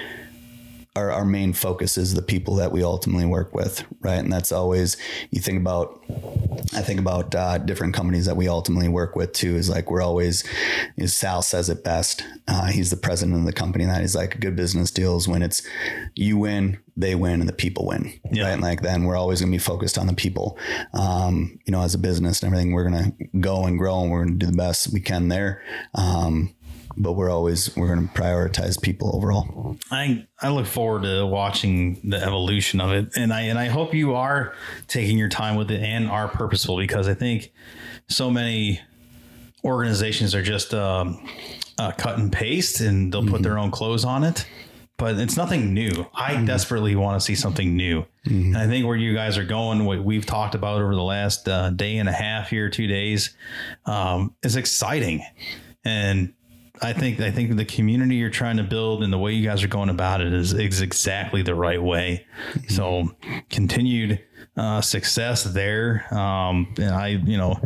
our, 0.95 1.11
our 1.11 1.25
main 1.25 1.53
focus 1.53 1.97
is 1.97 2.13
the 2.13 2.21
people 2.21 2.55
that 2.55 2.71
we 2.71 2.83
ultimately 2.83 3.25
work 3.25 3.53
with, 3.53 3.85
right? 4.01 4.19
And 4.19 4.31
that's 4.33 4.51
always 4.51 4.97
you 5.31 5.39
think 5.39 5.59
about. 5.59 6.03
I 6.73 6.81
think 6.81 6.99
about 6.99 7.33
uh, 7.33 7.57
different 7.59 7.93
companies 7.95 8.25
that 8.25 8.35
we 8.35 8.47
ultimately 8.47 8.89
work 8.89 9.15
with 9.15 9.31
too. 9.33 9.55
Is 9.55 9.69
like 9.69 9.89
we're 9.89 10.01
always, 10.01 10.43
is 10.97 11.15
Sal 11.15 11.41
says 11.41 11.69
it 11.69 11.83
best. 11.83 12.23
Uh, 12.47 12.65
he's 12.67 12.89
the 12.89 12.97
president 12.97 13.39
of 13.39 13.45
the 13.45 13.53
company. 13.53 13.85
That 13.85 14.01
is 14.01 14.15
like 14.15 14.35
a 14.35 14.39
good 14.39 14.55
business 14.55 14.91
deal 14.91 15.15
is 15.17 15.27
when 15.27 15.41
it's 15.41 15.61
you 16.15 16.37
win, 16.37 16.79
they 16.97 17.15
win, 17.15 17.39
and 17.39 17.47
the 17.49 17.53
people 17.53 17.85
win, 17.87 18.11
Yeah. 18.31 18.43
right? 18.45 18.51
And 18.53 18.61
like 18.61 18.81
then 18.81 19.03
we're 19.05 19.15
always 19.15 19.39
going 19.41 19.51
to 19.51 19.55
be 19.55 19.61
focused 19.63 19.97
on 19.97 20.07
the 20.07 20.13
people. 20.13 20.57
Um, 20.93 21.59
you 21.65 21.71
know, 21.71 21.81
as 21.81 21.93
a 21.93 21.99
business 21.99 22.41
and 22.43 22.51
everything, 22.51 22.73
we're 22.73 22.89
going 22.89 23.03
to 23.15 23.39
go 23.39 23.65
and 23.65 23.77
grow, 23.77 24.01
and 24.01 24.11
we're 24.11 24.25
going 24.25 24.39
to 24.39 24.45
do 24.45 24.51
the 24.51 24.57
best 24.57 24.91
we 24.91 24.99
can 24.99 25.29
there. 25.29 25.61
Um, 25.95 26.53
but 26.99 27.13
we're 27.13 27.29
always 27.29 27.75
we're 27.77 27.93
going 27.93 28.07
to 28.07 28.13
prioritize 28.13 28.79
people 28.79 29.15
overall. 29.15 29.77
I 29.89 30.27
I 30.41 30.49
look 30.49 30.67
forward 30.67 31.03
to 31.03 31.25
watching 31.25 31.99
the 32.07 32.17
evolution 32.17 32.81
of 32.81 32.91
it, 32.91 33.15
and 33.15 33.33
I 33.33 33.41
and 33.43 33.57
I 33.57 33.67
hope 33.67 33.93
you 33.93 34.15
are 34.15 34.53
taking 34.87 35.17
your 35.17 35.29
time 35.29 35.55
with 35.55 35.71
it 35.71 35.81
and 35.81 36.09
are 36.09 36.27
purposeful 36.27 36.77
because 36.77 37.07
I 37.07 37.13
think 37.13 37.51
so 38.09 38.29
many 38.29 38.81
organizations 39.63 40.35
are 40.35 40.43
just 40.43 40.73
um, 40.73 41.25
uh, 41.77 41.91
cut 41.91 42.19
and 42.19 42.31
paste, 42.31 42.81
and 42.81 43.11
they'll 43.11 43.25
put 43.25 43.41
their 43.41 43.57
own 43.57 43.71
clothes 43.71 44.03
on 44.03 44.23
it. 44.23 44.45
But 44.97 45.17
it's 45.17 45.37
nothing 45.37 45.73
new. 45.73 46.05
I 46.13 46.43
desperately 46.43 46.93
want 46.97 47.21
to 47.21 47.25
see 47.25 47.35
something 47.35 47.77
new. 47.77 48.05
And 48.25 48.57
I 48.57 48.67
think 48.67 48.85
where 48.85 48.97
you 48.97 49.13
guys 49.13 49.37
are 49.37 49.45
going, 49.45 49.85
what 49.85 50.03
we've 50.03 50.25
talked 50.25 50.55
about 50.55 50.81
over 50.81 50.93
the 50.93 51.01
last 51.01 51.47
uh, 51.47 51.69
day 51.69 51.97
and 51.97 52.09
a 52.09 52.11
half 52.11 52.49
here, 52.49 52.69
two 52.69 52.85
days, 52.85 53.33
um, 53.85 54.35
is 54.43 54.57
exciting. 54.57 55.23
And 55.85 56.33
I 56.81 56.93
think 56.93 57.19
I 57.19 57.31
think 57.31 57.55
the 57.55 57.65
community 57.65 58.15
you're 58.15 58.29
trying 58.29 58.57
to 58.57 58.63
build 58.63 59.03
and 59.03 59.11
the 59.11 59.17
way 59.17 59.33
you 59.33 59.47
guys 59.47 59.63
are 59.63 59.67
going 59.67 59.89
about 59.89 60.21
it 60.21 60.33
is, 60.33 60.53
is 60.53 60.81
exactly 60.81 61.41
the 61.41 61.55
right 61.55 61.81
way. 61.81 62.25
So 62.67 63.15
continued 63.49 64.23
uh, 64.55 64.81
success 64.81 65.43
there. 65.43 66.05
Um, 66.13 66.73
and 66.77 66.91
I, 66.91 67.07
you 67.07 67.37
know, 67.37 67.59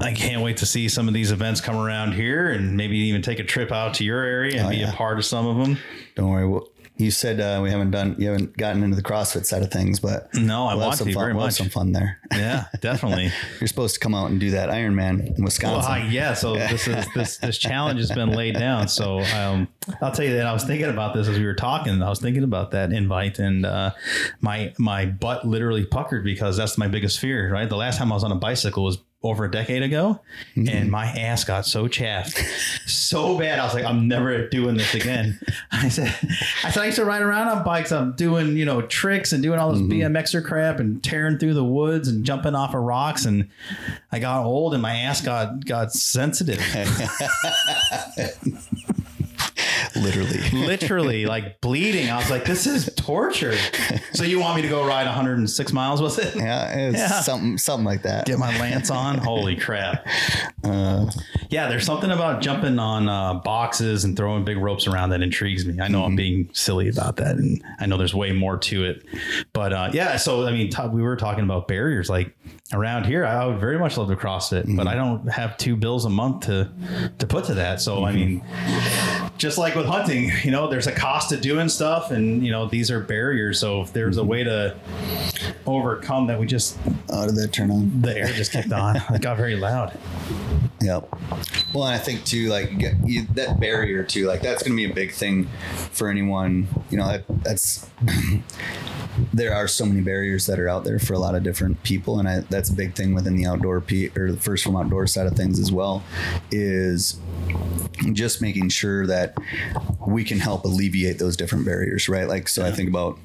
I 0.00 0.12
can't 0.12 0.42
wait 0.42 0.58
to 0.58 0.66
see 0.66 0.88
some 0.88 1.08
of 1.08 1.14
these 1.14 1.30
events 1.30 1.60
come 1.60 1.76
around 1.76 2.12
here 2.12 2.50
and 2.50 2.76
maybe 2.76 2.96
even 2.98 3.22
take 3.22 3.38
a 3.38 3.44
trip 3.44 3.70
out 3.70 3.94
to 3.94 4.04
your 4.04 4.22
area 4.22 4.60
and 4.60 4.70
be 4.70 4.78
yeah. 4.78 4.92
a 4.92 4.96
part 4.96 5.18
of 5.18 5.24
some 5.24 5.46
of 5.46 5.56
them. 5.58 5.78
Don't 6.16 6.30
worry. 6.30 6.46
Well, 6.46 6.68
you 7.02 7.10
said 7.10 7.40
uh, 7.40 7.60
we 7.62 7.70
haven't 7.70 7.90
done 7.90 8.16
you 8.18 8.28
haven't 8.30 8.56
gotten 8.56 8.82
into 8.82 8.96
the 8.96 9.02
CrossFit 9.02 9.44
side 9.46 9.62
of 9.62 9.70
things, 9.70 10.00
but 10.00 10.32
No, 10.34 10.66
I 10.66 10.74
we'll 10.74 10.86
want 10.86 10.98
some 10.98 11.08
to 11.08 11.12
fun, 11.14 11.22
very 11.22 11.32
we'll 11.34 11.44
much. 11.46 11.54
some 11.54 11.68
fun 11.68 11.92
there. 11.92 12.18
Yeah, 12.32 12.64
definitely. 12.80 13.30
You're 13.60 13.68
supposed 13.68 13.94
to 13.94 14.00
come 14.00 14.14
out 14.14 14.30
and 14.30 14.40
do 14.40 14.50
that 14.52 14.68
Ironman 14.70 15.20
in 15.26 15.34
Well, 15.34 15.44
Wisconsin. 15.44 16.10
yeah. 16.10 16.32
So 16.34 16.54
this 16.72 16.88
is 16.88 17.06
this 17.14 17.36
this 17.38 17.58
challenge 17.58 17.98
has 18.00 18.10
been 18.10 18.30
laid 18.30 18.54
down. 18.54 18.88
So 18.88 19.20
um, 19.20 19.68
I'll 20.00 20.12
tell 20.12 20.24
you 20.24 20.34
that 20.36 20.46
I 20.46 20.52
was 20.52 20.64
thinking 20.64 20.88
about 20.88 21.12
this 21.14 21.28
as 21.28 21.38
we 21.38 21.44
were 21.44 21.54
talking. 21.54 22.02
I 22.02 22.08
was 22.08 22.20
thinking 22.20 22.42
about 22.44 22.70
that 22.70 22.92
invite, 22.92 23.38
and 23.38 23.66
uh, 23.66 23.90
my 24.40 24.72
my 24.78 25.04
butt 25.06 25.46
literally 25.46 25.84
puckered 25.84 26.24
because 26.24 26.56
that's 26.56 26.78
my 26.78 26.88
biggest 26.88 27.18
fear. 27.18 27.52
Right, 27.52 27.68
the 27.68 27.76
last 27.76 27.98
time 27.98 28.10
I 28.12 28.14
was 28.14 28.24
on 28.24 28.32
a 28.32 28.36
bicycle 28.36 28.84
was 28.84 28.98
over 29.22 29.44
a 29.44 29.50
decade 29.50 29.82
ago, 29.82 30.20
mm-hmm. 30.56 30.68
and 30.68 30.90
my 30.90 31.06
ass 31.06 31.44
got 31.44 31.64
so 31.64 31.86
chaffed, 31.86 32.38
so 32.86 33.38
bad. 33.38 33.58
I 33.58 33.64
was 33.64 33.74
like, 33.74 33.84
I'm 33.84 34.08
never 34.08 34.48
doing 34.48 34.76
this 34.76 34.94
again. 34.94 35.38
I 35.72 35.88
said, 35.88 36.14
I 36.64 36.70
said 36.70 36.82
I 36.82 36.86
used 36.86 36.96
to 36.96 37.04
ride 37.04 37.22
around 37.22 37.48
on 37.48 37.64
bikes. 37.64 37.92
I'm 37.92 38.12
doing 38.12 38.56
you 38.56 38.64
know 38.64 38.82
tricks 38.82 39.32
and 39.32 39.42
doing 39.42 39.58
all 39.58 39.72
this 39.72 39.80
mm-hmm. 39.80 40.14
BMXer 40.14 40.44
crap 40.44 40.80
and 40.80 41.02
tearing 41.02 41.38
through 41.38 41.54
the 41.54 41.64
woods 41.64 42.08
and 42.08 42.24
jumping 42.24 42.54
off 42.54 42.74
of 42.74 42.82
rocks. 42.82 43.24
And 43.24 43.48
I 44.10 44.18
got 44.18 44.44
old 44.44 44.74
and 44.74 44.82
my 44.82 44.96
ass 44.96 45.20
got 45.20 45.64
got 45.64 45.92
sensitive, 45.92 46.58
Literally. 49.96 50.40
literally 50.50 51.26
like 51.26 51.60
bleeding. 51.60 52.10
I 52.10 52.16
was 52.16 52.30
like, 52.30 52.44
this 52.44 52.66
is 52.66 52.92
torture. 52.96 53.56
So 54.12 54.24
you 54.24 54.40
want 54.40 54.56
me 54.56 54.62
to 54.62 54.68
go 54.68 54.86
ride 54.86 55.06
106 55.06 55.72
miles? 55.72 56.00
Was 56.02 56.18
it? 56.18 56.34
Yeah, 56.36 56.72
it's 56.88 56.98
Yeah. 57.02 57.20
something 57.20 57.58
something 57.58 57.84
like 57.84 58.02
that. 58.02 58.26
Get 58.26 58.38
my 58.38 58.56
lance 58.58 58.90
on. 58.90 59.18
Holy 59.18 59.56
crap! 59.56 60.06
yeah, 60.64 61.68
there's 61.68 61.84
something 61.84 62.10
about 62.10 62.40
jumping 62.40 62.78
on 62.78 63.08
uh, 63.08 63.34
boxes 63.34 64.04
and 64.04 64.16
throwing 64.16 64.44
big 64.44 64.56
ropes 64.56 64.86
around 64.86 65.10
that 65.10 65.22
intrigues 65.22 65.66
me. 65.66 65.80
I 65.80 65.88
know 65.88 66.04
I'm 66.04 66.16
being 66.16 66.48
silly 66.52 66.88
about 66.88 67.16
that, 67.16 67.36
and 67.36 67.62
I 67.78 67.86
know 67.86 67.96
there's 67.96 68.14
way 68.14 68.32
more 68.32 68.56
to 68.58 68.84
it. 68.84 69.04
But 69.52 69.72
uh, 69.72 69.90
yeah, 69.92 70.16
so 70.16 70.46
I 70.46 70.52
mean, 70.52 70.70
t- 70.70 70.88
we 70.88 71.02
were 71.02 71.16
talking 71.16 71.44
about 71.44 71.68
barriers. 71.68 72.08
Like 72.08 72.34
around 72.72 73.04
here, 73.04 73.24
I 73.24 73.46
would 73.46 73.58
very 73.58 73.78
much 73.78 73.96
love 73.96 74.08
to 74.08 74.16
CrossFit, 74.16 74.62
but 74.62 74.86
mm-hmm. 74.86 74.88
I 74.88 74.94
don't 74.94 75.28
have 75.28 75.56
two 75.56 75.76
bills 75.76 76.04
a 76.04 76.10
month 76.10 76.46
to 76.46 76.70
to 77.18 77.26
put 77.26 77.44
to 77.46 77.54
that. 77.54 77.80
So 77.80 78.04
I 78.04 78.12
mm-hmm. 78.12 78.18
mean, 78.18 79.32
just 79.38 79.58
like 79.58 79.74
with 79.74 79.86
hunting, 79.86 80.30
you 80.42 80.50
know, 80.50 80.68
there's 80.68 80.86
a 80.86 80.92
cost 80.92 81.30
to 81.30 81.36
doing 81.36 81.68
stuff, 81.68 82.10
and 82.10 82.44
you 82.44 82.50
know, 82.50 82.66
these 82.66 82.90
are 82.90 83.00
barriers. 83.00 83.58
So 83.60 83.82
if 83.82 83.92
there's 83.92 84.16
a 84.16 84.20
mm-hmm. 84.20 84.30
way 84.30 84.44
to 84.44 84.76
overcome 85.66 86.26
that, 86.28 86.38
we 86.38 86.46
just 86.46 86.78
How 87.10 87.26
did 87.26 87.36
that 87.36 87.52
turn 87.52 87.70
on? 87.70 88.02
the 88.02 88.16
air 88.16 88.26
just 88.28 88.52
kicked 88.52 88.72
on. 88.72 88.96
It 88.96 89.20
got 89.20 89.36
very 89.36 89.56
loud. 89.56 89.98
Yep. 90.80 91.08
Well, 91.72 91.86
and 91.86 91.94
I 91.94 91.98
think 91.98 92.24
too, 92.24 92.48
like 92.48 92.72
you 92.72 92.90
you, 93.04 93.26
that 93.34 93.60
barrier 93.60 94.02
too, 94.02 94.26
like 94.26 94.42
that's 94.42 94.62
going 94.62 94.76
to 94.76 94.76
be 94.76 94.90
a 94.90 94.94
big 94.94 95.12
thing 95.12 95.48
for 95.92 96.08
anyone. 96.08 96.66
You 96.90 96.98
know, 96.98 97.06
that, 97.06 97.24
that's 97.44 97.88
there 99.32 99.54
are 99.54 99.68
so 99.68 99.86
many 99.86 100.00
barriers 100.00 100.46
that 100.46 100.58
are 100.58 100.68
out 100.68 100.84
there 100.84 100.98
for 100.98 101.14
a 101.14 101.18
lot 101.18 101.34
of 101.34 101.42
different 101.42 101.82
people, 101.82 102.18
and 102.18 102.28
I, 102.28 102.40
that's 102.40 102.61
a 102.70 102.74
big 102.74 102.94
thing 102.94 103.14
within 103.14 103.36
the 103.36 103.46
outdoor 103.46 103.80
P, 103.80 104.10
or 104.16 104.30
the 104.30 104.38
First 104.38 104.64
Phorm 104.64 104.76
outdoor 104.76 105.06
side 105.06 105.26
of 105.26 105.34
things 105.34 105.58
as 105.58 105.72
well. 105.72 106.02
Is 106.50 107.18
just 108.12 108.42
making 108.42 108.70
sure 108.70 109.06
that 109.06 109.36
we 110.06 110.24
can 110.24 110.38
help 110.38 110.64
alleviate 110.64 111.18
those 111.18 111.36
different 111.36 111.64
barriers, 111.64 112.08
right? 112.08 112.28
Like, 112.28 112.48
so 112.48 112.64
I 112.64 112.72
think 112.72 112.88
about 112.88 113.18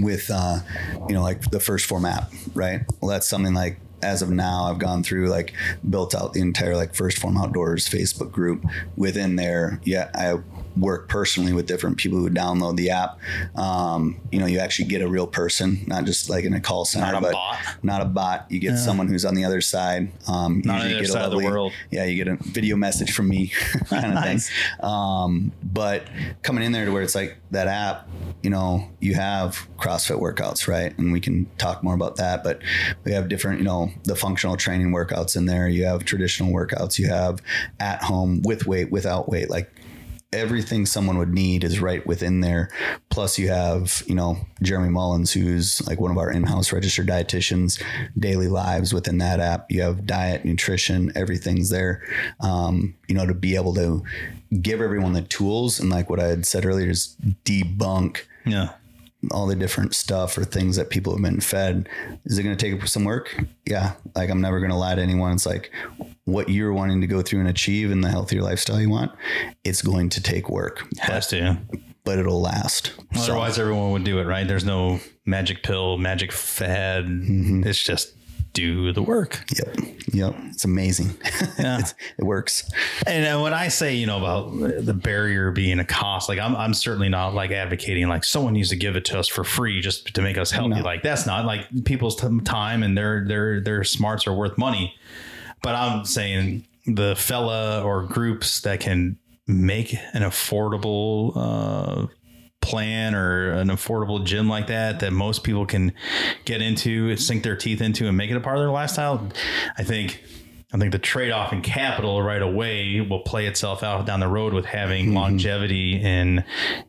with 0.00 0.30
uh, 0.32 0.60
you 1.08 1.14
know 1.14 1.22
like 1.22 1.50
the 1.50 1.60
First 1.60 1.86
Phorm 1.86 2.04
app 2.04 2.32
right 2.54 2.82
well 3.00 3.10
that's 3.10 3.28
something 3.28 3.54
like 3.54 3.78
as 4.02 4.20
of 4.20 4.30
now 4.30 4.64
i've 4.64 4.78
gone 4.78 5.02
through 5.02 5.28
like 5.28 5.54
built 5.88 6.14
out 6.14 6.32
the 6.32 6.40
entire 6.40 6.76
like 6.76 6.94
First 6.94 7.18
Phorm 7.18 7.36
Outdoors 7.36 7.88
facebook 7.88 8.32
group 8.32 8.64
within 8.96 9.36
there 9.36 9.80
yeah 9.84 10.10
i 10.14 10.38
work 10.76 11.08
personally 11.08 11.52
with 11.52 11.66
different 11.66 11.96
people 11.96 12.18
who 12.18 12.30
download 12.30 12.76
the 12.76 12.90
app 12.90 13.18
um, 13.56 14.18
you 14.30 14.38
know 14.38 14.46
you 14.46 14.58
actually 14.58 14.88
get 14.88 15.02
a 15.02 15.08
real 15.08 15.26
person 15.26 15.82
not 15.86 16.04
just 16.04 16.30
like 16.30 16.44
in 16.44 16.54
a 16.54 16.60
call 16.60 16.84
center 16.84 17.12
Not 17.12 17.14
a 17.18 17.20
but 17.20 17.32
bot. 17.32 17.58
not 17.82 18.00
a 18.02 18.04
bot 18.06 18.46
you 18.50 18.58
get 18.58 18.76
someone 18.78 19.06
who's 19.08 19.24
on 19.24 19.34
the 19.34 19.44
other 19.44 19.60
side 19.60 20.10
um, 20.28 20.62
Not 20.64 20.80
on 20.80 20.84
the 20.84 20.88
you 20.90 20.96
other 20.96 21.04
get 21.04 21.08
a 21.10 21.12
side 21.12 21.24
of 21.24 21.30
the 21.32 21.44
world. 21.44 21.72
yeah 21.90 22.04
you 22.04 22.22
get 22.22 22.28
a 22.32 22.36
video 22.42 22.76
message 22.76 23.12
from 23.12 23.28
me 23.28 23.48
kind 23.88 24.06
of 24.06 24.14
Nice. 24.14 24.48
thing 24.48 24.56
um, 24.88 25.52
but 25.62 26.04
coming 26.42 26.62
in 26.64 26.72
there 26.72 26.84
to 26.84 26.92
where 26.92 27.02
it's 27.02 27.14
like 27.14 27.36
that 27.50 27.66
app, 27.68 28.08
you 28.42 28.48
know, 28.50 28.88
you 29.00 29.14
have 29.14 29.68
CrossFit 29.76 30.18
workouts, 30.20 30.66
right? 30.66 30.96
And 30.98 31.12
we 31.12 31.20
can 31.20 31.46
talk 31.58 31.82
more 31.82 31.94
about 31.94 32.16
that. 32.16 32.42
But 32.42 32.60
we 33.04 33.12
have 33.12 33.28
different, 33.28 33.58
you 33.58 33.64
know, 33.64 33.90
the 34.04 34.16
functional 34.16 34.56
training 34.56 34.90
workouts 34.90 35.36
in 35.36 35.44
there. 35.46 35.68
You 35.68 35.84
have 35.84 36.04
traditional 36.04 36.50
workouts. 36.52 36.98
You 36.98 37.08
have 37.08 37.40
at 37.78 38.02
home 38.02 38.40
with 38.42 38.66
weight, 38.66 38.90
without 38.90 39.28
weight, 39.28 39.50
like. 39.50 39.70
Everything 40.32 40.86
someone 40.86 41.18
would 41.18 41.32
need 41.32 41.62
is 41.62 41.80
right 41.80 42.06
within 42.06 42.40
there. 42.40 42.70
Plus, 43.10 43.38
you 43.38 43.48
have, 43.48 44.02
you 44.06 44.14
know, 44.14 44.38
Jeremy 44.62 44.88
Mullins, 44.88 45.32
who's 45.32 45.86
like 45.86 46.00
one 46.00 46.10
of 46.10 46.16
our 46.16 46.30
in 46.30 46.44
house 46.44 46.72
registered 46.72 47.06
dietitians, 47.06 47.82
daily 48.18 48.48
lives 48.48 48.94
within 48.94 49.18
that 49.18 49.40
app. 49.40 49.70
You 49.70 49.82
have 49.82 50.06
diet, 50.06 50.44
nutrition, 50.44 51.12
everything's 51.14 51.68
there. 51.68 52.02
Um, 52.40 52.94
you 53.08 53.14
know, 53.14 53.26
to 53.26 53.34
be 53.34 53.56
able 53.56 53.74
to 53.74 54.02
give 54.60 54.80
everyone 54.80 55.12
the 55.12 55.22
tools 55.22 55.80
and 55.80 55.90
like 55.90 56.08
what 56.08 56.20
I 56.20 56.28
had 56.28 56.46
said 56.46 56.64
earlier 56.64 56.90
is 56.90 57.16
debunk 57.44 58.22
Yeah. 58.44 58.70
All 59.30 59.46
the 59.46 59.54
different 59.56 59.94
stuff 59.94 60.36
or 60.36 60.44
things 60.44 60.76
that 60.76 60.90
people 60.90 61.12
have 61.12 61.22
been 61.22 61.40
fed. 61.40 61.88
Is 62.24 62.38
it 62.38 62.42
going 62.42 62.56
to 62.56 62.70
take 62.70 62.86
some 62.88 63.04
work? 63.04 63.36
Yeah. 63.66 63.92
Like 64.16 64.30
I'm 64.30 64.40
never 64.40 64.58
going 64.58 64.70
to 64.70 64.76
lie 64.76 64.94
to 64.94 65.00
anyone. 65.02 65.32
It's 65.32 65.46
like 65.46 65.70
what 66.24 66.48
you're 66.48 66.72
wanting 66.72 67.00
to 67.00 67.06
go 67.06 67.22
through 67.22 67.40
and 67.40 67.48
achieve 67.48 67.90
in 67.90 68.00
the 68.00 68.08
healthier 68.10 68.42
lifestyle 68.42 68.80
you 68.80 68.90
want. 68.90 69.12
It's 69.64 69.82
going 69.82 70.08
to 70.10 70.22
take 70.22 70.48
work. 70.48 70.84
Has 70.98 71.28
to. 71.28 71.58
but 72.04 72.18
it'll 72.18 72.40
last. 72.40 72.92
So, 73.14 73.22
Otherwise, 73.22 73.58
everyone 73.58 73.92
would 73.92 74.04
do 74.04 74.18
it, 74.18 74.24
right? 74.24 74.46
There's 74.46 74.64
no 74.64 74.98
magic 75.24 75.62
pill, 75.62 75.98
magic 75.98 76.32
fad. 76.32 77.04
Mm-hmm. 77.04 77.64
It's 77.64 77.82
just 77.82 78.14
do 78.52 78.92
the 78.92 79.02
work. 79.02 79.44
yep, 79.56 79.76
yep, 80.12 80.34
it's 80.50 80.64
amazing. 80.64 81.10
Yeah. 81.58 81.74
It's- 81.78 81.94
it 82.18 82.24
works. 82.24 82.68
And 83.06 83.24
uh, 83.26 83.40
when 83.40 83.52
I 83.54 83.68
say, 83.68 83.94
you 83.94 84.06
know, 84.06 84.18
about 84.18 84.84
the 84.84 84.94
barrier 84.94 85.50
being 85.52 85.78
a 85.78 85.84
cost, 85.84 86.28
like 86.28 86.38
I'm, 86.38 86.54
I'm 86.56 86.74
certainly 86.74 87.08
not 87.08 87.34
like 87.34 87.50
advocating 87.50 88.08
like 88.08 88.24
someone 88.24 88.52
needs 88.54 88.70
to 88.70 88.76
give 88.76 88.96
it 88.96 89.04
to 89.06 89.18
us 89.18 89.28
for 89.28 89.44
free 89.44 89.80
just 89.80 90.12
to 90.14 90.22
make 90.22 90.36
us 90.38 90.50
healthy. 90.50 90.80
Like 90.82 91.02
that's 91.02 91.26
not 91.26 91.44
like 91.46 91.66
people's 91.84 92.16
t- 92.20 92.40
time 92.44 92.82
and 92.82 92.96
their 92.96 93.24
their 93.26 93.60
their 93.60 93.84
smarts 93.84 94.26
are 94.26 94.34
worth 94.34 94.58
money. 94.58 94.94
But 95.62 95.74
I'm 95.76 96.04
saying 96.04 96.66
the 96.86 97.14
fella 97.16 97.82
or 97.82 98.02
groups 98.04 98.60
that 98.62 98.80
can 98.80 99.18
make 99.46 99.94
an 100.14 100.22
affordable 100.22 101.32
uh, 101.36 102.06
plan 102.62 103.14
or 103.14 103.52
an 103.52 103.68
affordable 103.68 104.24
gym 104.24 104.48
like 104.48 104.68
that 104.68 105.00
that 105.00 105.12
most 105.12 105.44
people 105.44 105.66
can 105.66 105.92
get 106.44 106.62
into, 106.62 107.14
sink 107.16 107.42
their 107.42 107.56
teeth 107.56 107.82
into, 107.82 108.08
and 108.08 108.16
make 108.16 108.30
it 108.30 108.36
a 108.36 108.40
part 108.40 108.56
of 108.56 108.62
their 108.62 108.70
lifestyle. 108.70 109.28
I 109.76 109.84
think. 109.84 110.22
I 110.74 110.78
think 110.78 110.90
the 110.90 110.98
trade 110.98 111.32
off 111.32 111.52
in 111.52 111.60
capital 111.60 112.22
right 112.22 112.40
away 112.40 113.02
will 113.02 113.20
play 113.20 113.44
itself 113.44 113.82
out 113.82 114.06
down 114.06 114.20
the 114.20 114.26
road 114.26 114.54
with 114.54 114.64
having 114.64 115.08
mm-hmm. 115.08 115.16
longevity 115.16 116.00
in 116.00 116.44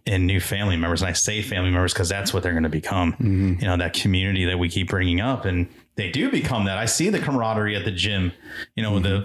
in 0.05 0.25
new 0.25 0.39
family 0.39 0.77
members. 0.77 1.01
And 1.01 1.09
I 1.09 1.11
say 1.11 1.41
family 1.41 1.69
members 1.69 1.91
because 1.91 2.07
that's 2.07 2.33
what 2.33 2.43
they're 2.43 2.53
going 2.53 2.63
to 2.63 2.69
become. 2.69 3.11
Mm-hmm. 3.11 3.55
You 3.59 3.67
know, 3.67 3.75
that 3.75 3.93
community 3.93 4.45
that 4.45 4.57
we 4.57 4.69
keep 4.69 4.87
bringing 4.87 5.19
up, 5.19 5.43
and 5.43 5.67
they 5.95 6.09
do 6.09 6.31
become 6.31 6.65
that. 6.65 6.79
I 6.79 6.85
see 6.85 7.09
the 7.09 7.19
camaraderie 7.19 7.75
at 7.75 7.85
the 7.85 7.91
gym. 7.91 8.31
You 8.75 8.81
know, 8.81 8.97
the, 8.99 9.19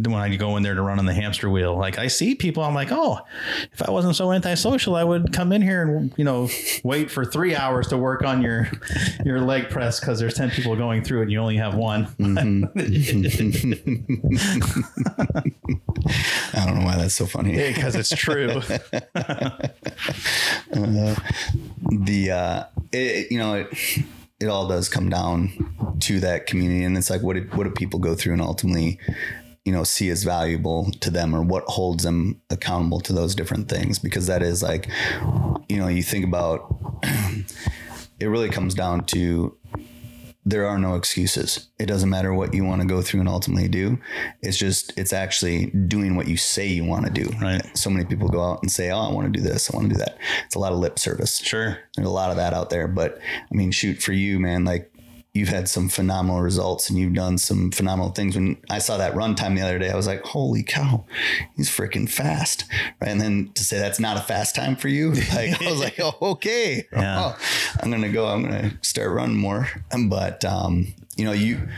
the 0.00 0.10
when 0.10 0.20
I 0.20 0.36
go 0.36 0.56
in 0.56 0.62
there 0.62 0.74
to 0.74 0.82
run 0.82 0.98
on 0.98 1.06
the 1.06 1.14
hamster 1.14 1.48
wheel, 1.48 1.78
like 1.78 1.98
I 1.98 2.08
see 2.08 2.34
people. 2.34 2.62
I'm 2.62 2.74
like, 2.74 2.88
oh, 2.90 3.20
if 3.72 3.80
I 3.82 3.90
wasn't 3.90 4.16
so 4.16 4.30
antisocial, 4.30 4.96
I 4.96 5.04
would 5.04 5.32
come 5.32 5.50
in 5.52 5.62
here 5.62 5.82
and 5.82 6.12
you 6.18 6.24
know 6.24 6.48
wait 6.84 7.10
for 7.10 7.24
three 7.24 7.54
hours 7.54 7.88
to 7.88 7.96
work 7.96 8.22
on 8.22 8.42
your 8.42 8.70
your 9.24 9.40
leg 9.40 9.70
press 9.70 9.98
because 9.98 10.20
there's 10.20 10.34
ten 10.34 10.50
people 10.50 10.76
going 10.76 11.02
through 11.02 11.20
it 11.20 11.22
and 11.22 11.32
you 11.32 11.38
only 11.38 11.56
have 11.56 11.74
one. 11.74 12.04
I 16.52 16.64
don't 16.66 16.78
know 16.78 16.84
why 16.84 16.96
that's 16.96 17.14
so 17.14 17.24
funny. 17.26 17.56
because 17.72 17.94
it's 17.94 18.10
true. 18.10 18.48
the 21.90 22.30
uh 22.30 22.64
it, 22.92 23.30
you 23.30 23.38
know 23.38 23.54
it 23.54 23.68
it 24.40 24.46
all 24.46 24.68
does 24.68 24.88
come 24.88 25.08
down 25.08 25.52
to 26.00 26.20
that 26.20 26.46
community 26.46 26.84
and 26.84 26.96
it's 26.96 27.10
like 27.10 27.22
what 27.22 27.34
did 27.34 27.54
what 27.54 27.64
do 27.64 27.70
people 27.70 27.98
go 27.98 28.14
through 28.14 28.32
and 28.32 28.42
ultimately 28.42 28.98
you 29.64 29.72
know 29.72 29.84
see 29.84 30.08
as 30.08 30.24
valuable 30.24 30.90
to 31.00 31.10
them 31.10 31.34
or 31.34 31.42
what 31.42 31.64
holds 31.64 32.04
them 32.04 32.40
accountable 32.50 33.00
to 33.00 33.12
those 33.12 33.34
different 33.34 33.68
things 33.68 33.98
because 33.98 34.26
that 34.26 34.42
is 34.42 34.62
like 34.62 34.88
you 35.68 35.76
know 35.76 35.88
you 35.88 36.02
think 36.02 36.24
about 36.24 36.74
it 38.20 38.26
really 38.26 38.48
comes 38.48 38.74
down 38.74 39.04
to 39.04 39.56
there 40.44 40.66
are 40.66 40.78
no 40.78 40.94
excuses. 40.94 41.68
It 41.78 41.86
doesn't 41.86 42.08
matter 42.08 42.32
what 42.32 42.54
you 42.54 42.64
want 42.64 42.80
to 42.80 42.86
go 42.86 43.02
through 43.02 43.20
and 43.20 43.28
ultimately 43.28 43.68
do. 43.68 43.98
It's 44.40 44.56
just 44.56 44.96
it's 44.98 45.12
actually 45.12 45.66
doing 45.66 46.16
what 46.16 46.28
you 46.28 46.36
say 46.36 46.66
you 46.66 46.84
want 46.84 47.06
to 47.06 47.12
do. 47.12 47.28
Right. 47.40 47.62
So 47.76 47.90
many 47.90 48.06
people 48.06 48.28
go 48.28 48.42
out 48.42 48.62
and 48.62 48.70
say, 48.70 48.90
"Oh, 48.90 49.00
I 49.00 49.12
want 49.12 49.32
to 49.32 49.38
do 49.38 49.46
this. 49.46 49.72
I 49.72 49.76
want 49.76 49.90
to 49.90 49.94
do 49.94 49.98
that." 49.98 50.16
It's 50.46 50.54
a 50.54 50.58
lot 50.58 50.72
of 50.72 50.78
lip 50.78 50.98
service. 50.98 51.38
Sure. 51.38 51.78
There's 51.94 52.08
a 52.08 52.10
lot 52.10 52.30
of 52.30 52.36
that 52.36 52.54
out 52.54 52.70
there, 52.70 52.88
but 52.88 53.18
I 53.20 53.54
mean, 53.54 53.70
shoot 53.70 54.02
for 54.02 54.12
you, 54.12 54.40
man. 54.40 54.64
Like 54.64 54.92
you've 55.32 55.48
had 55.48 55.68
some 55.68 55.88
phenomenal 55.88 56.40
results 56.42 56.90
and 56.90 56.98
you've 56.98 57.14
done 57.14 57.38
some 57.38 57.70
phenomenal 57.70 58.10
things. 58.10 58.34
When 58.34 58.56
I 58.68 58.78
saw 58.78 58.96
that 58.96 59.14
run 59.14 59.34
time 59.34 59.54
the 59.54 59.62
other 59.62 59.78
day, 59.78 59.90
I 59.90 59.96
was 59.96 60.06
like, 60.06 60.22
"Holy 60.22 60.62
cow, 60.62 61.04
he's 61.56 61.70
freaking 61.70 62.08
fast!" 62.08 62.64
Right, 63.00 63.10
and 63.10 63.20
then 63.20 63.50
to 63.54 63.64
say 63.64 63.78
that's 63.78 64.00
not 64.00 64.16
a 64.16 64.20
fast 64.20 64.54
time 64.54 64.76
for 64.76 64.88
you, 64.88 65.12
like 65.34 65.60
I 65.60 65.70
was 65.70 65.80
like, 65.80 65.98
"Oh, 66.00 66.16
okay, 66.22 66.86
Yeah. 66.92 67.20
Oh, 67.20 67.38
I'm 67.80 67.90
gonna 67.90 68.12
go. 68.12 68.26
I'm 68.26 68.42
gonna 68.42 68.72
start 68.82 69.10
running 69.10 69.36
more." 69.36 69.68
But 70.08 70.44
um, 70.44 70.94
you 71.16 71.24
know, 71.24 71.32
you 71.32 71.68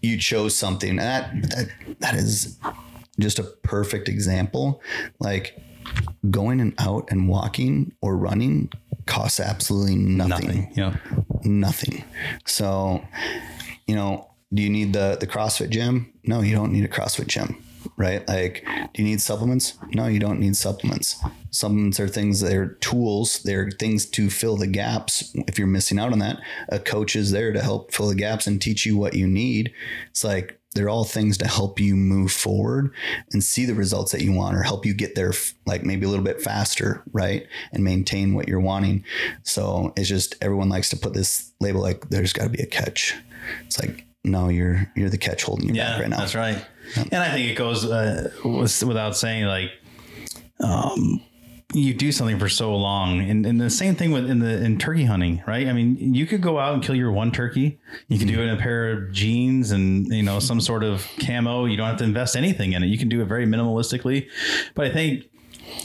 you 0.00 0.18
chose 0.18 0.56
something 0.56 0.90
and 0.90 0.98
that 0.98 1.30
that 1.50 1.68
that 2.00 2.14
is 2.14 2.58
just 3.18 3.38
a 3.38 3.44
perfect 3.44 4.08
example. 4.08 4.82
Like 5.20 5.58
going 6.30 6.60
and 6.60 6.74
out 6.78 7.10
and 7.10 7.28
walking 7.28 7.92
or 8.00 8.16
running 8.16 8.70
costs 9.06 9.40
absolutely 9.40 9.96
nothing. 9.96 10.46
Nothing. 10.46 10.72
Yeah. 10.74 10.96
Nothing. 11.44 12.04
So, 12.46 13.04
you 13.86 13.94
know, 13.94 14.30
do 14.52 14.62
you 14.62 14.70
need 14.70 14.92
the 14.92 15.16
the 15.18 15.26
CrossFit 15.26 15.70
gym? 15.70 16.12
No, 16.24 16.40
you 16.40 16.54
don't 16.54 16.72
need 16.72 16.84
a 16.84 16.88
CrossFit 16.88 17.26
gym. 17.26 17.62
Right? 17.96 18.26
Like, 18.28 18.64
do 18.94 19.02
you 19.02 19.08
need 19.08 19.20
supplements? 19.20 19.76
No, 19.92 20.06
you 20.06 20.20
don't 20.20 20.38
need 20.38 20.56
supplements. 20.56 21.20
Supplements 21.50 21.98
are 21.98 22.06
things, 22.06 22.40
they're 22.40 22.68
tools, 22.68 23.42
they're 23.42 23.70
things 23.70 24.06
to 24.06 24.30
fill 24.30 24.56
the 24.56 24.68
gaps. 24.68 25.32
If 25.48 25.58
you're 25.58 25.66
missing 25.66 25.98
out 25.98 26.12
on 26.12 26.20
that, 26.20 26.38
a 26.68 26.78
coach 26.78 27.16
is 27.16 27.32
there 27.32 27.52
to 27.52 27.60
help 27.60 27.92
fill 27.92 28.08
the 28.08 28.14
gaps 28.14 28.46
and 28.46 28.62
teach 28.62 28.86
you 28.86 28.96
what 28.96 29.14
you 29.14 29.26
need. 29.26 29.72
It's 30.10 30.22
like 30.22 30.60
they're 30.74 30.88
all 30.88 31.04
things 31.04 31.36
to 31.38 31.46
help 31.46 31.78
you 31.78 31.94
move 31.96 32.32
forward 32.32 32.92
and 33.32 33.44
see 33.44 33.66
the 33.66 33.74
results 33.74 34.12
that 34.12 34.22
you 34.22 34.32
want 34.32 34.56
or 34.56 34.62
help 34.62 34.86
you 34.86 34.94
get 34.94 35.14
there 35.14 35.32
like 35.66 35.82
maybe 35.84 36.06
a 36.06 36.08
little 36.08 36.24
bit 36.24 36.40
faster 36.40 37.02
right 37.12 37.46
and 37.72 37.84
maintain 37.84 38.34
what 38.34 38.48
you're 38.48 38.60
wanting. 38.60 39.04
So 39.42 39.92
it's 39.96 40.08
just 40.08 40.34
everyone 40.40 40.68
likes 40.68 40.88
to 40.90 40.96
put 40.96 41.12
this 41.12 41.52
label 41.60 41.80
like 41.82 42.08
there's 42.10 42.32
got 42.32 42.44
to 42.44 42.48
be 42.50 42.62
a 42.62 42.66
catch. 42.66 43.14
It's 43.66 43.78
like 43.80 44.06
no 44.24 44.48
you're 44.48 44.90
you're 44.96 45.10
the 45.10 45.18
catch 45.18 45.42
holding 45.42 45.68
you 45.68 45.74
Yeah, 45.74 45.90
back 45.92 46.00
right 46.00 46.10
now. 46.10 46.18
that's 46.18 46.34
right. 46.34 46.64
And 46.96 47.22
I 47.22 47.30
think 47.32 47.50
it 47.50 47.54
goes 47.54 47.84
uh, 47.84 48.30
without 48.44 49.16
saying 49.16 49.44
like, 49.46 49.70
um, 50.60 51.20
you 51.74 51.94
do 51.94 52.12
something 52.12 52.38
for 52.38 52.48
so 52.48 52.74
long, 52.76 53.20
and, 53.20 53.46
and 53.46 53.60
the 53.60 53.70
same 53.70 53.94
thing 53.94 54.12
with 54.12 54.28
in 54.28 54.38
the 54.40 54.62
in 54.62 54.78
turkey 54.78 55.04
hunting, 55.04 55.42
right? 55.46 55.66
I 55.66 55.72
mean, 55.72 56.14
you 56.14 56.26
could 56.26 56.40
go 56.40 56.58
out 56.58 56.74
and 56.74 56.82
kill 56.82 56.94
your 56.94 57.12
one 57.12 57.32
turkey. 57.32 57.78
You 58.08 58.18
can 58.18 58.28
do 58.28 58.40
it 58.40 58.44
in 58.44 58.50
a 58.50 58.56
pair 58.56 58.92
of 58.92 59.12
jeans 59.12 59.70
and 59.70 60.06
you 60.08 60.22
know 60.22 60.38
some 60.38 60.60
sort 60.60 60.84
of 60.84 61.06
camo. 61.24 61.64
You 61.64 61.76
don't 61.76 61.86
have 61.86 61.98
to 61.98 62.04
invest 62.04 62.36
anything 62.36 62.72
in 62.72 62.82
it. 62.82 62.86
You 62.86 62.98
can 62.98 63.08
do 63.08 63.22
it 63.22 63.26
very 63.26 63.46
minimalistically. 63.46 64.28
But 64.74 64.86
I 64.86 64.90
think 64.92 65.24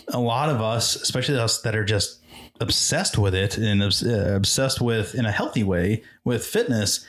a 0.09 0.19
lot 0.19 0.49
of 0.49 0.61
us, 0.61 0.95
especially 0.95 1.37
us 1.37 1.61
that 1.61 1.75
are 1.75 1.85
just 1.85 2.21
obsessed 2.59 3.17
with 3.17 3.35
it 3.35 3.57
and 3.57 3.81
uh, 3.81 4.35
obsessed 4.35 4.81
with 4.81 5.15
in 5.15 5.25
a 5.25 5.31
healthy 5.31 5.63
way 5.63 6.03
with 6.23 6.45
fitness, 6.45 7.05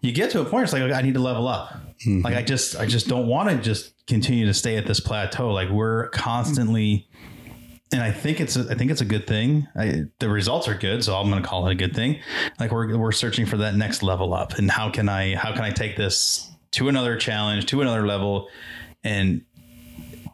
you 0.00 0.12
get 0.12 0.30
to 0.30 0.40
a 0.40 0.44
point. 0.44 0.64
It's 0.64 0.72
like 0.72 0.82
I 0.92 1.02
need 1.02 1.14
to 1.14 1.20
level 1.20 1.48
up. 1.48 1.74
Like 2.06 2.34
I 2.34 2.42
just 2.42 2.76
I 2.76 2.86
just 2.86 3.08
don't 3.08 3.26
want 3.26 3.48
to 3.50 3.56
just 3.56 3.94
continue 4.06 4.46
to 4.46 4.54
stay 4.54 4.76
at 4.76 4.86
this 4.86 5.00
plateau. 5.00 5.50
Like 5.52 5.70
we're 5.70 6.08
constantly. 6.08 7.08
And 7.92 8.02
I 8.02 8.10
think 8.10 8.40
it's 8.40 8.56
a, 8.56 8.66
I 8.70 8.74
think 8.74 8.90
it's 8.90 9.02
a 9.02 9.06
good 9.06 9.26
thing. 9.26 9.68
I, 9.76 10.04
the 10.18 10.30
results 10.30 10.66
are 10.66 10.74
good, 10.74 11.04
so 11.04 11.14
I'm 11.14 11.28
going 11.30 11.42
to 11.42 11.48
call 11.48 11.66
it 11.68 11.72
a 11.72 11.74
good 11.74 11.94
thing. 11.94 12.20
Like 12.58 12.72
we're 12.72 12.96
we're 12.96 13.12
searching 13.12 13.44
for 13.44 13.58
that 13.58 13.74
next 13.74 14.02
level 14.02 14.32
up, 14.32 14.54
and 14.54 14.70
how 14.70 14.90
can 14.90 15.08
I 15.08 15.34
how 15.36 15.52
can 15.52 15.62
I 15.62 15.70
take 15.70 15.96
this 15.96 16.50
to 16.72 16.88
another 16.88 17.16
challenge, 17.16 17.66
to 17.66 17.82
another 17.82 18.06
level, 18.06 18.48
and 19.04 19.42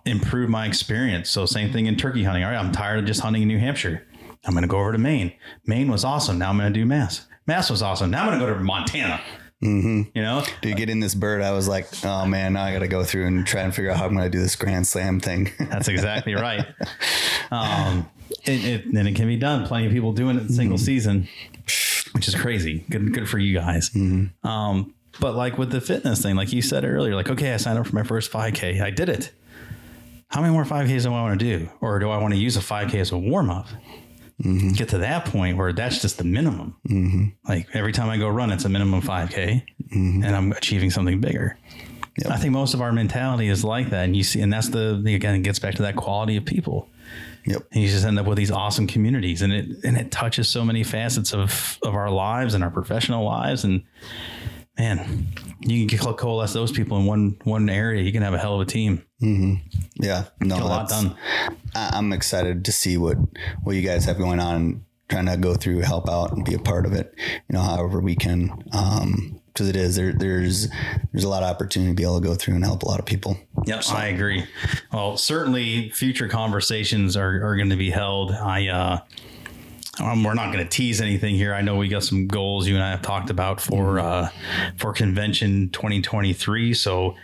improve 0.05 0.49
my 0.49 0.67
experience. 0.67 1.31
So 1.31 1.47
same 1.47 1.73
thing 1.73 1.87
in 1.87 1.97
turkey 1.97 2.23
hunting. 2.23 2.45
All 2.45 2.51
right, 2.51 2.59
I'm 2.59 2.73
tired 2.73 3.01
of 3.01 3.05
just 3.05 3.21
hunting 3.21 3.43
in 3.43 3.49
New 3.49 3.59
Hampshire. 3.59 4.07
I'm 4.45 4.53
going 4.53 4.63
to 4.63 4.69
go 4.69 4.79
over 4.79 4.93
to 4.93 4.99
Maine. 4.99 5.33
Maine 5.67 5.91
was 5.91 6.05
awesome. 6.05 6.39
Now 6.39 6.51
I'm 6.51 6.59
going 6.59 6.73
to 6.73 6.79
do 6.79 6.87
Mass. 6.87 7.27
Mass 7.47 7.71
was 7.71 7.83
awesome. 7.83 8.11
Now 8.11 8.23
I'm 8.23 8.29
going 8.29 8.41
to 8.41 8.47
go 8.47 8.55
to 8.55 8.61
Montana. 8.61 9.21
Mm-hmm. 9.63 10.03
You 10.15 10.23
know, 10.23 10.45
to 10.63 10.73
get 10.73 10.89
in 10.89 11.01
this 11.01 11.17
bird 11.17 11.43
i 11.43 11.51
was 11.51 11.67
like 11.67 11.89
oh 12.05 12.27
man 12.27 12.53
now 12.53 12.63
i 12.63 12.73
gotta 12.73 12.87
go 12.87 13.03
through 13.03 13.27
and 13.27 13.45
try 13.45 13.63
and 13.63 13.75
figure 13.75 13.91
out 13.91 13.97
how 13.97 14.07
i'm 14.07 14.15
gonna 14.15 14.31
do 14.31 14.39
this 14.39 14.55
grand 14.55 14.87
slam 14.87 15.19
thing 15.19 15.51
that's 15.59 15.89
exactly 15.89 16.35
right. 16.37 16.65
Um, 17.51 18.09
it, 18.45 18.65
it, 18.65 18.85
and 18.87 19.09
it 19.09 19.17
can 19.17 19.27
be 19.27 19.37
done. 19.37 19.67
Plenty 19.67 19.87
of 19.87 19.93
people 19.93 20.13
doing 20.13 20.37
it 20.37 20.43
in 20.43 20.49
single 20.49 20.79
season, 20.79 21.29
which 22.13 22.29
is 22.29 22.35
crazy. 22.35 22.85
Good, 22.91 23.13
good 23.15 23.29
for 23.29 23.39
you 23.39 23.55
guys. 23.55 23.91
Um, 24.45 24.95
but 25.21 25.35
like 25.35 25.59
with 25.59 25.71
the 25.71 25.81
fitness 25.81 26.23
thing, 26.23 26.37
like 26.37 26.53
you 26.53 26.63
said 26.63 26.85
earlier, 26.85 27.15
like 27.15 27.31
okay, 27.31 27.53
I 27.53 27.57
signed 27.57 27.79
up 27.79 27.87
for 27.87 27.95
my 27.95 28.03
first 28.03 28.31
5K. 28.31 28.81
I 28.81 28.91
did 28.91 29.09
it. 29.09 29.33
How 30.29 30.43
many 30.43 30.53
more 30.53 30.65
5Ks 30.65 31.05
do 31.05 31.09
I 31.09 31.23
want 31.23 31.41
to 31.41 31.45
do, 31.59 31.69
or 31.81 31.99
do 31.99 32.11
I 32.11 32.19
want 32.19 32.35
to 32.35 32.41
use 32.41 32.57
a 32.57 32.61
5K 32.61 32.95
as 32.97 33.13
a 33.13 33.19
warm 33.19 33.51
up? 33.51 33.67
Mm-hmm. 34.43 34.71
Get 34.71 34.91
to 34.91 34.99
that 34.99 35.25
point 35.25 35.57
where 35.57 35.73
that's 35.73 36.01
just 36.01 36.19
the 36.19 36.25
minimum. 36.25 36.77
Mm-hmm. 36.89 37.25
Like 37.49 37.69
every 37.75 37.93
time 37.93 38.09
I 38.09 38.19
go 38.19 38.29
run, 38.29 38.53
it's 38.53 38.65
a 38.65 38.69
minimum 38.69 39.03
5K, 39.03 39.65
mm-hmm. 39.93 40.23
and 40.23 40.37
I'm 40.37 40.53
achieving 40.53 40.91
something 40.91 41.21
bigger. 41.21 41.59
I 42.29 42.37
think 42.37 42.53
most 42.53 42.75
of 42.75 42.81
our 42.81 42.93
mentality 42.93 43.49
is 43.49 43.65
like 43.65 43.91
that, 43.91 44.05
and 44.05 44.17
you 44.17 44.23
see, 44.23 44.41
and 44.41 44.53
that's 44.53 44.69
the 44.69 45.03
again, 45.07 45.37
it 45.37 45.43
gets 45.43 45.59
back 45.59 45.75
to 45.77 45.83
that 45.83 45.97
quality 45.97 46.37
of 46.37 46.45
people. 46.45 46.89
yep 47.47 47.63
And 47.73 47.83
you 47.83 47.89
just 47.89 48.05
end 48.05 48.19
up 48.19 48.27
with 48.27 48.39
these 48.39 48.51
awesome 48.51 48.87
communities, 48.87 49.43
and 49.43 49.53
it 49.53 49.67
and 49.85 49.97
it 49.97 50.11
touches 50.11 50.49
so 50.49 50.65
many 50.65 50.83
facets 50.83 51.33
of 51.33 51.79
of 51.83 51.95
our 51.95 52.11
lives 52.11 52.55
and 52.55 52.65
our 52.65 52.71
professional 52.71 53.25
lives. 53.25 53.65
And 53.65 53.85
man, 54.79 55.29
you 55.61 55.87
can 55.87 55.99
coalesce 56.15 56.53
those 56.53 56.73
people 56.73 56.99
in 56.99 57.07
one 57.07 57.37
one 57.45 57.69
area, 57.69 58.03
you 58.03 58.13
can 58.13 58.23
have 58.23 58.35
a 58.35 58.39
hell 58.39 58.55
of 58.61 58.61
a 58.67 58.71
team. 58.71 59.03
yeah 59.21 60.25
no 60.41 60.57
Get 60.57 60.65
a 60.65 60.69
lot 60.69 60.89
done. 60.89 61.17
I- 61.75 61.91
I'm 61.95 62.13
excited 62.13 62.65
to 62.65 62.73
see 62.73 62.97
what 62.97 63.17
what 63.63 63.75
you 63.77 63.83
guys 63.83 64.05
have 64.05 64.19
going 64.19 64.41
on 64.41 64.55
and 64.57 64.85
trying 65.09 65.27
to 65.27 65.37
go 65.39 65.55
through, 65.55 65.81
help 65.81 66.09
out, 66.09 66.33
and 66.33 66.45
be 66.45 66.53
a 66.55 66.59
part 66.59 66.85
of 66.85 66.93
it. 66.93 67.15
You 67.49 67.55
know, 67.55 67.61
however 67.63 67.99
we 68.01 68.15
can. 68.15 68.51
Um, 68.73 69.41
because 69.47 69.71
it 69.71 69.75
is 69.77 69.97
there. 69.97 70.13
There's 70.13 70.69
there's 71.13 71.25
a 71.25 71.29
lot 71.29 71.43
of 71.43 71.49
opportunity 71.51 71.91
to 71.91 71.97
be 71.97 72.05
able 72.05 72.21
to 72.21 72.27
go 72.29 72.35
through 72.37 72.55
and 72.55 72.65
help 72.65 72.85
a 72.85 72.87
lot 72.89 73.01
of 73.01 73.07
people. 73.07 73.37
Yep, 73.67 73.83
I 73.91 74.07
agree. 74.07 74.45
Well, 74.93 75.17
certainly 75.17 75.91
future 75.91 76.29
conversations 76.29 77.17
are, 77.17 77.45
are 77.45 77.57
going 77.57 77.71
to 77.71 77.77
be 77.77 77.91
held. 77.91 78.31
I 78.31 78.69
uh, 78.69 79.01
um, 80.01 80.25
we're 80.25 80.35
not 80.35 80.53
going 80.53 80.65
to 80.65 80.71
tease 80.71 81.01
anything 81.01 81.35
here. 81.35 81.55
I 81.55 81.61
know 81.61 81.77
we 81.77 81.89
got 81.89 82.05
some 82.05 82.27
goals 82.27 82.67
you 82.67 82.75
and 82.75 82.85
I 82.85 82.91
have 82.91 83.03
talked 83.03 83.31
about 83.31 83.61
for 83.61 83.99
uh, 83.99 84.29
for 84.77 84.93
convention 84.93 85.71
2023. 85.71 86.75
So, 86.75 87.17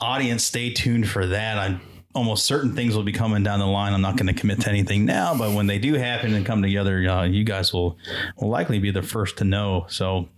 audience, 0.00 0.44
stay 0.44 0.72
tuned 0.72 1.08
for 1.08 1.26
that. 1.26 1.58
I'm 1.58 1.80
almost 2.14 2.46
certain 2.46 2.74
things 2.74 2.96
will 2.96 3.04
be 3.04 3.12
coming 3.12 3.42
down 3.42 3.60
the 3.60 3.66
line. 3.66 3.92
I'm 3.92 4.00
not 4.00 4.16
going 4.16 4.26
to 4.26 4.38
commit 4.38 4.60
to 4.62 4.68
anything 4.68 5.04
now, 5.04 5.36
but 5.36 5.52
when 5.52 5.66
they 5.66 5.78
do 5.78 5.94
happen 5.94 6.34
and 6.34 6.44
come 6.44 6.62
together, 6.62 7.08
uh, 7.08 7.24
you 7.24 7.44
guys 7.44 7.72
will 7.72 7.98
will 8.36 8.48
likely 8.48 8.78
be 8.78 8.90
the 8.90 9.02
first 9.02 9.38
to 9.38 9.44
know. 9.44 9.86
So, 9.88 10.28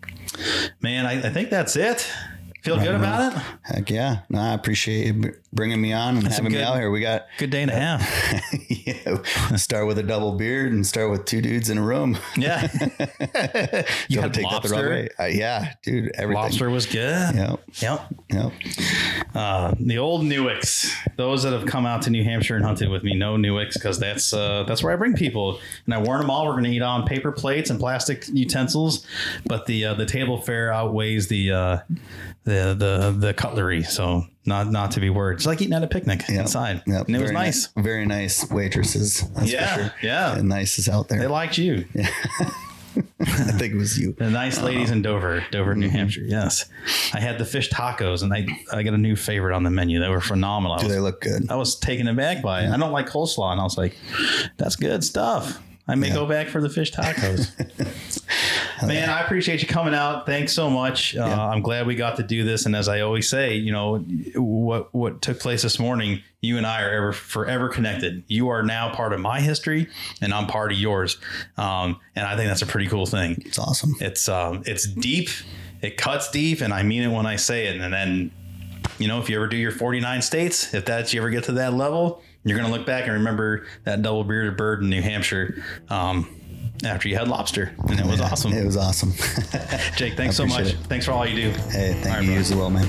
man, 0.80 1.06
I, 1.06 1.26
I 1.26 1.30
think 1.30 1.50
that's 1.50 1.76
it. 1.76 2.06
Feel 2.62 2.78
good 2.78 2.94
about 2.94 3.32
it? 3.32 3.42
Heck 3.62 3.90
yeah! 3.90 4.20
No, 4.28 4.40
I 4.40 4.54
appreciate 4.54 5.41
bringing 5.52 5.80
me 5.80 5.92
on 5.92 6.16
and 6.16 6.26
having 6.26 6.50
good- 6.52 6.58
me 6.58 6.62
out 6.62 6.76
here. 6.76 6.90
We 6.90 7.00
got 7.00 7.26
Good 7.38 7.50
day 7.50 7.62
and 7.62 7.70
a 7.70 7.74
half. 7.74 8.42
yeah, 8.68 9.56
start 9.56 9.86
with 9.86 9.98
a 9.98 10.02
double 10.02 10.32
beard 10.32 10.72
and 10.72 10.86
start 10.86 11.10
with 11.10 11.24
two 11.24 11.40
dudes 11.42 11.70
in 11.70 11.78
a 11.78 11.82
room. 11.82 12.16
Yeah. 12.36 12.68
you 14.08 14.20
had 14.20 14.32
take 14.34 14.48
that 14.48 14.62
the 14.62 14.68
wrong 14.70 14.82
lobster. 14.82 14.90
way. 14.90 15.08
Uh, 15.18 15.24
yeah, 15.24 15.74
dude, 15.82 16.10
everything. 16.14 16.42
Lobster 16.42 16.70
was 16.70 16.86
good. 16.86 17.34
Yep, 17.34 17.60
Yep. 17.80 18.14
yep. 18.30 18.52
Uh, 19.34 19.74
the 19.78 19.98
old 19.98 20.22
Newicks. 20.22 20.90
Those 21.16 21.42
that 21.42 21.52
have 21.52 21.66
come 21.66 21.86
out 21.86 22.02
to 22.02 22.10
New 22.10 22.24
Hampshire 22.24 22.56
and 22.56 22.64
hunted 22.64 22.88
with 22.88 23.02
me 23.02 23.14
know 23.14 23.36
Newicks 23.36 23.74
because 23.74 23.98
that's 23.98 24.32
uh, 24.32 24.64
that's 24.66 24.82
where 24.82 24.92
I 24.92 24.96
bring 24.96 25.14
people. 25.14 25.60
And 25.86 25.94
I 25.94 25.98
warn 25.98 26.20
them 26.20 26.30
all 26.30 26.46
we're 26.46 26.52
going 26.52 26.64
to 26.64 26.70
eat 26.70 26.82
on 26.82 27.06
paper 27.06 27.32
plates 27.32 27.70
and 27.70 27.78
plastic 27.78 28.26
utensils, 28.28 29.06
but 29.46 29.66
the 29.66 29.84
uh, 29.86 29.94
the 29.94 30.06
table 30.06 30.40
fare 30.40 30.72
outweighs 30.72 31.28
the 31.28 31.52
uh, 31.52 31.78
the 32.44 32.74
the 32.78 33.14
the 33.18 33.34
cutlery. 33.34 33.82
So 33.82 34.26
not 34.44 34.70
not 34.70 34.90
to 34.92 35.00
be 35.00 35.10
worried. 35.10 35.36
It's 35.36 35.46
like 35.46 35.60
eating 35.60 35.74
at 35.74 35.82
a 35.82 35.86
picnic 35.86 36.22
Yep. 36.28 36.40
inside, 36.40 36.82
Yep. 36.86 37.06
and 37.06 37.16
it 37.16 37.20
was 37.20 37.30
Very 37.30 37.34
nice. 37.44 37.68
ni- 37.76 37.82
very 37.82 38.06
nice 38.06 38.50
waitresses. 38.50 39.20
That's 39.34 39.52
Yeah, 39.52 39.74
for 39.74 39.80
sure. 39.82 39.92
yeah. 40.02 40.36
And 40.36 40.48
nice 40.48 40.78
is 40.78 40.88
out 40.88 41.08
there. 41.08 41.20
They 41.20 41.26
liked 41.26 41.58
you. 41.58 41.84
Yeah. 41.94 42.08
I 43.20 43.52
think 43.52 43.72
it 43.72 43.78
was 43.78 43.98
you. 43.98 44.12
The 44.12 44.28
nice 44.28 44.58
uh, 44.58 44.64
ladies 44.66 44.90
in 44.90 45.00
Dover, 45.00 45.42
Dover, 45.50 45.74
New 45.74 45.86
mm-hmm. 45.86 45.96
Hampshire. 45.96 46.24
Yes, 46.26 46.66
I 47.14 47.20
had 47.20 47.38
the 47.38 47.44
fish 47.46 47.70
tacos, 47.70 48.22
and 48.22 48.34
I 48.34 48.46
I 48.70 48.82
got 48.82 48.92
a 48.92 48.98
new 48.98 49.16
favorite 49.16 49.54
on 49.54 49.62
the 49.62 49.70
menu. 49.70 49.98
They 49.98 50.10
were 50.10 50.20
phenomenal. 50.20 50.76
Do 50.76 50.86
was 50.86 50.94
they 50.94 51.00
look 51.00 51.22
good? 51.22 51.50
I 51.50 51.54
was 51.56 51.78
taken 51.78 52.06
aback 52.06 52.42
by 52.42 52.64
it. 52.64 52.70
I 52.70 52.76
don't 52.76 52.92
like 52.92 53.08
coleslaw, 53.08 53.50
and 53.52 53.60
I 53.62 53.64
was 53.64 53.78
like, 53.78 53.96
"That's 54.58 54.76
good 54.76 55.02
stuff." 55.04 55.58
I 55.88 55.94
may 55.96 56.08
Yeah. 56.08 56.14
go 56.14 56.26
back 56.26 56.48
for 56.48 56.60
the 56.60 56.68
fish 56.70 56.92
tacos. 56.92 57.50
Man, 58.86 59.08
I 59.10 59.20
appreciate 59.20 59.62
you 59.62 59.68
coming 59.68 59.94
out. 59.94 60.26
Thanks 60.26 60.52
so 60.52 60.68
much. 60.68 61.16
Uh, 61.16 61.24
I'm 61.24 61.60
glad 61.62 61.86
we 61.86 61.94
got 61.94 62.16
to 62.16 62.22
do 62.22 62.44
this. 62.44 62.66
And 62.66 62.74
as 62.74 62.88
I 62.88 63.00
always 63.00 63.28
say, 63.28 63.54
you 63.56 63.70
know 63.72 63.98
what 64.34 64.92
what 64.94 65.22
took 65.22 65.38
place 65.40 65.62
this 65.62 65.78
morning. 65.78 66.22
You 66.40 66.56
and 66.56 66.66
I 66.66 66.82
are 66.82 66.90
ever 66.90 67.12
forever 67.12 67.68
connected. 67.68 68.24
You 68.26 68.48
are 68.48 68.64
now 68.64 68.92
part 68.92 69.12
of 69.12 69.20
my 69.20 69.40
history, 69.40 69.88
and 70.20 70.34
I'm 70.34 70.48
part 70.48 70.72
of 70.72 70.78
yours. 70.78 71.16
Um, 71.56 72.00
and 72.16 72.26
I 72.26 72.36
think 72.36 72.48
that's 72.48 72.62
a 72.62 72.66
pretty 72.66 72.88
cool 72.88 73.06
thing. 73.06 73.40
It's 73.46 73.58
awesome. 73.60 73.94
It's 74.00 74.28
um, 74.28 74.62
it's 74.66 74.86
deep. 74.88 75.28
It 75.80 75.96
cuts 75.96 76.30
deep, 76.32 76.60
and 76.60 76.72
I 76.74 76.82
mean 76.82 77.02
it 77.04 77.08
when 77.14 77.26
I 77.26 77.36
say 77.36 77.66
it. 77.68 77.80
And 77.80 77.92
then, 77.92 78.32
you 78.98 79.06
know, 79.06 79.20
if 79.20 79.28
you 79.30 79.36
ever 79.36 79.46
do 79.46 79.56
your 79.56 79.70
49 79.72 80.22
states, 80.22 80.74
if 80.74 80.84
that's 80.84 81.12
you 81.14 81.20
ever 81.20 81.30
get 81.30 81.44
to 81.44 81.52
that 81.52 81.74
level, 81.74 82.22
you're 82.44 82.58
gonna 82.58 82.72
look 82.72 82.86
back 82.86 83.04
and 83.04 83.12
remember 83.14 83.66
that 83.84 84.02
double 84.02 84.24
bearded 84.24 84.56
bird 84.56 84.82
in 84.82 84.90
New 84.90 85.02
Hampshire. 85.02 85.62
Um, 85.88 86.38
after 86.84 87.08
you 87.08 87.16
had 87.16 87.28
lobster, 87.28 87.72
and 87.88 88.00
it 88.00 88.06
was 88.06 88.20
awesome. 88.20 88.52
It 88.52 88.64
was 88.64 88.76
awesome. 88.76 89.12
Jake, 89.96 90.16
thanks 90.16 90.36
so 90.36 90.44
much. 90.46 90.68
it. 90.72 90.76
Thanks 90.88 91.06
for 91.06 91.12
all 91.12 91.24
you 91.24 91.36
do. 91.36 91.50
hey, 91.70 91.92
thank 92.02 92.06
All 92.06 92.12
right, 92.14 92.22
you 92.22 92.26
brother. 92.28 92.40
as 92.40 92.54
well, 92.54 92.70
man. 92.70 92.88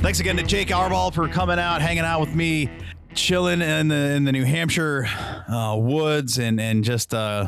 Thanks 0.00 0.20
again 0.20 0.36
to 0.36 0.42
Jake 0.42 0.68
Arball 0.68 1.14
for 1.14 1.28
coming 1.28 1.58
out, 1.58 1.80
hanging 1.80 2.02
out 2.04 2.20
with 2.20 2.34
me, 2.34 2.68
chilling 3.14 3.62
in 3.62 3.88
the 3.88 3.94
in 3.94 4.24
the 4.24 4.32
New 4.32 4.44
Hampshire 4.44 5.06
uh, 5.48 5.76
woods, 5.78 6.38
and 6.38 6.60
and 6.60 6.84
just 6.84 7.14
uh, 7.14 7.46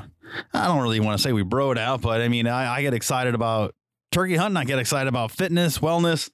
I 0.54 0.66
don't 0.66 0.80
really 0.82 1.00
want 1.00 1.18
to 1.18 1.22
say 1.22 1.32
we 1.32 1.42
broed 1.42 1.76
out, 1.76 2.00
but 2.00 2.20
I 2.20 2.28
mean 2.28 2.46
I, 2.46 2.76
I 2.76 2.82
get 2.82 2.94
excited 2.94 3.34
about 3.34 3.74
turkey 4.10 4.36
hunting. 4.36 4.56
I 4.56 4.64
get 4.64 4.78
excited 4.78 5.08
about 5.08 5.30
fitness, 5.30 5.78
wellness, 5.78 6.30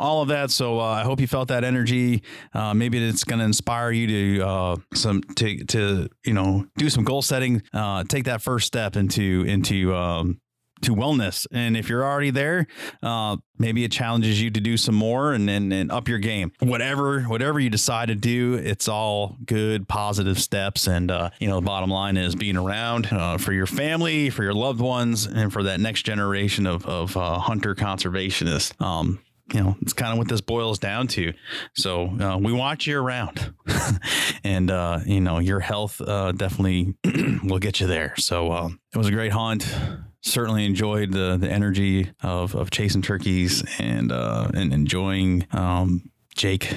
all 0.00 0.22
of 0.22 0.28
that. 0.28 0.50
So 0.50 0.80
uh, 0.80 0.84
I 0.84 1.02
hope 1.02 1.20
you 1.20 1.26
felt 1.26 1.48
that 1.48 1.64
energy. 1.64 2.22
Uh, 2.52 2.74
maybe 2.74 3.04
it's 3.04 3.24
going 3.24 3.38
to 3.38 3.44
inspire 3.44 3.90
you 3.90 4.06
to 4.38 4.46
uh, 4.46 4.76
some 4.94 5.22
to 5.36 5.64
to 5.64 6.08
you 6.24 6.32
know 6.32 6.66
do 6.76 6.88
some 6.90 7.04
goal 7.04 7.22
setting, 7.22 7.62
uh, 7.72 8.04
take 8.04 8.24
that 8.24 8.42
first 8.42 8.66
step 8.66 8.96
into 8.96 9.44
into 9.46 9.94
um, 9.94 10.40
to 10.82 10.94
wellness. 10.94 11.46
And 11.52 11.76
if 11.76 11.88
you're 11.88 12.04
already 12.04 12.30
there, 12.30 12.66
uh, 13.02 13.36
maybe 13.58 13.84
it 13.84 13.92
challenges 13.92 14.40
you 14.40 14.50
to 14.50 14.60
do 14.60 14.76
some 14.76 14.94
more 14.94 15.32
and, 15.32 15.48
and 15.48 15.72
and 15.72 15.90
up 15.90 16.08
your 16.08 16.18
game. 16.18 16.52
Whatever 16.60 17.22
whatever 17.22 17.58
you 17.60 17.70
decide 17.70 18.08
to 18.08 18.14
do, 18.14 18.54
it's 18.54 18.88
all 18.88 19.36
good, 19.44 19.88
positive 19.88 20.38
steps. 20.38 20.86
And 20.86 21.10
uh, 21.10 21.30
you 21.38 21.48
know, 21.48 21.56
the 21.56 21.66
bottom 21.66 21.90
line 21.90 22.16
is 22.16 22.34
being 22.34 22.56
around 22.56 23.08
uh, 23.10 23.38
for 23.38 23.52
your 23.52 23.66
family, 23.66 24.30
for 24.30 24.42
your 24.42 24.54
loved 24.54 24.80
ones, 24.80 25.26
and 25.26 25.52
for 25.52 25.62
that 25.64 25.80
next 25.80 26.02
generation 26.02 26.66
of 26.66 26.86
of 26.86 27.16
uh, 27.16 27.38
hunter 27.38 27.74
conservationists. 27.74 28.80
Um, 28.80 29.20
you 29.52 29.60
know, 29.60 29.76
it's 29.80 29.92
kind 29.92 30.12
of 30.12 30.18
what 30.18 30.28
this 30.28 30.40
boils 30.40 30.78
down 30.78 31.06
to. 31.08 31.32
So 31.74 32.06
uh, 32.20 32.36
we 32.36 32.52
want 32.52 32.86
you 32.86 32.98
around, 32.98 33.54
and 34.44 34.70
uh, 34.70 35.00
you 35.06 35.20
know, 35.20 35.38
your 35.38 35.60
health 35.60 36.00
uh, 36.00 36.32
definitely 36.32 36.96
will 37.44 37.60
get 37.60 37.80
you 37.80 37.86
there. 37.86 38.14
So 38.16 38.50
uh, 38.50 38.68
it 38.92 38.98
was 38.98 39.06
a 39.06 39.12
great 39.12 39.32
hunt. 39.32 39.72
Certainly 40.22 40.64
enjoyed 40.64 41.12
the 41.12 41.36
the 41.36 41.50
energy 41.50 42.10
of 42.22 42.54
of 42.54 42.70
chasing 42.70 43.02
turkeys 43.02 43.62
and 43.78 44.10
uh, 44.10 44.48
and 44.54 44.72
enjoying 44.72 45.46
um, 45.52 46.10
Jake 46.34 46.74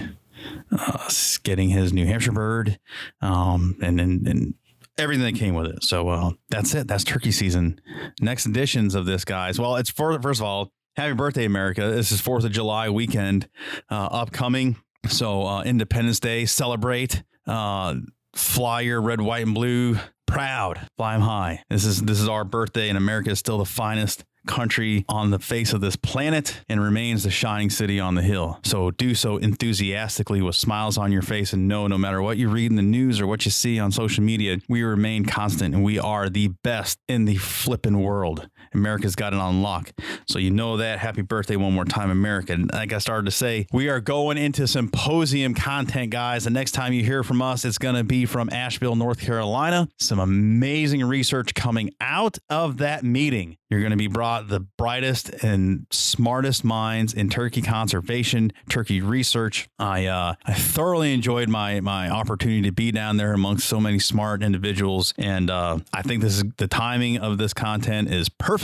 uh, 0.71 1.09
getting 1.43 1.69
his 1.69 1.91
New 1.93 2.05
Hampshire 2.05 2.31
bird, 2.31 2.79
um, 3.21 3.77
and 3.81 3.99
and. 3.99 4.27
and 4.27 4.53
Everything 4.97 5.23
that 5.23 5.39
came 5.39 5.53
with 5.55 5.67
it. 5.67 5.81
So 5.81 6.09
uh, 6.09 6.31
that's 6.49 6.73
it. 6.73 6.85
That's 6.89 7.05
turkey 7.05 7.31
season. 7.31 7.79
Next 8.19 8.45
editions 8.45 8.95
of 8.95 9.05
this, 9.05 9.23
guys. 9.23 9.57
Well, 9.57 9.77
it's 9.77 9.89
for 9.89 10.21
first 10.21 10.41
of 10.41 10.45
all, 10.45 10.73
happy 10.97 11.13
birthday, 11.13 11.45
America. 11.45 11.89
This 11.89 12.11
is 12.11 12.21
4th 12.21 12.43
of 12.43 12.51
July 12.51 12.89
weekend 12.89 13.47
uh, 13.89 14.09
upcoming. 14.11 14.75
So, 15.07 15.47
uh, 15.47 15.63
Independence 15.63 16.19
Day, 16.19 16.45
celebrate. 16.45 17.23
Uh, 17.47 17.95
fly 18.35 18.81
your 18.81 19.01
red, 19.01 19.21
white, 19.21 19.43
and 19.45 19.55
blue. 19.55 19.95
Proud. 20.29 20.87
Fly 20.97 21.15
'em 21.15 21.21
high. 21.21 21.63
This 21.69 21.85
is 21.85 22.01
this 22.01 22.19
is 22.19 22.27
our 22.29 22.45
birthday, 22.45 22.89
and 22.89 22.97
America 22.97 23.31
is 23.31 23.39
still 23.39 23.57
the 23.57 23.65
finest 23.65 24.23
country 24.47 25.05
on 25.09 25.31
the 25.31 25.39
face 25.39 25.73
of 25.73 25.81
this 25.81 25.95
planet 25.95 26.61
and 26.69 26.81
remains 26.81 27.23
the 27.23 27.29
shining 27.29 27.69
city 27.69 27.99
on 27.99 28.15
the 28.15 28.21
hill. 28.21 28.59
So 28.63 28.89
do 28.91 29.13
so 29.13 29.37
enthusiastically 29.37 30.41
with 30.41 30.55
smiles 30.55 30.97
on 30.97 31.11
your 31.11 31.21
face 31.21 31.53
and 31.53 31.67
know 31.67 31.87
no 31.87 31.97
matter 31.97 32.21
what 32.21 32.37
you 32.37 32.49
read 32.49 32.71
in 32.71 32.75
the 32.75 32.81
news 32.81 33.19
or 33.19 33.27
what 33.27 33.45
you 33.45 33.51
see 33.51 33.79
on 33.79 33.91
social 33.91 34.23
media, 34.23 34.57
we 34.67 34.81
remain 34.81 35.25
constant 35.25 35.75
and 35.75 35.83
we 35.83 35.99
are 35.99 36.29
the 36.29 36.49
best 36.63 36.99
in 37.07 37.25
the 37.25 37.35
flippin' 37.35 37.99
world. 37.99 38.47
America's 38.73 39.15
got 39.15 39.33
it 39.33 39.39
on 39.39 39.61
lock. 39.61 39.91
So 40.27 40.39
you 40.39 40.51
know 40.51 40.77
that. 40.77 40.99
Happy 40.99 41.21
birthday 41.21 41.55
one 41.55 41.73
more 41.73 41.85
time, 41.85 42.09
America. 42.09 42.53
And 42.53 42.71
like 42.73 42.93
I 42.93 42.97
started 42.99 43.25
to 43.25 43.31
say, 43.31 43.67
we 43.71 43.89
are 43.89 43.99
going 43.99 44.37
into 44.37 44.67
symposium 44.67 45.53
content, 45.53 46.11
guys. 46.11 46.43
The 46.43 46.49
next 46.49 46.71
time 46.71 46.93
you 46.93 47.03
hear 47.03 47.23
from 47.23 47.41
us, 47.41 47.65
it's 47.65 47.77
going 47.77 47.95
to 47.95 48.03
be 48.03 48.25
from 48.25 48.49
Asheville, 48.51 48.95
North 48.95 49.19
Carolina. 49.19 49.87
Some 49.97 50.19
amazing 50.19 51.03
research 51.03 51.53
coming 51.53 51.91
out 52.01 52.37
of 52.49 52.77
that 52.77 53.03
meeting. 53.03 53.57
You're 53.69 53.81
going 53.81 53.91
to 53.91 53.97
be 53.97 54.07
brought 54.07 54.47
the 54.47 54.61
brightest 54.61 55.29
and 55.43 55.85
smartest 55.91 56.63
minds 56.63 57.13
in 57.13 57.29
turkey 57.29 57.61
conservation, 57.61 58.51
turkey 58.67 58.99
research. 58.99 59.69
I 59.77 60.07
uh, 60.07 60.33
I 60.43 60.53
thoroughly 60.53 61.13
enjoyed 61.13 61.49
my 61.49 61.79
my 61.79 62.09
opportunity 62.09 62.63
to 62.63 62.71
be 62.71 62.91
down 62.91 63.17
there 63.17 63.31
amongst 63.31 63.69
so 63.69 63.79
many 63.79 63.99
smart 63.99 64.41
individuals, 64.41 65.13
and 65.19 65.51
uh, 65.51 65.79
I 65.93 66.01
think 66.01 66.23
this 66.23 66.37
is 66.37 66.45
the 66.57 66.67
timing 66.67 67.19
of 67.19 67.37
this 67.37 67.53
content 67.53 68.11
is 68.11 68.27
perfect, 68.27 68.58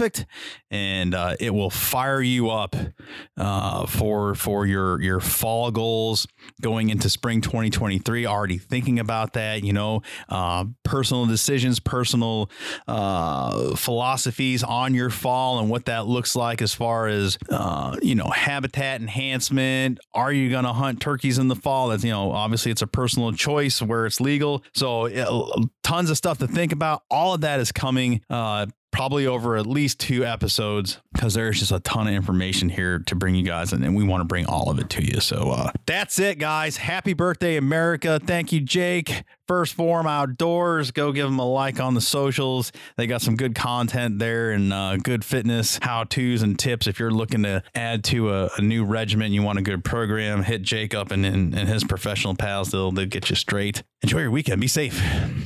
and 0.71 1.15
uh, 1.15 1.35
it 1.39 1.53
will 1.53 1.69
fire 1.69 2.21
you 2.21 2.49
up 2.49 2.75
uh, 3.37 3.85
for 3.85 4.35
for 4.35 4.65
your 4.65 5.01
your 5.01 5.19
fall 5.19 5.71
goals 5.71 6.27
going 6.61 6.89
into 6.89 7.09
spring 7.09 7.41
2023. 7.41 8.25
Already 8.25 8.57
thinking 8.57 8.99
about 8.99 9.33
that, 9.33 9.63
you 9.63 9.73
know, 9.73 10.01
uh, 10.29 10.65
personal 10.83 11.25
decisions, 11.25 11.79
personal 11.79 12.49
uh, 12.87 13.75
philosophies 13.75 14.63
on 14.63 14.93
your 14.93 15.09
fall 15.09 15.59
and 15.59 15.69
what 15.69 15.85
that 15.85 16.07
looks 16.07 16.35
like 16.35 16.61
as 16.61 16.73
far 16.73 17.07
as 17.07 17.37
uh, 17.49 17.95
you 18.01 18.15
know 18.15 18.29
habitat 18.29 19.01
enhancement. 19.01 19.99
Are 20.13 20.31
you 20.31 20.49
going 20.49 20.65
to 20.65 20.73
hunt 20.73 21.01
turkeys 21.01 21.37
in 21.37 21.47
the 21.47 21.55
fall? 21.55 21.89
That's 21.89 22.03
you 22.03 22.11
know 22.11 22.31
obviously 22.31 22.71
it's 22.71 22.81
a 22.81 22.87
personal 22.87 23.31
choice 23.33 23.81
where 23.81 24.05
it's 24.05 24.19
legal. 24.19 24.63
So 24.73 25.07
uh, 25.07 25.61
tons 25.83 26.09
of 26.09 26.17
stuff 26.17 26.39
to 26.39 26.47
think 26.47 26.71
about. 26.71 27.03
All 27.09 27.33
of 27.33 27.41
that 27.41 27.59
is 27.59 27.71
coming. 27.71 28.21
Probably 28.95 29.27
over 29.27 29.57
at 29.57 29.67
least 29.67 29.99
two 29.99 30.25
episodes 30.25 30.99
because 31.11 31.33
there's 31.33 31.59
just 31.59 31.73
a 31.73 31.81
ton 31.81 32.07
of 32.07 32.13
information 32.13 32.69
here 32.69 32.99
to 32.99 33.15
bring 33.15 33.35
you 33.35 33.43
guys, 33.43 33.73
and, 33.73 33.83
and 33.83 33.93
we 33.93 34.05
want 34.05 34.21
to 34.21 34.25
bring 34.25 34.45
all 34.45 34.69
of 34.69 34.79
it 34.79 34.89
to 34.91 35.03
you. 35.03 35.19
So 35.19 35.51
uh, 35.51 35.71
that's 35.85 36.17
it, 36.17 36.39
guys. 36.39 36.77
Happy 36.77 37.13
birthday, 37.13 37.57
America. 37.57 38.21
Thank 38.25 38.53
you, 38.53 38.61
Jake. 38.61 39.23
First 39.47 39.73
Phorm 39.73 40.07
Outdoors. 40.07 40.91
Go 40.91 41.11
give 41.11 41.25
them 41.25 41.39
a 41.39 41.47
like 41.47 41.79
on 41.79 41.93
the 41.93 42.01
socials. 42.01 42.71
They 42.95 43.05
got 43.05 43.21
some 43.21 43.35
good 43.35 43.53
content 43.53 44.17
there 44.17 44.51
and 44.51 44.73
uh, 44.73 44.97
good 44.97 45.23
fitness 45.23 45.77
how 45.81 46.05
tos 46.05 46.41
and 46.41 46.57
tips. 46.57 46.87
If 46.87 46.99
you're 46.99 47.11
looking 47.11 47.43
to 47.43 47.63
add 47.75 48.03
to 48.05 48.33
a, 48.33 48.49
a 48.57 48.61
new 48.61 48.85
regimen, 48.85 49.33
you 49.33 49.43
want 49.43 49.59
a 49.59 49.61
good 49.61 49.83
program, 49.83 50.41
hit 50.41 50.61
Jake 50.63 50.95
up 50.95 51.11
and, 51.11 51.25
and, 51.25 51.53
and 51.53 51.69
his 51.69 51.83
professional 51.83 52.33
pals. 52.33 52.71
They'll, 52.71 52.91
they'll 52.91 53.05
get 53.05 53.29
you 53.29 53.35
straight. 53.35 53.83
Enjoy 54.05 54.19
your 54.19 54.29
weekend. 54.29 54.61
Be 54.61 54.67
safe. 54.67 55.01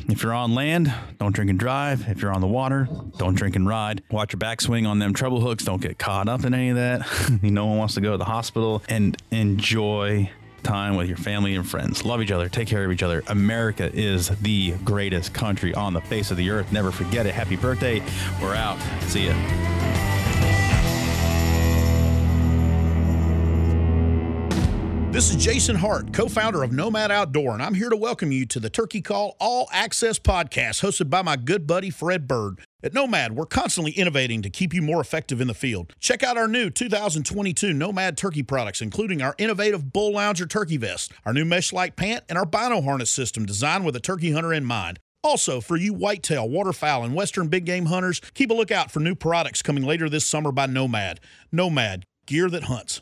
If 0.09 0.21
you're 0.21 0.33
on 0.33 0.53
land, 0.53 0.93
don't 1.17 1.33
drink 1.33 1.49
and 1.49 1.57
drive. 1.57 2.09
If 2.09 2.21
you're 2.21 2.33
on 2.33 2.41
the 2.41 2.47
water, 2.47 2.89
don't 3.17 3.33
drink 3.33 3.55
and 3.55 3.65
ride. 3.65 4.03
Watch 4.11 4.33
your 4.33 4.39
backswing 4.41 4.85
on 4.85 4.99
them 4.99 5.13
treble 5.13 5.39
hooks. 5.39 5.63
Don't 5.63 5.81
get 5.81 5.97
caught 5.97 6.27
up 6.27 6.43
in 6.43 6.53
any 6.53 6.67
of 6.67 6.75
that. 6.75 7.39
no 7.41 7.67
one 7.67 7.77
wants 7.77 7.93
to 7.93 8.01
go 8.01 8.11
to 8.11 8.17
the 8.17 8.25
hospital 8.25 8.83
and 8.89 9.15
enjoy 9.31 10.29
time 10.61 10.97
with 10.97 11.07
your 11.07 11.15
family 11.15 11.55
and 11.55 11.65
friends. 11.65 12.03
Love 12.03 12.21
each 12.21 12.31
other. 12.31 12.49
Take 12.49 12.67
care 12.67 12.83
of 12.83 12.91
each 12.91 13.01
other. 13.01 13.23
America 13.27 13.89
is 13.93 14.27
the 14.41 14.73
greatest 14.83 15.33
country 15.33 15.73
on 15.73 15.93
the 15.93 16.01
face 16.01 16.29
of 16.29 16.35
the 16.35 16.49
earth. 16.49 16.69
Never 16.73 16.91
forget 16.91 17.25
it. 17.25 17.33
Happy 17.33 17.55
birthday. 17.55 18.03
We're 18.41 18.55
out. 18.55 18.77
See 19.03 19.27
ya. 19.27 20.18
This 25.11 25.31
is 25.31 25.43
Jason 25.43 25.75
Hart, 25.75 26.13
co 26.13 26.27
founder 26.27 26.61
of 26.61 26.71
Nomad 26.71 27.09
Outdoor, 27.09 27.53
and 27.53 27.63
I'm 27.63 27.73
here 27.73 27.89
to 27.89 27.97
welcome 27.97 28.31
you 28.31 28.45
to 28.45 28.59
the 28.59 28.69
Turkey 28.69 29.01
Call 29.01 29.35
All 29.39 29.67
Access 29.71 30.19
podcast 30.19 30.83
hosted 30.83 31.09
by 31.09 31.23
my 31.23 31.35
good 31.35 31.65
buddy 31.65 31.89
Fred 31.89 32.27
Bird. 32.27 32.59
At 32.83 32.93
Nomad, 32.93 33.35
we're 33.35 33.47
constantly 33.47 33.91
innovating 33.93 34.43
to 34.43 34.51
keep 34.51 34.71
you 34.71 34.83
more 34.83 35.01
effective 35.01 35.41
in 35.41 35.47
the 35.47 35.55
field. 35.55 35.95
Check 35.99 36.21
out 36.21 36.37
our 36.37 36.47
new 36.47 36.69
2022 36.69 37.73
Nomad 37.73 38.17
turkey 38.17 38.43
products, 38.43 38.83
including 38.83 39.19
our 39.19 39.33
innovative 39.39 39.91
Bull 39.91 40.13
Lounger 40.13 40.45
turkey 40.45 40.77
vest, 40.77 41.11
our 41.25 41.33
new 41.33 41.43
mesh 41.43 41.73
like 41.73 41.95
pant, 41.95 42.23
and 42.29 42.37
our 42.37 42.45
bino 42.45 42.79
harness 42.79 43.09
system 43.09 43.47
designed 43.47 43.85
with 43.85 43.95
a 43.95 43.99
turkey 43.99 44.31
hunter 44.31 44.53
in 44.53 44.63
mind. 44.63 44.99
Also, 45.23 45.59
for 45.59 45.75
you 45.75 45.91
whitetail, 45.91 46.47
waterfowl, 46.47 47.03
and 47.03 47.15
western 47.15 47.47
big 47.47 47.65
game 47.65 47.87
hunters, 47.87 48.21
keep 48.35 48.51
a 48.51 48.53
lookout 48.53 48.91
for 48.91 48.99
new 48.99 49.15
products 49.15 49.63
coming 49.63 49.83
later 49.83 50.07
this 50.07 50.27
summer 50.27 50.51
by 50.51 50.67
Nomad. 50.67 51.19
Nomad, 51.51 52.05
gear 52.27 52.47
that 52.51 52.65
hunts. 52.65 53.01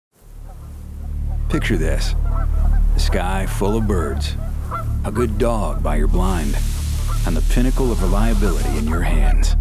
Picture 1.51 1.75
this 1.75 2.15
a 2.95 2.99
sky 2.99 3.45
full 3.45 3.75
of 3.75 3.85
birds, 3.85 4.37
a 5.03 5.11
good 5.11 5.37
dog 5.37 5.83
by 5.83 5.97
your 5.97 6.07
blind, 6.07 6.57
and 7.27 7.35
the 7.35 7.41
pinnacle 7.53 7.91
of 7.91 8.01
reliability 8.01 8.77
in 8.77 8.87
your 8.87 9.01
hands. 9.01 9.57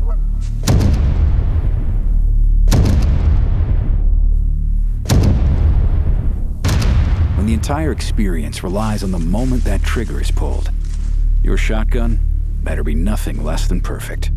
When 7.37 7.47
the 7.47 7.55
entire 7.55 7.91
experience 7.91 8.63
relies 8.63 9.03
on 9.03 9.11
the 9.11 9.19
moment 9.19 9.65
that 9.65 9.83
trigger 9.83 10.21
is 10.21 10.31
pulled, 10.31 10.71
your 11.43 11.57
shotgun 11.57 12.21
better 12.63 12.85
be 12.85 12.95
nothing 12.95 13.43
less 13.43 13.67
than 13.67 13.81
perfect. 13.81 14.31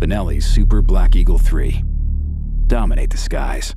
Benelli's 0.00 0.46
Super 0.46 0.82
Black 0.82 1.14
Eagle 1.14 1.38
3. 1.38 1.84
Dominate 2.66 3.10
the 3.10 3.18
skies. 3.18 3.76